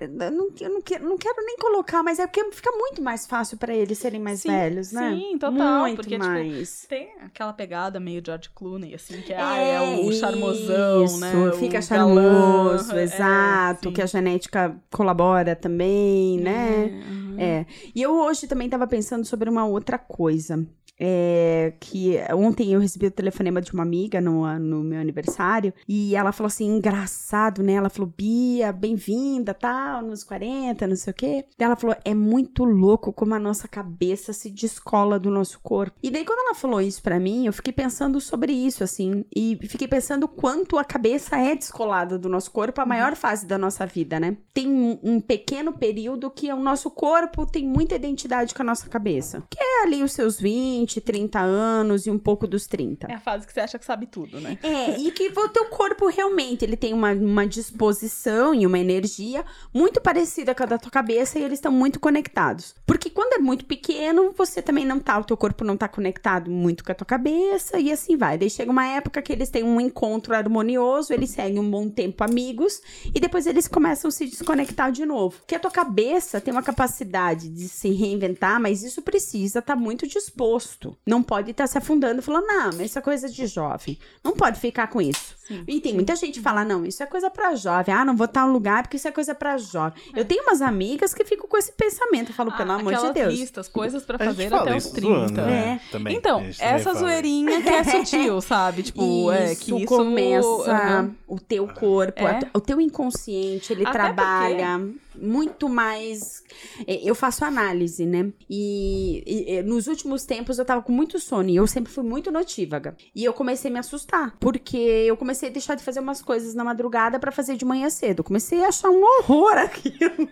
Eu 0.00 0.08
não, 0.08 0.48
eu 0.58 0.70
não 0.70 0.80
quero, 0.80 1.04
não 1.04 1.18
quero 1.18 1.44
nem 1.44 1.56
colocar, 1.58 2.02
mas 2.02 2.18
é 2.18 2.26
porque 2.26 2.42
fica 2.52 2.70
muito 2.72 3.02
mais 3.02 3.26
fácil 3.26 3.58
pra 3.58 3.74
eles 3.74 3.98
serem 3.98 4.20
mais 4.20 4.40
Sim, 4.40 4.48
velhos, 4.48 4.90
né? 4.90 5.12
sim, 5.14 5.38
total, 5.38 5.80
Muito 5.80 5.96
porque, 5.96 6.14
tipo, 6.14 6.24
mais. 6.24 6.86
Tem 6.88 7.10
aquela 7.20 7.52
pegada 7.52 8.00
meio 8.00 8.22
George 8.24 8.48
Clooney, 8.54 8.94
assim, 8.94 9.20
que 9.20 9.34
ah, 9.34 9.56
é 9.56 9.80
o 9.80 10.12
charmosão, 10.12 11.04
isso, 11.04 11.20
né? 11.20 11.32
o 11.34 11.52
Fica 11.52 11.80
galã, 11.80 11.82
charmoso, 11.82 12.96
é, 12.96 13.02
exato. 13.02 13.88
sim. 13.88 13.94
que 13.94 14.00
a 14.00 14.06
genética 14.06 14.76
colabora 14.90 15.54
também, 15.54 16.38
né? 16.40 16.86
uhum. 16.86 17.36
É. 17.38 17.66
E 17.94 18.00
eu 18.00 18.12
hoje 18.12 18.46
também 18.46 18.68
tava 18.68 18.86
pensando 18.86 19.24
sobre 19.26 19.50
uma 19.50 19.66
outra 19.66 19.98
coisa. 19.98 20.66
É, 21.04 21.72
que 21.80 22.16
ontem 22.32 22.72
eu 22.72 22.78
recebi 22.78 23.06
o 23.06 23.10
telefonema 23.10 23.60
de 23.60 23.72
uma 23.72 23.82
amiga 23.82 24.20
no, 24.20 24.46
no 24.60 24.84
meu 24.84 25.00
aniversário 25.00 25.74
e 25.88 26.14
ela 26.14 26.30
falou 26.30 26.46
assim, 26.46 26.76
engraçado, 26.76 27.60
né? 27.60 27.72
Ela 27.72 27.90
falou, 27.90 28.12
Bia, 28.16 28.70
bem-vinda, 28.70 29.52
tal, 29.52 30.02
nos 30.02 30.22
40, 30.22 30.86
não 30.86 30.94
sei 30.94 31.10
o 31.10 31.14
quê. 31.14 31.44
Daí 31.58 31.66
ela 31.66 31.74
falou, 31.74 31.96
é 32.04 32.14
muito 32.14 32.62
louco 32.62 33.12
como 33.12 33.34
a 33.34 33.38
nossa 33.40 33.66
cabeça 33.66 34.32
se 34.32 34.48
descola 34.48 35.18
do 35.18 35.28
nosso 35.28 35.58
corpo. 35.60 35.98
E 36.00 36.08
daí 36.08 36.24
quando 36.24 36.38
ela 36.38 36.54
falou 36.54 36.80
isso 36.80 37.02
pra 37.02 37.18
mim, 37.18 37.46
eu 37.46 37.52
fiquei 37.52 37.72
pensando 37.72 38.20
sobre 38.20 38.52
isso, 38.52 38.84
assim, 38.84 39.24
e 39.34 39.58
fiquei 39.62 39.88
pensando 39.88 40.28
quanto 40.28 40.78
a 40.78 40.84
cabeça 40.84 41.36
é 41.36 41.56
descolada 41.56 42.16
do 42.16 42.28
nosso 42.28 42.52
corpo 42.52 42.80
a 42.80 42.86
maior 42.86 43.16
fase 43.16 43.44
da 43.44 43.58
nossa 43.58 43.84
vida, 43.86 44.20
né? 44.20 44.36
Tem 44.54 44.68
um, 44.68 44.98
um 45.02 45.20
pequeno 45.20 45.72
período 45.72 46.30
que 46.30 46.52
o 46.52 46.60
nosso 46.60 46.90
corpo 46.90 47.44
tem 47.44 47.66
muita 47.66 47.96
identidade 47.96 48.54
com 48.54 48.62
a 48.62 48.66
nossa 48.66 48.88
cabeça. 48.88 49.42
Que 49.50 49.58
é 49.60 49.82
ali 49.82 50.02
os 50.02 50.12
seus 50.12 50.38
20, 50.38 50.91
20, 50.92 51.00
30 51.00 51.40
anos 51.40 52.06
e 52.06 52.10
um 52.10 52.18
pouco 52.18 52.46
dos 52.46 52.66
30. 52.66 53.06
É 53.10 53.14
a 53.14 53.20
fase 53.20 53.46
que 53.46 53.52
você 53.52 53.60
acha 53.60 53.78
que 53.78 53.84
sabe 53.84 54.06
tudo, 54.06 54.40
né? 54.40 54.58
É, 54.62 54.98
e 54.98 55.10
que 55.10 55.28
o 55.28 55.48
teu 55.48 55.66
corpo 55.66 56.06
realmente, 56.08 56.64
ele 56.64 56.76
tem 56.76 56.92
uma, 56.92 57.12
uma 57.12 57.46
disposição 57.46 58.54
e 58.54 58.66
uma 58.66 58.78
energia 58.78 59.44
muito 59.72 60.00
parecida 60.00 60.54
com 60.54 60.62
a 60.62 60.66
da 60.66 60.78
tua 60.78 60.90
cabeça 60.90 61.38
e 61.38 61.42
eles 61.42 61.58
estão 61.58 61.72
muito 61.72 61.98
conectados. 61.98 62.74
Porque 62.86 63.08
quando 63.08 63.34
é 63.34 63.38
muito 63.38 63.64
pequeno, 63.64 64.32
você 64.36 64.60
também 64.60 64.84
não 64.84 65.00
tá, 65.00 65.18
o 65.18 65.24
teu 65.24 65.36
corpo 65.36 65.64
não 65.64 65.76
tá 65.76 65.88
conectado 65.88 66.50
muito 66.50 66.84
com 66.84 66.92
a 66.92 66.94
tua 66.94 67.06
cabeça 67.06 67.78
e 67.78 67.90
assim 67.92 68.16
vai. 68.16 68.36
Daí 68.36 68.50
chega 68.50 68.70
uma 68.70 68.86
época 68.86 69.22
que 69.22 69.32
eles 69.32 69.50
têm 69.50 69.62
um 69.62 69.80
encontro 69.80 70.34
harmonioso, 70.34 71.12
eles 71.12 71.30
seguem 71.30 71.58
um 71.58 71.70
bom 71.70 71.88
tempo 71.88 72.24
amigos 72.24 72.80
e 73.14 73.20
depois 73.20 73.46
eles 73.46 73.68
começam 73.68 74.08
a 74.08 74.12
se 74.12 74.26
desconectar 74.26 74.90
de 74.90 75.06
novo. 75.06 75.36
Porque 75.38 75.54
a 75.54 75.60
tua 75.60 75.70
cabeça 75.70 76.40
tem 76.40 76.52
uma 76.52 76.62
capacidade 76.62 77.48
de 77.48 77.68
se 77.68 77.90
reinventar, 77.90 78.60
mas 78.60 78.82
isso 78.82 79.02
precisa 79.02 79.60
estar 79.60 79.76
muito 79.76 80.06
disposto. 80.06 80.71
Não 81.06 81.22
pode 81.22 81.50
estar 81.50 81.66
se 81.66 81.76
afundando 81.78 82.22
falando, 82.22 82.46
não, 82.46 82.64
mas 82.66 82.82
isso 82.82 82.98
é 82.98 83.02
coisa 83.02 83.28
de 83.28 83.46
jovem. 83.46 83.98
Não 84.24 84.32
pode 84.32 84.58
ficar 84.60 84.86
com 84.88 85.00
isso. 85.00 85.34
Sim, 85.46 85.64
E 85.66 85.80
tem 85.80 85.92
muita 85.94 86.14
gente 86.14 86.34
que 86.34 86.40
fala, 86.40 86.64
não, 86.64 86.84
isso 86.86 87.02
é 87.02 87.06
coisa 87.06 87.28
pra 87.28 87.54
jovem. 87.56 87.92
Ah, 87.94 88.04
não 88.04 88.16
vou 88.16 88.26
estar 88.26 88.44
um 88.44 88.52
lugar 88.52 88.82
porque 88.84 88.96
isso 88.96 89.08
é 89.08 89.12
coisa 89.12 89.34
pra 89.34 89.56
jovem. 89.58 90.00
Eu 90.14 90.24
tenho 90.24 90.42
umas 90.44 90.62
amigas 90.62 91.12
que 91.12 91.24
ficam 91.24 91.48
com 91.48 91.56
esse 91.56 91.72
pensamento. 91.72 92.30
Eu 92.30 92.34
falo, 92.34 92.52
pelo 92.56 92.70
Ah, 92.72 92.76
amor 92.76 92.94
de 92.94 93.12
Deus. 93.12 93.34
listas, 93.34 93.68
coisas 93.68 94.04
pra 94.04 94.16
A 94.20 94.24
gente 94.32 94.36
fazer 94.36 94.54
até 94.54 94.76
os 94.76 94.84
isso 94.84 94.94
30. 94.94 95.08
zoando, 95.18 95.42
né? 95.42 95.80
Também, 95.90 96.16
Então, 96.16 96.44
essa 96.58 96.94
zoeirinha 96.94 97.60
que 97.60 97.68
é 97.68 97.82
sutil, 97.84 98.40
sabe? 98.40 98.82
Tipo, 98.84 99.32
é 99.32 99.54
que 99.54 99.74
isso 99.74 99.86
começa 99.86 100.70
Aham. 100.70 101.14
o 101.26 101.38
teu 101.40 101.66
corpo, 101.68 102.26
É. 102.26 102.40
o 102.54 102.60
teu 102.60 102.80
inconsciente, 102.80 103.72
ele 103.72 103.82
Até 103.82 103.92
trabalha 103.92 104.80
muito 105.14 105.68
mais. 105.68 106.42
é, 106.86 107.00
Eu 107.08 107.14
faço 107.14 107.44
análise, 107.44 108.06
né? 108.06 108.32
E, 108.48 109.22
e, 109.26 109.54
e, 109.54 109.62
nos 109.62 109.86
últimos 109.86 110.24
tempos 110.24 110.58
eu 110.58 110.64
tava 110.64 110.82
com 110.82 110.92
muito 110.92 111.18
sono 111.18 111.48
e 111.48 111.56
eu 111.56 111.66
sempre 111.66 111.92
fui 111.92 112.04
muito 112.04 112.30
notívaga. 112.30 112.96
E 113.14 113.24
eu 113.24 113.32
comecei 113.32 113.70
a 113.70 113.74
me 113.74 113.78
assustar, 113.80 114.36
porque 114.38 114.76
eu 114.76 115.16
comecei 115.16 115.48
a 115.48 115.52
deixar 115.52 115.74
de 115.74 115.82
fazer 115.82 116.00
umas 116.00 116.22
coisas 116.22 116.54
na 116.54 116.64
madrugada 116.64 117.18
pra 117.18 117.32
fazer 117.32 117.56
de 117.56 117.64
manhã 117.64 117.88
cedo. 117.90 118.20
Eu 118.20 118.24
comecei 118.24 118.62
a 118.64 118.68
achar 118.68 118.90
um 118.90 119.02
horror 119.02 119.56
aquilo. 119.58 120.28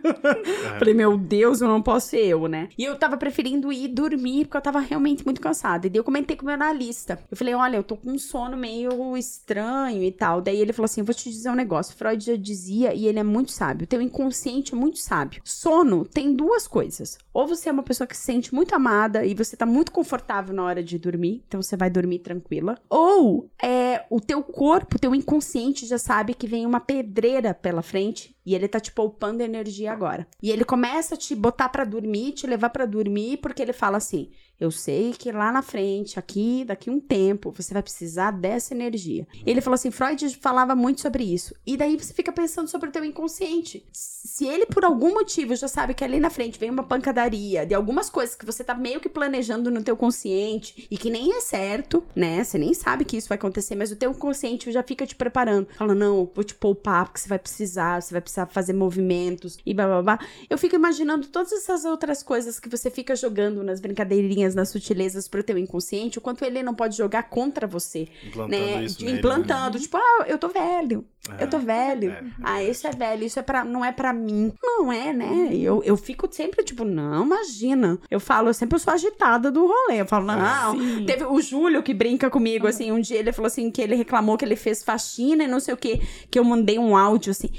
Falei, 0.78 0.94
meu 0.94 1.16
Deus, 1.16 1.60
eu 1.60 1.68
não 1.68 1.82
posso 1.82 2.08
ser 2.08 2.24
eu, 2.26 2.46
né? 2.48 2.68
E 2.76 2.84
eu 2.84 2.96
tava 2.96 3.16
preferindo 3.16 3.72
ir 3.72 3.88
dormir, 3.88 4.44
porque 4.44 4.56
eu 4.56 4.62
tava 4.62 4.80
realmente 4.80 5.24
muito 5.24 5.40
cansada. 5.40 5.86
E 5.86 5.90
daí 5.90 5.98
eu 5.98 6.04
comentei 6.04 6.36
com 6.36 6.42
o 6.42 6.46
meu 6.46 6.54
analista. 6.54 7.18
Eu 7.30 7.36
falei, 7.36 7.54
olha, 7.54 7.76
eu 7.76 7.82
tô 7.82 7.96
com 7.96 8.10
um 8.10 8.18
sono 8.18 8.56
meio 8.56 9.16
estranho 9.16 10.02
e 10.02 10.12
tal. 10.12 10.40
Daí 10.40 10.58
ele 10.58 10.72
falou 10.72 10.84
assim: 10.86 11.02
vou 11.02 11.14
te 11.14 11.30
dizer 11.30 11.50
um 11.50 11.54
negócio. 11.54 11.96
Freud 11.96 12.24
já 12.24 12.36
dizia, 12.36 12.94
e 12.94 13.06
ele 13.06 13.18
é 13.18 13.22
muito 13.22 13.52
sábio. 13.52 13.84
O 13.84 13.86
teu 13.86 14.00
inconsciente 14.00 14.69
é 14.74 14.78
muito 14.78 14.98
sábio. 14.98 15.42
Sono 15.44 16.04
tem 16.04 16.34
duas 16.34 16.66
coisas. 16.66 17.18
Ou 17.32 17.46
você 17.46 17.68
é 17.68 17.72
uma 17.72 17.82
pessoa 17.82 18.06
que 18.06 18.16
se 18.16 18.24
sente 18.24 18.54
muito 18.54 18.74
amada 18.74 19.24
e 19.24 19.34
você 19.34 19.56
tá 19.56 19.64
muito 19.64 19.92
confortável 19.92 20.54
na 20.54 20.64
hora 20.64 20.82
de 20.82 20.98
dormir, 20.98 21.44
então 21.46 21.62
você 21.62 21.76
vai 21.76 21.88
dormir 21.88 22.20
tranquila. 22.20 22.78
Ou 22.88 23.50
é 23.62 24.04
o 24.10 24.20
teu 24.20 24.42
corpo, 24.42 24.98
teu 24.98 25.14
inconsciente 25.14 25.86
já 25.86 25.98
sabe 25.98 26.34
que 26.34 26.46
vem 26.46 26.66
uma 26.66 26.80
pedreira 26.80 27.54
pela 27.54 27.82
frente 27.82 28.36
e 28.44 28.54
ele 28.54 28.66
tá 28.66 28.80
te 28.80 28.90
poupando 28.90 29.42
energia 29.42 29.92
agora. 29.92 30.26
E 30.42 30.50
ele 30.50 30.64
começa 30.64 31.14
a 31.14 31.18
te 31.18 31.34
botar 31.34 31.68
pra 31.68 31.84
dormir, 31.84 32.32
te 32.32 32.46
levar 32.46 32.70
pra 32.70 32.86
dormir, 32.86 33.36
porque 33.38 33.62
ele 33.62 33.72
fala 33.72 33.98
assim: 33.98 34.30
eu 34.60 34.70
sei 34.70 35.12
que 35.12 35.32
lá 35.32 35.50
na 35.50 35.62
frente, 35.62 36.18
aqui, 36.18 36.64
daqui 36.66 36.90
um 36.90 37.00
tempo, 37.00 37.50
você 37.50 37.72
vai 37.72 37.82
precisar 37.82 38.30
dessa 38.30 38.74
energia. 38.74 39.26
Ele 39.46 39.60
falou 39.62 39.74
assim: 39.74 39.90
Freud 39.90 40.36
falava 40.36 40.76
muito 40.76 41.00
sobre 41.00 41.24
isso. 41.24 41.54
E 41.66 41.76
daí 41.76 41.96
você 41.96 42.12
fica 42.12 42.30
pensando 42.30 42.68
sobre 42.68 42.90
o 42.90 42.92
teu 42.92 43.04
inconsciente. 43.04 43.84
Se 43.92 44.46
ele, 44.46 44.66
por 44.66 44.84
algum 44.84 45.14
motivo, 45.14 45.56
já 45.56 45.66
sabe 45.66 45.94
que 45.94 46.04
ali 46.04 46.20
na 46.20 46.28
frente 46.28 46.58
vem 46.58 46.70
uma 46.70 46.82
pancadaria 46.82 47.64
de 47.64 47.74
algumas 47.74 48.10
coisas 48.10 48.36
que 48.36 48.44
você 48.44 48.62
tá 48.62 48.74
meio 48.74 49.00
que 49.00 49.08
planejando 49.08 49.70
no 49.70 49.82
teu 49.82 49.96
consciente 49.96 50.86
e 50.90 50.98
que 50.98 51.08
nem 51.08 51.32
é 51.36 51.40
certo, 51.40 52.04
né? 52.14 52.44
Você 52.44 52.58
nem 52.58 52.74
sabe 52.74 53.04
que 53.04 53.16
isso 53.16 53.28
vai 53.28 53.36
acontecer, 53.36 53.74
mas 53.74 53.90
o 53.90 53.96
teu 53.96 54.12
consciente 54.14 54.70
já 54.70 54.82
fica 54.82 55.06
te 55.06 55.14
preparando. 55.14 55.68
Fala, 55.74 55.94
não, 55.94 56.30
vou 56.34 56.44
te 56.44 56.54
poupar 56.54 57.06
porque 57.06 57.20
você 57.20 57.28
vai 57.28 57.38
precisar, 57.38 58.02
você 58.02 58.12
vai 58.12 58.20
precisar 58.20 58.46
fazer 58.46 58.74
movimentos 58.74 59.58
e 59.64 59.72
blá 59.72 59.86
blá 59.86 60.02
blá. 60.02 60.18
Eu 60.48 60.58
fico 60.58 60.74
imaginando 60.74 61.28
todas 61.28 61.52
essas 61.52 61.84
outras 61.84 62.22
coisas 62.22 62.60
que 62.60 62.68
você 62.68 62.90
fica 62.90 63.16
jogando 63.16 63.62
nas 63.62 63.80
brincadeirinhas, 63.80 64.49
nas 64.54 64.68
sutilezas 64.70 65.28
pro 65.28 65.42
teu 65.42 65.56
inconsciente, 65.58 66.18
o 66.18 66.20
quanto 66.20 66.44
ele 66.44 66.62
não 66.62 66.74
pode 66.74 66.96
jogar 66.96 67.24
contra 67.24 67.66
você, 67.66 68.08
Implantando 68.26 68.56
né? 68.64 68.84
isso 68.84 69.04
nele, 69.04 69.18
implantando, 69.18 69.78
tipo, 69.78 69.96
ah, 69.96 70.24
eu 70.26 70.38
tô 70.38 70.48
velho. 70.48 71.04
É, 71.38 71.44
Eu 71.44 71.50
tô 71.50 71.58
velho. 71.58 72.10
é, 72.10 72.24
ah, 72.42 72.64
isso 72.64 72.86
é 72.86 72.90
velho, 72.92 73.24
isso 73.24 73.38
é 73.38 73.42
pra, 73.42 73.62
não 73.62 73.84
é 73.84 73.92
pra 73.92 74.10
mim. 74.10 74.54
Não 74.62 74.90
é, 74.90 75.12
né? 75.12 75.50
Eu, 75.52 75.82
eu 75.84 75.94
fico 75.94 76.26
sempre 76.32 76.64
tipo, 76.64 76.82
não, 76.82 77.24
imagina. 77.26 77.98
Eu 78.10 78.18
falo, 78.18 78.48
eu 78.48 78.54
sempre 78.54 78.78
sou 78.78 78.92
agitada 78.94 79.50
do 79.50 79.66
rolê. 79.66 80.00
Eu 80.00 80.06
falo, 80.06 80.24
não. 80.26 80.78
Sim. 80.78 81.04
Teve 81.04 81.24
o 81.24 81.38
Júlio 81.42 81.82
que 81.82 81.92
brinca 81.92 82.30
comigo, 82.30 82.66
assim, 82.66 82.90
um 82.90 83.00
dia 83.00 83.18
ele 83.18 83.32
falou 83.32 83.48
assim, 83.48 83.70
que 83.70 83.82
ele 83.82 83.94
reclamou 83.94 84.38
que 84.38 84.46
ele 84.46 84.56
fez 84.56 84.82
faxina 84.82 85.44
e 85.44 85.46
não 85.46 85.60
sei 85.60 85.74
o 85.74 85.76
que, 85.76 85.98
que 86.30 86.38
eu 86.38 86.44
mandei 86.44 86.78
um 86.78 86.96
áudio 86.96 87.32
assim. 87.32 87.50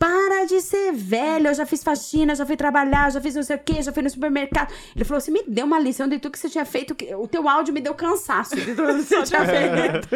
Para 0.00 0.46
de 0.46 0.62
ser 0.62 0.92
velho, 0.94 1.48
eu 1.48 1.54
já 1.54 1.66
fiz 1.66 1.84
faxina, 1.84 2.34
já 2.34 2.46
fui 2.46 2.56
trabalhar, 2.56 3.12
já 3.12 3.20
fiz 3.20 3.34
não 3.34 3.42
sei 3.42 3.56
o 3.56 3.58
que, 3.58 3.82
já 3.82 3.92
fui 3.92 4.02
no 4.02 4.08
supermercado. 4.08 4.72
Ele 4.96 5.04
falou 5.04 5.18
assim: 5.18 5.30
me 5.30 5.42
deu 5.46 5.66
uma 5.66 5.78
lição 5.78 6.08
de 6.08 6.18
tudo 6.18 6.32
que 6.32 6.38
você 6.38 6.48
tinha 6.48 6.64
feito. 6.64 6.94
que- 6.94 7.14
O 7.14 7.28
teu 7.28 7.46
áudio 7.46 7.74
me 7.74 7.82
deu 7.82 7.94
cansaço 7.94 8.56
de 8.56 8.74
tudo 8.74 8.94
que 8.96 9.02
você 9.02 9.22
tinha 9.24 9.44
feito. 9.44 10.08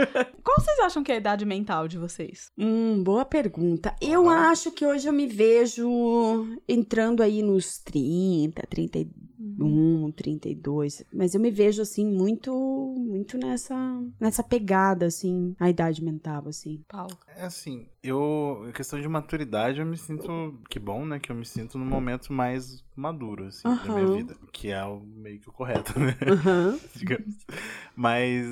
Qual 0.43 0.57
vocês 0.59 0.79
acham 0.81 1.03
que 1.05 1.13
é 1.13 1.17
a 1.17 1.19
idade 1.19 1.45
mental 1.45 1.87
de 1.87 1.99
vocês? 1.99 2.51
Hum, 2.57 3.03
boa 3.05 3.27
pergunta. 3.27 3.95
Eu 4.01 4.31
acho 4.31 4.71
que 4.71 4.87
hoje 4.87 5.07
eu 5.07 5.13
me 5.13 5.27
vejo 5.27 6.47
entrando 6.67 7.23
aí 7.23 7.43
nos 7.43 7.79
30, 7.81 8.63
31, 8.71 10.11
32. 10.13 11.05
Mas 11.13 11.35
eu 11.35 11.41
me 11.41 11.51
vejo, 11.51 11.83
assim, 11.83 12.07
muito, 12.07 12.53
muito 12.99 13.37
nessa, 13.37 13.77
nessa 14.19 14.43
pegada, 14.43 15.05
assim, 15.07 15.55
a 15.61 15.69
idade 15.69 16.03
mental, 16.03 16.45
assim. 16.49 16.83
Paulo. 16.89 17.17
É 17.37 17.45
assim, 17.45 17.87
eu. 18.05 18.71
Questão 18.75 19.01
de 19.01 19.09
maturidade, 19.09 19.81
eu 19.81 19.87
me 19.87 19.97
sinto. 19.97 20.59
Que 20.69 20.79
bom, 20.79 21.05
né? 21.05 21.19
Que 21.19 21.33
eu 21.33 21.37
me 21.37 21.45
sinto 21.45 21.79
num 21.79 21.87
momento 21.87 22.33
mais 22.33 22.85
maduro, 22.97 23.47
assim, 23.47 23.69
da 23.69 23.95
minha 23.95 24.07
vida. 24.07 24.37
Que 24.53 24.71
é 24.71 24.85
o 24.85 25.01
meio 25.01 25.41
que 25.41 25.49
o 25.49 25.53
correto, 25.53 25.99
né? 25.99 26.17
Aham. 26.27 26.79
Digamos. 26.95 27.35
Mas 27.97 28.47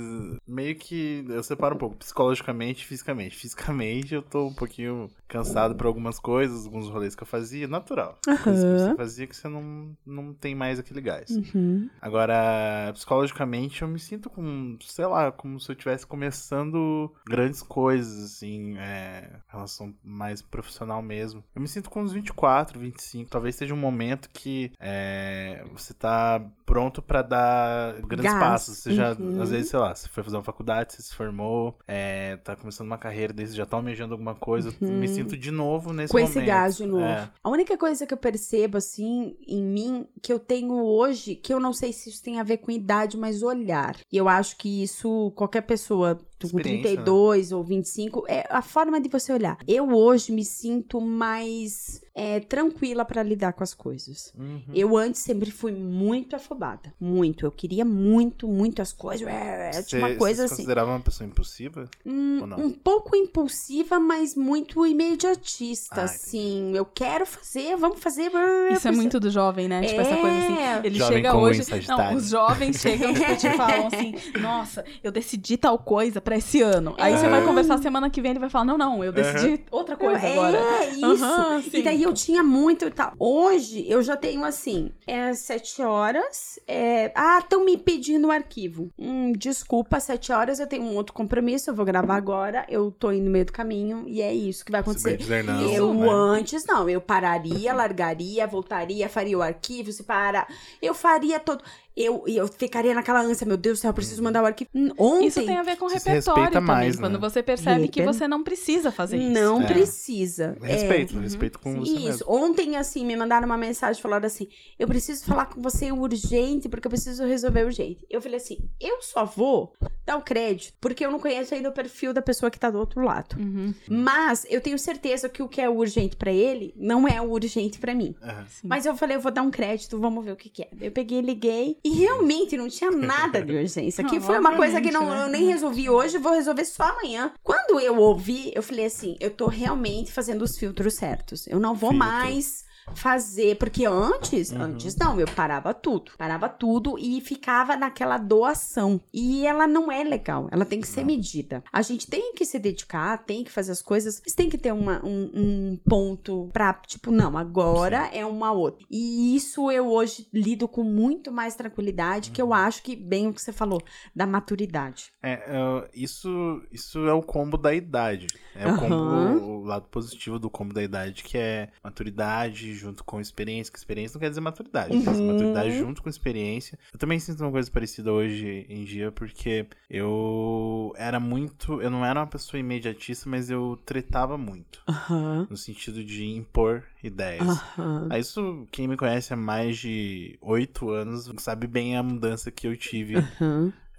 meio 0.46 0.76
que 0.76 1.24
eu 1.28 1.42
separo 1.42 1.74
um 1.74 1.78
pouco, 1.78 1.96
psicologicamente 1.96 2.82
e 2.82 2.86
fisicamente. 2.86 3.36
Fisicamente 3.36 4.14
eu 4.14 4.22
tô 4.22 4.46
um 4.46 4.54
pouquinho 4.54 5.10
cansado 5.28 5.74
por 5.74 5.86
algumas 5.86 6.18
coisas, 6.18 6.66
alguns 6.66 6.88
rolês 6.88 7.14
que 7.14 7.22
eu 7.22 7.26
fazia, 7.26 7.66
natural. 7.66 8.18
Coisas 8.42 8.64
que 8.64 8.78
você 8.78 8.96
fazia 8.96 9.26
que 9.26 9.36
você 9.36 9.48
não, 9.48 9.96
não 10.04 10.34
tem 10.34 10.54
mais 10.54 10.78
aquele 10.78 11.00
gás. 11.00 11.30
Uhum. 11.30 11.88
Agora, 12.00 12.90
psicologicamente, 12.94 13.82
eu 13.82 13.88
me 13.88 13.98
sinto 13.98 14.28
com, 14.28 14.76
sei 14.82 15.06
lá, 15.06 15.32
como 15.32 15.58
se 15.58 15.70
eu 15.70 15.74
estivesse 15.74 16.06
começando 16.06 17.12
grandes 17.26 17.62
coisas, 17.62 18.24
assim, 18.24 18.76
é, 18.78 19.30
relação 19.48 19.94
mais 20.02 20.40
profissional 20.42 21.02
mesmo. 21.02 21.42
Eu 21.54 21.60
me 21.62 21.68
sinto 21.68 21.90
com 21.90 22.02
uns 22.02 22.12
24, 22.12 22.78
25, 22.78 23.30
talvez 23.30 23.54
seja 23.56 23.74
um 23.74 23.76
momento 23.78 24.28
que 24.32 24.72
é, 24.80 25.64
você 25.72 25.92
tá 25.94 26.42
pronto 26.64 27.02
pra 27.02 27.22
dar 27.22 28.00
grandes 28.02 28.32
Gás. 28.32 28.38
passos. 28.38 28.78
Você 28.78 28.92
já, 28.94 29.12
Uhum. 29.12 29.40
às 29.42 29.50
vezes, 29.50 29.68
sei 29.70 29.78
lá, 29.78 29.94
você 29.94 30.08
foi 30.08 30.22
fazer 30.22 30.36
uma 30.36 30.42
faculdade, 30.42 30.94
você 30.94 31.02
se 31.02 31.14
formou, 31.14 31.78
é, 31.86 32.36
tá 32.38 32.56
começando 32.56 32.86
uma 32.86 32.98
carreira, 32.98 33.32
daí 33.32 33.46
você 33.46 33.54
já 33.54 33.66
tá 33.66 33.76
almejando 33.76 34.14
alguma 34.14 34.34
coisa. 34.34 34.72
Eu 34.80 34.88
me 34.88 35.08
sinto 35.08 35.36
de 35.36 35.50
novo 35.50 35.92
nesse 35.92 36.12
Uhum. 36.14 36.20
Com 36.20 36.26
momento. 36.26 36.36
esse 36.38 36.46
gás 36.46 36.76
de 36.76 36.86
novo. 36.86 37.04
É. 37.04 37.28
A 37.42 37.50
única 37.50 37.76
coisa 37.76 38.06
que 38.06 38.14
eu 38.14 38.18
percebo, 38.18 38.78
assim, 38.78 39.36
em 39.46 39.62
mim, 39.62 40.06
que 40.22 40.32
eu 40.32 40.38
tenho 40.38 40.74
hoje, 40.82 41.34
que 41.34 41.52
eu 41.52 41.60
não 41.60 41.72
sei 41.72 41.92
se 41.92 42.08
isso 42.10 42.22
tem 42.22 42.40
a 42.40 42.42
ver 42.42 42.58
com 42.58 42.70
idade, 42.70 43.16
mas 43.16 43.42
olhar. 43.42 43.96
E 44.10 44.16
eu 44.16 44.28
acho 44.28 44.56
que 44.56 44.82
isso, 44.82 45.30
qualquer 45.36 45.62
pessoa 45.62 46.18
com 46.50 46.58
Experiência, 46.58 46.96
32 46.96 47.52
ou 47.52 47.62
25, 47.62 48.24
é 48.28 48.46
a 48.48 48.62
forma 48.62 49.00
de 49.00 49.08
você 49.08 49.32
olhar. 49.32 49.58
Eu 49.66 49.92
hoje 49.92 50.32
me 50.32 50.44
sinto 50.44 51.00
mais 51.00 52.02
é, 52.14 52.40
tranquila 52.40 53.04
pra 53.04 53.22
lidar 53.22 53.52
com 53.54 53.62
as 53.64 53.72
coisas. 53.72 54.32
Uhum. 54.38 54.60
Eu 54.74 54.96
antes 54.96 55.22
sempre 55.22 55.50
fui 55.50 55.72
muito 55.72 56.36
afobada. 56.36 56.92
Muito. 57.00 57.46
Eu 57.46 57.50
queria 57.50 57.84
muito, 57.84 58.46
muito 58.46 58.82
as 58.82 58.92
coisas. 58.92 59.26
É, 59.26 59.70
é, 59.74 59.82
tinha 59.82 60.00
uma 60.02 60.08
Você- 60.10 60.16
coisa 60.16 60.42
você 60.42 60.48
se 60.48 60.54
assim. 60.54 60.62
considerava 60.62 60.90
uma 60.90 61.00
pessoa 61.00 61.26
impulsiva? 61.26 61.88
Hum, 62.04 62.38
Ou 62.42 62.46
não? 62.46 62.58
um 62.58 62.70
pouco 62.70 63.16
impulsiva, 63.16 63.98
mas 63.98 64.34
muito 64.36 64.84
imediatista, 64.86 66.02
Ah, 66.02 66.04
assim. 66.04 66.72
Eu 66.76 66.84
quero 66.84 67.24
fazer, 67.24 67.76
vamos 67.76 68.00
fazer. 68.00 68.30
Isso 68.72 68.88
é 68.88 68.92
muito 68.92 69.18
do 69.18 69.30
jovem, 69.30 69.68
né? 69.68 69.82
Tipo, 69.82 70.00
essa 70.00 70.16
coisa 70.16 70.36
assim. 70.38 70.58
É. 70.58 70.80
Ele 70.84 70.98
Jovem 70.98 71.16
chega 71.16 71.36
hoje. 71.36 71.62
Não, 71.88 72.14
os 72.16 72.28
jovens 72.28 72.76
chegam 72.80 73.10
e 73.10 73.36
te 73.36 73.50
falam 73.56 73.86
assim: 73.86 74.14
Nossa, 74.40 74.84
eu 75.02 75.10
decidi 75.10 75.56
tal 75.56 75.78
coisa 75.78 76.20
pra 76.20 76.36
esse 76.36 76.60
ano. 76.60 76.94
Aí 76.98 77.16
você 77.16 77.26
É. 77.26 77.28
vai 77.30 77.44
conversar 77.44 77.78
semana 77.78 78.10
que 78.10 78.20
vem, 78.20 78.32
ele 78.32 78.40
vai 78.40 78.50
falar: 78.50 78.64
Não, 78.64 78.76
não, 78.78 79.02
eu 79.04 79.12
decidi 79.12 79.64
outra 79.70 79.96
coisa 79.96 80.20
é, 80.26 80.32
agora. 80.32 80.58
isso. 80.90 81.04
Aham, 81.24 81.62
sim. 81.62 81.78
e 81.78 81.82
daí 81.82 82.01
eu 82.02 82.12
tinha 82.12 82.42
muito 82.42 82.86
e 82.86 82.90
tal. 82.90 83.12
Hoje 83.18 83.84
eu 83.88 84.02
já 84.02 84.16
tenho 84.16 84.44
assim, 84.44 84.90
é 85.06 85.32
sete 85.34 85.82
horas. 85.82 86.58
É... 86.66 87.12
Ah, 87.14 87.38
estão 87.38 87.64
me 87.64 87.76
pedindo 87.76 88.28
o 88.28 88.30
arquivo. 88.30 88.90
Hum, 88.98 89.32
desculpa, 89.32 90.00
sete 90.00 90.32
horas 90.32 90.58
eu 90.58 90.66
tenho 90.66 90.84
um 90.84 90.96
outro 90.96 91.12
compromisso, 91.12 91.70
eu 91.70 91.74
vou 91.74 91.84
gravar 91.84 92.16
agora. 92.16 92.66
Eu 92.68 92.90
tô 92.90 93.12
indo 93.12 93.24
no 93.24 93.30
meio 93.30 93.44
do 93.44 93.52
caminho 93.52 94.04
e 94.06 94.20
é 94.22 94.32
isso 94.32 94.64
que 94.64 94.72
vai 94.72 94.80
acontecer. 94.80 95.16
dizer 95.16 95.44
não, 95.44 95.60
eu 95.60 95.94
né? 95.94 96.08
antes 96.08 96.64
não, 96.64 96.88
eu 96.88 97.00
pararia, 97.00 97.72
largaria, 97.72 98.46
voltaria, 98.46 99.08
faria 99.08 99.38
o 99.38 99.42
arquivo, 99.42 99.92
se 99.92 100.02
parar. 100.02 100.46
Eu 100.80 100.94
faria 100.94 101.38
todo. 101.38 101.62
Eu, 101.96 102.24
eu 102.26 102.48
ficaria 102.48 102.94
naquela 102.94 103.20
ânsia, 103.20 103.46
meu 103.46 103.56
Deus 103.56 103.78
do 103.78 103.82
céu, 103.82 103.90
eu 103.90 103.94
preciso 103.94 104.22
mandar 104.22 104.42
o 104.42 104.46
arquivo. 104.46 104.70
Ontem. 104.98 105.26
Isso 105.26 105.44
tem 105.44 105.56
a 105.56 105.62
ver 105.62 105.76
com 105.76 105.88
Você 105.88 105.96
repertório 106.10 106.50
também. 106.52 106.66
mais, 106.66 106.96
Quando 106.98 107.14
né? 107.14 107.18
você 107.18 107.42
percebe 107.42 107.88
que 107.88 108.00
Reper- 108.00 108.14
você 108.14 108.26
não 108.28 108.42
precisa 108.42 108.90
fazer 108.90 109.16
isso. 109.18 109.30
Não 109.32 109.62
É. 109.62 109.66
precisa. 109.66 110.56
É. 110.62 110.66
Respeito, 110.72 111.18
respeito 111.18 111.58
com 111.58 111.74
você 111.76 111.92
Isso. 111.92 112.00
mesmo. 112.04 112.26
Ontem, 112.28 112.76
assim, 112.76 113.04
me 113.04 113.16
mandaram 113.16 113.46
uma 113.46 113.56
mensagem 113.58 114.00
falando 114.00 114.24
assim: 114.24 114.48
eu 114.78 114.86
preciso 114.88 115.24
falar 115.24 115.46
com 115.46 115.60
você 115.60 115.92
urgente, 115.92 116.68
porque 116.68 116.86
eu 116.86 116.90
preciso 116.90 117.24
resolver 117.24 117.64
urgente. 117.64 118.06
Eu 118.10 118.20
falei 118.20 118.36
assim: 118.38 118.58
eu 118.80 119.00
só 119.02 119.24
vou 119.24 119.72
dar 120.04 120.16
o 120.16 120.22
crédito, 120.22 120.74
porque 120.80 121.04
eu 121.04 121.10
não 121.10 121.20
conheço 121.20 121.54
ainda 121.54 121.68
o 121.68 121.72
perfil 121.72 122.12
da 122.12 122.20
pessoa 122.22 122.50
que 122.50 122.58
tá 122.58 122.70
do 122.70 122.78
outro 122.78 123.00
lado. 123.02 123.36
Uhum. 123.38 123.72
Mas 123.88 124.46
eu 124.50 124.60
tenho 124.60 124.78
certeza 124.78 125.28
que 125.28 125.42
o 125.42 125.48
que 125.48 125.60
é 125.60 125.68
urgente 125.68 126.16
pra 126.16 126.32
ele 126.32 126.74
não 126.76 127.06
é 127.06 127.20
o 127.20 127.30
urgente 127.30 127.78
pra 127.78 127.94
mim. 127.94 128.14
Sim. 128.48 128.66
Mas 128.68 128.84
eu 128.86 128.96
falei, 128.96 129.16
eu 129.16 129.20
vou 129.20 129.30
dar 129.30 129.42
um 129.42 129.50
crédito, 129.50 129.98
vamos 129.98 130.24
ver 130.24 130.32
o 130.32 130.36
que, 130.36 130.48
que 130.48 130.62
é. 130.62 130.68
Eu 130.80 130.90
peguei, 130.90 131.20
liguei 131.20 131.76
e 131.84 131.90
realmente 131.90 132.56
não 132.56 132.68
tinha 132.68 132.90
nada 132.90 133.42
de 133.42 133.52
urgência. 133.54 134.04
Que 134.04 134.20
foi 134.20 134.38
uma 134.38 134.56
coisa 134.56 134.80
que 134.80 134.90
não, 134.90 135.08
eu 135.12 135.26
né? 135.26 135.38
nem 135.38 135.46
resolvi 135.46 135.90
hoje, 135.90 136.18
vou 136.18 136.32
resolver 136.32 136.64
só 136.64 136.84
amanhã. 136.84 137.32
Quando 137.42 137.80
eu 137.80 137.96
ouvi, 137.96 138.52
eu 138.54 138.62
falei 138.62 138.86
assim, 138.86 139.16
eu 139.18 139.30
tô 139.30 139.46
realmente 139.46 140.12
fazendo 140.12 140.42
os 140.42 140.56
filtros 140.56 140.94
certos. 140.94 141.46
Eu 141.46 141.58
não 141.58 141.74
vou 141.74 141.90
Filtro. 141.90 142.08
mais 142.08 142.64
fazer, 142.94 143.56
porque 143.56 143.84
antes, 143.86 144.50
Uhum. 144.52 144.62
antes 144.62 144.96
não, 144.96 145.18
eu 145.18 145.26
parava 145.26 145.72
tudo. 145.74 146.12
Parava 146.18 146.48
tudo 146.48 146.96
e 146.98 147.20
ficava 147.20 147.76
naquela 147.76 148.18
doação. 148.18 149.00
E 149.12 149.46
ela 149.46 149.66
não 149.66 149.90
é 149.90 150.02
legal, 150.04 150.48
ela 150.50 150.64
tem 150.64 150.80
que 150.80 150.86
ser 150.86 151.04
medida. 151.04 151.62
A 151.72 151.82
gente 151.82 152.06
tem 152.06 152.32
que 152.34 152.44
se 152.44 152.58
dedicar, 152.58 153.18
tem 153.24 153.44
que 153.44 153.50
fazer 153.50 153.72
as 153.72 153.82
coisas, 153.82 154.20
mas 154.24 154.34
tem 154.34 154.48
que 154.48 154.58
ter 154.58 154.72
uma- 154.72 155.04
um, 155.04 155.30
um 155.34 155.78
ponto 155.88 156.50
pra, 156.52 156.72
tipo, 156.74 157.10
não, 157.10 157.36
agora 157.38 158.08
é 158.12 158.24
uma 158.26 158.52
outra. 158.52 158.84
E 158.90 159.34
isso 159.36 159.70
eu 159.70 159.88
hoje 159.88 160.28
lido 160.32 160.66
com 160.68 160.82
muito 160.84 161.30
mais 161.32 161.54
tranquilidade, 161.54 162.30
que 162.30 162.42
Uhum. 162.42 162.48
eu 162.48 162.54
acho 162.54 162.82
que, 162.82 162.94
bem 162.96 163.28
o 163.28 163.32
que 163.34 163.40
você 163.42 163.52
falou, 163.52 163.82
da 164.14 164.26
maturidade. 164.26 165.12
É, 165.22 165.32
é, 165.32 165.90
isso, 165.94 166.62
isso 166.70 166.98
é 167.06 167.12
o 167.12 167.22
combo 167.22 167.56
da 167.56 167.74
idade. 167.74 168.26
É 168.54 168.66
o, 168.66 168.70
Aham. 168.70 168.78
combo, 168.78 169.04
o 169.04 169.64
lado 169.64 169.86
positivo 169.88 170.38
do 170.38 170.50
combo 170.50 170.74
da 170.74 170.82
idade, 170.82 171.22
que 171.22 171.38
é 171.38 171.68
maturidade 171.82 172.71
junto 172.74 173.04
com 173.04 173.20
experiência. 173.20 173.72
Que 173.72 173.78
experiência 173.78 174.14
não 174.14 174.20
quer 174.20 174.28
dizer 174.28 174.40
maturidade. 174.40 174.96
dizer 174.96 175.10
Uhum. 175.10 175.26
Maturidade 175.26 175.72
junto 175.78 176.02
com 176.02 176.08
experiência. 176.08 176.78
Eu 176.92 176.98
também 176.98 177.18
sinto 177.18 177.40
uma 177.42 177.50
coisa 177.50 177.70
parecida 177.70 178.12
hoje 178.12 178.66
em 178.68 178.84
dia, 178.84 179.10
porque 179.12 179.66
eu 179.88 180.92
era 180.96 181.18
muito. 181.20 181.80
Eu 181.80 181.90
não 181.90 182.04
era 182.04 182.20
uma 182.20 182.26
pessoa 182.26 182.60
imediatista, 182.60 183.28
mas 183.28 183.50
eu 183.50 183.78
tretava 183.84 184.36
muito. 184.36 184.82
Aham. 184.88 185.46
No 185.50 185.56
sentido 185.56 186.02
de 186.04 186.24
impor 186.24 186.84
ideias. 187.02 187.60
Ah, 187.78 188.18
Isso, 188.18 188.66
quem 188.70 188.86
me 188.86 188.96
conhece 188.96 189.32
há 189.32 189.36
mais 189.36 189.78
de 189.78 190.38
oito 190.40 190.90
anos 190.90 191.30
sabe 191.38 191.66
bem 191.66 191.96
a 191.96 192.02
mudança 192.02 192.50
que 192.50 192.66
eu 192.66 192.76
tive. 192.76 193.14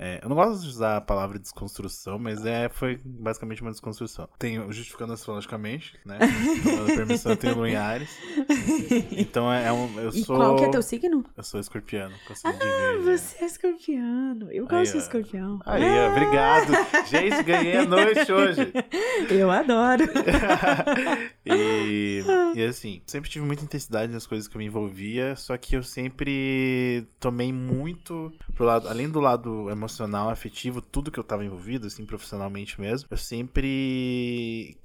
É, 0.05 0.19
eu 0.21 0.27
não 0.27 0.35
gosto 0.35 0.61
de 0.63 0.67
usar 0.67 0.97
a 0.97 1.01
palavra 1.01 1.39
desconstrução, 1.39 2.19
mas 2.19 2.45
é, 2.45 2.67
foi 2.67 2.99
basicamente 3.05 3.61
uma 3.61 3.71
desconstrução. 3.71 4.27
Tenho, 4.37 4.71
justificando 4.71 5.13
astrologicamente, 5.13 5.97
né? 6.05 6.19
Tomando 6.63 6.85
permissão, 6.95 7.31
eu 7.31 7.37
tenho 7.37 7.55
Lunhares. 7.57 8.09
Então 9.11 9.51
é, 9.51 9.67
é 9.67 9.71
um, 9.71 9.99
eu 9.99 10.09
E 10.09 10.23
sou. 10.23 10.35
qual 10.35 10.55
que 10.57 10.65
é 10.65 10.69
teu 10.69 10.81
signo? 10.81 11.23
Eu 11.37 11.43
sou 11.43 11.59
escorpiano, 11.59 12.13
Ah, 12.43 12.51
dividir. 12.51 13.17
você 13.17 13.43
é 13.43 13.47
escorpiano. 13.47 14.51
Eu 14.51 14.67
gosto 14.67 14.91
de 14.91 14.97
escorpião. 14.97 15.59
Aí, 15.65 15.83
ó, 15.83 16.11
obrigado. 16.11 16.73
Gente, 17.07 17.41
ganhei 17.43 17.77
a 17.77 17.85
noite 17.85 18.31
hoje. 18.31 18.73
Eu 19.29 19.49
adoro. 19.49 20.03
e, 21.45 22.23
e 22.55 22.63
assim, 22.65 23.01
sempre 23.05 23.29
tive 23.29 23.45
muita 23.45 23.63
intensidade 23.63 24.11
nas 24.11 24.25
coisas 24.27 24.47
que 24.47 24.55
eu 24.55 24.59
me 24.59 24.65
envolvia, 24.65 25.35
só 25.35 25.55
que 25.57 25.75
eu 25.75 25.83
sempre 25.83 27.05
tomei 27.19 27.51
muito 27.53 28.31
pro 28.55 28.65
lado, 28.65 28.87
além 28.87 29.09
do 29.09 29.19
lado 29.19 29.69
emocional, 29.69 29.92
afetivo, 30.31 30.81
tudo 30.81 31.11
que 31.11 31.19
eu 31.19 31.23
tava 31.23 31.43
envolvido, 31.45 31.87
assim, 31.87 32.05
profissionalmente 32.05 32.79
mesmo, 32.79 33.07
eu 33.11 33.17
sempre 33.17 34.77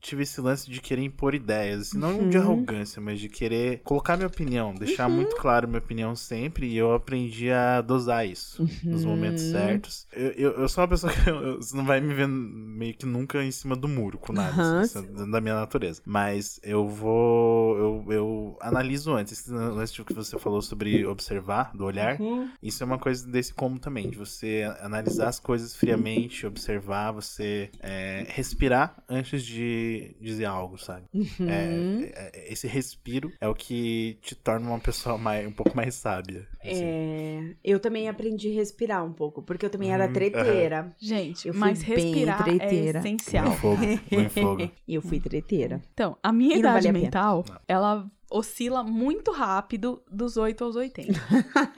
tive 0.00 0.22
esse 0.22 0.40
lance 0.40 0.70
de 0.70 0.80
querer 0.80 1.02
impor 1.02 1.34
ideias, 1.34 1.80
assim, 1.88 1.98
não 1.98 2.28
de 2.28 2.36
Uhum. 2.36 2.42
arrogância, 2.42 3.00
mas 3.00 3.20
de 3.20 3.28
querer 3.28 3.80
colocar 3.84 4.16
minha 4.16 4.26
opinião, 4.26 4.74
deixar 4.74 5.08
muito 5.08 5.36
claro 5.36 5.68
minha 5.68 5.78
opinião 5.78 6.14
sempre, 6.16 6.66
e 6.66 6.76
eu 6.76 6.92
aprendi 6.94 7.50
a 7.50 7.80
dosar 7.80 8.26
isso 8.26 8.66
nos 8.84 9.04
momentos 9.04 9.44
Uhum. 9.44 9.50
certos. 9.50 10.06
Eu, 10.12 10.30
eu, 10.32 10.50
eu 10.52 10.68
sou 10.68 10.82
uma 10.82 10.88
pessoa 10.88 11.12
que 11.12 11.18
eu- 11.28 11.56
você 11.56 11.76
não 11.76 11.84
vai 11.84 12.00
me 12.00 12.14
ver 12.14 12.26
meio 12.28 12.94
que 12.94 13.06
nunca 13.06 13.42
em 13.42 13.50
cima 13.50 13.76
do 13.76 13.88
muro 13.88 14.18
com 14.18 14.32
nada, 14.32 14.60
assim, 14.60 14.80
isso 14.82 14.98
é 15.22 15.26
da 15.30 15.40
minha 15.40 15.54
natureza. 15.54 16.00
Mas 16.04 16.58
eu 16.62 16.86
vou. 16.88 17.76
Eu, 17.78 18.12
eu 18.12 18.58
analiso 18.60 19.12
antes. 19.12 19.32
Esse 19.32 19.50
lance 19.52 20.02
que 20.04 20.12
você 20.14 20.38
falou 20.38 20.62
sobre 20.62 21.04
observar, 21.06 21.72
do 21.76 21.84
olhar, 21.84 22.20
Uhum. 22.20 22.48
isso 22.62 22.82
é 22.82 22.86
uma 22.86 22.98
coisa 22.98 23.26
desse 23.26 23.52
como 23.54 23.78
também, 23.78 24.10
de 24.10 24.16
você 24.16 24.37
analisar 24.80 25.28
as 25.28 25.38
coisas 25.40 25.74
friamente, 25.74 26.46
observar, 26.46 27.12
você 27.12 27.70
é, 27.80 28.24
respirar 28.28 29.02
antes 29.08 29.44
de 29.44 30.16
dizer 30.20 30.44
algo, 30.46 30.78
sabe? 30.78 31.06
Uhum. 31.12 31.48
É, 31.48 32.30
é, 32.34 32.52
esse 32.52 32.66
respiro 32.66 33.32
é 33.40 33.48
o 33.48 33.54
que 33.54 34.18
te 34.22 34.34
torna 34.34 34.68
uma 34.68 34.80
pessoa 34.80 35.16
mais, 35.18 35.46
um 35.46 35.52
pouco 35.52 35.76
mais 35.76 35.94
sábia. 35.94 36.46
assim. 36.62 36.84
É, 36.84 37.54
eu 37.64 37.78
também 37.80 38.08
aprendi 38.08 38.50
a 38.50 38.54
respirar 38.54 39.04
um 39.04 39.12
pouco, 39.12 39.42
porque 39.42 39.66
eu 39.66 39.70
também 39.70 39.92
era 39.92 40.06
Hum, 40.08 40.12
treteira. 40.12 40.94
Gente, 40.98 41.48
Eu 41.48 41.54
fui 41.54 41.60
mas 41.60 41.82
respirar 41.82 42.40
é 42.40 42.44
treteira. 42.44 43.00
Põe 43.00 43.14
essencial. 43.14 43.50
fogo, 43.52 43.82
põe 44.10 44.28
fogo. 44.28 44.70
E 44.86 44.94
eu 44.94 45.02
fui 45.02 45.20
treteira. 45.20 45.82
Então, 45.92 46.16
a 46.22 46.32
minha 46.32 46.56
E 46.56 46.58
idade 46.60 46.74
vale 46.74 46.88
a 46.88 46.92
pena. 46.92 47.04
mental, 47.04 47.44
ela 47.66 48.10
oscila 48.30 48.84
muito 48.84 49.30
rápido 49.30 50.02
dos 50.10 50.36
8 50.36 50.64
aos 50.64 50.76
80. 50.76 51.12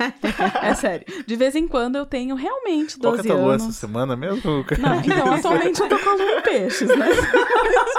é 0.63 0.75
sério. 0.75 1.07
De 1.27 1.37
vez 1.37 1.55
em 1.55 1.69
quando 1.69 1.97
eu 1.97 2.05
tenho 2.05 2.35
realmente 2.35 2.99
12 2.99 3.01
Qual 3.01 3.15
que 3.15 3.21
é 3.21 3.31
a 3.31 3.35
tua 3.35 3.45
lua 3.45 3.55
essa 3.55 3.73
semana 3.73 4.17
mesmo? 4.17 4.65
Não, 4.79 5.01
então 5.01 5.33
atualmente 5.33 5.81
eu 5.81 5.89
tô 5.89 5.99
com 5.99 6.11
a 6.11 6.15
lua 6.15 6.43
peixes, 6.43 6.89
né? 6.89 7.07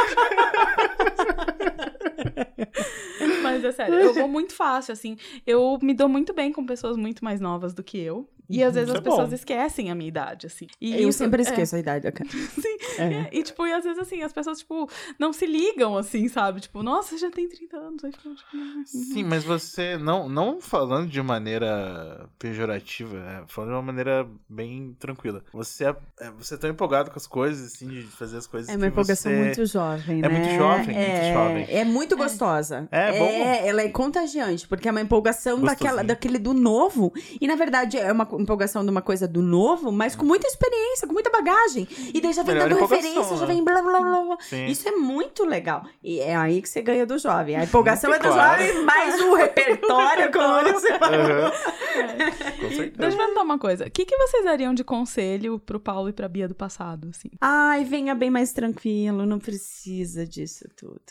Mas 3.41 3.63
é 3.63 3.71
sério, 3.71 3.95
eu 3.95 4.13
vou 4.13 4.27
muito 4.27 4.53
fácil, 4.53 4.93
assim. 4.93 5.17
Eu 5.45 5.77
me 5.81 5.93
dou 5.93 6.07
muito 6.07 6.33
bem 6.33 6.51
com 6.51 6.65
pessoas 6.65 6.97
muito 6.97 7.23
mais 7.23 7.39
novas 7.39 7.73
do 7.73 7.83
que 7.83 7.99
eu. 7.99 8.29
E 8.51 8.63
às 8.63 8.73
vezes 8.75 8.89
Isso 8.89 8.97
as 8.97 9.05
é 9.05 9.09
pessoas 9.09 9.29
bom. 9.29 9.35
esquecem 9.35 9.91
a 9.91 9.95
minha 9.95 10.07
idade, 10.07 10.47
assim. 10.47 10.67
E 10.79 10.93
eu 11.01 11.09
isso- 11.09 11.17
sempre 11.19 11.41
é, 11.41 11.43
esqueço 11.43 11.75
a 11.75 11.79
idade 11.79 12.03
da 12.03 12.11
cara. 12.11 12.29
Sim. 12.29 12.77
É. 12.99 13.29
E, 13.31 13.43
tipo, 13.43 13.65
e 13.65 13.73
às 13.73 13.83
vezes, 13.83 13.99
assim, 13.99 14.21
as 14.21 14.33
pessoas, 14.33 14.59
tipo, 14.59 14.89
não 15.19 15.31
se 15.33 15.45
ligam, 15.45 15.95
assim, 15.97 16.27
sabe? 16.27 16.61
Tipo, 16.61 16.83
nossa, 16.83 17.17
já 17.17 17.29
tem 17.31 17.47
30 17.47 17.77
anos. 17.77 18.03
Aí 18.03 18.11
ficam, 18.11 18.35
tipo, 18.35 18.49
"Ah, 18.55 18.81
Sim, 18.85 19.23
mas 19.23 19.43
você, 19.43 19.97
não, 19.97 20.27
não 20.27 20.59
falando 20.61 21.09
de 21.09 21.21
maneira 21.21 22.29
pejorativa, 22.39 23.17
é, 23.17 23.43
falando 23.47 23.69
de 23.71 23.75
uma 23.75 23.81
maneira 23.81 24.27
bem 24.49 24.95
tranquila. 24.99 25.43
Você 25.53 25.85
é, 25.85 25.95
é, 26.19 26.31
você 26.31 26.55
é 26.55 26.57
tão 26.57 26.69
empolgado 26.69 27.11
com 27.11 27.17
as 27.17 27.27
coisas, 27.27 27.73
assim, 27.73 27.87
de 27.87 28.01
fazer 28.03 28.37
as 28.37 28.47
coisas 28.47 28.69
É 28.69 28.75
uma 28.75 28.87
empolgação 28.87 29.31
você... 29.31 29.37
muito 29.43 29.65
jovem, 29.65 30.19
É 30.19 30.27
né? 30.27 30.29
muito 30.29 30.55
jovem, 30.55 30.97
é, 30.97 31.11
muito 31.21 31.33
jovem. 31.33 31.65
É 31.69 31.83
muito 31.85 32.17
gostosa. 32.17 32.87
É, 32.91 33.17
bom. 33.17 33.25
Ela 33.67 33.81
é 33.83 33.89
contagiante, 33.89 34.67
porque 34.67 34.87
é 34.87 34.91
uma 34.91 35.01
empolgação 35.01 35.61
daquela, 35.61 36.03
daquele 36.03 36.37
do 36.39 36.53
novo. 36.53 37.13
E, 37.39 37.47
na 37.47 37.55
verdade, 37.55 37.97
é 37.97 38.11
uma 38.11 38.25
empolgação 38.41 38.83
de 38.83 38.89
uma 38.91 39.01
coisa 39.01 39.27
do 39.27 39.41
novo, 39.41 39.91
mas 39.91 40.15
com 40.15 40.25
muita 40.25 40.47
experiência, 40.47 41.07
com 41.07 41.13
muita 41.13 41.29
bagagem. 41.29 41.87
E 42.13 42.19
daí 42.19 42.33
já 42.33 42.43
vem 42.43 42.55
Melhor 42.55 42.69
dando 42.69 42.79
referência, 42.81 43.35
já 43.37 43.45
né? 43.45 43.53
vem 43.53 43.63
blá, 43.63 43.81
blá, 43.81 43.99
blá, 44.01 44.21
blá. 44.23 44.37
Isso 44.67 44.87
é 44.87 44.91
muito 44.91 45.45
legal. 45.45 45.85
E 46.03 46.19
é 46.19 46.35
aí 46.35 46.61
que 46.61 46.69
você 46.69 46.81
ganha 46.81 47.05
do 47.05 47.17
jovem. 47.17 47.55
A 47.55 47.63
empolgação 47.63 48.13
é 48.13 48.19
do 48.19 48.27
Claro. 48.27 48.61
jovem, 48.63 48.83
mais 48.83 49.21
o 49.21 49.33
repertório, 49.35 50.31
como 50.31 50.73
você 50.73 50.97
falou. 50.99 51.19
Aham. 51.19 51.51
Com 51.51 52.69
certeza. 52.69 52.91
deixa 52.97 53.15
eu 53.15 53.17
perguntar 53.17 53.41
uma 53.41 53.59
coisa. 53.59 53.85
O 53.87 53.91
que, 53.91 54.05
que 54.05 54.17
vocês 54.17 54.43
dariam 54.43 54.73
de 54.73 54.83
conselho 54.83 55.59
pro 55.59 55.79
Paulo 55.79 56.09
e 56.09 56.13
pra 56.13 56.27
Bia 56.27 56.47
do 56.47 56.55
passado, 56.55 57.09
assim? 57.09 57.29
Ai, 57.39 57.83
venha 57.83 58.15
bem 58.15 58.29
mais 58.29 58.53
tranquilo, 58.53 59.25
não 59.25 59.39
precisa 59.39 60.25
disso 60.25 60.65
tudo. 60.75 61.01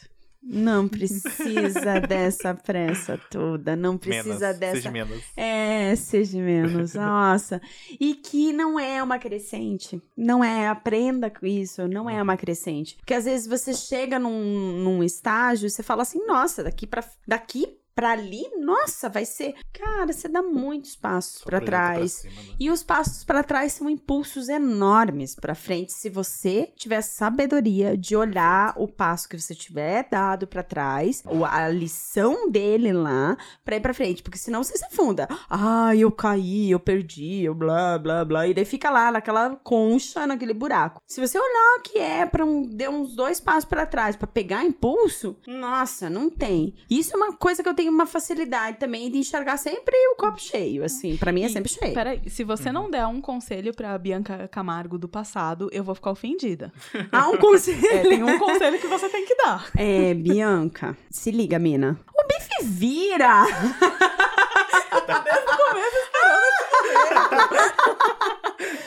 Não 0.43 0.88
precisa 0.88 2.01
dessa 2.01 2.55
pressa 2.55 3.18
toda, 3.30 3.76
não 3.76 3.99
precisa 3.99 4.47
menos, 4.47 4.59
dessa. 4.59 4.76
Seja 4.76 4.91
menos. 4.91 5.22
É, 5.36 5.97
seja 5.97 6.38
menos, 6.38 6.95
nossa. 6.97 7.61
E 8.01 8.14
que 8.14 8.53
não 8.53 8.80
é 8.80 9.03
uma 9.03 9.18
crescente. 9.18 10.01
Não 10.16 10.43
é, 10.43 10.66
aprenda 10.68 11.28
com 11.28 11.45
isso, 11.45 11.86
não 11.86 12.09
é 12.09 12.22
uma 12.22 12.36
crescente. 12.36 12.97
Porque 12.97 13.14
às 13.14 13.26
vezes 13.26 13.47
você 13.47 13.74
chega 13.74 14.18
num, 14.18 14.82
num 14.82 15.03
estágio 15.03 15.66
e 15.66 15.70
você 15.70 15.82
fala 15.82 16.03
assim, 16.03 16.24
nossa, 16.26 16.64
daqui 16.64 16.86
pra, 16.86 17.05
daqui 17.26 17.79
pra 18.01 18.12
ali, 18.12 18.48
nossa, 18.59 19.11
vai 19.11 19.26
ser. 19.26 19.55
Cara, 19.74 20.11
você 20.11 20.26
dá 20.26 20.40
muitos 20.42 20.96
passos 20.96 21.40
Só 21.40 21.44
pra 21.44 21.61
projeto 21.61 21.70
pra 21.78 21.94
trás. 21.94 22.12
cima, 22.12 22.34
né? 22.34 22.57
E 22.59 22.70
os 22.70 22.82
passos 22.82 23.24
para 23.24 23.42
trás 23.42 23.74
são 23.74 23.90
impulsos 23.90 24.48
enormes 24.48 25.34
para 25.34 25.55
frente 25.55 25.92
se 25.92 26.09
você 26.09 26.72
tiver 26.76 27.03
sabedoria 27.03 27.98
de 27.98 28.16
olhar 28.16 28.72
o 28.78 28.88
passo 28.88 29.28
que 29.28 29.38
você 29.38 29.55
tiver 29.55 30.09
dado 30.11 30.46
para 30.46 30.62
trás, 30.62 31.22
ou 31.26 31.44
a 31.44 31.68
lição 31.68 32.51
dele 32.51 32.90
lá, 32.90 33.36
para 33.62 33.76
ir 33.76 33.80
para 33.80 33.92
frente, 33.92 34.22
porque 34.22 34.38
senão 34.38 34.64
você 34.64 34.78
se 34.78 34.84
afunda. 34.86 35.28
Ah, 35.51 35.94
eu 35.94 36.11
caí, 36.11 36.70
eu 36.70 36.80
perdi, 36.80 37.42
eu 37.44 37.55
blá 37.55 37.98
blá 37.98 38.24
blá, 38.24 38.46
e 38.46 38.55
daí 38.55 38.64
fica 38.64 38.88
lá 38.88 39.12
naquela 39.12 39.57
concha, 39.57 40.26
naquele 40.26 40.55
buraco. 40.55 41.03
Se 41.07 41.20
você 41.20 41.38
olhar 41.38 41.82
que 41.84 41.98
é 41.98 42.24
para 42.24 42.46
um, 42.46 42.62
deu 42.62 42.90
uns 42.92 43.14
dois 43.14 43.40
passos 43.40 43.66
para 43.66 43.84
trás 43.84 44.16
para 44.16 44.26
pegar 44.26 44.64
impulso, 44.64 45.36
nossa, 45.46 46.09
não 46.09 46.30
tem. 46.30 46.74
Isso 46.88 47.12
é 47.14 47.16
uma 47.16 47.34
coisa 47.34 47.62
que 47.62 47.68
eu 47.68 47.74
tenho 47.74 47.89
tenho 47.91 47.95
uma 47.95 48.07
facilidade 48.07 48.78
também 48.78 49.11
de 49.11 49.18
enxergar 49.18 49.57
sempre 49.57 49.95
o 50.12 50.16
copo 50.16 50.41
cheio, 50.41 50.84
assim. 50.84 51.16
Pra 51.16 51.32
mim 51.32 51.43
é 51.43 51.47
E, 51.47 51.51
sempre 51.51 51.70
cheio. 51.70 51.93
Peraí, 51.93 52.20
se 52.28 52.45
você 52.45 52.68
Uhum. 52.68 52.72
não 52.74 52.91
der 52.91 53.05
um 53.07 53.20
conselho 53.20 53.74
pra 53.74 53.97
Bianca 53.99 54.49
Camargo 54.49 54.97
do 54.97 55.09
passado, 55.09 55.68
eu 55.72 55.82
vou 55.82 55.95
ficar 55.95 56.12
ofendida. 56.12 56.72
Há 57.11 57.28
um 57.28 57.36
conselho. 57.36 57.84
É, 57.86 58.03
tem 58.03 58.22
um 58.22 58.38
conselho 58.45 58.78
que 58.78 58.86
você 58.86 59.09
tem 59.09 59.24
que 59.26 59.34
dar. 59.36 59.68
É, 59.76 60.14
Bianca, 60.14 60.97
se 61.11 61.30
liga, 61.30 61.59
mina. 61.59 61.99
O 62.16 62.26
bife 62.26 62.64
vira! 62.64 63.45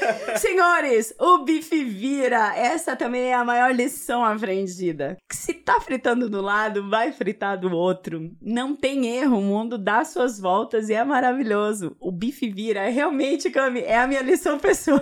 Senhores, 0.38 1.14
o 1.20 1.40
bife 1.40 1.84
vira. 1.84 2.56
Essa 2.56 2.96
também 2.96 3.24
é 3.24 3.34
a 3.34 3.44
maior 3.44 3.74
lição 3.74 4.24
aprendida. 4.24 5.18
Se 5.32 5.54
tá 5.54 5.80
fritando 5.80 6.30
do 6.30 6.42
lado, 6.42 6.90
vai 6.90 7.12
fritar 7.12 7.60
do 7.60 7.72
outro. 7.72 8.32
Não 8.42 8.76
tem 8.76 9.08
erro, 9.08 9.38
o 9.38 9.42
mundo 9.42 9.78
dá 9.78 10.04
suas 10.04 10.40
voltas 10.40 10.90
e 10.90 10.94
é 10.94 11.04
maravilhoso. 11.04 11.96
O 12.00 12.12
bife 12.12 12.50
vira. 12.50 12.82
É 12.82 12.90
realmente, 12.90 13.50
Cami, 13.50 13.82
é 13.82 13.98
a 13.98 14.08
minha 14.08 14.22
lição 14.22 14.58
pessoal. 14.60 15.02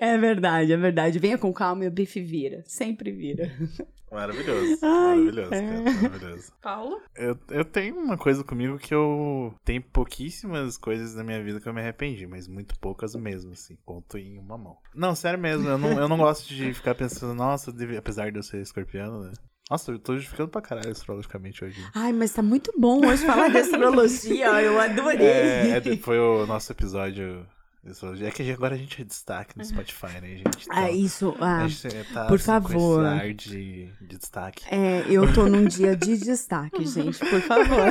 é 0.00 0.16
verdade, 0.18 0.72
é 0.72 0.76
verdade. 0.76 1.18
Venha 1.18 1.38
com 1.38 1.52
calma 1.52 1.84
e 1.84 1.88
o 1.88 1.90
bife 1.90 2.20
vira. 2.20 2.62
Sempre 2.66 3.10
vira. 3.10 3.50
Maravilhoso. 4.14 4.78
Ai, 4.82 5.16
maravilhoso, 5.18 5.54
é. 5.54 5.60
cara. 5.60 5.82
Maravilhoso. 6.02 6.52
Paulo? 6.62 7.00
Eu, 7.16 7.38
eu 7.50 7.64
tenho 7.64 7.96
uma 7.96 8.16
coisa 8.16 8.44
comigo 8.44 8.78
que 8.78 8.94
eu 8.94 9.54
tenho 9.64 9.82
pouquíssimas 9.82 10.78
coisas 10.78 11.14
na 11.14 11.24
minha 11.24 11.42
vida 11.42 11.60
que 11.60 11.68
eu 11.68 11.74
me 11.74 11.80
arrependi, 11.80 12.26
mas 12.26 12.46
muito 12.48 12.78
poucas 12.78 13.14
mesmo, 13.14 13.52
assim. 13.52 13.76
Conto 13.84 14.16
em 14.16 14.38
uma 14.38 14.56
mão. 14.56 14.76
Não, 14.94 15.14
sério 15.14 15.38
mesmo, 15.38 15.68
eu 15.68 15.76
não, 15.78 15.98
eu 15.98 16.08
não 16.08 16.16
gosto 16.16 16.48
de 16.48 16.72
ficar 16.72 16.94
pensando, 16.94 17.34
nossa, 17.34 17.72
devia- 17.72 17.98
apesar 17.98 18.30
de 18.30 18.38
eu 18.38 18.42
ser 18.42 18.62
escorpiano, 18.62 19.24
né? 19.24 19.32
Nossa, 19.70 19.92
eu 19.92 19.98
tô 19.98 20.14
justificando 20.14 20.50
pra 20.50 20.60
caralho 20.60 20.90
astrologicamente 20.90 21.64
hoje. 21.64 21.82
Ai, 21.94 22.12
mas 22.12 22.32
tá 22.32 22.42
muito 22.42 22.70
bom 22.78 23.00
hoje 23.06 23.24
falar 23.24 23.48
de 23.48 23.56
astrologia. 23.58 24.60
Eu 24.62 24.78
adorei. 24.78 25.26
É, 25.26 25.78
é 25.78 25.96
foi 25.96 26.18
o 26.18 26.46
nosso 26.46 26.70
episódio. 26.70 27.46
É 28.26 28.30
que 28.30 28.50
agora 28.50 28.74
a 28.74 28.78
gente 28.78 29.02
é 29.02 29.04
destaque 29.04 29.58
no 29.58 29.64
Spotify, 29.64 30.06
né, 30.22 30.28
gente? 30.36 30.42
Então, 30.46 30.56
Ah, 30.70 30.90
isso. 30.90 31.36
Ah, 31.38 31.64
a 31.64 31.68
gente 31.68 31.88
tá, 32.12 32.24
por 32.26 32.34
assim, 32.36 32.44
Com 32.44 32.68
favor. 32.68 33.04
esse 33.04 33.14
ar 33.22 33.34
de, 33.34 33.88
de 34.00 34.16
destaque. 34.16 34.64
é, 34.70 35.04
eu 35.08 35.30
tô 35.34 35.46
num 35.46 35.66
dia 35.66 35.94
de 35.94 36.16
destaque, 36.16 36.84
gente, 36.88 37.18
por 37.18 37.40
favor. 37.42 37.88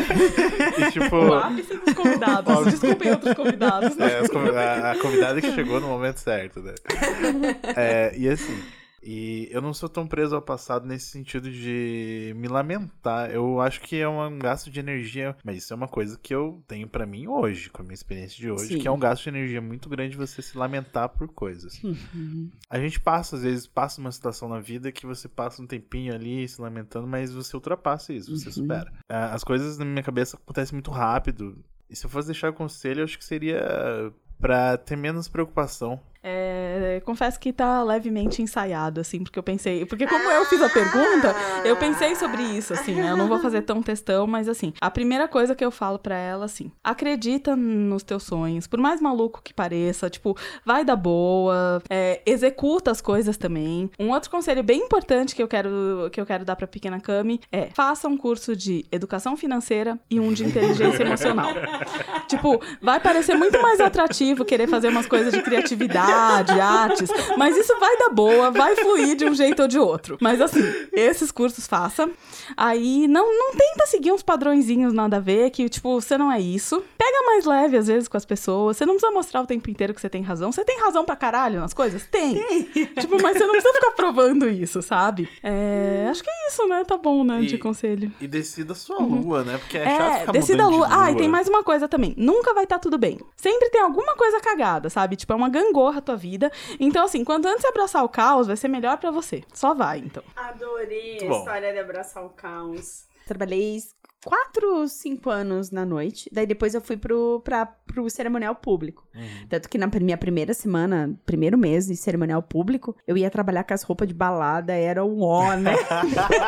E 0.79 0.91
tipo. 0.91 1.15
O 1.15 1.33
ápice 1.35 1.77
dos 1.77 1.93
convidados. 1.93 2.65
Desculpem 2.65 3.11
outros 3.11 3.33
convidados. 3.37 3.95
né? 3.95 4.07
É, 4.13 4.81
a, 4.81 4.91
a 4.93 4.97
convidada 4.97 5.39
que 5.39 5.51
chegou 5.53 5.79
no 5.79 5.87
momento 5.87 6.17
certo, 6.17 6.59
né? 6.61 6.73
É, 7.75 8.13
e 8.17 8.27
assim, 8.27 8.63
e 9.05 9.47
eu 9.51 9.61
não 9.61 9.73
sou 9.73 9.89
tão 9.89 10.07
preso 10.07 10.35
ao 10.35 10.41
passado 10.41 10.85
nesse 10.87 11.07
sentido 11.07 11.51
de 11.51 12.33
me 12.37 12.47
lamentar. 12.47 13.29
Eu 13.31 13.59
acho 13.61 13.81
que 13.81 13.97
é 13.97 14.07
um 14.07 14.39
gasto 14.39 14.71
de 14.71 14.79
energia, 14.79 15.35
mas 15.43 15.57
isso 15.57 15.73
é 15.73 15.75
uma 15.75 15.87
coisa 15.87 16.17
que 16.21 16.33
eu 16.33 16.63
tenho 16.67 16.87
pra 16.87 17.05
mim 17.05 17.27
hoje, 17.27 17.69
com 17.69 17.81
a 17.81 17.83
minha 17.83 17.93
experiência 17.93 18.37
de 18.37 18.49
hoje, 18.49 18.67
Sim. 18.73 18.79
que 18.79 18.87
é 18.87 18.91
um 18.91 18.99
gasto 18.99 19.23
de 19.23 19.29
energia 19.29 19.61
muito 19.61 19.89
grande 19.89 20.15
você 20.17 20.41
se 20.41 20.57
lamentar 20.57 21.09
por 21.09 21.27
coisas. 21.27 21.81
Uhum. 21.83 22.49
A 22.69 22.79
gente 22.79 22.99
passa, 22.99 23.35
às 23.35 23.43
vezes, 23.43 23.67
passa 23.67 23.99
uma 23.99 24.11
situação 24.11 24.47
na 24.47 24.59
vida 24.59 24.91
que 24.91 25.05
você 25.05 25.27
passa 25.27 25.61
um 25.61 25.67
tempinho 25.67 26.13
ali 26.13 26.47
se 26.47 26.61
lamentando, 26.61 27.07
mas 27.07 27.33
você 27.33 27.55
ultrapassa 27.55 28.13
isso, 28.13 28.35
você 28.37 28.47
Uhum. 28.47 28.53
supera. 28.53 28.91
As 29.09 29.43
coisas 29.43 29.77
na 29.77 29.85
minha 29.85 30.03
cabeça 30.03 30.37
acontecem 30.37 30.73
muito 30.75 30.91
rápido. 30.91 31.63
E 31.89 31.95
se 31.95 32.05
eu 32.05 32.09
fosse 32.09 32.27
deixar 32.29 32.51
conselho, 32.53 33.01
eu 33.01 33.03
acho 33.03 33.17
que 33.17 33.25
seria 33.25 34.11
pra 34.39 34.77
ter 34.77 34.95
menos 34.95 35.27
preocupação. 35.27 35.99
É, 36.23 37.01
confesso 37.05 37.39
que 37.39 37.51
tá 37.51 37.83
levemente 37.83 38.41
ensaiado, 38.41 39.01
assim, 39.01 39.23
porque 39.23 39.37
eu 39.37 39.43
pensei. 39.43 39.85
Porque 39.85 40.07
como 40.07 40.23
eu 40.31 40.45
fiz 40.45 40.61
a 40.61 40.69
pergunta, 40.69 41.35
eu 41.65 41.75
pensei 41.75 42.15
sobre 42.15 42.41
isso, 42.41 42.73
assim, 42.73 42.95
né? 42.95 43.11
Eu 43.11 43.17
não 43.17 43.27
vou 43.27 43.39
fazer 43.39 43.63
tão 43.63 43.81
textão, 43.81 44.25
mas 44.25 44.47
assim, 44.47 44.73
a 44.79 44.89
primeira 44.89 45.27
coisa 45.27 45.53
que 45.53 45.63
eu 45.63 45.71
falo 45.71 45.99
pra 45.99 46.15
ela, 46.15 46.45
assim, 46.45 46.71
acredita 46.83 47.55
nos 47.55 48.03
teus 48.03 48.23
sonhos, 48.23 48.67
por 48.67 48.79
mais 48.79 49.01
maluco 49.01 49.41
que 49.43 49.53
pareça, 49.53 50.09
tipo, 50.09 50.37
vai 50.65 50.85
dar 50.85 50.95
boa, 50.95 51.81
é, 51.89 52.21
executa 52.25 52.91
as 52.91 53.01
coisas 53.01 53.37
também. 53.37 53.89
Um 53.99 54.11
outro 54.11 54.29
conselho 54.29 54.63
bem 54.63 54.79
importante 54.81 55.35
que 55.35 55.43
eu 55.43 55.47
quero, 55.47 56.09
que 56.11 56.21
eu 56.21 56.25
quero 56.25 56.45
dar 56.45 56.55
pra 56.55 56.67
pequena 56.67 56.99
Cami 56.99 57.41
é 57.51 57.69
faça 57.73 58.07
um 58.07 58.15
curso 58.17 58.55
de 58.55 58.85
educação 58.91 59.35
financeira 59.35 59.99
e 60.09 60.19
um 60.19 60.31
de 60.31 60.45
inteligência 60.45 61.03
emocional. 61.03 61.53
Tipo, 62.27 62.59
vai 62.81 62.99
parecer 62.99 63.35
muito 63.35 63.61
mais 63.61 63.79
atrativo 63.79 64.45
querer 64.45 64.67
fazer 64.67 64.87
umas 64.87 65.05
coisas 65.05 65.33
de 65.33 65.41
criatividade, 65.41 66.12
artes, 66.13 67.09
mas 67.37 67.55
isso 67.57 67.77
vai 67.79 67.97
dar 67.97 68.09
boa, 68.09 68.51
vai 68.51 68.75
fluir 68.75 69.15
de 69.15 69.25
um 69.25 69.33
jeito 69.33 69.61
ou 69.61 69.67
de 69.67 69.79
outro. 69.79 70.17
Mas 70.21 70.39
assim, 70.41 70.61
esses 70.91 71.31
cursos 71.31 71.67
faça. 71.67 72.09
Aí 72.55 73.07
não, 73.07 73.25
não 73.37 73.51
tenta 73.51 73.85
seguir 73.87 74.11
uns 74.11 74.23
padrõezinhos 74.23 74.93
nada 74.93 75.17
a 75.17 75.19
ver, 75.19 75.49
que 75.49 75.67
tipo, 75.69 75.99
você 75.99 76.17
não 76.17 76.31
é 76.31 76.39
isso. 76.39 76.83
Pega 76.97 77.25
mais 77.25 77.45
leve 77.45 77.77
às 77.77 77.87
vezes 77.87 78.07
com 78.07 78.17
as 78.17 78.25
pessoas. 78.25 78.77
Você 78.77 78.85
não 78.85 78.93
precisa 78.95 79.11
mostrar 79.11 79.41
o 79.41 79.45
tempo 79.47 79.69
inteiro 79.69 79.93
que 79.93 80.01
você 80.01 80.09
tem 80.09 80.21
razão. 80.21 80.51
Você 80.51 80.63
tem 80.63 80.79
razão 80.79 81.05
pra 81.05 81.15
caralho 81.15 81.59
nas 81.59 81.73
coisas? 81.73 82.05
Tem. 82.11 82.35
tipo, 82.73 83.21
mas 83.21 83.37
você 83.37 83.45
não 83.45 83.51
precisa 83.51 83.73
ficar 83.73 83.91
provando 83.91 84.49
isso, 84.49 84.81
sabe? 84.81 85.29
É, 85.41 86.07
acho 86.09 86.23
que 86.23 86.29
é 86.29 86.47
isso, 86.47 86.67
né? 86.67 86.83
Tá 86.83 86.97
bom, 86.97 87.23
né? 87.23 87.41
De 87.41 87.55
E- 87.55 87.57
conselho. 87.57 88.11
E 88.19 88.27
decida 88.27 88.73
a 88.73 88.75
sua 88.75 88.99
lua, 88.99 89.43
né? 89.43 89.57
Porque 89.57 89.77
é, 89.77 89.85
chato 89.97 90.01
É, 90.15 90.19
ficar 90.21 90.31
decida 90.31 90.63
a 90.63 90.67
lua. 90.67 90.87
de 90.87 90.93
Ah, 90.93 91.11
e 91.11 91.15
tem 91.15 91.27
mais 91.27 91.47
uma 91.47 91.63
coisa 91.63 91.87
também. 91.87 92.13
Nunca 92.17 92.53
vai 92.53 92.63
estar 92.65 92.79
tudo 92.79 92.97
bem. 92.97 93.19
Sempre 93.35 93.69
tem 93.69 93.81
alguma 93.81 94.15
coisa 94.15 94.39
cagada, 94.39 94.89
sabe? 94.89 95.15
Tipo, 95.15 95.33
é 95.33 95.35
uma 95.35 95.49
gangorra 95.49 96.01
tua 96.03 96.15
vida. 96.15 96.51
Então, 96.79 97.05
assim, 97.05 97.23
quanto 97.23 97.47
antes 97.47 97.61
você 97.61 97.67
abraçar 97.67 98.03
o 98.03 98.09
caos, 98.09 98.47
vai 98.47 98.55
ser 98.55 98.67
melhor 98.67 98.97
pra 98.97 99.11
você. 99.11 99.43
Só 99.53 99.73
vai, 99.73 99.99
então. 99.99 100.23
Adorei 100.35 101.19
bom. 101.27 101.39
história 101.39 101.73
de 101.73 101.79
abraçar 101.79 102.23
o 102.25 102.29
caos. 102.29 103.05
Trabalhei 103.25 103.77
quatro, 104.23 104.87
cinco 104.87 105.29
anos 105.29 105.71
na 105.71 105.85
noite. 105.85 106.29
Daí 106.31 106.45
depois 106.45 106.73
eu 106.73 106.81
fui 106.81 106.97
pro, 106.97 107.41
pra, 107.43 107.65
pro 107.65 108.09
cerimonial 108.09 108.55
público. 108.55 109.07
Uhum. 109.15 109.47
Tanto 109.49 109.69
que 109.69 109.77
na 109.77 109.87
minha 109.87 110.17
primeira 110.17 110.53
semana, 110.53 111.13
primeiro 111.25 111.57
mês 111.57 111.87
de 111.87 111.95
cerimonial 111.95 112.41
público, 112.41 112.95
eu 113.07 113.17
ia 113.17 113.29
trabalhar 113.29 113.63
com 113.63 113.73
as 113.73 113.83
roupas 113.83 114.07
de 114.07 114.13
balada, 114.13 114.73
era 114.73 115.03
um 115.03 115.21
ó, 115.21 115.55
né? 115.55 115.75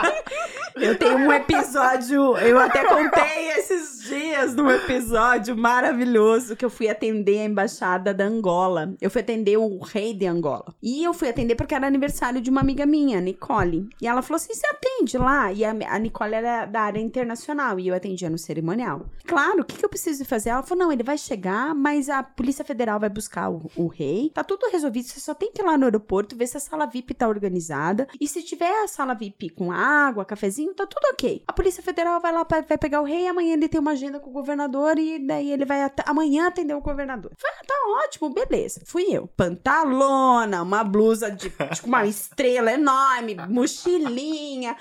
eu 0.75 0.97
tenho 0.97 1.17
um 1.17 1.31
episódio, 1.31 2.37
eu 2.37 2.59
até 2.59 2.85
contei 2.85 3.49
esses 3.57 4.03
dias 4.03 4.55
num 4.55 4.69
episódio 4.69 5.57
maravilhoso 5.57 6.55
que 6.55 6.63
eu 6.63 6.69
fui 6.69 6.87
atender 6.87 7.39
a 7.39 7.45
embaixada 7.45 8.13
da 8.13 8.25
Angola. 8.25 8.93
Eu 9.01 9.09
fui 9.09 9.21
atender 9.21 9.57
o 9.57 9.79
rei 9.79 10.13
de 10.13 10.25
Angola. 10.25 10.73
E 10.81 11.03
eu 11.03 11.13
fui 11.13 11.29
atender 11.29 11.55
porque 11.55 11.73
era 11.73 11.87
aniversário 11.87 12.41
de 12.41 12.49
uma 12.49 12.61
amiga 12.61 12.85
minha, 12.85 13.19
Nicole. 13.19 13.89
E 14.01 14.07
ela 14.07 14.21
falou 14.21 14.37
assim: 14.37 14.53
você 14.53 14.67
atende 14.67 15.17
lá? 15.17 15.51
E 15.51 15.65
a, 15.65 15.71
a 15.89 15.99
Nicole 15.99 16.35
era 16.35 16.65
da 16.65 16.81
área 16.81 16.99
internacional 16.99 17.64
e 17.79 17.87
eu 17.87 17.95
atendia 17.95 18.29
no 18.29 18.37
cerimonial. 18.37 19.05
Claro, 19.25 19.61
o 19.61 19.65
que, 19.65 19.77
que 19.77 19.85
eu 19.85 19.89
preciso 19.89 20.23
fazer? 20.25 20.49
Ela 20.49 20.63
falou: 20.63 20.85
não, 20.85 20.91
ele 20.91 21.03
vai 21.03 21.17
chegar, 21.17 21.73
mas 21.73 22.09
a 22.09 22.21
Polícia 22.23 22.63
Federal 22.63 22.99
vai 22.99 23.09
buscar 23.09 23.49
o, 23.49 23.69
o 23.75 23.87
rei. 23.87 24.31
Tá 24.33 24.43
tudo 24.43 24.69
resolvido. 24.71 25.05
Você 25.07 25.19
só 25.19 25.33
tem 25.33 25.51
que 25.51 25.61
ir 25.61 25.65
lá 25.65 25.77
no 25.77 25.85
aeroporto 25.85 26.35
ver 26.35 26.47
se 26.47 26.57
a 26.57 26.59
sala 26.59 26.85
VIP 26.85 27.13
tá 27.13 27.27
organizada. 27.27 28.07
E 28.19 28.27
se 28.27 28.43
tiver 28.43 28.83
a 28.83 28.87
sala 28.87 29.13
VIP 29.13 29.49
com 29.49 29.71
água, 29.71 30.23
cafezinho, 30.25 30.73
tá 30.73 30.85
tudo 30.85 31.03
ok. 31.13 31.43
A 31.47 31.53
Polícia 31.53 31.81
Federal 31.83 32.19
vai 32.21 32.31
lá, 32.31 32.45
vai 32.49 32.61
vai 32.61 32.77
pegar 32.77 33.01
o 33.01 33.05
rei. 33.05 33.27
Amanhã 33.27 33.53
ele 33.53 33.67
tem 33.67 33.79
uma 33.79 33.91
agenda 33.91 34.19
com 34.19 34.29
o 34.29 34.33
governador 34.33 34.97
e 34.99 35.19
daí 35.25 35.51
ele 35.51 35.65
vai 35.65 35.81
at- 35.83 36.03
amanhã 36.07 36.47
atender 36.47 36.73
o 36.73 36.81
governador. 36.81 37.31
Falei, 37.37 37.57
ah, 37.61 37.65
tá 37.65 37.73
ótimo, 38.05 38.29
beleza. 38.29 38.81
Fui 38.85 39.05
eu. 39.09 39.27
Pantalona, 39.35 40.61
uma 40.63 40.83
blusa 40.83 41.29
de 41.31 41.49
tipo, 41.49 41.87
uma 41.87 42.05
estrela 42.05 42.71
enorme, 42.71 43.35
mochilinha. 43.49 44.75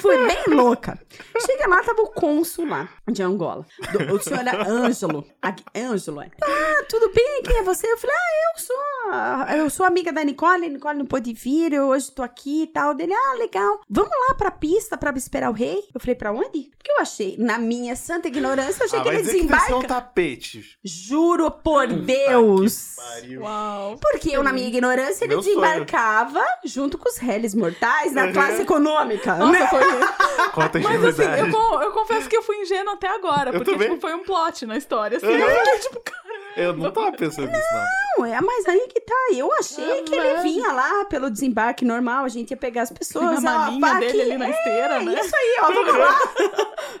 Fui 0.00 0.16
bem 0.26 0.54
louca. 0.54 0.98
Chega 1.44 1.68
lá, 1.68 1.82
tava 1.82 2.02
o 2.02 2.10
cônsul 2.34 2.68
lá 2.68 2.88
de 3.10 3.22
Angola. 3.22 3.66
Do- 3.92 4.14
o 4.14 4.22
senhor 4.22 4.40
era 4.40 4.62
Ângelo. 4.68 5.26
Aqui, 5.42 5.64
Ângelo, 5.76 6.20
é. 6.22 6.30
Ah, 6.42 6.84
tudo 6.88 7.10
bem? 7.12 7.42
Quem 7.44 7.56
é 7.58 7.62
você? 7.62 7.86
Eu 7.90 7.96
falei, 7.98 8.16
ah, 8.16 8.52
eu 8.54 8.60
sou, 8.62 8.76
a- 9.12 9.56
eu 9.56 9.70
sou 9.70 9.86
amiga 9.86 10.12
da 10.12 10.22
Nicole. 10.24 10.66
A 10.66 10.68
Nicole 10.68 10.98
não 10.98 11.06
pôde 11.06 11.32
vir, 11.32 11.72
eu 11.72 11.86
hoje 11.88 12.10
tô 12.12 12.22
aqui 12.22 12.62
e 12.62 12.66
tal. 12.68 12.94
Dele, 12.94 13.12
ah, 13.14 13.34
legal. 13.38 13.80
Vamos 13.88 14.10
lá 14.28 14.34
pra 14.36 14.50
pista 14.50 14.96
pra 14.96 15.10
esperar 15.16 15.50
o 15.50 15.54
rei? 15.54 15.82
Eu 15.94 16.00
falei, 16.00 16.14
pra 16.14 16.32
onde? 16.32 16.70
Porque 16.76 16.92
eu 16.92 17.00
achei, 17.00 17.36
na 17.38 17.58
minha 17.58 17.94
santa 17.96 18.28
ignorância, 18.28 18.82
eu 18.82 18.86
achei 18.86 18.98
Ah, 18.98 19.02
que 19.02 19.08
ele 19.08 19.18
dizer 19.18 19.32
que 19.32 19.44
um 19.44 19.46
desembarca. 19.48 19.88
tapete. 19.88 20.78
Juro 20.84 21.50
por 21.50 21.86
Deus. 21.88 22.94
Pariu. 22.96 23.42
Uau. 23.42 23.96
Porque 24.00 24.30
eu, 24.30 24.42
na 24.42 24.52
minha 24.52 24.68
ignorância, 24.68 25.24
ele 25.24 25.34
Meu 25.34 25.42
sonho. 25.42 25.56
desembarcava 25.60 26.42
junto 26.64 26.96
com 26.98 27.08
os 27.08 27.16
réis 27.18 27.54
mortais 27.54 28.12
da 28.14 28.24
Uhum. 28.26 28.32
classe 28.32 28.62
econômica. 28.62 29.34
Nossa, 29.36 29.52
né? 29.52 29.66
foi. 29.68 29.80
Conta 30.52 30.78
a 30.78 30.82
Mas 30.82 31.04
assim, 31.04 31.22
eu, 31.22 31.80
eu 31.82 31.92
confesso 31.92 32.19
que 32.28 32.36
eu 32.36 32.42
fui 32.42 32.56
ingênua 32.56 32.94
até 32.94 33.08
agora, 33.08 33.50
Eu 33.50 33.54
porque 33.58 33.72
também. 33.72 33.88
tipo, 33.90 34.00
foi 34.00 34.14
um 34.14 34.22
plot 34.24 34.66
na 34.66 34.76
história. 34.76 35.16
Assim, 35.16 35.26
eu 35.32 35.48
fiquei 35.48 35.78
tipo, 35.78 36.00
caralho. 36.00 36.29
Eu 36.56 36.76
não 36.76 36.90
tava 36.90 37.12
pensando 37.12 37.48
nisso, 37.48 37.62
não. 37.72 38.00
Não, 38.20 38.26
é, 38.26 38.40
mas 38.40 38.66
aí 38.66 38.86
que 38.88 39.00
tá. 39.00 39.14
Eu 39.34 39.52
achei 39.54 40.02
que 40.02 40.14
ele 40.14 40.42
vinha 40.42 40.72
lá 40.72 41.04
pelo 41.06 41.30
desembarque 41.30 41.84
normal, 41.84 42.24
a 42.24 42.28
gente 42.28 42.50
ia 42.50 42.56
pegar 42.56 42.82
as 42.82 42.90
pessoas. 42.90 43.42
Na 43.42 43.68
ó, 43.68 43.72
malinha 43.72 44.00
dele 44.00 44.22
aqui, 44.22 44.22
ali 44.22 44.38
na 44.38 44.46
é, 44.46 44.50
esteira, 44.50 45.02
né? 45.02 45.20
Isso 45.20 45.36
aí, 45.36 45.56
ó, 45.62 45.72
vamos 45.72 45.98
lá. 45.98 46.20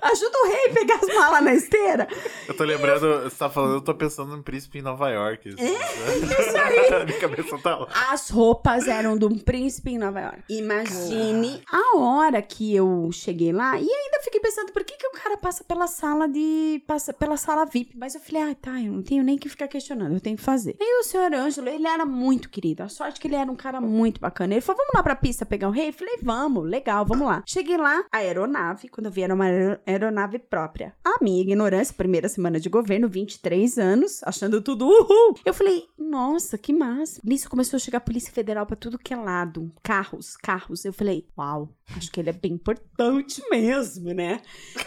Ajuda 0.02 0.38
o 0.38 0.46
rei 0.46 0.66
a 0.70 0.72
pegar 0.72 0.94
as 0.96 1.14
malas 1.14 1.42
na 1.42 1.54
esteira. 1.54 2.08
Eu 2.48 2.56
tô 2.56 2.64
lembrando, 2.64 3.24
você 3.24 3.36
tá 3.36 3.50
falando, 3.50 3.74
eu 3.74 3.80
tô 3.80 3.94
pensando 3.94 4.34
em 4.36 4.42
príncipe 4.42 4.78
em 4.78 4.82
Nova 4.82 5.10
York. 5.10 5.48
Assim, 5.50 5.62
É, 5.62 6.16
isso 6.16 6.58
aí. 6.58 7.04
Minha 7.04 7.20
cabeça 7.20 7.58
tá 7.58 7.76
lá. 7.76 7.88
As 8.10 8.30
roupas 8.30 8.88
eram 8.88 9.18
de 9.18 9.26
um 9.26 9.38
príncipe 9.38 9.90
em 9.90 9.98
Nova 9.98 10.20
York. 10.20 10.42
Imagine 10.48 11.62
a 11.70 11.98
hora 11.98 12.40
que 12.40 12.74
eu 12.74 13.10
cheguei 13.12 13.52
lá 13.52 13.78
e 13.78 13.90
ainda 13.90 14.20
fiquei 14.22 14.40
pensando 14.40 14.72
por 14.72 14.84
que, 14.84 14.96
que 14.96 15.06
o 15.06 15.12
cara 15.12 15.36
passa 15.36 15.64
pela 15.64 15.86
sala 15.86 16.26
de. 16.28 16.82
passa 16.86 17.12
pela 17.12 17.36
sala 17.36 17.66
VIP. 17.66 17.96
Mas 17.96 18.14
eu 18.14 18.20
falei, 18.20 18.42
ah, 18.50 18.54
tá, 18.54 18.80
eu 18.80 18.92
não 18.92 19.02
tenho 19.02 19.22
nem 19.22 19.36
que 19.40 19.48
ficar 19.48 19.66
questionando, 19.68 20.12
eu 20.14 20.20
tenho 20.20 20.36
que 20.36 20.42
fazer. 20.42 20.76
E 20.78 21.00
o 21.00 21.04
senhor 21.04 21.32
Ângelo, 21.34 21.68
ele 21.68 21.86
era 21.86 22.04
muito 22.06 22.48
querido. 22.50 22.82
A 22.82 22.88
sorte 22.88 23.18
que 23.20 23.26
ele 23.28 23.34
era 23.36 23.50
um 23.50 23.56
cara 23.56 23.80
muito 23.80 24.20
bacana. 24.20 24.54
Ele 24.54 24.60
falou, 24.60 24.78
vamos 24.82 24.94
lá 24.94 25.02
pra 25.02 25.16
pista 25.16 25.44
pegar 25.46 25.68
o 25.68 25.72
rei? 25.72 25.88
Eu 25.88 25.92
falei, 25.92 26.18
vamos, 26.22 26.64
legal, 26.68 27.04
vamos 27.04 27.26
lá. 27.26 27.42
Cheguei 27.46 27.76
lá, 27.76 28.04
a 28.12 28.18
aeronave, 28.18 28.88
quando 28.88 29.06
eu 29.06 29.12
vi, 29.12 29.22
era 29.22 29.34
uma 29.34 29.44
aero- 29.46 29.80
aeronave 29.86 30.38
própria. 30.38 30.94
A 31.04 31.16
minha 31.22 31.40
ignorância, 31.40 31.94
primeira 31.96 32.28
semana 32.28 32.60
de 32.60 32.68
governo, 32.68 33.08
23 33.08 33.78
anos, 33.78 34.20
achando 34.24 34.60
tudo 34.60 34.86
uhul. 34.86 35.34
Eu 35.44 35.54
falei, 35.54 35.84
nossa, 35.98 36.56
que 36.58 36.72
massa. 36.72 37.20
Nisso 37.24 37.48
começou 37.48 37.76
a 37.76 37.80
chegar 37.80 37.98
a 37.98 38.02
Polícia 38.02 38.32
Federal 38.32 38.66
pra 38.66 38.76
tudo 38.76 38.98
que 38.98 39.14
é 39.14 39.16
lado. 39.16 39.72
Carros, 39.82 40.36
carros. 40.36 40.84
Eu 40.84 40.92
falei, 40.92 41.26
uau, 41.38 41.68
acho 41.96 42.10
que 42.10 42.20
ele 42.20 42.30
é 42.30 42.32
bem 42.32 42.52
importante 42.52 43.42
mesmo, 43.50 44.12
né? 44.12 44.40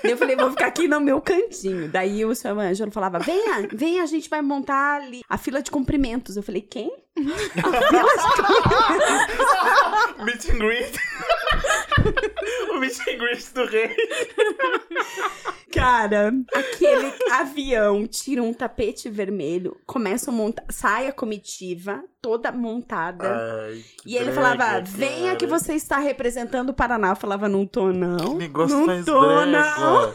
Eu 0.03 0.17
falei, 0.17 0.35
vou 0.35 0.51
ficar 0.51 0.67
aqui 0.67 0.88
no 0.88 0.99
meu 0.99 1.21
cantinho. 1.21 1.89
Daí 1.89 2.23
o 2.25 2.35
seu 2.35 2.59
Ângelo 2.59 2.91
falava, 2.91 3.19
venha, 3.19 3.67
venha, 3.73 4.03
a 4.03 4.05
gente 4.05 4.30
vai 4.30 4.41
montar 4.41 5.01
ali 5.01 5.21
a 5.30 5.38
fila 5.38 5.61
de 5.61 5.71
cumprimentos. 5.71 6.38
Eu 6.38 6.43
falei, 6.43 6.61
quem? 6.61 6.91
Meet 10.23 10.49
and 10.49 10.60
greet. 10.60 10.98
o 12.72 12.80
meet 12.80 12.99
and 13.07 13.18
greet 13.18 13.53
do 13.53 13.65
rei. 13.65 13.95
Cara, 15.72 16.34
aquele 16.53 17.14
avião 17.31 18.07
tira 18.07 18.41
um 18.41 18.53
tapete 18.53 19.10
vermelho, 19.10 19.77
começa 19.85 20.31
a 20.31 20.34
montar, 20.34 20.64
sai 20.69 21.07
a 21.07 21.11
comitiva 21.11 22.03
toda 22.22 22.52
montada. 22.52 23.30
Ai, 23.68 23.84
E 24.06 24.15
ele 24.15 24.31
falava, 24.31 24.81
venha 24.81 25.26
cara. 25.26 25.35
que 25.38 25.45
você 25.45 25.73
está 25.73 25.98
representando 25.99 26.69
o 26.69 26.73
Paraná. 26.73 27.10
Eu 27.10 27.15
falava, 27.15 27.49
não 27.49 27.65
tô 27.65 27.91
não. 27.91 28.18
Que 28.18 28.35
negócio 28.35 28.85
não 28.85 29.03
tô 29.03 29.45
não. 29.45 30.14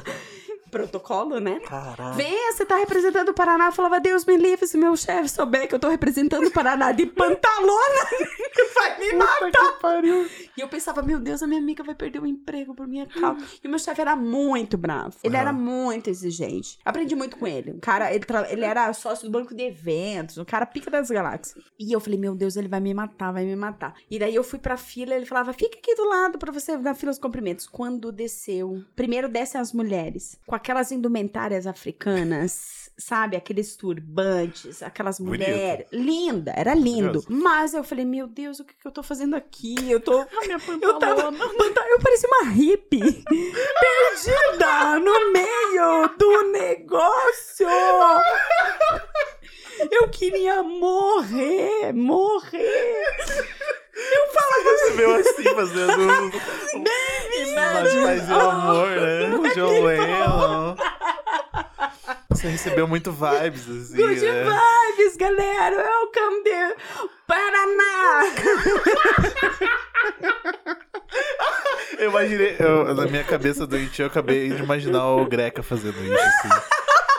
Protocolo, 0.71 1.41
né? 1.41 1.61
Caralho. 1.61 2.15
Venha, 2.15 2.53
você 2.53 2.65
tá 2.65 2.77
representando 2.77 3.31
o 3.31 3.35
Paraná. 3.35 3.67
Eu 3.67 3.73
falava, 3.73 4.01
Deus 4.01 4.25
me 4.25 4.37
livre 4.37 4.67
se 4.67 4.77
meu 4.77 4.97
chefe 4.97 5.29
souber 5.29 5.69
que 5.69 5.75
eu 5.75 5.79
tô 5.79 5.89
representando 5.89 6.47
o 6.47 6.51
Paraná 6.51 6.93
de 6.93 7.07
pantalona. 7.07 8.07
vai 8.75 8.99
me 8.99 9.13
matar. 9.15 9.51
que 9.51 9.81
pariu. 9.81 10.29
E 10.57 10.61
eu 10.61 10.69
pensava, 10.69 11.03
meu 11.03 11.19
Deus, 11.19 11.43
a 11.43 11.47
minha 11.47 11.61
amiga 11.61 11.83
vai 11.83 11.95
perder 11.95 12.21
o 12.21 12.27
emprego 12.27 12.75
por 12.75 12.87
minha 12.87 13.07
causa. 13.07 13.45
E 13.63 13.67
o 13.67 13.71
meu 13.71 13.79
chefe 13.79 14.01
era 14.01 14.17
muito 14.17 14.77
bravo. 14.77 15.17
Ele 15.23 15.37
era 15.37 15.53
muito 15.53 16.11
exigente. 16.11 16.79
Aprendi 16.85 17.15
muito 17.15 17.37
com 17.37 17.47
ele. 17.47 17.73
O 17.73 17.81
cara, 17.81 18.13
ele, 18.13 18.25
ele 18.51 18.65
era 18.65 18.93
sócio 18.93 19.29
do 19.29 19.33
banco 19.33 19.55
de 19.55 19.63
eventos, 19.63 20.37
o 20.37 20.45
cara 20.45 20.67
pica 20.67 20.91
das 20.91 21.11
galáxias. 21.11 21.65
E 21.79 21.93
eu 21.93 22.01
falei, 22.01 22.19
meu 22.19 22.35
Deus, 22.35 22.57
ele 22.57 22.69
vai 22.69 22.81
me 22.81 22.93
matar, 22.93 23.33
vai 23.33 23.45
me 23.45 23.57
matar. 23.57 23.95
E 24.11 24.19
daí 24.19 24.35
eu 24.35 24.45
fui 24.45 24.59
pra 24.59 24.77
fila, 24.77 25.15
ele 25.15 25.27
falava, 25.27 25.53
fica 25.53 25.79
aqui 25.79 25.95
do 25.95 26.09
lado 26.09 26.39
pra 26.39 26.53
você 26.53 26.77
na 26.77 26.95
fila 26.95 27.13
dos 27.13 27.19
cumprimentos. 27.19 27.67
Quando 27.67 28.13
desceu, 28.13 28.83
primeiro 28.97 29.29
descem 29.29 29.61
as 29.61 29.73
mulheres, 29.73 30.39
com 30.47 30.55
aquelas 30.59 30.93
indumentárias 30.93 31.67
africanas, 31.67 32.91
sabe? 32.99 33.37
Aqueles 33.37 33.77
turbantes, 33.77 34.83
aquelas 34.83 35.19
Bonito. 35.19 35.49
mulheres. 35.49 35.87
Linda, 35.93 36.53
era 36.55 36.75
lindo. 36.75 37.25
Mas 37.29 37.73
eu 37.75 37.83
falei, 37.85 38.05
meu 38.05 38.27
Deus, 38.27 38.61
o 38.61 38.65
que, 38.65 38.75
que 38.75 38.87
eu 38.87 38.91
tô 38.93 39.03
fazendo 39.03 39.35
aqui? 39.37 39.77
Eu 39.89 40.01
tô. 40.01 40.19
Minha 40.45 40.59
Eu 40.83 40.99
tava. 40.99 41.33
Eu 41.33 42.01
parecia 42.03 42.29
uma 42.29 42.51
hippie. 42.51 43.25
perdida 43.31 44.99
no 44.99 45.33
meio 45.33 46.09
do 46.19 46.53
negócio. 46.53 47.67
Eu 49.93 50.09
queria 50.09 50.61
morrer, 50.61 51.93
morrer. 51.93 53.07
Você 54.03 54.91
veio 54.93 55.15
assim, 55.17 55.43
fazendo... 55.55 56.33
Mas 57.55 57.93
faz 57.95 58.31
o 58.31 58.35
amor, 58.35 58.89
né? 58.91 59.35
O 59.35 59.55
John 59.55 59.83
Lennon. 59.85 60.77
Você 62.31 62.49
recebeu 62.49 62.87
muito 62.87 63.11
vibes, 63.11 63.63
assim, 63.69 63.97
Good 63.97 64.21
né? 64.21 64.45
vibes, 64.45 65.17
galera. 65.17 65.77
Welcome 65.77 66.45
to 66.45 67.11
Paraná. 67.27 68.23
Eu 71.99 72.11
imaginei, 72.11 72.57
eu- 72.61 72.95
na 72.95 73.07
minha 73.07 73.25
cabeça 73.25 73.67
doente, 73.67 74.01
eu 74.01 74.07
acabei 74.07 74.51
de 74.51 74.63
imaginar 74.63 75.07
o 75.09 75.25
Greca 75.27 75.63
fazendo 75.63 75.97
isso, 76.05 76.15
assim. 76.15 76.49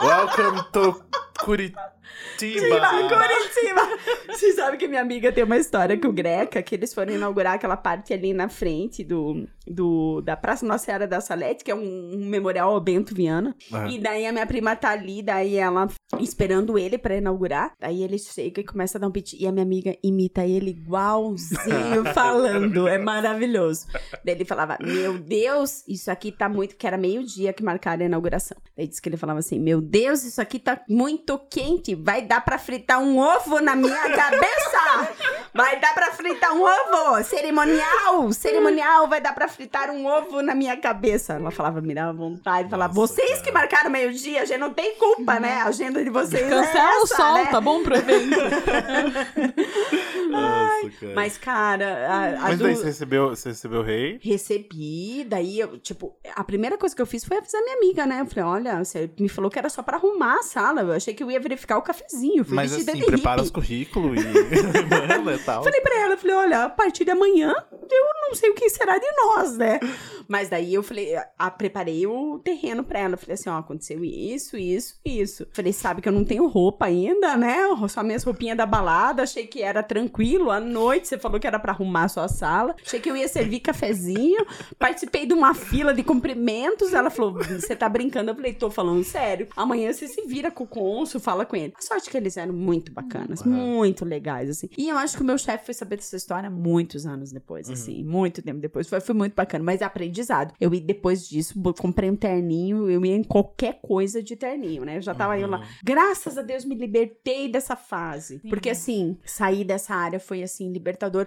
Welcome 0.06 0.62
to 0.72 1.04
Curitiba. 1.44 1.92
Curitiba. 2.38 3.88
Vocês 4.28 4.54
sabem 4.54 4.78
que 4.78 4.88
minha 4.88 5.00
amiga 5.00 5.32
tem 5.32 5.44
uma 5.44 5.56
história 5.56 5.98
com 5.98 6.08
o 6.08 6.12
Greca, 6.12 6.62
que 6.62 6.74
eles 6.74 6.92
foram 6.94 7.12
inaugurar 7.12 7.54
aquela 7.54 7.76
parte 7.76 8.12
ali 8.12 8.32
na 8.32 8.48
frente 8.48 9.04
do, 9.04 9.46
do 9.66 10.20
da 10.20 10.36
Praça 10.36 10.66
Nossa 10.66 10.86
Senhora 10.86 11.06
da 11.06 11.20
Salete, 11.20 11.64
que 11.64 11.70
é 11.70 11.74
um, 11.74 12.14
um 12.14 12.26
memorial 12.26 12.72
ao 12.72 12.80
Bento 12.80 13.14
Viana. 13.14 13.54
Aham. 13.72 13.88
E 13.90 13.98
daí 13.98 14.26
a 14.26 14.32
minha 14.32 14.46
prima 14.46 14.74
tá 14.76 14.90
ali, 14.90 15.22
daí 15.22 15.56
ela 15.56 15.88
esperando 16.18 16.78
ele 16.78 16.98
pra 16.98 17.16
inaugurar. 17.16 17.72
Daí 17.78 18.02
ele 18.02 18.18
chega 18.18 18.60
e 18.60 18.64
começa 18.64 18.98
a 18.98 19.00
dar 19.00 19.08
um 19.08 19.10
piti. 19.10 19.36
E 19.40 19.46
a 19.46 19.52
minha 19.52 19.64
amiga 19.64 19.96
imita 20.02 20.44
ele 20.46 20.70
igualzinho 20.70 22.04
falando. 22.14 22.88
É 22.88 22.98
maravilhoso. 22.98 23.86
Daí 24.24 24.34
ele 24.34 24.44
falava: 24.44 24.78
Meu 24.80 25.18
Deus, 25.18 25.84
isso 25.86 26.10
aqui 26.10 26.32
tá 26.32 26.48
muito. 26.48 26.76
Que 26.76 26.86
era 26.86 26.96
meio-dia 26.96 27.52
que 27.52 27.62
marcaram 27.62 28.02
a 28.02 28.06
inauguração. 28.06 28.56
Daí 28.76 28.86
disse 28.86 29.00
que 29.00 29.08
ele 29.08 29.16
falava 29.16 29.38
assim: 29.38 29.58
Meu 29.58 29.80
Deus, 29.80 30.24
isso 30.24 30.40
aqui 30.40 30.58
tá 30.58 30.82
muito 30.88 31.29
quente. 31.38 31.94
Vai 31.94 32.22
dar 32.22 32.44
pra 32.44 32.58
fritar 32.58 32.98
um 33.00 33.18
ovo 33.18 33.60
na 33.60 33.74
minha 33.76 34.10
cabeça! 34.14 35.08
Vai 35.54 35.78
dar 35.80 35.94
pra 35.94 36.09
fritar 36.20 36.52
um 36.54 36.62
ovo! 36.62 37.22
Cerimonial! 37.24 38.32
Cerimonial, 38.32 39.08
vai 39.08 39.20
dar 39.20 39.34
pra 39.34 39.48
fritar 39.48 39.90
um 39.90 40.06
ovo 40.06 40.42
na 40.42 40.54
minha 40.54 40.76
cabeça. 40.76 41.34
Ela 41.34 41.50
falava, 41.50 41.80
me 41.80 41.94
dava 41.94 42.12
vontade. 42.12 42.68
Falava, 42.70 42.94
Nossa, 42.94 43.14
vocês 43.14 43.30
cara. 43.30 43.42
que 43.42 43.52
marcaram 43.52 43.90
meio-dia, 43.90 44.42
a 44.42 44.44
gente 44.44 44.58
não 44.58 44.72
tem 44.72 44.94
culpa, 44.96 45.40
né? 45.40 45.60
A 45.62 45.66
agenda 45.66 46.02
de 46.02 46.10
vocês 46.10 46.42
é 46.42 46.48
Cancela 46.48 47.00
o 47.00 47.04
essa, 47.04 47.16
sol, 47.16 47.34
né? 47.34 47.46
tá 47.46 47.60
bom 47.60 47.82
pro 47.82 47.96
evento? 47.96 48.30
Nossa, 50.30 50.90
cara. 51.00 51.12
Mas, 51.14 51.38
cara, 51.38 52.06
a, 52.08 52.28
a 52.28 52.40
Mas 52.42 52.58
do- 52.58 52.64
daí 52.64 52.76
você 52.76 52.84
recebeu, 52.84 53.28
você 53.30 53.48
recebeu 53.50 53.80
o 53.80 53.82
rei? 53.82 54.18
Recebi, 54.22 55.24
daí 55.28 55.58
eu, 55.60 55.78
tipo, 55.78 56.14
a 56.34 56.44
primeira 56.44 56.78
coisa 56.78 56.94
que 56.94 57.02
eu 57.02 57.06
fiz 57.06 57.24
foi 57.24 57.38
avisar 57.38 57.60
minha 57.62 57.76
amiga, 57.76 58.06
né? 58.06 58.20
Eu 58.20 58.26
falei, 58.26 58.44
olha, 58.44 58.84
você 58.84 59.10
me 59.18 59.28
falou 59.28 59.50
que 59.50 59.58
era 59.58 59.68
só 59.68 59.82
pra 59.82 59.96
arrumar 59.96 60.38
a 60.38 60.42
sala. 60.42 60.82
Eu 60.82 60.92
achei 60.92 61.14
que 61.14 61.22
eu 61.22 61.30
ia 61.30 61.40
verificar 61.40 61.78
o 61.78 61.82
cafezinho. 61.82 62.44
Fui 62.44 62.54
Mas 62.54 62.72
assim, 62.72 62.84
prepara 63.04 63.42
hippie. 63.42 63.46
os 63.46 63.50
currículos 63.50 64.18
e 64.20 64.24
manda 65.18 65.34
e 65.34 65.38
tal. 65.38 65.62
Falei 65.64 65.80
pra 65.80 65.98
ela, 66.00 66.09
falei, 66.18 66.36
olha, 66.36 66.64
a 66.64 66.68
partir 66.68 67.04
de 67.04 67.10
amanhã 67.10 67.54
eu 67.92 68.04
não 68.28 68.34
sei 68.34 68.50
o 68.50 68.54
que 68.54 68.68
será 68.70 68.98
de 68.98 69.06
nós, 69.16 69.56
né? 69.56 69.80
Mas 70.28 70.48
daí 70.48 70.74
eu 70.74 70.82
falei, 70.82 71.16
a, 71.36 71.50
preparei 71.50 72.06
o 72.06 72.38
terreno 72.38 72.84
pra 72.84 73.00
ela. 73.00 73.16
Falei 73.16 73.34
assim, 73.34 73.50
ó, 73.50 73.58
aconteceu 73.58 74.04
isso, 74.04 74.56
isso, 74.56 75.00
isso. 75.04 75.46
Falei, 75.52 75.72
sabe 75.72 76.00
que 76.00 76.08
eu 76.08 76.12
não 76.12 76.24
tenho 76.24 76.46
roupa 76.46 76.86
ainda, 76.86 77.36
né? 77.36 77.56
Só 77.88 78.02
minhas 78.02 78.22
roupinhas 78.22 78.56
da 78.56 78.64
balada. 78.64 79.24
Achei 79.24 79.46
que 79.46 79.62
era 79.62 79.82
tranquilo. 79.82 80.50
À 80.50 80.60
noite 80.60 81.08
você 81.08 81.18
falou 81.18 81.40
que 81.40 81.46
era 81.46 81.58
pra 81.58 81.72
arrumar 81.72 82.04
a 82.04 82.08
sua 82.08 82.28
sala. 82.28 82.76
Achei 82.84 83.00
que 83.00 83.10
eu 83.10 83.16
ia 83.16 83.26
servir 83.26 83.60
cafezinho. 83.60 84.46
Participei 84.78 85.26
de 85.26 85.34
uma 85.34 85.52
fila 85.52 85.92
de 85.92 86.04
cumprimentos. 86.04 86.94
Ela 86.94 87.10
falou, 87.10 87.34
você 87.42 87.74
tá 87.74 87.88
brincando? 87.88 88.30
Eu 88.30 88.36
falei, 88.36 88.52
tô 88.52 88.70
falando 88.70 89.02
sério. 89.02 89.48
Amanhã 89.56 89.92
você 89.92 90.06
se 90.06 90.22
vira 90.22 90.50
com 90.50 90.62
o 90.62 90.68
cônsul, 90.68 91.20
fala 91.20 91.44
com 91.44 91.56
ele. 91.56 91.72
A 91.76 91.82
sorte 91.82 92.08
que 92.08 92.16
eles 92.16 92.36
eram 92.36 92.52
muito 92.52 92.92
bacanas, 92.92 93.42
muito 93.42 94.04
legais, 94.04 94.48
assim. 94.48 94.68
E 94.78 94.88
eu 94.88 94.96
acho 94.96 95.16
que 95.16 95.22
o 95.22 95.26
meu 95.26 95.38
chefe 95.38 95.64
foi 95.64 95.74
saber 95.74 95.96
dessa 96.00 96.16
história 96.16 96.50
muitos 96.50 97.06
anos 97.06 97.32
depois, 97.32 97.68
assim. 97.70 98.02
Muito 98.04 98.42
tempo 98.42 98.60
depois. 98.60 98.88
Foi, 98.88 99.00
foi 99.00 99.14
muito 99.14 99.34
bacana, 99.34 99.64
mas 99.64 99.80
é 99.80 99.84
aprendizado. 99.84 100.54
Eu 100.60 100.72
ia, 100.74 100.80
depois 100.80 101.28
disso, 101.28 101.60
comprei 101.78 102.10
um 102.10 102.16
terninho, 102.16 102.90
eu 102.90 103.04
ia 103.04 103.14
em 103.14 103.22
qualquer 103.22 103.80
coisa 103.80 104.22
de 104.22 104.36
terninho, 104.36 104.84
né? 104.84 104.96
Eu 104.96 105.02
já 105.02 105.14
tava 105.14 105.38
eu 105.38 105.48
lá. 105.48 105.66
Graças 105.82 106.36
a 106.36 106.42
Deus 106.42 106.64
me 106.64 106.74
libertei 106.74 107.50
dessa 107.50 107.76
fase. 107.76 108.40
Porque, 108.48 108.70
assim, 108.70 109.16
sair 109.24 109.64
dessa 109.64 109.94
área 109.94 110.18
foi, 110.18 110.42
assim, 110.42 110.72
libertador. 110.72 111.26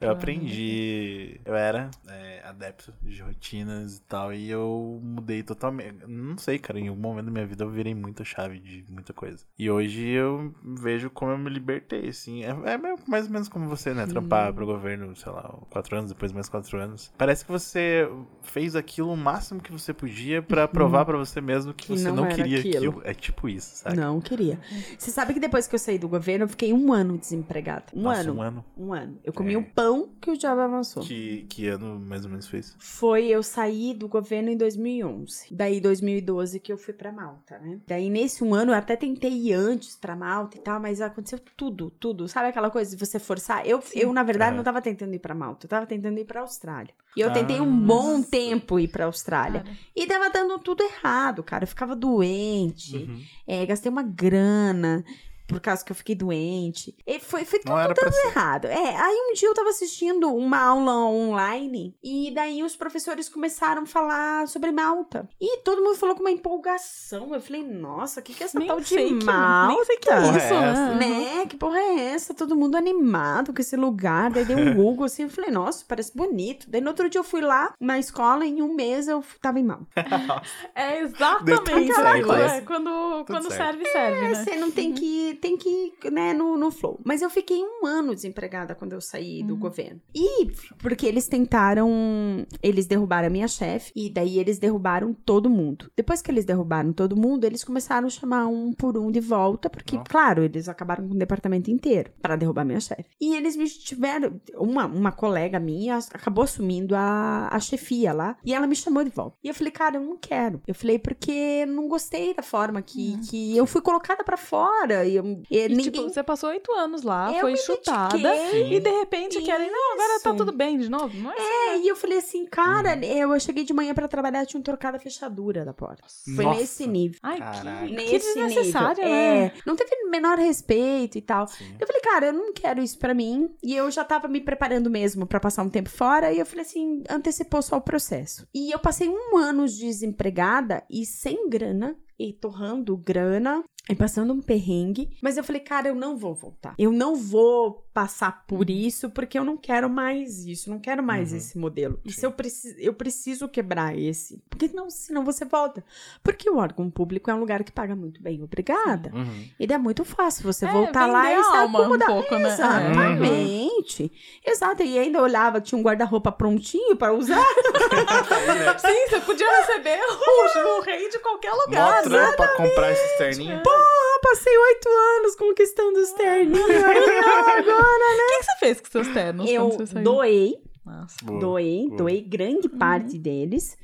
Eu 0.00 0.10
aprendi. 0.10 1.40
Eu 1.44 1.54
era 1.54 1.90
é, 2.08 2.42
adepto 2.44 2.92
de 3.02 3.22
rotinas 3.22 3.96
e 3.96 4.02
tal, 4.02 4.32
e 4.32 4.50
eu 4.50 5.00
mudei 5.02 5.42
totalmente. 5.42 6.04
Não 6.06 6.36
sei, 6.38 6.58
cara, 6.58 6.78
em 6.78 6.88
algum 6.88 7.00
momento 7.00 7.26
da 7.26 7.30
minha 7.32 7.46
vida 7.46 7.64
eu 7.64 7.70
virei 7.70 7.94
muita 7.94 8.24
chave 8.24 8.58
de 8.58 8.84
muita 8.88 9.12
coisa. 9.12 9.44
E 9.58 9.70
hoje 9.70 10.06
eu 10.08 10.54
vejo 10.62 11.10
como 11.10 11.32
eu 11.32 11.38
me 11.38 11.50
libertei, 11.50 12.08
assim. 12.08 12.44
É, 12.44 12.50
é 12.50 12.78
mais 13.08 13.26
ou 13.26 13.30
menos 13.32 13.48
como 13.48 13.68
você, 13.68 13.92
né? 13.94 14.06
Trampar 14.06 14.52
pro 14.52 14.66
governo, 14.66 15.14
sei 15.16 15.32
lá, 15.32 15.42
quatro 15.70 15.96
anos, 15.96 16.10
depois 16.12 16.32
mais 16.32 16.48
quatro 16.48 16.78
anos. 16.78 17.12
Parece 17.16 17.44
que 17.44 17.50
você 17.50 18.08
fez 18.42 18.74
aquilo 18.76 19.12
o 19.12 19.16
máximo 19.16 19.60
que 19.60 19.72
você 19.72 19.92
podia 19.92 20.42
pra 20.42 20.66
provar 20.68 21.04
pra 21.04 21.16
você 21.16 21.40
mesmo 21.40 21.72
que, 21.74 21.86
Que 21.86 21.98
você 21.98 22.08
não 22.08 22.24
não, 22.24 22.28
queria 22.28 22.58
aquilo. 22.58 22.76
aquilo. 22.76 23.02
É 23.04 23.14
tipo 23.14 23.48
isso, 23.48 23.76
sabe? 23.76 23.96
Não 23.96 24.20
queria. 24.20 24.58
Você 24.98 25.10
sabe 25.10 25.32
que 25.34 25.40
depois 25.40 25.66
que 25.66 25.74
eu 25.74 25.78
saí 25.78 25.98
do 25.98 26.08
governo, 26.08 26.44
eu 26.44 26.48
fiquei 26.48 26.72
um 26.72 26.92
ano 26.92 27.16
desempregada. 27.18 27.84
Um 27.94 28.02
Nossa, 28.02 28.20
ano. 28.22 28.34
um 28.34 28.42
ano. 28.42 28.64
Um 28.76 28.92
ano. 28.92 29.18
Eu 29.24 29.32
comi 29.32 29.54
É. 29.54 29.58
o 29.58 29.64
pão 29.80 30.10
que 30.20 30.30
o 30.30 30.36
diabo 30.36 30.60
avançou. 30.60 31.02
Que, 31.02 31.46
que 31.48 31.66
ano 31.68 31.98
mais 31.98 32.24
ou 32.24 32.30
menos 32.30 32.46
fez? 32.48 32.74
Foi 32.78 33.26
eu 33.26 33.42
sair 33.42 33.94
do 33.94 34.06
governo 34.08 34.50
em 34.50 34.56
2011. 34.56 35.46
Daí 35.50 35.80
2012 35.80 36.60
que 36.60 36.72
eu 36.72 36.76
fui 36.78 36.92
pra 36.94 37.10
Malta, 37.12 37.58
né? 37.58 37.80
Daí 37.86 38.10
nesse 38.10 38.44
um 38.44 38.54
ano 38.54 38.72
eu 38.72 38.76
até 38.76 38.96
tentei 38.96 39.32
ir 39.32 39.52
antes 39.54 39.96
pra 39.96 40.14
Malta 40.14 40.56
e 40.56 40.60
tal, 40.60 40.78
mas 40.80 41.00
aconteceu 41.00 41.38
tudo, 41.56 41.90
tudo. 41.98 42.28
Sabe 42.28 42.48
aquela 42.48 42.70
coisa 42.70 42.94
de 42.94 43.04
você 43.04 43.18
forçar? 43.18 43.66
Eu, 43.66 43.82
eu 43.94 44.12
na 44.12 44.22
verdade 44.22 44.54
É. 44.54 44.56
não 44.56 44.64
tava 44.64 44.82
tentando 44.82 45.14
ir 45.14 45.18
pra 45.18 45.34
Malta, 45.34 45.66
eu 45.66 45.70
tava 45.70 45.86
tentando 45.86 46.18
ir 46.18 46.24
pra 46.24 46.40
Austrália. 46.40 46.92
E 47.16 47.20
eu 47.20 47.32
tentei 47.32 47.58
Ah. 47.58 47.62
um 47.62 47.86
bom 47.86 48.22
tempo 48.22 48.78
ir 48.78 48.88
pra 48.88 49.06
Austrália. 49.06 49.62
Cara, 49.62 49.76
E 49.96 50.06
tava 50.06 50.30
dando 50.30 50.58
tudo 50.58 50.82
errado, 50.82 51.42
cara. 51.42 51.64
Eu 51.64 51.68
ficava 51.68 51.96
doente, 51.96 52.96
Uhum. 52.96 53.20
é, 53.46 53.66
gastei 53.66 53.90
uma 53.90 54.02
grana 54.02 55.04
por 55.50 55.60
causa 55.60 55.84
que 55.84 55.92
eu 55.92 55.96
fiquei 55.96 56.14
doente. 56.14 56.96
E 57.06 57.18
foi, 57.20 57.44
foi 57.44 57.58
tudo 57.58 58.12
ser. 58.12 58.28
errado. 58.28 58.66
É, 58.66 58.96
aí 58.96 59.16
um 59.30 59.34
dia 59.34 59.48
eu 59.48 59.54
tava 59.54 59.68
assistindo 59.70 60.32
uma 60.34 60.58
aula 60.58 60.92
online 60.94 61.94
e 62.02 62.30
daí 62.34 62.62
os 62.62 62.76
professores 62.76 63.28
começaram 63.28 63.82
a 63.82 63.86
falar 63.86 64.46
sobre 64.48 64.70
Malta. 64.70 65.28
E 65.40 65.58
todo 65.58 65.82
mundo 65.82 65.96
falou 65.96 66.14
com 66.14 66.20
uma 66.22 66.30
empolgação. 66.30 67.34
Eu 67.34 67.40
falei, 67.40 67.62
nossa, 67.62 68.20
o 68.20 68.22
que 68.22 68.32
que 68.34 68.42
é 68.42 68.46
essa 68.46 68.58
nem 68.58 68.68
tal 68.68 68.80
de 68.80 68.88
sei 68.88 69.18
que, 69.18 69.24
Malta? 69.24 69.74
nem 69.74 69.84
sei 69.84 69.96
que 69.98 70.10
é 70.10 70.20
Porra, 70.20 70.38
isso, 70.38 70.54
é 70.54 70.70
essa? 70.70 70.94
né? 70.94 71.10
Né? 71.10 71.46
Que 71.46 71.56
porra 71.56 71.78
é 71.78 72.00
essa? 72.12 72.32
Todo 72.34 72.56
mundo 72.56 72.76
animado 72.76 73.52
com 73.52 73.60
esse 73.60 73.76
lugar. 73.76 74.30
Daí 74.30 74.44
dei 74.44 74.56
um 74.56 74.74
Google 74.80 75.04
assim, 75.06 75.24
eu 75.24 75.30
falei, 75.30 75.50
nossa, 75.50 75.84
parece 75.86 76.16
bonito. 76.16 76.70
Daí 76.70 76.80
no 76.80 76.88
outro 76.88 77.08
dia 77.08 77.18
eu 77.18 77.24
fui 77.24 77.40
lá 77.40 77.72
na 77.80 77.98
escola, 77.98 78.44
em 78.46 78.62
um 78.62 78.74
mês 78.74 79.08
eu 79.08 79.24
tava 79.40 79.58
em 79.58 79.64
Malta. 79.64 79.86
É 80.74 81.00
exatamente 81.00 81.64
tudo 81.64 82.06
aquilo. 82.06 82.32
certo, 82.34 82.50
É, 82.50 82.60
quando 82.62 83.24
quando 83.26 83.50
serve, 83.50 83.84
serve, 83.86 84.20
né? 84.20 84.34
Você 84.34 84.56
não 84.56 84.70
tem 84.70 84.92
que, 84.92 85.34
tem 85.40 85.56
que 85.56 85.68
ir, 85.68 86.10
né, 86.10 86.32
no, 86.32 86.56
no 86.56 86.70
flow. 86.70 87.00
Mas 87.04 87.22
eu 87.22 87.30
fiquei 87.30 87.62
um 87.62 87.86
ano 87.86 88.14
desempregada 88.14 88.74
quando 88.74 88.92
eu 88.92 89.00
saí 89.00 89.42
do 89.42 89.56
governo. 89.56 90.00
E 90.14 90.46
porque 90.78 91.06
eles 91.06 91.26
tentaram, 91.26 92.46
eles 92.62 92.86
derrubaram 92.86 93.28
a 93.28 93.30
minha 93.30 93.48
chefe 93.48 93.92
e 93.94 94.10
daí 94.10 94.38
eles 94.38 94.58
derrubaram 94.58 95.12
todo 95.12 95.50
mundo. 95.50 95.90
Depois 95.96 96.22
que 96.22 96.30
eles 96.30 96.44
derrubaram 96.44 96.92
todo 96.92 97.16
mundo, 97.16 97.44
eles 97.44 97.64
começaram 97.64 98.06
a 98.06 98.10
chamar 98.10 98.46
um 98.46 98.72
por 98.72 98.96
um 98.96 99.10
de 99.10 99.20
volta, 99.20 99.68
porque, 99.68 99.96
Nossa. 99.96 100.08
claro, 100.08 100.42
eles 100.42 100.68
acabaram 100.68 101.08
com 101.08 101.14
o 101.14 101.18
departamento 101.18 101.70
inteiro 101.70 102.10
para 102.20 102.36
derrubar 102.36 102.64
minha 102.64 102.80
chefe. 102.80 103.06
E 103.20 103.34
eles 103.34 103.56
me 103.56 103.68
tiveram, 103.68 104.40
uma, 104.54 104.86
uma 104.86 105.12
colega 105.12 105.58
minha 105.58 105.98
acabou 106.12 106.44
assumindo 106.44 106.94
a, 106.94 107.48
a 107.50 107.60
chefia 107.60 108.12
lá 108.12 108.36
e 108.44 108.54
ela 108.54 108.66
me 108.66 108.76
chamou 108.76 109.04
de 109.04 109.10
volta. 109.10 109.36
E 109.42 109.48
eu 109.48 109.54
falei, 109.54 109.72
cara, 109.72 109.96
eu 109.96 110.02
não 110.02 110.16
quero. 110.16 110.60
Eu 110.66 110.74
falei, 110.74 110.98
porque 110.98 111.64
não 111.66 111.88
gostei 111.88 112.34
da 112.34 112.42
forma 112.42 112.82
que, 112.82 113.18
que 113.28 113.56
eu 113.56 113.66
fui 113.66 113.80
colocada 113.80 114.24
pra 114.24 114.36
fora. 114.36 115.04
E, 115.04 115.16
eu, 115.16 115.24
e 115.50 115.58
E, 115.58 115.68
ninguém. 115.68 115.84
tipo, 115.84 116.02
você 116.02 116.22
passou 116.22 116.50
oito 116.50 116.72
anos 116.72 117.02
lá, 117.02 117.32
Eu 117.32 117.40
foi 117.40 117.56
chutada. 117.56 118.18
E 118.54 118.80
de 118.80 118.90
repente 118.90 119.40
querem, 119.42 119.70
não, 119.70 119.92
agora 119.94 120.20
tá 120.20 120.30
Isso. 120.30 120.36
tudo 120.38 120.52
bem 120.52 120.78
de 120.78 120.88
novo. 120.88 121.16
Não 121.18 121.30
é 121.30 121.34
assim. 121.34 121.44
É, 121.70 121.78
e 121.78 121.88
eu 121.88 121.96
falei 121.96 122.18
assim, 122.18 122.46
cara, 122.46 122.94
Uhum. 122.96 123.02
eu 123.34 123.40
cheguei 123.40 123.64
de 123.64 123.72
manhã 123.72 123.94
pra 123.94 124.08
trabalhar, 124.08 124.44
tinha 124.46 124.58
um 124.60 124.62
trocado 124.62 124.96
a 124.96 125.00
fechadura 125.00 125.64
da 125.64 125.72
porta. 125.72 126.02
Foi 126.36 126.44
Nossa. 126.44 126.60
nesse 126.60 126.86
nível. 126.86 127.18
Ai, 127.22 127.38
Caraca. 127.38 127.80
que, 127.86 127.88
que 127.88 127.94
Nesse 127.94 128.34
desnecessário, 128.34 129.02
nível. 129.04 129.10
né? 129.10 129.44
É, 129.46 129.52
não 129.66 129.76
teve 129.76 129.94
o 130.04 130.10
menor 130.10 130.38
respeito 130.38 131.16
e 131.18 131.20
tal. 131.22 131.46
Sim. 131.46 131.74
Eu 131.78 131.86
falei, 131.86 132.02
cara, 132.02 132.26
eu 132.26 132.32
não 132.32 132.52
quero 132.52 132.82
isso 132.82 132.98
pra 132.98 133.14
mim. 133.14 133.50
E 133.62 133.74
eu 133.74 133.90
já 133.90 134.04
tava 134.04 134.28
me 134.28 134.40
preparando 134.40 134.90
mesmo 134.90 135.26
pra 135.26 135.40
passar 135.40 135.62
um 135.62 135.68
tempo 135.70 135.88
fora. 135.90 136.32
E 136.32 136.38
eu 136.38 136.46
falei 136.46 136.64
assim, 136.64 137.02
antecipou 137.08 137.62
só 137.62 137.76
o 137.76 137.80
processo. 137.80 138.46
E 138.54 138.70
eu 138.72 138.78
passei 138.78 139.08
um 139.08 139.36
ano 139.36 139.66
desempregada 139.66 140.82
e 140.90 141.04
sem 141.06 141.48
grana. 141.48 141.96
E 142.18 142.32
torrando 142.34 142.96
grana. 142.96 143.64
E 143.88 143.94
passando 143.94 144.32
um 144.32 144.40
perrengue. 144.40 145.10
Mas 145.20 145.36
eu 145.36 145.42
falei, 145.42 145.60
cara, 145.60 145.88
eu 145.88 145.96
não 145.96 146.16
vou 146.16 146.32
voltar. 146.32 146.74
Eu 146.78 146.92
não 146.92 147.16
vou 147.16 147.84
passar 147.92 148.44
por 148.46 148.70
isso, 148.70 149.10
porque 149.10 149.36
eu 149.36 149.44
não 149.44 149.56
quero 149.56 149.90
mais 149.90 150.46
isso. 150.46 150.70
Não 150.70 150.78
quero 150.78 151.02
mais 151.02 151.32
Uhum. 151.32 151.38
esse 151.38 151.58
modelo. 151.58 151.98
E 152.04 152.12
se 152.12 152.24
eu, 152.24 152.30
preciso, 152.30 152.76
eu 152.78 152.94
preciso 152.94 153.48
quebrar 153.48 153.98
esse. 153.98 154.40
Porque 154.48 154.68
não, 154.72 154.88
senão 154.90 155.24
você 155.24 155.44
volta. 155.44 155.84
Porque 156.22 156.48
o 156.48 156.58
órgão 156.58 156.88
público 156.88 157.30
é 157.32 157.34
um 157.34 157.40
lugar 157.40 157.64
que 157.64 157.72
paga 157.72 157.96
muito 157.96 158.22
bem. 158.22 158.40
Obrigada. 158.44 159.10
Uhum. 159.12 159.44
E 159.58 159.64
é 159.72 159.78
muito 159.78 160.04
fácil 160.04 160.44
você 160.44 160.66
É, 160.66 160.70
voltar 160.70 161.06
lá 161.06 161.32
e 161.32 161.42
se 161.42 161.56
acomodar. 161.56 162.10
um 162.10 162.14
pouco, 162.20 162.36
né? 162.36 162.48
Exatamente. 162.52 164.12
Exato. 164.46 164.82
E 164.84 164.98
ainda 165.00 165.20
olhava, 165.20 165.60
tinha 165.60 165.76
um 165.78 165.82
guarda-roupa 165.82 166.30
prontinho 166.30 166.94
para 166.96 167.12
usar. 167.12 167.42
Sim, 168.78 169.08
você 169.08 169.20
podia 169.20 169.50
receber 169.62 169.98
o, 169.98 170.78
o 170.78 170.80
rei 170.82 171.08
de 171.08 171.18
qualquer 171.18 171.50
Mó 171.50 171.56
lugar, 171.66 172.02
né? 172.04 172.08
trampo 172.08 172.36
pra 172.36 172.56
comprar 172.56 172.92
esse 172.92 173.18
terninho. 173.18 173.60
Eu 173.74 174.20
passei 174.22 174.56
oito 174.58 174.88
anos 175.18 175.34
conquistando 175.36 175.98
os 175.98 176.12
terninhos. 176.12 176.60
agora, 176.70 178.14
O 178.14 178.28
que, 178.28 178.38
que 178.38 178.44
você 178.44 178.58
fez 178.58 178.80
com 178.80 178.90
seus 178.90 179.08
ternos 179.08 179.48
eu 179.50 179.70
doei, 180.02 180.56
Nossa. 180.84 181.16
Boa, 181.24 181.40
doei, 181.40 181.84
boa. 181.86 181.96
doei 181.98 182.20
grande 182.20 182.68
parte 182.68 183.18
deles. 183.18 183.76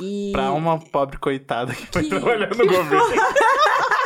E 0.00 0.30
Pra 0.32 0.52
uma 0.52 0.78
pobre 0.78 1.18
coitada 1.18 1.74
que 1.74 1.86
foi 1.92 2.02
Que- 2.04 2.08
trabalhando 2.10 2.56
no 2.56 2.66
governo. 2.66 3.04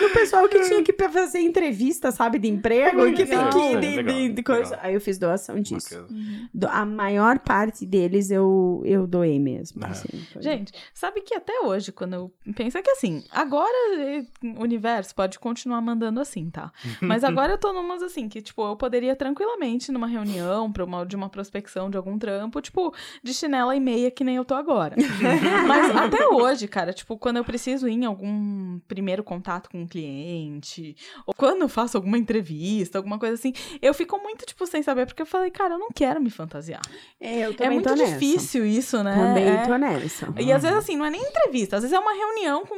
no 0.00 0.10
pessoal 0.10 0.48
que 0.48 0.60
tinha 0.62 0.82
que 0.82 0.92
fazer 1.08 1.40
entrevista, 1.40 2.10
sabe, 2.10 2.38
de 2.38 2.48
emprego, 2.48 3.12
que 3.14 3.24
tem 3.26 3.48
que 3.50 3.58
ir 3.58 3.76
é, 3.76 3.80
de, 3.80 3.86
legal, 3.96 4.14
de- 4.14 4.28
de 4.30 4.42
coisa. 4.42 4.70
legal. 4.70 4.80
Aí 4.82 4.94
eu 4.94 5.00
fiz 5.00 5.18
doação 5.18 5.60
disso. 5.60 5.90
Bacana. 6.02 6.48
Do- 6.52 6.68
a 6.68 6.84
maior 6.84 7.38
parte 7.38 7.84
deles 7.86 8.30
eu, 8.30 8.82
eu 8.84 9.06
doei 9.06 9.38
mesmo. 9.38 9.82
Ah. 9.84 9.88
assim, 9.88 10.08
foi- 10.32 10.42
Gente, 10.42 10.72
sabe 10.94 11.20
que 11.22 11.34
até 11.34 11.60
hoje, 11.64 11.92
quando 11.92 12.14
eu 12.14 12.32
penso 12.54 12.78
é 12.78 12.82
que 12.82 12.90
assim, 12.90 13.22
agora 13.30 13.72
eh, 13.98 14.24
o 14.56 14.62
universo 14.62 15.14
pode 15.14 15.38
continuar 15.38 15.80
mandando 15.80 16.20
assim, 16.20 16.50
tá? 16.50 16.72
Mas 17.02 17.24
agora 17.24 17.52
eu 17.52 17.58
tô 17.58 17.72
numas 17.72 18.02
assim, 18.02 18.28
que, 18.28 18.40
tipo, 18.42 18.62
eu 18.66 18.76
poderia 18.76 19.14
tranquilamente 19.16 19.90
numa 19.92 20.06
reunião 20.06 20.70
pra 20.72 20.84
uma, 20.84 21.04
de 21.04 21.16
uma 21.16 21.28
prospecção 21.28 21.90
de 21.90 21.96
algum 21.96 22.18
trampo, 22.18 22.60
tipo, 22.60 22.94
de 23.22 23.32
chinela 23.34 23.74
e 23.74 23.80
meia, 23.80 24.10
que 24.10 24.22
nem 24.24 24.36
eu 24.36 24.44
tô 24.44 24.54
agora. 24.54 24.94
Mas 25.66 25.94
até 25.96 26.26
hoje, 26.28 26.68
cara, 26.68 26.92
tipo, 26.92 27.16
quando 27.16 27.36
eu 27.38 27.44
preciso 27.44 27.88
ir 27.88 27.92
em 27.94 28.04
algum 28.04 28.78
primeiro 28.86 29.22
contato 29.24 29.57
com 29.66 29.80
um 29.82 29.86
cliente, 29.86 30.94
ou 31.26 31.34
quando 31.34 31.62
eu 31.62 31.68
faço 31.68 31.96
alguma 31.96 32.16
entrevista, 32.18 32.98
alguma 32.98 33.18
coisa 33.18 33.34
assim, 33.34 33.52
eu 33.82 33.92
fico 33.94 34.18
muito, 34.18 34.46
tipo, 34.46 34.66
sem 34.66 34.82
saber, 34.82 35.06
porque 35.06 35.22
eu 35.22 35.26
falei, 35.26 35.50
cara, 35.50 35.74
eu 35.74 35.78
não 35.78 35.88
quero 35.94 36.20
me 36.20 36.30
fantasiar. 36.30 36.82
É, 37.20 37.40
eu 37.46 37.50
É 37.50 37.54
também 37.54 37.70
muito 37.74 37.88
tô 37.88 37.94
nessa. 37.96 38.12
difícil 38.12 38.64
isso, 38.66 39.02
né? 39.02 39.14
Também 39.16 39.48
É. 39.48 39.66
tô 39.66 39.76
nessa. 39.76 40.34
E 40.38 40.52
às 40.52 40.62
vezes, 40.62 40.78
assim, 40.78 40.96
não 40.96 41.04
é 41.06 41.10
nem 41.10 41.20
entrevista, 41.22 41.76
às 41.76 41.82
vezes 41.82 41.96
é 41.96 41.98
uma 41.98 42.12
reunião 42.14 42.64
com 42.66 42.74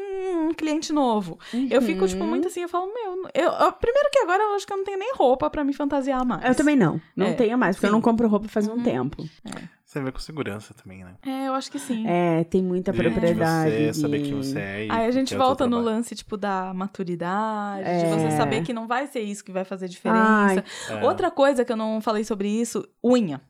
um 0.49 0.55
cliente 0.55 0.93
novo. 0.93 1.39
Eu 1.71 1.83
fico, 1.83 2.07
tipo, 2.07 2.23
Uhum. 2.23 2.29
muito 2.31 2.49
assim, 2.49 2.61
eu 2.63 2.69
falo, 2.69 2.87
meu, 2.95 3.29
eu, 3.35 3.51
eu- 3.51 3.73
primeiro 3.73 4.09
que 4.11 4.19
agora 4.21 4.43
eu 4.43 4.55
acho 4.55 4.67
que 4.67 4.73
eu 4.73 4.77
não 4.77 4.85
tenho 4.85 4.99
nem 4.99 5.13
roupa 5.15 5.51
pra 5.51 5.65
me 5.65 5.73
fantasiar 5.73 6.25
mais. 6.25 6.45
Eu 6.45 6.55
também 6.55 6.77
não. 6.77 7.01
Não 7.17 7.27
É, 7.29 7.33
tenho 7.35 7.59
mais, 7.59 7.77
porque 7.77 7.87
eu 7.87 7.91
sim. 7.91 7.95
não 7.95 8.01
compro 8.01 8.29
roupa 8.29 8.49
faz 8.49 8.67
um 8.69 8.75
Uhum. 8.75 8.83
tempo. 8.83 9.25
Você 9.91 10.01
vê 10.01 10.13
com 10.13 10.21
segurança 10.21 10.73
também, 10.73 11.03
né? 11.03 11.15
É, 11.27 11.49
eu 11.49 11.53
acho 11.55 11.69
que 11.69 11.77
sim. 11.81 12.07
É, 12.07 12.45
tem 12.45 12.63
muita 12.63 12.93
De 12.93 12.99
propriedade. 13.03 13.71
você 13.73 13.93
saber 13.95 14.19
de- 14.19 14.25
quem 14.29 14.37
você 14.37 14.59
é 14.61 14.87
e 14.87 14.89
Aí 14.89 15.05
a 15.07 15.11
gente 15.11 15.31
que 15.31 15.35
é 15.35 15.37
volta 15.37 15.67
no 15.67 15.81
lance, 15.81 16.15
tipo, 16.15 16.37
da 16.37 16.73
maturidade, 16.73 17.83
de 17.83 17.91
É. 18.07 18.09
você 18.09 18.37
saber 18.37 18.63
que 18.63 18.73
não 18.73 18.87
vai 18.87 19.09
ser 19.09 19.19
isso 19.19 19.45
que 19.45 19.51
vai 19.51 19.65
fazer 19.65 19.89
diferença. 19.89 20.65
Ai. 20.91 21.01
É. 21.01 21.05
Outra 21.05 21.29
coisa 21.29 21.65
que 21.65 21.73
eu 21.73 21.77
não 21.77 22.01
falei 22.01 22.23
sobre 22.23 22.49
isso, 22.49 22.87
unha. 23.05 23.41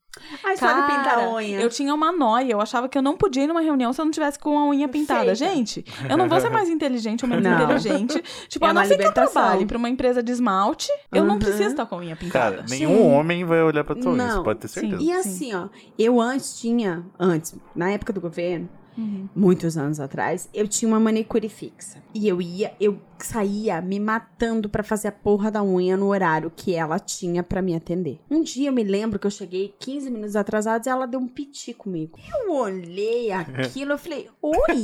Ai, 0.45 0.57
sabe 0.57 0.82
pintar 0.89 1.05
Cara, 1.15 1.27
a 1.27 1.32
unha. 1.35 1.61
Eu 1.61 1.69
tinha 1.69 1.95
uma 1.95 2.11
noia, 2.11 2.53
eu 2.53 2.61
achava 2.61 2.89
que 2.89 2.99
eu 2.99 3.03
não 3.03 3.16
podia 3.16 3.45
ir 3.45 3.47
numa 3.47 3.61
reunião 3.61 3.93
se 3.93 4.01
eu 4.01 4.05
não 4.05 4.11
tivesse 4.12 4.39
com 4.39 4.59
a 4.59 4.66
unha 4.69 4.89
pintada. 4.89 5.20
Feita. 5.20 5.35
Gente, 5.37 5.85
eu 6.09 6.16
não 6.16 6.28
vou 6.28 6.41
ser 6.41 6.51
mais 6.51 6.69
inteligente 6.69 7.24
ou 7.24 7.28
menos 7.28 7.45
Não. 7.45 7.55
inteligente. 7.62 8.23
Tipo, 8.49 8.66
É 8.66 8.69
a 8.70 8.73
não 8.74 8.85
ser 8.85 8.99
que 8.99 9.07
eu 9.07 9.15
trabalhe 9.15 9.66
pra 9.66 9.78
uma 9.78 9.89
empresa 9.89 10.23
de 10.23 10.32
esmalte, 10.32 10.89
eu 11.12 11.24
não 11.24 11.35
Uhum. 11.35 11.39
preciso 11.39 11.70
estar 11.70 11.87
com 11.87 11.95
a 11.95 11.99
unha 11.99 12.16
pintada. 12.16 12.57
Cara, 12.57 12.69
nenhum 12.69 13.09
homem 13.12 13.45
vai 13.45 13.62
olhar 13.62 13.85
pra 13.85 13.95
tua 13.95 14.12
unha, 14.12 14.27
Não, 14.27 14.37
você 14.39 14.45
pode 14.45 14.59
ter 14.61 14.69
sim. 14.69 14.81
certeza. 14.81 15.03
E 15.03 15.12
assim, 15.12 15.55
ó, 15.55 15.69
eu 15.99 16.20
antes 16.20 16.59
tinha, 16.61 17.05
antes, 17.19 17.55
na 17.74 17.91
época 17.91 18.12
do 18.12 18.20
governo, 18.20 18.69
Uhum. 18.98 19.28
muitos 19.34 19.78
anos 19.78 20.00
atrás, 20.00 20.48
eu 20.52 20.66
tinha 20.68 20.88
uma 20.88 21.00
manicure 21.00 21.48
fixa. 21.48 22.02
E 22.12 22.26
eu 22.28 22.42
ia, 22.42 22.74
eu 22.80 23.00
saía 23.18 23.80
me 23.80 23.98
matando 24.00 24.68
pra 24.68 24.82
fazer 24.82 25.08
a 25.08 25.12
porra 25.12 25.50
da 25.50 25.62
unha 25.62 25.96
no 25.96 26.08
horário 26.08 26.52
que 26.54 26.74
ela 26.74 26.98
tinha 26.98 27.42
pra 27.42 27.62
me 27.62 27.74
atender. 27.74 28.18
Um 28.30 28.42
dia 28.42 28.68
eu 28.68 28.72
me 28.72 28.82
lembro 28.82 29.18
que 29.18 29.26
eu 29.26 29.30
cheguei 29.30 29.74
15 29.78 30.10
minutos 30.10 30.36
atrasados 30.36 30.86
e 30.86 30.90
ela 30.90 31.06
deu 31.06 31.20
um 31.20 31.28
piti 31.28 31.72
comigo. 31.72 32.18
Eu 32.46 32.52
olhei 32.52 33.30
aquilo, 33.32 33.92
eu 33.92 33.98
falei, 33.98 34.28
oi? 34.42 34.82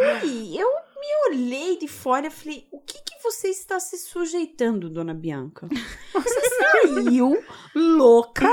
oi? 0.00 0.58
Eu 0.58 0.68
me 1.00 1.30
olhei 1.30 1.78
de 1.78 1.88
fora 1.88 2.26
e 2.26 2.30
falei, 2.30 2.66
o 2.70 2.78
que 2.78 2.98
que 3.02 3.22
você 3.22 3.48
está 3.48 3.78
se 3.80 3.98
sujeitando, 3.98 4.88
dona 4.88 5.14
Bianca? 5.14 5.68
Você 6.12 6.40
saiu 6.82 7.42
louca 7.74 8.48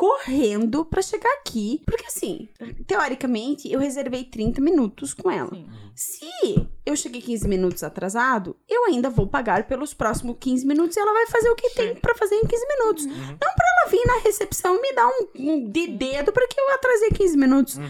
correndo 0.00 0.82
pra 0.82 1.02
chegar 1.02 1.30
aqui. 1.34 1.82
Porque 1.84 2.06
assim, 2.06 2.48
teoricamente, 2.86 3.70
eu 3.70 3.78
reservei 3.78 4.24
30 4.24 4.58
minutos 4.62 5.12
com 5.12 5.30
ela. 5.30 5.50
Sim. 5.94 6.26
Se 6.40 6.66
eu 6.86 6.96
cheguei 6.96 7.20
15 7.20 7.46
minutos 7.46 7.82
atrasado, 7.82 8.56
eu 8.66 8.86
ainda 8.86 9.10
vou 9.10 9.26
pagar 9.26 9.66
pelos 9.66 9.92
próximos 9.92 10.38
15 10.40 10.66
minutos 10.66 10.96
e 10.96 11.00
ela 11.00 11.12
vai 11.12 11.26
fazer 11.26 11.50
o 11.50 11.54
que 11.54 11.68
tem 11.74 11.94
pra 11.96 12.14
fazer 12.14 12.34
em 12.36 12.46
15 12.46 12.66
minutos. 12.66 13.04
Não 13.04 13.36
pra 13.36 13.66
ela 13.82 13.90
vir 13.90 14.06
na 14.06 14.20
recepção 14.20 14.74
e 14.74 14.80
me 14.80 14.92
dar 14.94 15.06
um, 15.06 15.26
um 15.36 15.70
de 15.70 15.88
dedo 15.88 16.32
porque 16.32 16.58
eu 16.58 16.70
atrasei 16.70 17.10
15 17.10 17.36
minutos. 17.36 17.78
Aí 17.78 17.84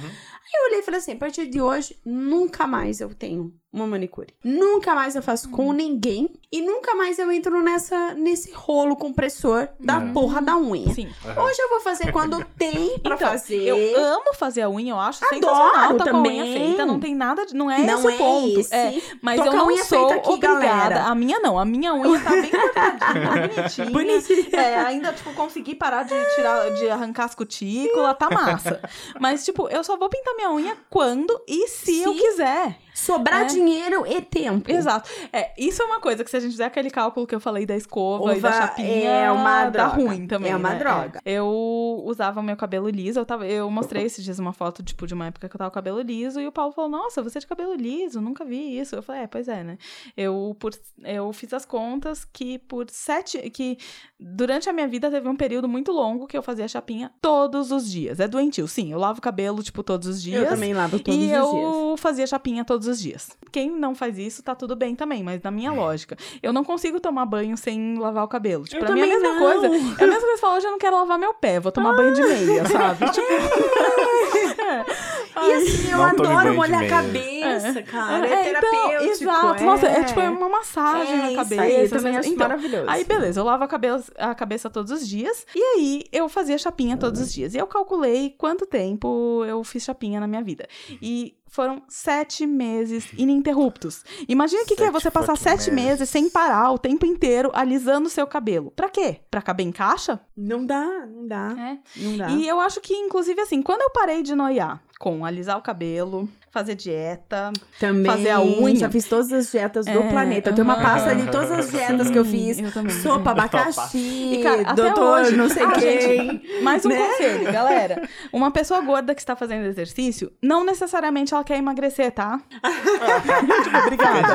eu 0.54 0.66
olhei 0.66 0.80
e 0.80 0.82
falei 0.82 0.98
assim: 0.98 1.12
a 1.12 1.16
partir 1.16 1.46
de 1.46 1.60
hoje, 1.60 1.96
nunca 2.04 2.66
mais 2.66 3.00
eu 3.00 3.14
tenho 3.14 3.54
uma 3.72 3.86
manicure. 3.86 4.34
Nunca 4.44 4.94
mais 4.94 5.14
eu 5.14 5.22
faço 5.22 5.48
com 5.50 5.72
ninguém. 5.72 6.28
E 6.52 6.60
nunca 6.60 6.96
mais 6.96 7.16
eu 7.20 7.30
entro 7.30 7.62
nessa, 7.62 8.14
nesse 8.14 8.50
rolo 8.52 8.96
compressor 8.96 9.68
da 9.78 10.00
porra 10.12 10.42
da 10.42 10.56
unha. 10.56 10.92
Sim. 10.92 11.08
Hoje 11.36 11.62
eu 11.62 11.68
vou 11.68 11.80
fazer 11.80 12.10
quando 12.10 12.44
tem 12.58 12.98
pra 12.98 13.14
Então, 13.14 13.28
fazer. 13.28 13.62
Eu 13.62 13.76
amo 14.04 14.34
fazer 14.34 14.62
a 14.62 14.68
unha, 14.68 14.92
eu 14.92 14.98
acho 14.98 15.24
Adoro 15.24 15.40
sensacional. 15.40 15.96
Tá 15.96 16.10
com 16.10 16.16
a 16.16 16.20
unha 16.22 16.42
também. 16.42 16.52
feita, 16.66 16.84
não 16.84 16.98
tem 16.98 17.14
nada 17.14 17.46
de. 17.46 17.54
Não 17.54 17.70
é 17.70 17.78
Não 17.78 17.98
esse 18.00 18.08
é 18.08 18.18
ponto. 18.18 18.60
esse. 18.60 18.74
É, 18.74 19.00
mas 19.22 19.38
Tô 19.38 19.46
eu 19.46 19.52
não 19.52 19.66
unha 19.68 19.84
sou 19.84 20.10
aqui, 20.10 20.28
obrigada. 20.28 20.58
galera. 20.66 21.02
A 21.04 21.14
minha 21.14 21.38
não. 21.38 21.56
A 21.56 21.64
minha 21.64 21.94
unha 21.94 22.20
tá 22.20 22.30
bem 22.30 22.50
cortadinha, 22.50 23.30
bonitinha. 23.90 23.90
Bonitinha. 23.90 24.60
É, 24.60 24.76
ainda, 24.80 25.12
tipo, 25.12 25.32
consegui 25.34 25.76
parar 25.76 26.02
de 26.02 26.14
tirar, 26.34 26.70
de 26.72 26.88
arrancar 26.90 27.26
as 27.26 27.34
cutículas, 27.36 28.16
tá 28.18 28.28
massa. 28.28 28.80
Mas, 29.20 29.44
tipo, 29.44 29.68
eu 29.68 29.84
só 29.84 29.96
vou 29.96 30.08
pintar 30.08 30.34
minha 30.34 30.50
unha 30.50 30.76
quando 30.90 31.40
e 31.46 31.68
se 31.68 32.02
eu 32.02 32.12
Se- 32.12 32.18
quiser. 32.20 32.76
Sobrar 32.94 33.42
É. 33.42 33.44
dinheiro 33.46 34.04
e 34.06 34.20
tempo. 34.20 34.70
Exato. 34.70 35.08
É, 35.32 35.52
isso 35.56 35.82
é 35.82 35.84
uma 35.86 36.00
coisa 36.00 36.24
que 36.24 36.30
se 36.30 36.36
a 36.36 36.40
gente 36.40 36.52
fizer 36.52 36.64
aquele 36.64 36.90
cálculo 36.90 37.26
que 37.26 37.34
eu 37.34 37.40
falei 37.40 37.64
da 37.66 37.76
escova 37.76 38.36
e 38.36 38.40
da 38.40 38.48
Ova 38.48 38.58
chapinha, 38.58 39.08
é 39.10 39.30
uma 39.30 39.64
dá 39.70 39.88
droga. 39.88 40.02
ruim 40.02 40.26
também. 40.26 40.52
É 40.52 40.56
uma 40.56 40.70
né? 40.70 40.78
droga. 40.78 41.20
Eu 41.24 42.02
usava 42.04 42.42
meu 42.42 42.56
cabelo 42.56 42.88
liso, 42.88 43.18
eu, 43.20 43.26
tava, 43.26 43.46
eu 43.46 43.70
mostrei 43.70 44.04
esses 44.04 44.24
dias 44.24 44.38
uma 44.38 44.52
foto, 44.52 44.82
tipo, 44.82 45.06
de 45.06 45.14
uma 45.14 45.26
época 45.26 45.48
que 45.48 45.54
eu 45.54 45.58
tava 45.58 45.70
com 45.70 45.74
cabelo 45.74 46.00
liso, 46.00 46.40
e 46.40 46.46
o 46.46 46.52
Paulo 46.52 46.72
falou, 46.72 46.90
nossa, 46.90 47.22
você 47.22 47.38
é 47.38 47.40
de 47.40 47.46
cabelo 47.46 47.74
liso, 47.74 48.20
nunca 48.20 48.44
vi 48.44 48.78
isso. 48.78 48.96
Eu 48.96 49.02
falei, 49.02 49.22
é, 49.22 49.26
pois 49.26 49.48
é, 49.48 49.62
né? 49.62 49.78
Eu, 50.16 50.56
por, 50.58 50.72
eu 51.02 51.32
fiz 51.32 51.52
as 51.52 51.64
contas 51.64 52.24
que 52.24 52.58
por 52.58 52.86
sete. 52.90 53.38
que 53.50 53.78
durante 54.20 54.68
a 54.68 54.72
minha 54.72 54.86
vida 54.86 55.10
teve 55.10 55.26
um 55.28 55.34
período 55.34 55.66
muito 55.66 55.90
longo 55.90 56.26
que 56.26 56.36
eu 56.36 56.42
fazia 56.42 56.68
chapinha 56.68 57.10
todos 57.22 57.70
os 57.72 57.90
dias. 57.90 58.20
É 58.20 58.28
doentio, 58.28 58.68
sim. 58.68 58.92
Eu 58.92 58.98
lavo 58.98 59.18
o 59.18 59.22
cabelo, 59.22 59.62
tipo, 59.62 59.82
todos 59.82 60.06
os 60.06 60.22
dias. 60.22 60.42
Eu 60.42 60.48
também 60.48 60.74
lavo 60.74 60.98
todos 61.00 61.18
e 61.20 61.26
os 61.26 61.32
eu 61.32 61.50
dias. 61.52 62.00
fazia 62.00 62.26
chapinha 62.26 62.64
todos 62.64 62.86
os 62.86 63.00
dias. 63.00 63.30
Quem 63.50 63.70
não 63.70 63.94
faz 63.94 64.18
isso, 64.18 64.42
tá 64.42 64.54
tudo 64.54 64.76
bem 64.76 64.94
também, 64.94 65.22
mas 65.22 65.40
na 65.42 65.50
minha 65.50 65.72
lógica, 65.72 66.16
eu 66.42 66.52
não 66.52 66.62
consigo 66.62 67.00
tomar 67.00 67.24
banho 67.26 67.56
sem 67.56 67.98
lavar 67.98 68.24
o 68.24 68.28
cabelo. 68.28 68.64
Tipo, 68.64 68.82
Eu 68.82 68.86
pra 68.86 68.94
mim 68.94 69.00
é 69.00 69.04
a 69.04 69.06
mesma 69.06 69.32
não. 69.32 69.38
coisa. 69.40 69.66
É 69.66 69.68
a 69.68 69.72
mesma 70.06 70.20
coisa 70.20 70.26
que 70.26 70.36
falar, 70.38 70.56
hoje 70.56 70.66
eu 70.66 70.70
não 70.72 70.78
quero 70.78 70.96
lavar 70.96 71.18
meu 71.18 71.32
pé, 71.34 71.58
vou 71.58 71.72
tomar 71.72 71.96
banho 71.96 72.12
de 72.14 72.22
meia, 72.22 72.64
sabe? 72.68 73.10
Tipo, 73.10 73.26
E 75.36 75.52
assim, 75.52 75.90
eu 75.90 75.98
Não 75.98 76.04
adoro 76.04 76.54
molhar 76.54 76.82
a 76.84 76.88
cabeça, 76.88 77.82
cara. 77.82 78.26
É, 78.26 78.32
é, 78.32 78.44
terapêutico. 78.44 79.04
exato. 79.22 79.64
Nossa, 79.64 79.86
é 79.86 80.04
tipo 80.04 80.20
é 80.20 80.30
uma 80.30 80.48
massagem 80.48 81.14
É 81.14 81.16
na 81.16 81.26
isso 81.28 81.36
cabeça. 81.36 81.62
aí, 81.62 81.82
eu 81.84 81.90
também 81.90 82.16
acho 82.16 82.28
então, 82.28 82.48
maravilhoso. 82.48 82.84
Aí, 82.88 83.04
beleza, 83.04 83.40
eu 83.40 83.44
lavo 83.44 83.64
a 83.64 83.68
cabeça, 83.68 84.12
a 84.18 84.34
cabeça 84.34 84.70
todos 84.70 84.90
os 84.92 85.06
dias. 85.08 85.46
E 85.54 85.62
aí, 85.62 86.04
eu 86.12 86.28
fazia 86.28 86.58
chapinha 86.58 86.96
todos 86.96 87.20
os 87.20 87.32
dias. 87.32 87.54
E 87.54 87.58
eu 87.58 87.66
calculei 87.66 88.34
quanto 88.36 88.66
tempo 88.66 89.44
eu 89.46 89.62
fiz 89.64 89.84
chapinha 89.84 90.20
na 90.20 90.26
minha 90.26 90.42
vida. 90.42 90.66
E 91.02 91.36
foram 91.52 91.82
sete 91.88 92.46
meses 92.46 93.08
ininterruptos. 93.18 94.04
Imagina 94.28 94.62
o 94.62 94.66
que, 94.66 94.76
que 94.76 94.84
é 94.84 94.90
você 94.90 95.10
passar 95.10 95.36
sete 95.36 95.70
meses. 95.70 95.90
meses 95.98 96.08
sem 96.08 96.30
parar 96.30 96.70
o 96.70 96.78
tempo 96.78 97.04
inteiro 97.04 97.50
alisando 97.52 98.06
o 98.06 98.10
seu 98.10 98.24
cabelo. 98.26 98.70
Pra 98.70 98.88
quê? 98.88 99.20
Pra 99.28 99.42
caber 99.42 99.66
em 99.66 99.72
caixa? 99.72 100.20
Não 100.36 100.64
dá, 100.64 100.86
não 101.06 101.26
dá. 101.26 101.54
É. 101.58 101.78
Não 101.96 102.16
dá. 102.16 102.30
E 102.30 102.46
eu 102.46 102.60
acho 102.60 102.80
que, 102.80 102.94
inclusive, 102.94 103.40
assim, 103.40 103.62
quando 103.62 103.80
eu 103.82 103.90
parei 103.90 104.22
de 104.22 104.34
noiar 104.36 104.80
com 105.00 105.24
alisar 105.24 105.56
o 105.56 105.62
cabelo, 105.62 106.28
fazer 106.50 106.74
dieta, 106.74 107.50
Também 107.78 108.04
fazer 108.04 108.28
a 108.28 108.40
unha. 108.42 108.76
Já 108.76 108.90
fiz 108.90 109.06
todas 109.08 109.32
as 109.32 109.50
dietas 109.50 109.86
do 109.86 109.98
É, 109.98 110.10
planeta. 110.10 110.50
Eu 110.50 110.54
tenho 110.54 110.66
uma 110.66 110.76
pasta 110.78 111.16
de 111.16 111.26
todas 111.30 111.50
as 111.50 111.70
dietas 111.70 112.10
que 112.10 112.18
eu 112.18 112.24
fiz. 112.24 112.58
Eu 112.58 112.70
também. 112.70 112.94
Sopa, 113.00 113.30
abacaxi, 113.30 113.96
E, 114.34 114.42
cara, 114.42 114.60
até 114.60 114.74
doutor, 114.74 115.20
hoje- 115.22 115.36
não 115.36 115.48
sei 115.48 115.64
Ah, 115.64 115.72
quem. 115.72 116.00
gente, 116.02 116.62
mais 116.62 116.84
um 116.84 116.90
conselho, 116.90 117.50
galera. 117.50 118.06
Uma 118.30 118.50
pessoa 118.50 118.82
gorda 118.82 119.14
que 119.14 119.22
está 119.22 119.34
fazendo 119.34 119.64
exercício, 119.64 120.30
não 120.42 120.64
necessariamente 120.64 121.32
ela 121.32 121.44
quer 121.44 121.56
emagrecer, 121.56 122.12
tá? 122.12 122.38
obrigada. 123.86 124.34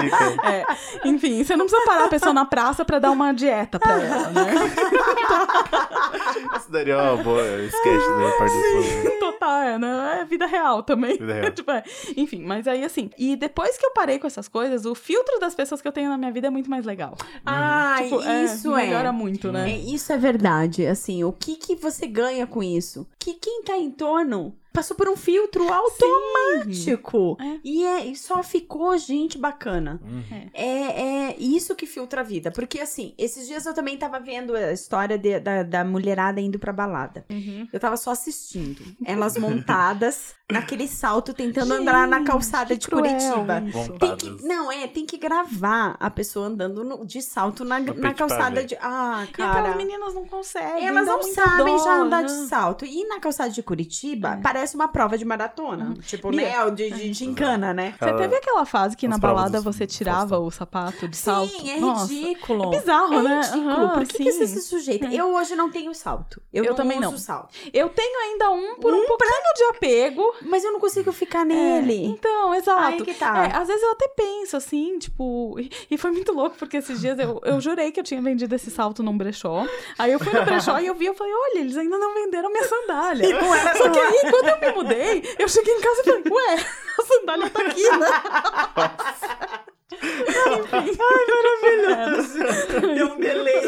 É, 0.50 0.66
enfim, 1.08 1.44
você 1.44 1.56
não 1.56 1.68
precisa 1.68 1.86
parar 1.86 2.06
a 2.06 2.10
pessoa 2.10 2.34
na 2.34 2.46
praça 2.46 2.84
pra 2.84 2.98
dar 2.98 3.12
uma 3.12 3.32
dieta 3.34 3.78
pra 3.78 4.02
ela, 4.02 4.30
né? 4.32 4.52
Isso 6.58 6.72
daria 6.72 6.98
uma 6.98 7.22
boa 7.24 7.44
sketch 7.66 8.02
da 8.02 8.38
parte 8.40 8.54
do. 8.56 9.20
Total, 9.20 9.62
é, 9.62 9.78
né? 9.78 10.20
É 10.22 10.26
vida 10.26 10.46
real 10.46 10.55
também. 10.84 11.18
Vida 11.18 11.34
real. 11.34 11.52
Tipo, 11.56 11.72
é. 11.72 11.84
Enfim, 12.18 12.42
mas 12.42 12.68
aí 12.68 12.84
assim. 12.84 13.10
E 13.18 13.36
depois 13.36 13.78
que 13.78 13.86
eu 13.86 13.92
parei 13.92 14.20
com 14.20 14.28
essas 14.28 14.48
coisas, 14.48 14.86
o 14.86 14.96
filtro 14.96 15.40
das 15.40 15.56
pessoas 15.56 15.82
que 15.82 15.88
eu 15.88 15.92
tenho 15.92 16.10
na 16.10 16.18
minha 16.18 16.32
vida 16.32 16.48
é 16.48 16.50
muito 16.50 16.70
mais 16.70 16.86
legal. 16.86 17.18
Ah, 17.46 17.98
Tipo, 18.02 18.22
isso 18.22 18.76
é. 18.76 18.86
Melhora 18.86 19.12
muito, 19.12 19.52
né? 19.52 19.72
É, 19.72 19.78
Isso 19.78 20.12
é 20.12 20.18
verdade. 20.18 20.86
Assim, 20.86 21.24
o 21.24 21.32
que 21.32 21.56
que 21.56 21.76
você 21.76 22.08
ganha 22.08 22.46
com 22.46 22.62
isso? 22.62 23.08
Que 23.20 23.34
quem 23.34 23.64
tá 23.64 23.78
em 23.78 23.92
torno 23.92 24.56
passou 24.76 24.96
por 24.96 25.08
um 25.10 25.16
filtro 25.16 25.66
automático. 25.72 27.38
É. 27.40 27.60
E, 27.64 27.84
é, 27.86 28.06
e 28.08 28.16
só 28.16 28.44
ficou 28.44 28.98
gente 28.98 29.38
bacana. 29.38 30.00
Uhum. 30.04 30.50
É, 30.54 31.30
é 31.32 31.36
isso 31.40 31.76
que 31.76 31.86
filtra 31.86 32.22
a 32.22 32.24
vida. 32.24 32.52
Porque, 32.52 32.80
assim, 32.80 33.14
esses 33.18 33.48
dias 33.48 33.66
eu 33.66 33.74
também 33.74 33.98
tava 33.98 34.20
vendo 34.20 34.56
a 34.56 34.72
história 34.72 35.18
de- 35.18 35.40
da, 35.40 35.64
da 35.64 35.84
mulherada 35.84 36.40
indo 36.42 36.60
pra 36.60 36.74
balada. 36.74 37.26
Uhum. 37.30 37.68
Eu 37.72 37.80
tava 37.80 37.98
só 37.98 38.12
assistindo. 38.12 38.82
Elas 39.06 39.38
montadas 39.40 40.34
naquele 40.52 40.88
salto, 40.88 41.34
tentando 41.34 41.74
andar 41.74 42.08
na 42.08 42.24
calçada 42.24 42.76
de 42.78 42.88
cruel 42.88 43.04
Curitiba. 43.06 43.64
que, 44.18 44.46
não, 44.46 44.72
é, 44.72 44.88
tem 44.88 45.06
que 45.06 45.18
gravar 45.18 45.96
a 46.00 46.10
pessoa 46.10 46.48
andando 46.48 46.84
no- 46.84 47.06
de 47.06 47.22
salto 47.22 47.64
na, 47.64 47.80
na 47.80 48.14
calçada 48.14 48.64
de. 48.64 48.76
Ah, 48.82 49.26
E 49.28 49.30
aquelas 49.32 49.54
cara. 49.56 49.76
meninas 49.76 50.14
não 50.14 50.26
conseguem. 50.26 50.86
Elas 50.88 51.08
não 51.08 51.22
sabem 51.24 51.76
dó, 51.78 51.84
já 51.84 51.96
andar 52.02 52.22
né? 52.22 52.28
de 52.28 52.48
salto. 52.48 52.86
E 52.86 53.08
na 53.08 53.20
calçada 53.20 53.50
de 53.50 53.64
Curitiba, 53.64 54.40
parece 54.44 54.65
uma 54.74 54.88
prova 54.88 55.18
de 55.18 55.26
maratona. 55.26 55.94
Tipo, 56.06 56.30
Bia. 56.30 56.66
né? 56.66 56.72
De, 56.72 56.90
de 56.92 57.14
gincana, 57.14 57.74
né? 57.74 57.94
Você 58.00 58.14
teve 58.14 58.36
aquela 58.36 58.66
fase 58.66 58.96
que 58.98 59.06
As 59.06 59.10
na 59.12 59.18
balada 59.18 59.62
você 59.62 59.86
tirava 59.86 60.40
o 60.40 60.50
sapato 60.50 61.08
de 61.08 61.16
salto? 61.18 61.52
Sim, 61.52 61.72
é 61.72 61.80
Nossa, 61.80 62.12
ridículo. 62.12 62.74
É 62.74 62.80
bizarro, 62.80 63.14
É 63.14 63.22
né? 63.22 63.42
ridículo. 63.42 63.70
Aham, 63.70 63.90
Por 63.94 64.06
que, 64.08 64.24
que 64.24 64.32
você 64.32 64.48
se 64.48 64.62
sujeita? 64.62 65.06
Eu 65.08 65.34
hoje 65.36 65.56
não 65.56 65.70
tenho 65.70 65.94
salto. 65.94 66.42
Eu, 66.52 66.64
Eu 66.64 66.70
não 66.72 66.76
também 66.78 67.00
uso 67.00 67.12
não. 67.12 67.18
salto. 67.18 67.50
Eu 67.74 67.90
tenho 67.90 68.20
ainda 68.24 68.50
um 68.52 68.76
por 68.76 68.94
um, 68.94 69.06
pouquinho 69.06 69.54
de 69.56 69.64
apego. 69.76 70.34
Mas 70.42 70.64
eu 70.64 70.72
não 70.72 70.80
consigo 70.80 71.12
ficar 71.12 71.42
É, 71.42 71.44
nele. 71.46 72.06
então, 72.06 72.54
exato. 72.56 72.82
Aí 72.82 73.02
que 73.02 73.14
tá. 73.14 73.46
É, 73.48 73.56
às 73.56 73.68
vezes 73.68 73.84
eu 73.84 73.92
até 73.92 74.08
penso 74.10 74.58
assim, 74.58 74.98
tipo. 74.98 75.56
E, 75.90 75.98
foi 75.98 76.12
muito 76.12 76.32
louco, 76.34 76.56
porque 76.58 76.78
esses 76.78 77.00
dias 77.02 77.18
eu, 77.20 77.42
eu 77.44 77.60
jurei 77.62 77.92
que 77.92 78.00
eu 78.00 78.04
tinha 78.04 78.22
vendido 78.22 78.54
esse 78.56 78.70
salto 78.72 79.02
num 79.04 79.18
brechó. 79.18 79.66
Aí 79.98 80.12
eu 80.12 80.20
fui 80.20 80.32
no 80.34 80.44
brechó 80.46 80.78
e 80.80 80.88
eu 80.88 80.96
vi, 80.96 81.06
eu 81.06 81.14
falei, 81.14 81.34
olha, 81.34 81.60
eles 81.60 81.76
ainda 81.78 81.98
não 81.98 82.14
venderam 82.14 82.50
minha 82.52 82.64
sandália. 82.64 83.28
não 83.42 83.54
era 83.56 83.76
Só 83.76 83.90
que 83.90 84.00
aí, 84.00 84.32
quando 84.32 84.48
eu 84.48 84.55
me 84.60 84.72
mudei, 84.72 85.36
eu 85.40 85.48
cheguei 85.48 85.74
em 85.74 85.82
casa 85.82 86.02
e 86.02 86.04
falei, 86.04 86.24
ué, 86.32 86.66
a 87.00 87.06
sandália 87.06 87.50
tá 87.50 87.62
aqui, 87.62 87.90
né? 87.90 88.08
Enfim. 89.94 91.00
Ai, 91.00 91.26
maravilhoso. 91.86 92.40
Deu 92.96 93.08
um 93.14 93.20
delay. 93.20 93.62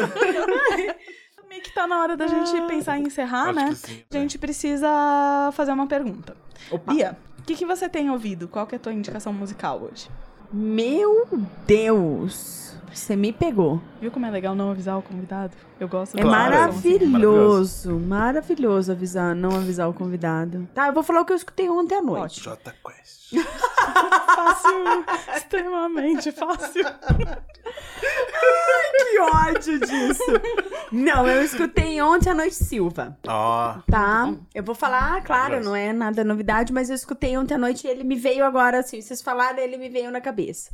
Meio 1.48 1.62
que 1.62 1.72
tá 1.72 1.86
na 1.86 2.00
hora 2.00 2.16
da 2.16 2.26
gente 2.26 2.60
pensar 2.66 2.98
em 2.98 3.04
encerrar, 3.04 3.48
Acho 3.50 3.54
né? 3.54 3.74
sim. 3.74 4.04
A 4.10 4.14
gente 4.18 4.38
precisa 4.38 5.50
fazer 5.54 5.72
uma 5.72 5.86
pergunta. 5.86 6.36
Opa. 6.70 6.92
Bia, 6.92 7.16
o 7.38 7.42
que, 7.42 7.54
que 7.54 7.64
você 7.64 7.88
tem 7.88 8.10
ouvido? 8.10 8.48
Qual 8.48 8.66
que 8.66 8.74
é 8.74 8.76
a 8.76 8.80
tua 8.80 8.92
indicação 8.92 9.32
musical 9.32 9.80
hoje? 9.80 10.08
Meu 10.52 11.26
Deus. 11.66 12.67
Você 12.92 13.14
me 13.16 13.32
pegou. 13.32 13.80
Viu 14.00 14.10
como 14.10 14.26
é 14.26 14.30
legal 14.30 14.54
não 14.54 14.70
avisar 14.70 14.98
o 14.98 15.02
convidado? 15.02 15.52
Eu 15.78 15.88
gosto 15.88 16.14
É 16.16 16.22
da 16.22 16.22
Claro. 16.28 16.54
assim. 16.54 16.88
maravilhoso, 16.98 17.98
maravilhoso 17.98 18.92
avisar, 18.92 19.34
não 19.34 19.50
avisar 19.56 19.88
o 19.88 19.94
convidado. 19.94 20.68
Tá, 20.74 20.88
eu 20.88 20.92
vou 20.92 21.02
falar 21.02 21.20
o 21.20 21.24
que 21.24 21.32
eu 21.32 21.36
escutei 21.36 21.68
ontem 21.68 21.94
à 21.96 22.02
noite. 22.02 22.40
J 22.42 22.56
Quest. 22.84 23.32
Fácil, 24.34 25.04
extremamente 25.36 26.32
fácil. 26.32 26.84
Que 28.98 29.18
ódio 29.20 29.78
disso. 29.80 30.22
Não, 30.92 31.26
eu 31.26 31.42
escutei 31.42 32.00
ontem 32.00 32.30
à 32.30 32.34
noite 32.34 32.54
Silva. 32.54 33.16
Ó, 33.26 33.74
Tá? 33.90 34.32
Eu 34.54 34.62
vou 34.62 34.74
falar, 34.74 35.22
claro, 35.22 35.62
não 35.62 35.74
é 35.76 35.92
nada 35.92 36.24
novidade, 36.24 36.72
mas 36.72 36.88
eu 36.88 36.94
escutei 36.96 37.36
ontem 37.36 37.54
à 37.54 37.58
noite 37.58 37.86
e 37.86 37.90
ele 37.90 38.04
me 38.04 38.16
veio 38.16 38.44
agora, 38.44 38.78
assim, 38.80 39.00
vocês 39.00 39.20
falaram, 39.20 39.58
ele 39.58 39.76
me 39.76 39.88
veio 39.88 40.10
na 40.10 40.20
cabeça. 40.20 40.70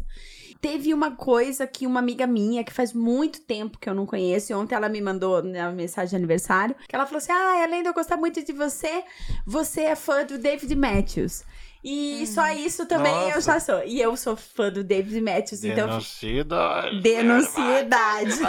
Teve 0.64 0.94
uma 0.94 1.10
coisa 1.10 1.66
que 1.66 1.86
uma 1.86 2.00
amiga 2.00 2.26
minha, 2.26 2.64
que 2.64 2.72
faz 2.72 2.94
muito 2.94 3.42
tempo 3.42 3.78
que 3.78 3.86
eu 3.86 3.94
não 3.94 4.06
conheço, 4.06 4.50
e 4.50 4.54
ontem 4.54 4.74
ela 4.74 4.88
me 4.88 4.98
mandou 4.98 5.42
uma 5.42 5.70
mensagem 5.70 6.08
de 6.08 6.16
aniversário, 6.16 6.74
que 6.88 6.96
ela 6.96 7.04
falou 7.04 7.18
assim: 7.18 7.32
Ah, 7.32 7.64
além 7.64 7.82
de 7.82 7.88
eu 7.90 7.92
gostar 7.92 8.16
muito 8.16 8.42
de 8.42 8.50
você, 8.50 9.04
você 9.44 9.82
é 9.82 9.94
fã 9.94 10.24
do 10.24 10.38
David 10.38 10.74
Matthews. 10.74 11.44
E 11.84 12.26
só 12.26 12.50
isso 12.50 12.86
também 12.86 13.12
eu 13.28 13.34
Nossa. 13.34 13.52
já 13.52 13.60
sou. 13.60 13.82
E 13.84 14.00
eu 14.00 14.16
sou 14.16 14.34
fã 14.36 14.72
do 14.72 14.82
David 14.82 15.20
Matthews, 15.20 15.64
então 15.64 15.86
Denuncidade. 15.86 17.00
Denunciedade. 17.02 18.30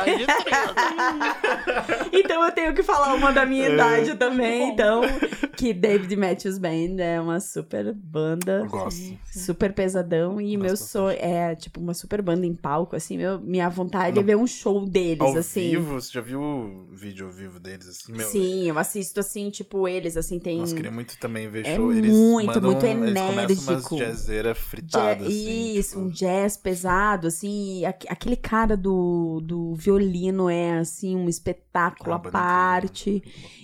então 2.13 2.45
eu 2.45 2.51
tenho 2.53 2.73
que 2.73 2.81
falar 2.81 3.13
uma 3.13 3.33
da 3.33 3.45
minha 3.45 3.67
idade 3.67 4.15
também. 4.15 4.69
Então, 4.69 5.01
que 5.57 5.73
David 5.73 6.15
Matthews 6.15 6.57
Band 6.57 6.95
é 6.99 7.19
uma 7.19 7.41
super 7.41 7.93
banda. 7.93 8.61
Eu 8.63 8.67
gosto. 8.67 9.17
Super 9.29 9.73
pesadão. 9.73 10.39
E 10.39 10.55
Gosto 10.55 10.65
meu 10.65 10.77
sonho 10.77 11.17
é, 11.19 11.55
tipo, 11.55 11.81
uma 11.81 11.93
super 11.93 12.21
banda 12.21 12.45
em 12.45 12.53
palco, 12.53 12.95
assim. 12.95 13.17
Meu, 13.17 13.37
minha 13.39 13.67
vontade 13.67 14.17
é 14.17 14.23
ver 14.23 14.37
um 14.37 14.47
show 14.47 14.85
deles, 14.85 15.21
Ao 15.21 15.37
assim. 15.37 15.71
vivo, 15.71 15.99
você 15.99 16.13
já 16.13 16.21
viu 16.21 16.41
o 16.41 16.87
vídeo 16.93 17.25
ao 17.25 17.31
vivo 17.33 17.59
deles, 17.59 17.87
assim, 17.87 18.13
meu? 18.13 18.27
Sim, 18.27 18.69
eu 18.69 18.79
assisto, 18.79 19.19
assim, 19.19 19.49
tipo, 19.49 19.87
eles, 19.87 20.15
assim, 20.15 20.39
tem... 20.39 20.59
Nossa, 20.59 20.75
queria 20.75 20.91
muito 20.91 21.17
também 21.17 21.49
ver 21.49 21.65
É 21.65 21.75
show. 21.75 21.91
Eles 21.91 22.11
muito, 22.11 22.47
mandam, 22.47 22.71
muito 22.71 22.85
Eles 22.85 23.13
começam 23.27 23.63
enérgico. 23.73 23.95
umas 23.95 24.07
jazzeira 24.07 24.55
fritada, 24.55 25.21
Ja- 25.23 25.27
assim. 25.27 25.73
Isso, 25.75 25.89
tipo, 25.95 26.01
um 26.01 26.09
jazz 26.09 26.57
pesado, 26.57 27.27
assim. 27.27 27.85
aque- 27.85 28.07
Aquele 28.09 28.35
cara 28.35 28.75
do, 28.77 29.41
do 29.43 29.73
violino 29.75 30.49
é, 30.49 30.79
assim, 30.79 31.15
um 31.15 31.27
espetáculo 31.29 32.13
à 32.13 32.17
banda 32.17 32.31
parte. 32.31 33.23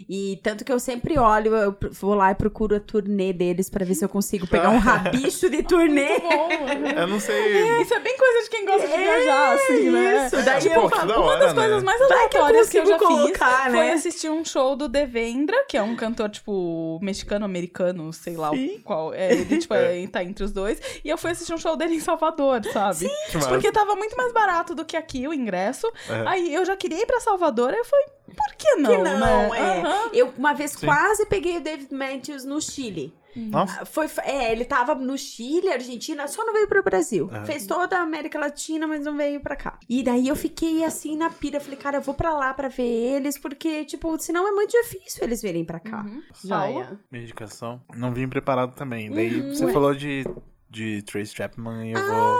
E 0.09 0.39
tanto 0.43 0.65
que 0.65 0.71
eu 0.71 0.79
sempre 0.79 1.17
olho, 1.17 1.55
eu 1.55 1.75
vou 1.99 2.13
lá 2.15 2.31
e 2.31 2.35
procuro 2.35 2.75
a 2.75 2.79
turnê 2.79 3.31
deles 3.31 3.69
pra 3.69 3.85
ver 3.85 3.95
se 3.95 4.03
eu 4.03 4.09
consigo 4.09 4.45
pegar 4.47 4.69
um 4.69 4.77
rabicho 4.79 5.49
de 5.49 5.63
turnê. 5.63 6.19
Bom, 6.19 6.49
Eu 6.97 7.07
não 7.07 7.19
sei. 7.19 7.81
Isso 7.81 7.93
é 7.93 7.99
bem 7.99 8.17
coisa 8.17 8.43
de 8.43 8.49
quem 8.49 8.65
gosta 8.65 8.87
de 8.87 8.97
viajar, 8.97 9.53
assim, 9.55 9.89
né? 9.89 10.27
Isso, 10.27 10.43
daí 10.43 10.61
Tipo, 10.61 10.75
eu 10.75 10.89
falo, 10.89 11.07
da 11.07 11.19
Uma 11.19 11.37
das 11.37 11.53
coisas 11.53 11.77
né? 11.77 11.85
mais 11.85 11.99
Vai 11.99 12.07
que 12.07 12.37
eu 12.37 12.41
aleatórias 12.41 12.69
que 12.69 12.77
eu, 12.79 12.85
já 12.85 12.97
consigo 12.99 13.27
fiz 13.27 13.37
colocar, 13.37 13.71
foi 13.71 13.79
né? 13.85 13.93
assistir 13.93 14.29
um 14.29 14.43
show 14.45 14.75
do 14.75 14.87
Devendra, 14.89 15.65
que 15.67 15.77
é 15.77 15.81
um 15.83 15.95
cantor, 15.95 16.29
tipo, 16.29 16.99
mexicano-americano, 17.01 18.11
sei 18.13 18.35
lá 18.35 18.51
o 18.51 18.79
qual. 18.83 19.13
É, 19.13 19.33
tipo, 19.59 19.73
é, 19.73 20.07
tá 20.07 20.23
entre 20.23 20.43
os 20.43 20.51
dois. 20.51 20.79
E 21.03 21.09
eu 21.09 21.17
fui 21.17 21.31
assistir 21.31 21.53
um 21.53 21.57
show 21.57 21.75
dele 21.75 21.95
em 21.95 21.99
Salvador, 21.99 22.63
sabe? 22.71 23.09
Que 23.29 23.37
massa. 23.37 23.49
Porque 23.49 23.71
tava 23.71 23.95
muito 23.95 24.15
mais 24.15 24.33
barato 24.33 24.75
do 24.75 24.85
que 24.85 24.97
aqui 24.97 25.27
o 25.27 25.33
ingresso. 25.33 25.91
É. 26.09 26.27
Aí 26.27 26.53
eu 26.53 26.65
já 26.65 26.75
queria 26.75 27.01
ir 27.01 27.05
pra 27.05 27.19
Salvador, 27.19 27.71
aí 27.71 27.79
eu 27.79 27.85
falei, 27.85 28.05
por 28.35 28.55
que 28.57 28.75
não, 28.75 28.89
que 28.91 28.97
não, 28.97 29.49
né? 29.49 29.81
é. 30.13 30.19
Eu 30.19 30.33
uma 30.37 30.53
vez 30.53 30.71
Sim. 30.71 30.85
quase 30.85 31.25
peguei 31.25 31.57
o 31.57 31.61
David 31.61 31.93
Matthews 31.93 32.43
no 32.45 32.61
Chile. 32.61 33.13
Nossa, 33.35 33.85
Foi, 33.85 34.07
é, 34.23 34.51
ele 34.51 34.65
tava 34.65 34.95
no 34.95 35.17
Chile, 35.17 35.69
Argentina, 35.71 36.27
só 36.27 36.45
não 36.45 36.53
veio 36.53 36.67
pro 36.67 36.83
Brasil. 36.83 37.29
Aham. 37.31 37.45
Fez 37.45 37.65
toda 37.65 37.97
a 37.97 38.01
América 38.01 38.39
Latina, 38.39 38.85
mas 38.87 39.03
não 39.05 39.15
veio 39.15 39.39
pra 39.41 39.55
cá. 39.55 39.77
E 39.89 40.03
daí 40.03 40.27
eu 40.27 40.35
fiquei 40.35 40.83
assim 40.83 41.15
na 41.17 41.29
pira. 41.29 41.59
Falei, 41.59 41.77
cara, 41.77 41.97
eu 41.97 42.01
vou 42.01 42.13
pra 42.15 42.33
lá 42.33 42.53
pra 42.53 42.67
ver 42.67 42.83
eles, 42.83 43.37
porque, 43.37 43.85
tipo, 43.85 44.17
senão 44.19 44.47
é 44.47 44.51
muito 44.51 44.71
difícil 44.71 45.23
eles 45.23 45.41
virem 45.41 45.63
pra 45.65 45.79
cá. 45.79 46.03
Uhum. 46.03 46.21
Joia. 46.43 46.99
minha 47.11 47.23
indicação. 47.23 47.81
Não 47.95 48.13
vim 48.13 48.27
preparado 48.27 48.75
também. 48.75 49.09
Daí 49.11 49.41
Uhum. 49.41 49.53
você 49.55 49.71
falou 49.71 49.93
de, 49.95 50.23
de 50.71 51.01
Trace 51.01 51.35
Chapman 51.35 51.85
e 51.87 51.91
eu 51.91 51.99
vou, 51.99 52.37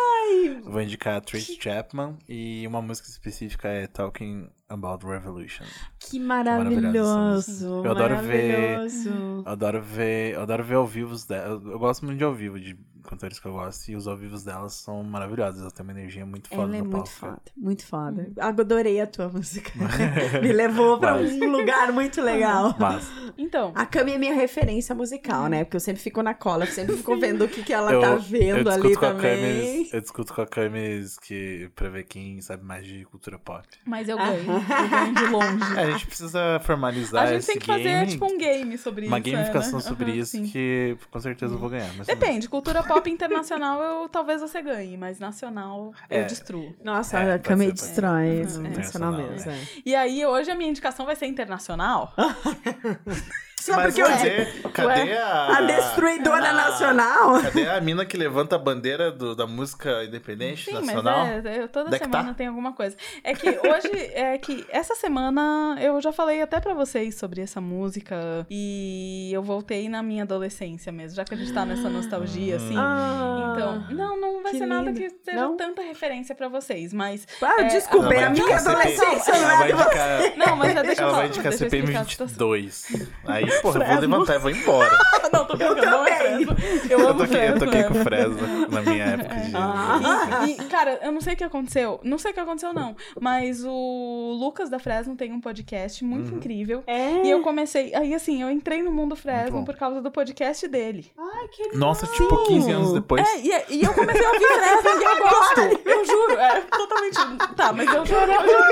eu 0.66 0.72
vou 0.72 0.82
indicar 0.82 1.20
Trace 1.22 1.58
Chapman 1.60 2.18
e 2.30 2.66
uma 2.66 2.82
música 2.82 3.10
específica 3.10 3.68
é 3.68 3.88
Talking 3.88 4.50
About 4.70 5.06
Revolution. 5.06 5.66
Que 6.00 6.18
maravilhoso. 6.18 7.66
Eu 7.84 7.92
adoro 7.92 8.18
ver- 8.20 8.72
maravilhoso. 8.78 9.10
Eu 9.10 9.52
adoro 9.52 9.82
ver, 9.82 10.34
eu 10.36 10.42
adoro 10.42 10.64
ver 10.64 10.76
ao 10.76 10.88
vivo. 10.88 11.16
Eu, 11.30 11.72
eu 11.72 11.78
gosto 11.80 12.06
muito 12.06 12.18
de 12.18 12.24
ao 12.24 12.34
vivo, 12.34 12.58
de 12.60 12.78
cantores 13.12 13.40
que 13.40 13.46
eu 13.48 13.52
gosto, 13.54 13.90
e 13.90 13.96
os 13.96 14.08
ao 14.08 14.18
vivos 14.18 14.44
delas 14.44 14.74
são 14.74 15.04
maravilhosos. 15.04 15.62
Elas 15.62 15.74
têm 15.74 15.84
uma 15.86 15.92
energia 15.92 16.26
muito 16.26 16.50
foda 16.50 16.64
Ela 16.64 16.78
é 16.78 16.80
no 16.80 16.86
muito 16.86 16.94
palco. 16.96 17.10
foda, 17.10 17.42
muito 17.58 17.86
foda. 17.86 18.32
Adorei 18.40 19.00
a 19.02 19.08
tua 19.08 19.28
música. 19.30 19.72
Me 20.42 20.52
levou 20.54 20.98
pra 20.98 21.14
Mas- 21.16 21.34
um 21.34 21.50
lugar 21.52 21.92
muito 21.92 22.22
legal. 22.22 22.76
Mas 22.80 23.08
Então, 23.38 23.72
A 23.76 23.86
Cami 23.86 24.14
é 24.14 24.18
minha 24.18 24.34
referência 24.34 24.96
musical, 24.96 25.48
né? 25.48 25.64
Porque 25.64 25.76
eu 25.78 25.82
sempre 25.82 26.02
fico 26.02 26.22
na 26.24 26.34
cola, 26.34 26.64
eu 26.66 26.72
sempre 26.72 26.96
fico 26.98 27.18
vendo 27.18 27.44
o 27.46 27.48
que, 27.48 27.64
que 27.64 27.74
ela 27.74 27.92
eu, 27.94 28.00
tá 28.02 28.08
eu 28.08 28.20
vendo 28.20 28.70
ali 28.70 28.82
discuto 28.90 29.00
com 29.00 29.06
a 29.06 29.14
também. 29.14 29.62
Camis, 29.76 29.94
eu 29.94 30.02
discuto 30.02 30.34
com 30.34 30.42
a 30.42 30.48
Camis 30.48 31.18
que 31.20 31.70
pra 31.76 31.90
ver 31.90 32.04
quem 32.06 32.40
sabe 32.42 32.64
mais 32.64 32.86
de 32.86 33.04
cultura 33.06 33.38
pop. 33.38 33.68
mas 33.86 34.08
eu 34.10 34.18
ganho. 34.18 34.32
Eu 34.82 34.90
ganho 34.90 35.14
de 35.16 35.26
longe. 35.26 35.78
É, 35.78 35.84
a 35.84 35.92
gente 35.92 36.08
precisa 36.08 36.60
formalizar 36.64 37.24
A 37.24 37.28
gente 37.28 37.40
esse 37.40 37.48
tem 37.48 37.60
que 37.60 37.66
fazer, 37.68 37.84
game, 37.84 38.08
tipo, 38.08 38.26
um 38.26 38.38
game 38.38 38.78
sobre 38.78 39.08
uma 39.08 39.20
isso. 39.20 39.28
é, 39.30 39.32
gamificação 39.32 39.80
né? 39.80 39.82
sobre 39.82 40.06
Aham, 40.12 40.16
isso 40.20 40.32
sim. 40.32 40.44
que 40.46 40.98
com 41.10 41.20
certeza 41.20 41.54
eu 41.54 41.58
vou 41.60 41.70
ganhar. 41.70 41.92
Depende, 42.06 42.48
cultura 42.50 42.84
pop 42.84 43.01
internacional 43.10 43.82
eu 43.82 44.10
talvez 44.10 44.42
você 44.42 44.62
ganhe, 44.62 44.98
mas 44.98 45.20
nacional 45.20 45.94
eu 46.10 46.22
É. 46.22 46.24
destruo. 46.24 46.76
Nossa, 46.84 47.20
É, 47.20 47.34
a 47.34 47.40
Cami 47.40 47.66
pode 47.66 47.82
destrói. 47.82 48.28
É, 48.28 48.42
É. 48.42 48.78
nacional 48.78 49.14
mesmo. 49.14 49.52
é. 49.52 49.58
E 49.86 49.96
aí, 49.96 50.26
hoje 50.26 50.50
a 50.52 50.56
minha 50.56 50.70
indicação 50.70 51.06
vai 51.06 51.16
ser 51.16 51.26
internacional. 51.28 52.14
Só 53.62 53.76
Mas 53.76 53.86
porque 53.94 54.02
eu 54.02 54.08
cadê, 54.08 54.46
cadê 54.74 55.18
a... 55.18 55.58
a 55.58 55.62
destruidora 55.62 56.50
a- 56.50 56.54
nacional. 56.54 57.42
Cadê 57.44 57.70
a 57.70 57.80
mina 57.80 58.04
que 58.06 58.18
levanta 58.18 58.56
a 58.56 58.60
bandeira 58.60 59.12
do- 59.12 59.36
da 59.36 59.46
música 59.46 60.04
independente 60.04 60.66
Sim, 60.66 60.74
nacional? 60.74 61.28
mas 61.28 61.46
é, 61.46 61.62
eu- 61.64 61.68
toda 61.68 61.96
é 61.96 62.00
que 62.00 62.06
semana 62.06 62.30
tá? 62.30 62.34
tem 62.34 62.48
alguma 62.48 62.74
coisa. 62.74 62.96
É 63.24 63.36
que 63.36 63.48
hoje, 63.50 64.12
é 64.16 64.36
que 64.40 64.66
essa 64.70 64.96
semana 64.96 65.78
eu 65.80 66.02
já 66.02 66.12
falei 66.12 66.42
até 66.42 66.60
pra 66.60 66.74
vocês 66.74 67.14
sobre 67.16 67.40
essa 67.42 67.62
música 67.62 68.46
e 68.50 69.30
eu 69.32 69.44
voltei 69.44 69.88
na 69.90 70.02
minha 70.02 70.24
adolescência 70.24 70.92
mesmo, 70.92 71.16
já 71.18 71.24
que 71.24 71.34
a 71.34 71.38
gente 71.38 71.54
tá 71.54 71.64
nessa 71.64 71.88
nostalgia, 71.90 72.56
assim. 72.56 72.76
Ah. 72.78 73.54
Então, 73.56 73.86
não, 73.96 74.20
não 74.20 74.42
vai 74.44 74.54
ser 74.54 74.66
nada 74.66 74.86
lindo. 74.90 75.00
que 75.00 75.10
seja 75.24 75.38
Não? 75.40 75.56
tanta 75.56 75.82
referência 75.84 76.34
pra 76.34 76.48
vocês, 76.48 76.92
mas. 76.94 77.28
Ah, 77.42 77.62
É, 77.62 77.64
desculpa, 77.66 78.06
Ela 78.08 78.16
é 78.16 78.26
a 78.26 78.30
minha 78.32 78.42
indicar 78.44 78.60
CP 78.60 78.70
adolescência, 78.72 79.34
não 79.34 79.40
Ela 79.52 79.64
é 79.64 79.68
de 79.68 79.74
você. 79.74 79.84
indicar, 79.84 80.38
Não, 80.38 80.56
mas 80.56 80.76
é, 80.76 80.84
deixa 80.84 81.02
eu 81.02 81.04
ela 81.04 81.12
falar. 81.12 81.18
vai 81.24 81.28
indicar 81.28 81.54
CPM 81.54 81.78
explicar 81.84 82.02
a 82.02 82.06
situação. 82.06 82.28
22. 82.52 82.86
Aí, 83.26 83.46
porra, 83.62 83.80
eu 83.80 83.86
vou 83.86 83.96
Fresno. 83.98 84.02
levantar 84.02 84.36
e 84.36 84.40
vou 84.40 84.52
embora. 84.52 84.98
Não, 85.32 85.46
tô 85.46 85.56
brincando, 85.56 85.82
não 85.86 86.06
é. 86.08 86.18
Fresno. 86.18 86.56
Eu 86.90 87.00
Eu 87.00 87.10
amo 87.10 87.20
toquei, 87.20 87.48
eu 87.50 87.58
toquei 87.60 87.84
com 87.84 87.94
Fresno. 87.96 88.38
Fresno 88.38 88.68
na 88.70 88.82
minha 88.82 88.91
época 89.02 89.36
de. 89.36 89.52
Ah. 89.56 90.46
E, 90.48 90.52
e, 90.52 90.56
cara, 90.66 91.00
eu 91.04 91.12
não 91.12 91.22
sei 91.22 91.34
o 91.34 91.38
que 91.38 91.44
aconteceu. 91.44 92.00
Não 92.04 92.18
sei 92.18 92.32
o 92.32 92.34
que 92.34 92.40
aconteceu, 92.40 92.74
não. 92.74 92.96
Mas 93.20 93.64
o 93.66 94.38
Lucas 94.40 94.70
da 94.70 94.80
Fresno 94.80 95.16
tem 95.16 95.32
um 95.32 95.40
podcast 95.42 96.04
muito 96.04 96.34
incrível. 96.36 96.84
É. 96.88 97.24
E 97.26 97.30
eu 97.30 97.42
comecei. 97.42 97.94
Aí, 97.96 98.14
assim, 98.14 98.42
eu 98.42 98.50
entrei 98.50 98.82
no 98.82 98.92
mundo 98.92 99.16
Fresno 99.16 99.64
por 99.66 99.76
causa 99.76 100.02
do 100.02 100.12
podcast 100.12 100.68
dele. 100.68 101.12
Ai, 101.18 101.48
que 101.50 101.78
Nossa, 101.78 102.06
tipo, 102.08 102.44
15 102.46 102.72
anos 102.72 102.94
depois. 102.94 103.22
É, 103.28 103.40
e, 103.40 103.78
e 103.78 103.84
eu 103.84 103.94
comecei 103.94 104.26
a 104.26 104.32
ouvir 104.32 104.48
Fresno 104.48 105.02
e 105.02 105.04
eu 105.04 105.18
gosto. 105.20 105.90
Eu 105.90 106.06
juro. 106.06 106.34
É 106.40 106.62
totalmente. 106.62 107.18
Tá, 107.56 107.74
mas 107.74 107.88
eu 107.94 108.06
juro. 108.06 108.22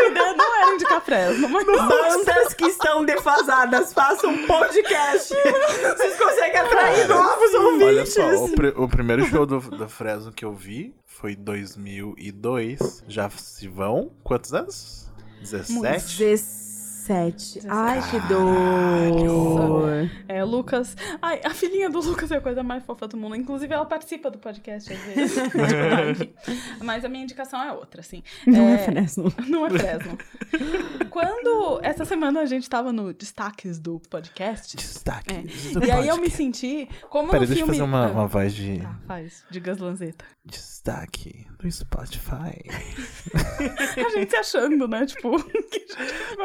Ideia 0.10 0.34
não 0.34 0.61
era 0.61 0.73
indicar 0.73 1.01
Fresno. 1.01 1.49
Mas 1.49 1.65
Bandas 1.65 2.53
que 2.53 2.65
estão 2.65 3.03
defasadas, 3.06 3.93
façam 3.93 4.31
um 4.31 4.47
podcast. 4.47 5.34
Vocês 5.34 6.18
conseguem 6.18 6.60
atrair 6.60 7.07
novos 7.07 7.53
ouvintes. 7.53 8.18
Olha 8.18 8.35
só, 8.38 8.45
o, 8.45 8.51
pri- 8.56 8.73
o 8.76 8.88
primeiro 8.88 9.26
show 9.26 9.45
do, 9.45 9.60
do 9.60 9.88
Fresno 9.89 10.18
que 10.31 10.45
eu 10.45 10.53
vi 10.53 10.93
foi 11.05 11.33
em 11.33 11.43
2002. 11.43 13.03
Já 13.07 13.29
se 13.29 13.67
vão 13.67 14.11
quantos 14.23 14.53
anos? 14.53 15.11
17? 15.41 16.17
17. 16.17 16.68
Ai, 17.68 17.99
que 18.10 18.19
dor. 18.27 20.10
É, 20.27 20.44
Lucas. 20.44 20.95
Ai, 21.22 21.41
a 21.44 21.49
filhinha 21.52 21.90
do 21.90 21.99
Lucas 21.99 22.31
é 22.31 22.38
a 22.38 22.41
coisa 22.41 22.61
mais 22.64 22.84
fofa 22.84 23.07
do 23.07 23.18
mundo. 23.18 23.36
Inclusive, 23.36 23.73
ela 23.73 23.86
participa 23.86 24.30
do 24.30 24.38
podcast 24.38 24.91
às 24.94 24.99
vezes. 24.99 25.38
Mas 26.84 27.03
a 27.03 27.10
minha 27.10 27.23
indicação 27.23 27.61
é 27.61 27.72
outra, 27.72 28.02
assim. 28.02 28.23
Não 28.45 28.68
é, 28.69 28.73
É, 28.76 28.77
Fresno. 28.80 29.34
Não 29.48 29.65
é 29.65 29.69
Fresno. 29.72 30.18
Quando 31.10 31.80
essa 31.84 32.06
semana 32.06 32.41
a 32.41 32.45
gente 32.45 32.69
tava 32.69 32.91
no 32.94 33.14
destaques 33.14 33.80
do 33.80 33.99
podcast. 34.10 34.76
Destaque. 34.77 35.34
É. 35.34 35.73
do 35.73 35.84
E 35.86 35.91
aí 35.91 36.07
eu 36.07 36.18
me 36.18 36.30
senti 36.30 36.88
como 37.10 37.30
Peraí, 37.31 37.41
no 37.41 37.48
deixa 37.48 37.64
eu 37.64 37.68
filme. 37.68 37.80
fazer 37.80 37.84
uma, 37.90 38.07
Ah, 38.07 38.11
uma 38.11 38.27
voz 38.27 38.53
de 38.53 38.80
Tá, 38.80 38.95
faz, 39.07 39.44
de 39.49 39.60
Gaslanzeta. 39.60 40.26
destaque 40.45 41.45
do 41.61 41.69
Spotify. 41.69 42.64
A 44.06 44.10
gente 44.11 44.30
se 44.30 44.36
achando, 44.38 44.88
né? 44.88 45.06
Tipo. 45.06 45.31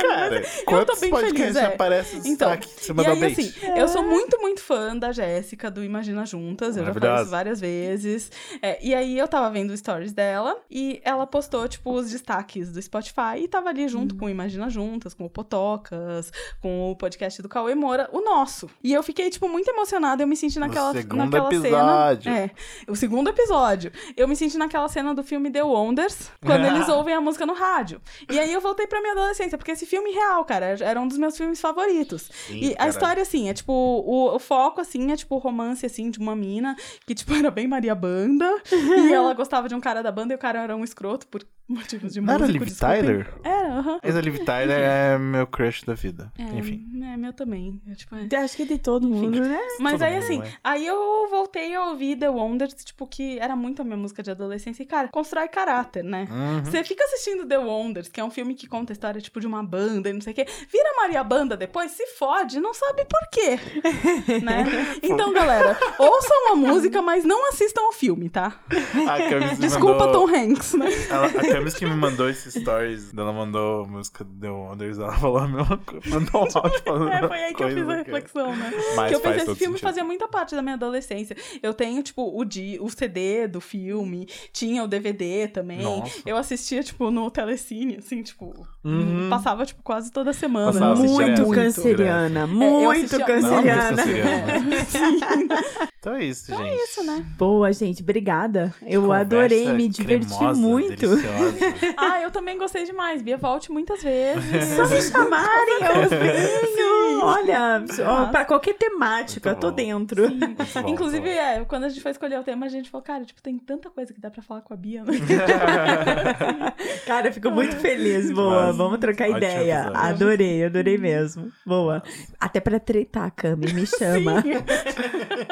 Cara, 0.01 0.41
Mas 0.41 0.59
eu 0.59 0.65
quantos 0.65 0.95
tô 0.95 1.01
bem 1.01 1.11
podcasts 1.11 1.39
feliz, 1.39 1.57
é. 1.57 1.67
aparece 1.67 2.17
Então, 2.29 2.51
destaque? 2.51 2.69
Você 2.69 2.93
E 2.93 3.07
aí, 3.07 3.25
assim, 3.25 3.53
eu 3.77 3.87
sou 3.87 4.03
muito, 4.03 4.41
muito 4.41 4.61
fã 4.61 4.97
da 4.97 5.13
Jéssica, 5.13 5.71
do 5.71 5.85
Imagina 5.85 6.27
Juntas. 6.27 6.77
Eu 6.77 6.85
já 6.85 6.93
falei 6.93 7.15
isso 7.23 7.31
várias 7.31 7.61
vezes. 7.61 8.33
É, 8.61 8.85
e 8.85 8.93
aí 8.93 9.17
eu 9.17 9.29
tava 9.29 9.49
vendo 9.51 9.71
os 9.71 9.79
stories 9.79 10.13
dela 10.13 10.57
e 10.69 11.01
ela 11.05 11.27
postou, 11.27 11.69
tipo, 11.69 11.93
os 11.93 12.11
destaques 12.11 12.73
do 12.73 12.83
Spotify 12.83 13.39
e 13.39 13.47
tava 13.47 13.69
ali 13.69 13.87
junto 13.87 14.17
com 14.17 14.27
o 14.27 14.29
Imagina 14.29 14.69
Juntas, 14.69 15.15
com 15.15 15.25
o 15.25 15.31
Potocas, 15.31 16.33
com 16.61 16.91
o 16.91 16.97
podcast 16.97 17.41
do 17.41 17.49
Cauê 17.49 17.75
Moura, 17.75 18.09
o 18.13 18.21
nosso. 18.21 18.69
E 18.83 18.93
eu 18.93 19.03
fiquei, 19.03 19.31
tipo, 19.31 19.49
muito 19.49 19.69
emocionada. 19.71 20.23
Eu 20.25 20.27
me 20.27 20.37
senti 20.37 20.59
naquela, 20.59 20.93
segundo 20.93 21.25
naquela 21.25 21.55
episódio. 21.55 22.23
cena. 22.25 22.37
É, 22.37 22.51
o 22.89 22.97
segundo 22.97 23.29
episódio. 23.29 23.93
Eu 24.17 24.27
me 24.27 24.35
senti 24.35 24.59
naquela 24.59 24.89
cena 24.89 25.04
do 25.13 25.25
filme 25.25 25.51
The 25.51 25.65
Wonders, 25.65 26.31
quando 26.41 26.65
eles 26.67 26.89
ouvem 26.89 27.15
a 27.15 27.21
música 27.21 27.45
no 27.45 27.53
rádio. 27.53 28.01
E 28.31 28.39
aí 28.39 28.53
eu 28.53 28.61
voltei 28.61 28.87
pra 28.87 29.01
minha 29.01 29.13
adolescência, 29.13 29.59
porque 29.59 29.73
esse 29.73 29.85
filme 29.85 30.13
real, 30.13 30.45
cara, 30.45 30.77
era 30.81 31.01
um 31.01 31.09
dos 31.09 31.19
meus 31.19 31.37
filmes 31.37 31.61
favoritos. 31.61 32.31
Sim, 32.47 32.61
e 32.61 32.77
a 32.79 32.89
história, 32.89 33.23
assim, 33.23 33.49
é 33.49 33.55
tipo, 33.55 33.73
o, 33.73 34.37
o 34.37 34.39
foco, 34.39 34.81
assim, 34.81 35.11
é 35.11 35.17
tipo 35.17 35.35
o 35.35 35.39
romance, 35.39 35.85
assim, 35.85 36.11
de 36.11 36.21
uma 36.21 36.37
mina 36.37 36.77
que, 37.07 37.15
tipo, 37.15 37.35
era 37.35 37.51
bem 37.51 37.67
Maria 37.67 37.95
Banda. 37.95 38.49
e 38.71 39.13
ela 39.13 39.35
gostava 39.35 39.69
de 39.69 39.75
um 39.75 39.81
cara 39.81 40.03
da 40.03 40.13
banda 40.13 40.33
e 40.33 40.37
o 40.37 40.39
cara 40.39 40.63
era 40.63 40.77
um 40.77 40.85
escroto, 40.85 41.27
por, 41.27 41.45
motivos 41.69 42.13
de 42.13 42.21
Não 42.21 42.35
era 42.35 42.47
Liv 42.47 42.65
desculpem. 42.65 43.01
Tyler? 43.03 43.35
Era, 43.43 43.79
aham. 43.79 44.01
Mas 44.03 44.17
a 44.17 44.21
Liv 44.21 44.39
Tyler 44.45 44.79
é 44.79 45.19
meu 45.19 45.47
crush 45.47 45.85
da 45.85 45.95
vida. 45.95 46.33
É, 46.39 46.43
Enfim. 46.59 46.87
É, 47.03 47.17
meu 47.17 47.33
também. 47.33 47.81
É, 47.91 47.95
tipo, 47.95 48.15
é. 48.17 48.37
Acho 48.37 48.57
que 48.57 48.65
de 48.65 48.79
todo 48.79 49.09
mundo, 49.09 49.41
né? 49.41 49.59
Mas 49.81 49.95
Todo 49.95 50.03
aí, 50.03 50.15
mundo, 50.15 50.23
assim, 50.25 50.43
é. 50.43 50.53
aí 50.63 50.87
eu 50.87 51.29
voltei 51.31 51.75
a 51.75 51.85
ouvir 51.87 52.17
The 52.17 52.29
Wonders, 52.29 52.75
tipo, 52.85 53.07
que 53.07 53.39
era 53.39 53.57
muito 53.57 53.83
a 53.83 53.85
minha 53.85 53.97
música 53.97 54.23
de 54.23 54.31
adolescência. 54.31 54.83
E, 54.83 54.87
cara, 54.87 55.09
constrói 55.09 55.49
caráter, 55.49 56.05
né? 56.05 56.29
Uhum. 56.31 56.65
Você 56.65 56.85
fica 56.85 57.05
assistindo 57.05 57.47
The 57.47 57.59
Wonders, 57.59 58.09
que 58.09 58.21
é 58.21 58.25
um 58.25 58.31
filme 58.31 58.55
que 58.55 58.67
conta 58.67 58.93
a 58.93 58.95
história, 58.95 59.21
tipo, 59.21 59.41
de 59.41 59.47
uma 59.47 59.63
banda 59.63 60.11
e 60.11 60.13
não 60.13 60.21
sei 60.21 60.33
o 60.33 60.37
quê. 60.37 60.47
Vira 60.71 60.95
Maria 60.97 61.25
Banda 61.25 61.57
depois, 61.57 61.93
se 61.93 62.07
fode, 62.09 62.61
não 62.61 62.75
sabe 62.75 63.05
por 63.05 63.29
quê. 63.31 63.59
né? 64.43 64.65
Então, 65.03 65.33
galera, 65.33 65.79
ouçam 65.99 66.53
a 66.53 66.57
música, 66.57 67.01
mas 67.01 67.25
não 67.25 67.49
assistam 67.49 67.83
o 67.89 67.93
filme, 67.93 68.29
tá? 68.29 68.61
A 69.09 69.31
Camis 69.31 69.59
me 69.59 69.67
Desculpa, 69.67 70.07
mandou... 70.07 70.29
Tom 70.29 70.35
Hanks, 70.35 70.75
né? 70.75 70.87
Ela, 71.11 71.27
a 71.27 71.31
Camis 71.59 71.75
que 71.75 71.87
me 71.87 71.95
mandou 71.95 72.29
esses 72.29 72.55
stories, 72.55 73.13
ela 73.17 73.33
mandou 73.33 73.85
a 73.85 73.87
música 73.87 74.25
do 74.25 74.33
The 74.41 74.51
Wonders, 74.51 74.99
ela 74.99 75.13
falou 75.17 75.39
a 75.39 75.49
mesma 75.49 75.79
coisa. 75.79 76.09
Mandou 76.11 76.43
um 76.43 76.59
áudio 76.59 76.83
falando 76.85 77.09
É, 77.09 77.29
foi 77.29 77.45
aí 77.45 77.55
que 77.55 77.63
eu 77.63 77.69
fiz 77.71 77.89
a 77.89 77.95
reflexão, 77.97 78.57
né? 78.57 78.73
Mas 78.97 79.09
que 79.11 79.15
eu 79.17 79.21
fiz 79.21 79.37
esse 79.37 79.45
filme 79.45 79.57
sentido. 79.57 79.79
fazia 79.81 80.05
muita 80.05 80.29
parte 80.29 80.55
da 80.55 80.63
minha 80.63 80.75
adolescência. 80.75 81.37
Eu 81.63 81.73
tenho, 81.75 82.03
tipo, 82.03 82.23
o, 82.39 82.45
di, 82.45 82.79
o 82.81 82.89
CD 82.91 83.47
do 83.49 83.61
filme, 83.61 84.27
tinha 84.53 84.83
o 84.85 84.89
DVD 84.89 85.49
também. 85.49 85.83
Nossa. 85.83 86.13
Eu 86.27 86.37
assistia, 86.37 86.83
tipo, 86.83 87.11
no 87.11 87.31
Telecine, 87.31 87.97
assim, 87.99 88.23
tipo, 88.23 88.67
Uhum. 88.85 89.29
passava, 89.31 89.65
tipo, 89.65 89.83
quase 89.83 90.11
toda 90.13 90.33
semana. 90.33 90.73
Passava, 90.73 90.95
Muito 91.01 91.49
canceriana, 91.51 92.41
eu 92.41 92.49
muito 92.49 92.91
assistia- 92.91 93.19
Não, 93.19 93.27
canceriana. 93.63 94.61
muito 94.61 94.77
canceriana. 94.77 95.65
Então 96.05 96.17
é 96.17 96.25
isso, 96.27 96.55
gente. 96.55 96.75
Isso, 96.85 97.03
né? 97.03 97.25
Boa, 97.39 97.73
gente, 97.73 98.03
obrigada. 98.03 98.75
Eu 98.83 99.01
Conversa 99.03 99.23
adorei, 99.23 99.73
me 99.73 99.89
diverti 99.89 100.27
cremosa, 100.37 100.61
muito. 100.61 101.07
Ah, 101.97 102.21
eu 102.21 102.31
também 102.31 102.59
gostei 102.59 102.85
demais. 102.85 103.23
Bia, 103.23 103.37
volte 103.37 103.71
muitas 103.71 104.03
vezes. 104.03 104.65
Só 104.75 104.87
me 104.87 105.01
chamarem, 105.03 105.79
eu 105.81 106.09
venho. 106.09 107.23
Olha, 107.23 107.85
ó, 108.07 108.27
pra 108.27 108.45
qualquer 108.45 108.75
temática, 108.75 109.51
eu 109.51 109.57
tô 109.57 109.71
dentro. 109.71 110.29
Bom, 110.31 110.89
Inclusive, 110.89 111.29
é, 111.29 111.65
quando 111.65 111.85
a 111.85 111.89
gente 111.89 112.01
foi 112.03 112.11
escolher 112.11 112.39
o 112.39 112.43
tema, 112.43 112.67
a 112.67 112.69
gente 112.69 112.91
falou, 112.91 113.05
cara, 113.05 113.25
tipo, 113.25 113.41
tem 113.43 113.59
tanta 113.59 113.89
coisa 113.91 114.13
que 114.13 114.21
dá 114.21 114.31
pra 114.31 114.43
falar 114.43 114.61
com 114.63 114.75
a 114.75 114.77
Bia, 114.77 115.03
né? 115.05 115.13
Cara, 117.07 117.29
eu 117.29 117.33
fico 117.33 117.51
muito 117.51 117.77
feliz. 117.77 118.31
Boa, 118.31 118.67
Mas, 118.67 118.77
vamos 118.77 118.99
trocar 118.99 119.29
ideia. 119.29 119.91
Adorei, 119.95 120.65
adorei 120.65 120.99
mesmo. 120.99 121.51
Boa. 121.67 122.03
Até 122.41 122.61
pra 122.61 122.79
tretar, 122.81 123.31
Cami, 123.35 123.73
me 123.73 123.87
chama. 123.87 124.43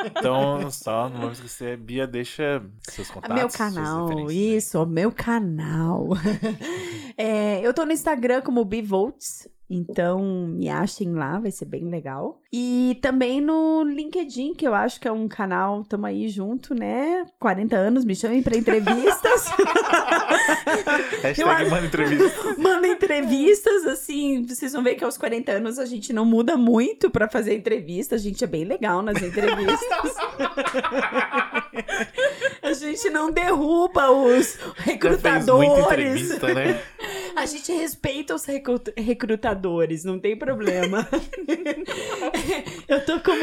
Então, 0.07 0.71
só 0.71 1.09
não 1.09 1.21
vamos 1.21 1.39
esquecer, 1.39 1.77
Bia, 1.77 2.07
deixa 2.07 2.63
seus 2.83 3.11
contatos. 3.11 3.37
Meu 3.37 3.49
canal, 3.49 4.31
isso, 4.31 4.85
meu 4.87 5.11
canal. 5.13 5.82
É, 7.17 7.61
eu 7.61 7.75
tô 7.75 7.85
no 7.85 7.93
Instagram 7.93 8.41
como 8.41 8.65
Bivolts, 8.65 9.47
então 9.69 10.23
me 10.23 10.69
achem 10.69 11.15
lá, 11.15 11.39
vai 11.39 11.51
ser 11.51 11.65
bem 11.65 11.89
legal. 11.89 12.41
E 12.53 12.99
também 13.01 13.41
no 13.41 13.83
LinkedIn, 13.85 14.55
que 14.55 14.67
eu 14.67 14.75
acho 14.75 15.01
que 15.01 15.09
é 15.09 15.13
um 15.13 15.27
canal, 15.27 15.83
tamo 15.85 16.05
aí 16.05 16.29
junto, 16.29 16.75
né? 16.75 17.25
40 17.39 17.75
anos, 17.75 18.05
me 18.05 18.15
chamem 18.15 18.43
pra 18.43 18.57
entrevistas. 18.57 19.49
Hashtag 21.23 21.71
manda 21.71 21.87
entrevista. 21.87 22.55
Manda 22.59 22.89
entrevistas, 22.89 23.87
assim, 23.87 24.45
vocês 24.47 24.73
vão 24.73 24.83
ver 24.83 24.95
que 24.95 25.05
aos 25.05 25.17
40 25.17 25.53
anos 25.53 25.79
a 25.79 25.87
gente 25.87 26.13
não 26.13 26.25
muda 26.25 26.57
muito 26.57 27.11
pra 27.11 27.29
fazer 27.29 27.55
entrevista, 27.55 28.15
a 28.15 28.19
gente 28.19 28.45
é 28.45 28.47
bem 28.47 28.65
legal 28.65 29.01
nas 29.01 29.23
entrevistas. 29.23 30.17
A 32.73 32.75
gente 32.75 33.11
não 33.11 33.31
derruba 33.31 34.11
os 34.11 34.59
Já 34.59 35.19
fez 35.19 35.47
muita 35.47 35.93
recrutadores. 35.93 36.39
né? 36.41 36.83
A 37.37 37.47
gente 37.47 37.73
respeita 37.73 38.35
os 38.35 38.45
recru- 38.45 38.81
recrutadores, 38.97 40.05
não 40.05 40.19
tem 40.19 40.37
problema. 40.37 41.09
Eu 42.89 43.05
tô 43.05 43.21
como 43.21 43.43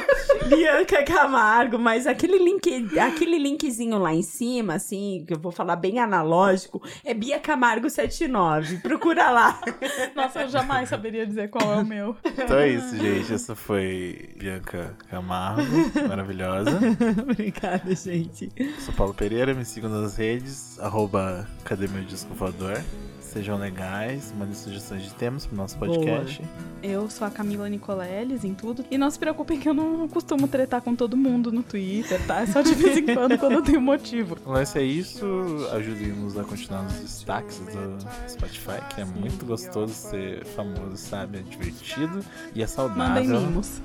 Bianca 0.48 1.02
Camargo, 1.04 1.78
mas 1.78 2.06
aquele 2.06 2.38
link, 2.38 2.88
aquele 2.98 3.38
linkzinho 3.38 3.98
lá 3.98 4.14
em 4.14 4.22
cima, 4.22 4.74
assim, 4.74 5.24
que 5.26 5.34
eu 5.34 5.38
vou 5.38 5.52
falar 5.52 5.76
bem 5.76 5.98
analógico, 5.98 6.82
é 7.04 7.12
Bia 7.12 7.38
Camargo 7.38 7.90
79. 7.90 8.78
Procura 8.78 9.30
lá. 9.30 9.60
Nossa, 10.16 10.42
eu 10.42 10.48
jamais 10.48 10.88
saberia 10.88 11.26
dizer 11.26 11.48
qual 11.50 11.74
é 11.74 11.76
o 11.82 11.84
meu. 11.84 12.16
Então 12.24 12.58
é 12.58 12.68
isso, 12.70 12.96
gente. 12.96 13.32
Essa 13.34 13.54
foi 13.54 14.30
Bianca 14.36 14.96
Camargo, 15.10 15.62
maravilhosa. 16.08 16.78
Obrigada, 17.22 17.94
gente. 17.94 18.50
Sou 18.80 18.94
Paulo 18.94 19.14
Pereira, 19.14 19.54
me 19.54 19.64
sigam 19.64 19.90
nas 19.90 20.16
redes, 20.16 20.78
arroba 20.80 21.46
Cadê 21.64 21.88
Meu 21.88 22.04
Disco 22.04 22.32
Voador. 22.34 22.80
Sejam 23.20 23.58
legais, 23.58 24.32
mandem 24.38 24.54
sugestões 24.54 25.02
de 25.02 25.12
temas 25.14 25.44
pro 25.44 25.56
nosso 25.56 25.76
podcast. 25.76 26.40
Eu 26.82 27.10
sou 27.10 27.26
a 27.26 27.30
Camila 27.30 27.68
Nicoleles 27.68 28.44
em 28.44 28.54
tudo. 28.54 28.82
E 28.90 28.96
não 28.96 29.10
se 29.10 29.18
preocupem 29.18 29.58
que 29.60 29.68
eu 29.68 29.74
não 29.74 30.08
costumo 30.08 30.48
tretar 30.48 30.80
com 30.80 30.94
todo 30.96 31.16
mundo 31.18 31.52
no 31.52 31.62
Twitter, 31.62 32.24
tá? 32.26 32.40
É 32.40 32.46
só 32.46 32.62
de 32.62 32.74
vez 32.74 32.96
em 32.96 33.04
quando, 33.04 33.36
quando 33.36 33.52
eu 33.54 33.62
tenho 33.62 33.80
motivo. 33.80 34.38
Lance 34.46 34.78
é 34.78 34.82
isso, 34.82 35.26
ajudem-nos 35.72 36.38
a 36.38 36.44
continuar 36.44 36.84
nos 36.84 36.94
destaques 36.94 37.58
do 37.58 37.98
Spotify, 38.30 38.80
que 38.94 39.02
é 39.02 39.04
muito 39.04 39.44
gostoso 39.44 39.92
ser 39.92 40.46
famoso, 40.46 40.96
sabe? 40.96 41.38
É 41.38 41.42
divertido 41.42 42.24
e 42.54 42.62
é 42.62 42.66
Mandem 42.66 42.66
saudável. 42.66 43.40
mimos. 43.40 43.82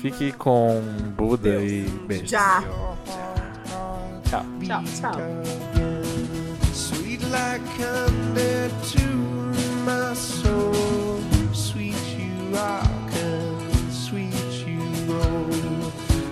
Fique 0.00 0.30
com 0.32 0.80
Buda 1.16 1.60
e 1.64 1.82
beijo. 2.06 2.26
Já. 2.26 2.62
Tchau. 2.62 4.03
Ciao. 4.34 4.44
Ciao. 4.66 4.82
Ciao. 5.00 5.14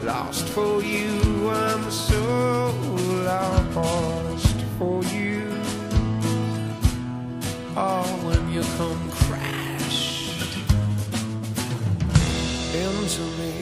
lost 0.05 0.49
for 0.49 0.83
you. 0.83 1.49
I'm 1.49 1.91
so 1.91 2.75
lost 3.25 4.57
for 4.79 5.03
you. 5.05 5.49
Oh, 7.77 8.05
when 8.25 8.53
you 8.53 8.63
come 8.79 9.11
crash 9.11 10.29
into 12.75 13.23
me. 13.39 13.62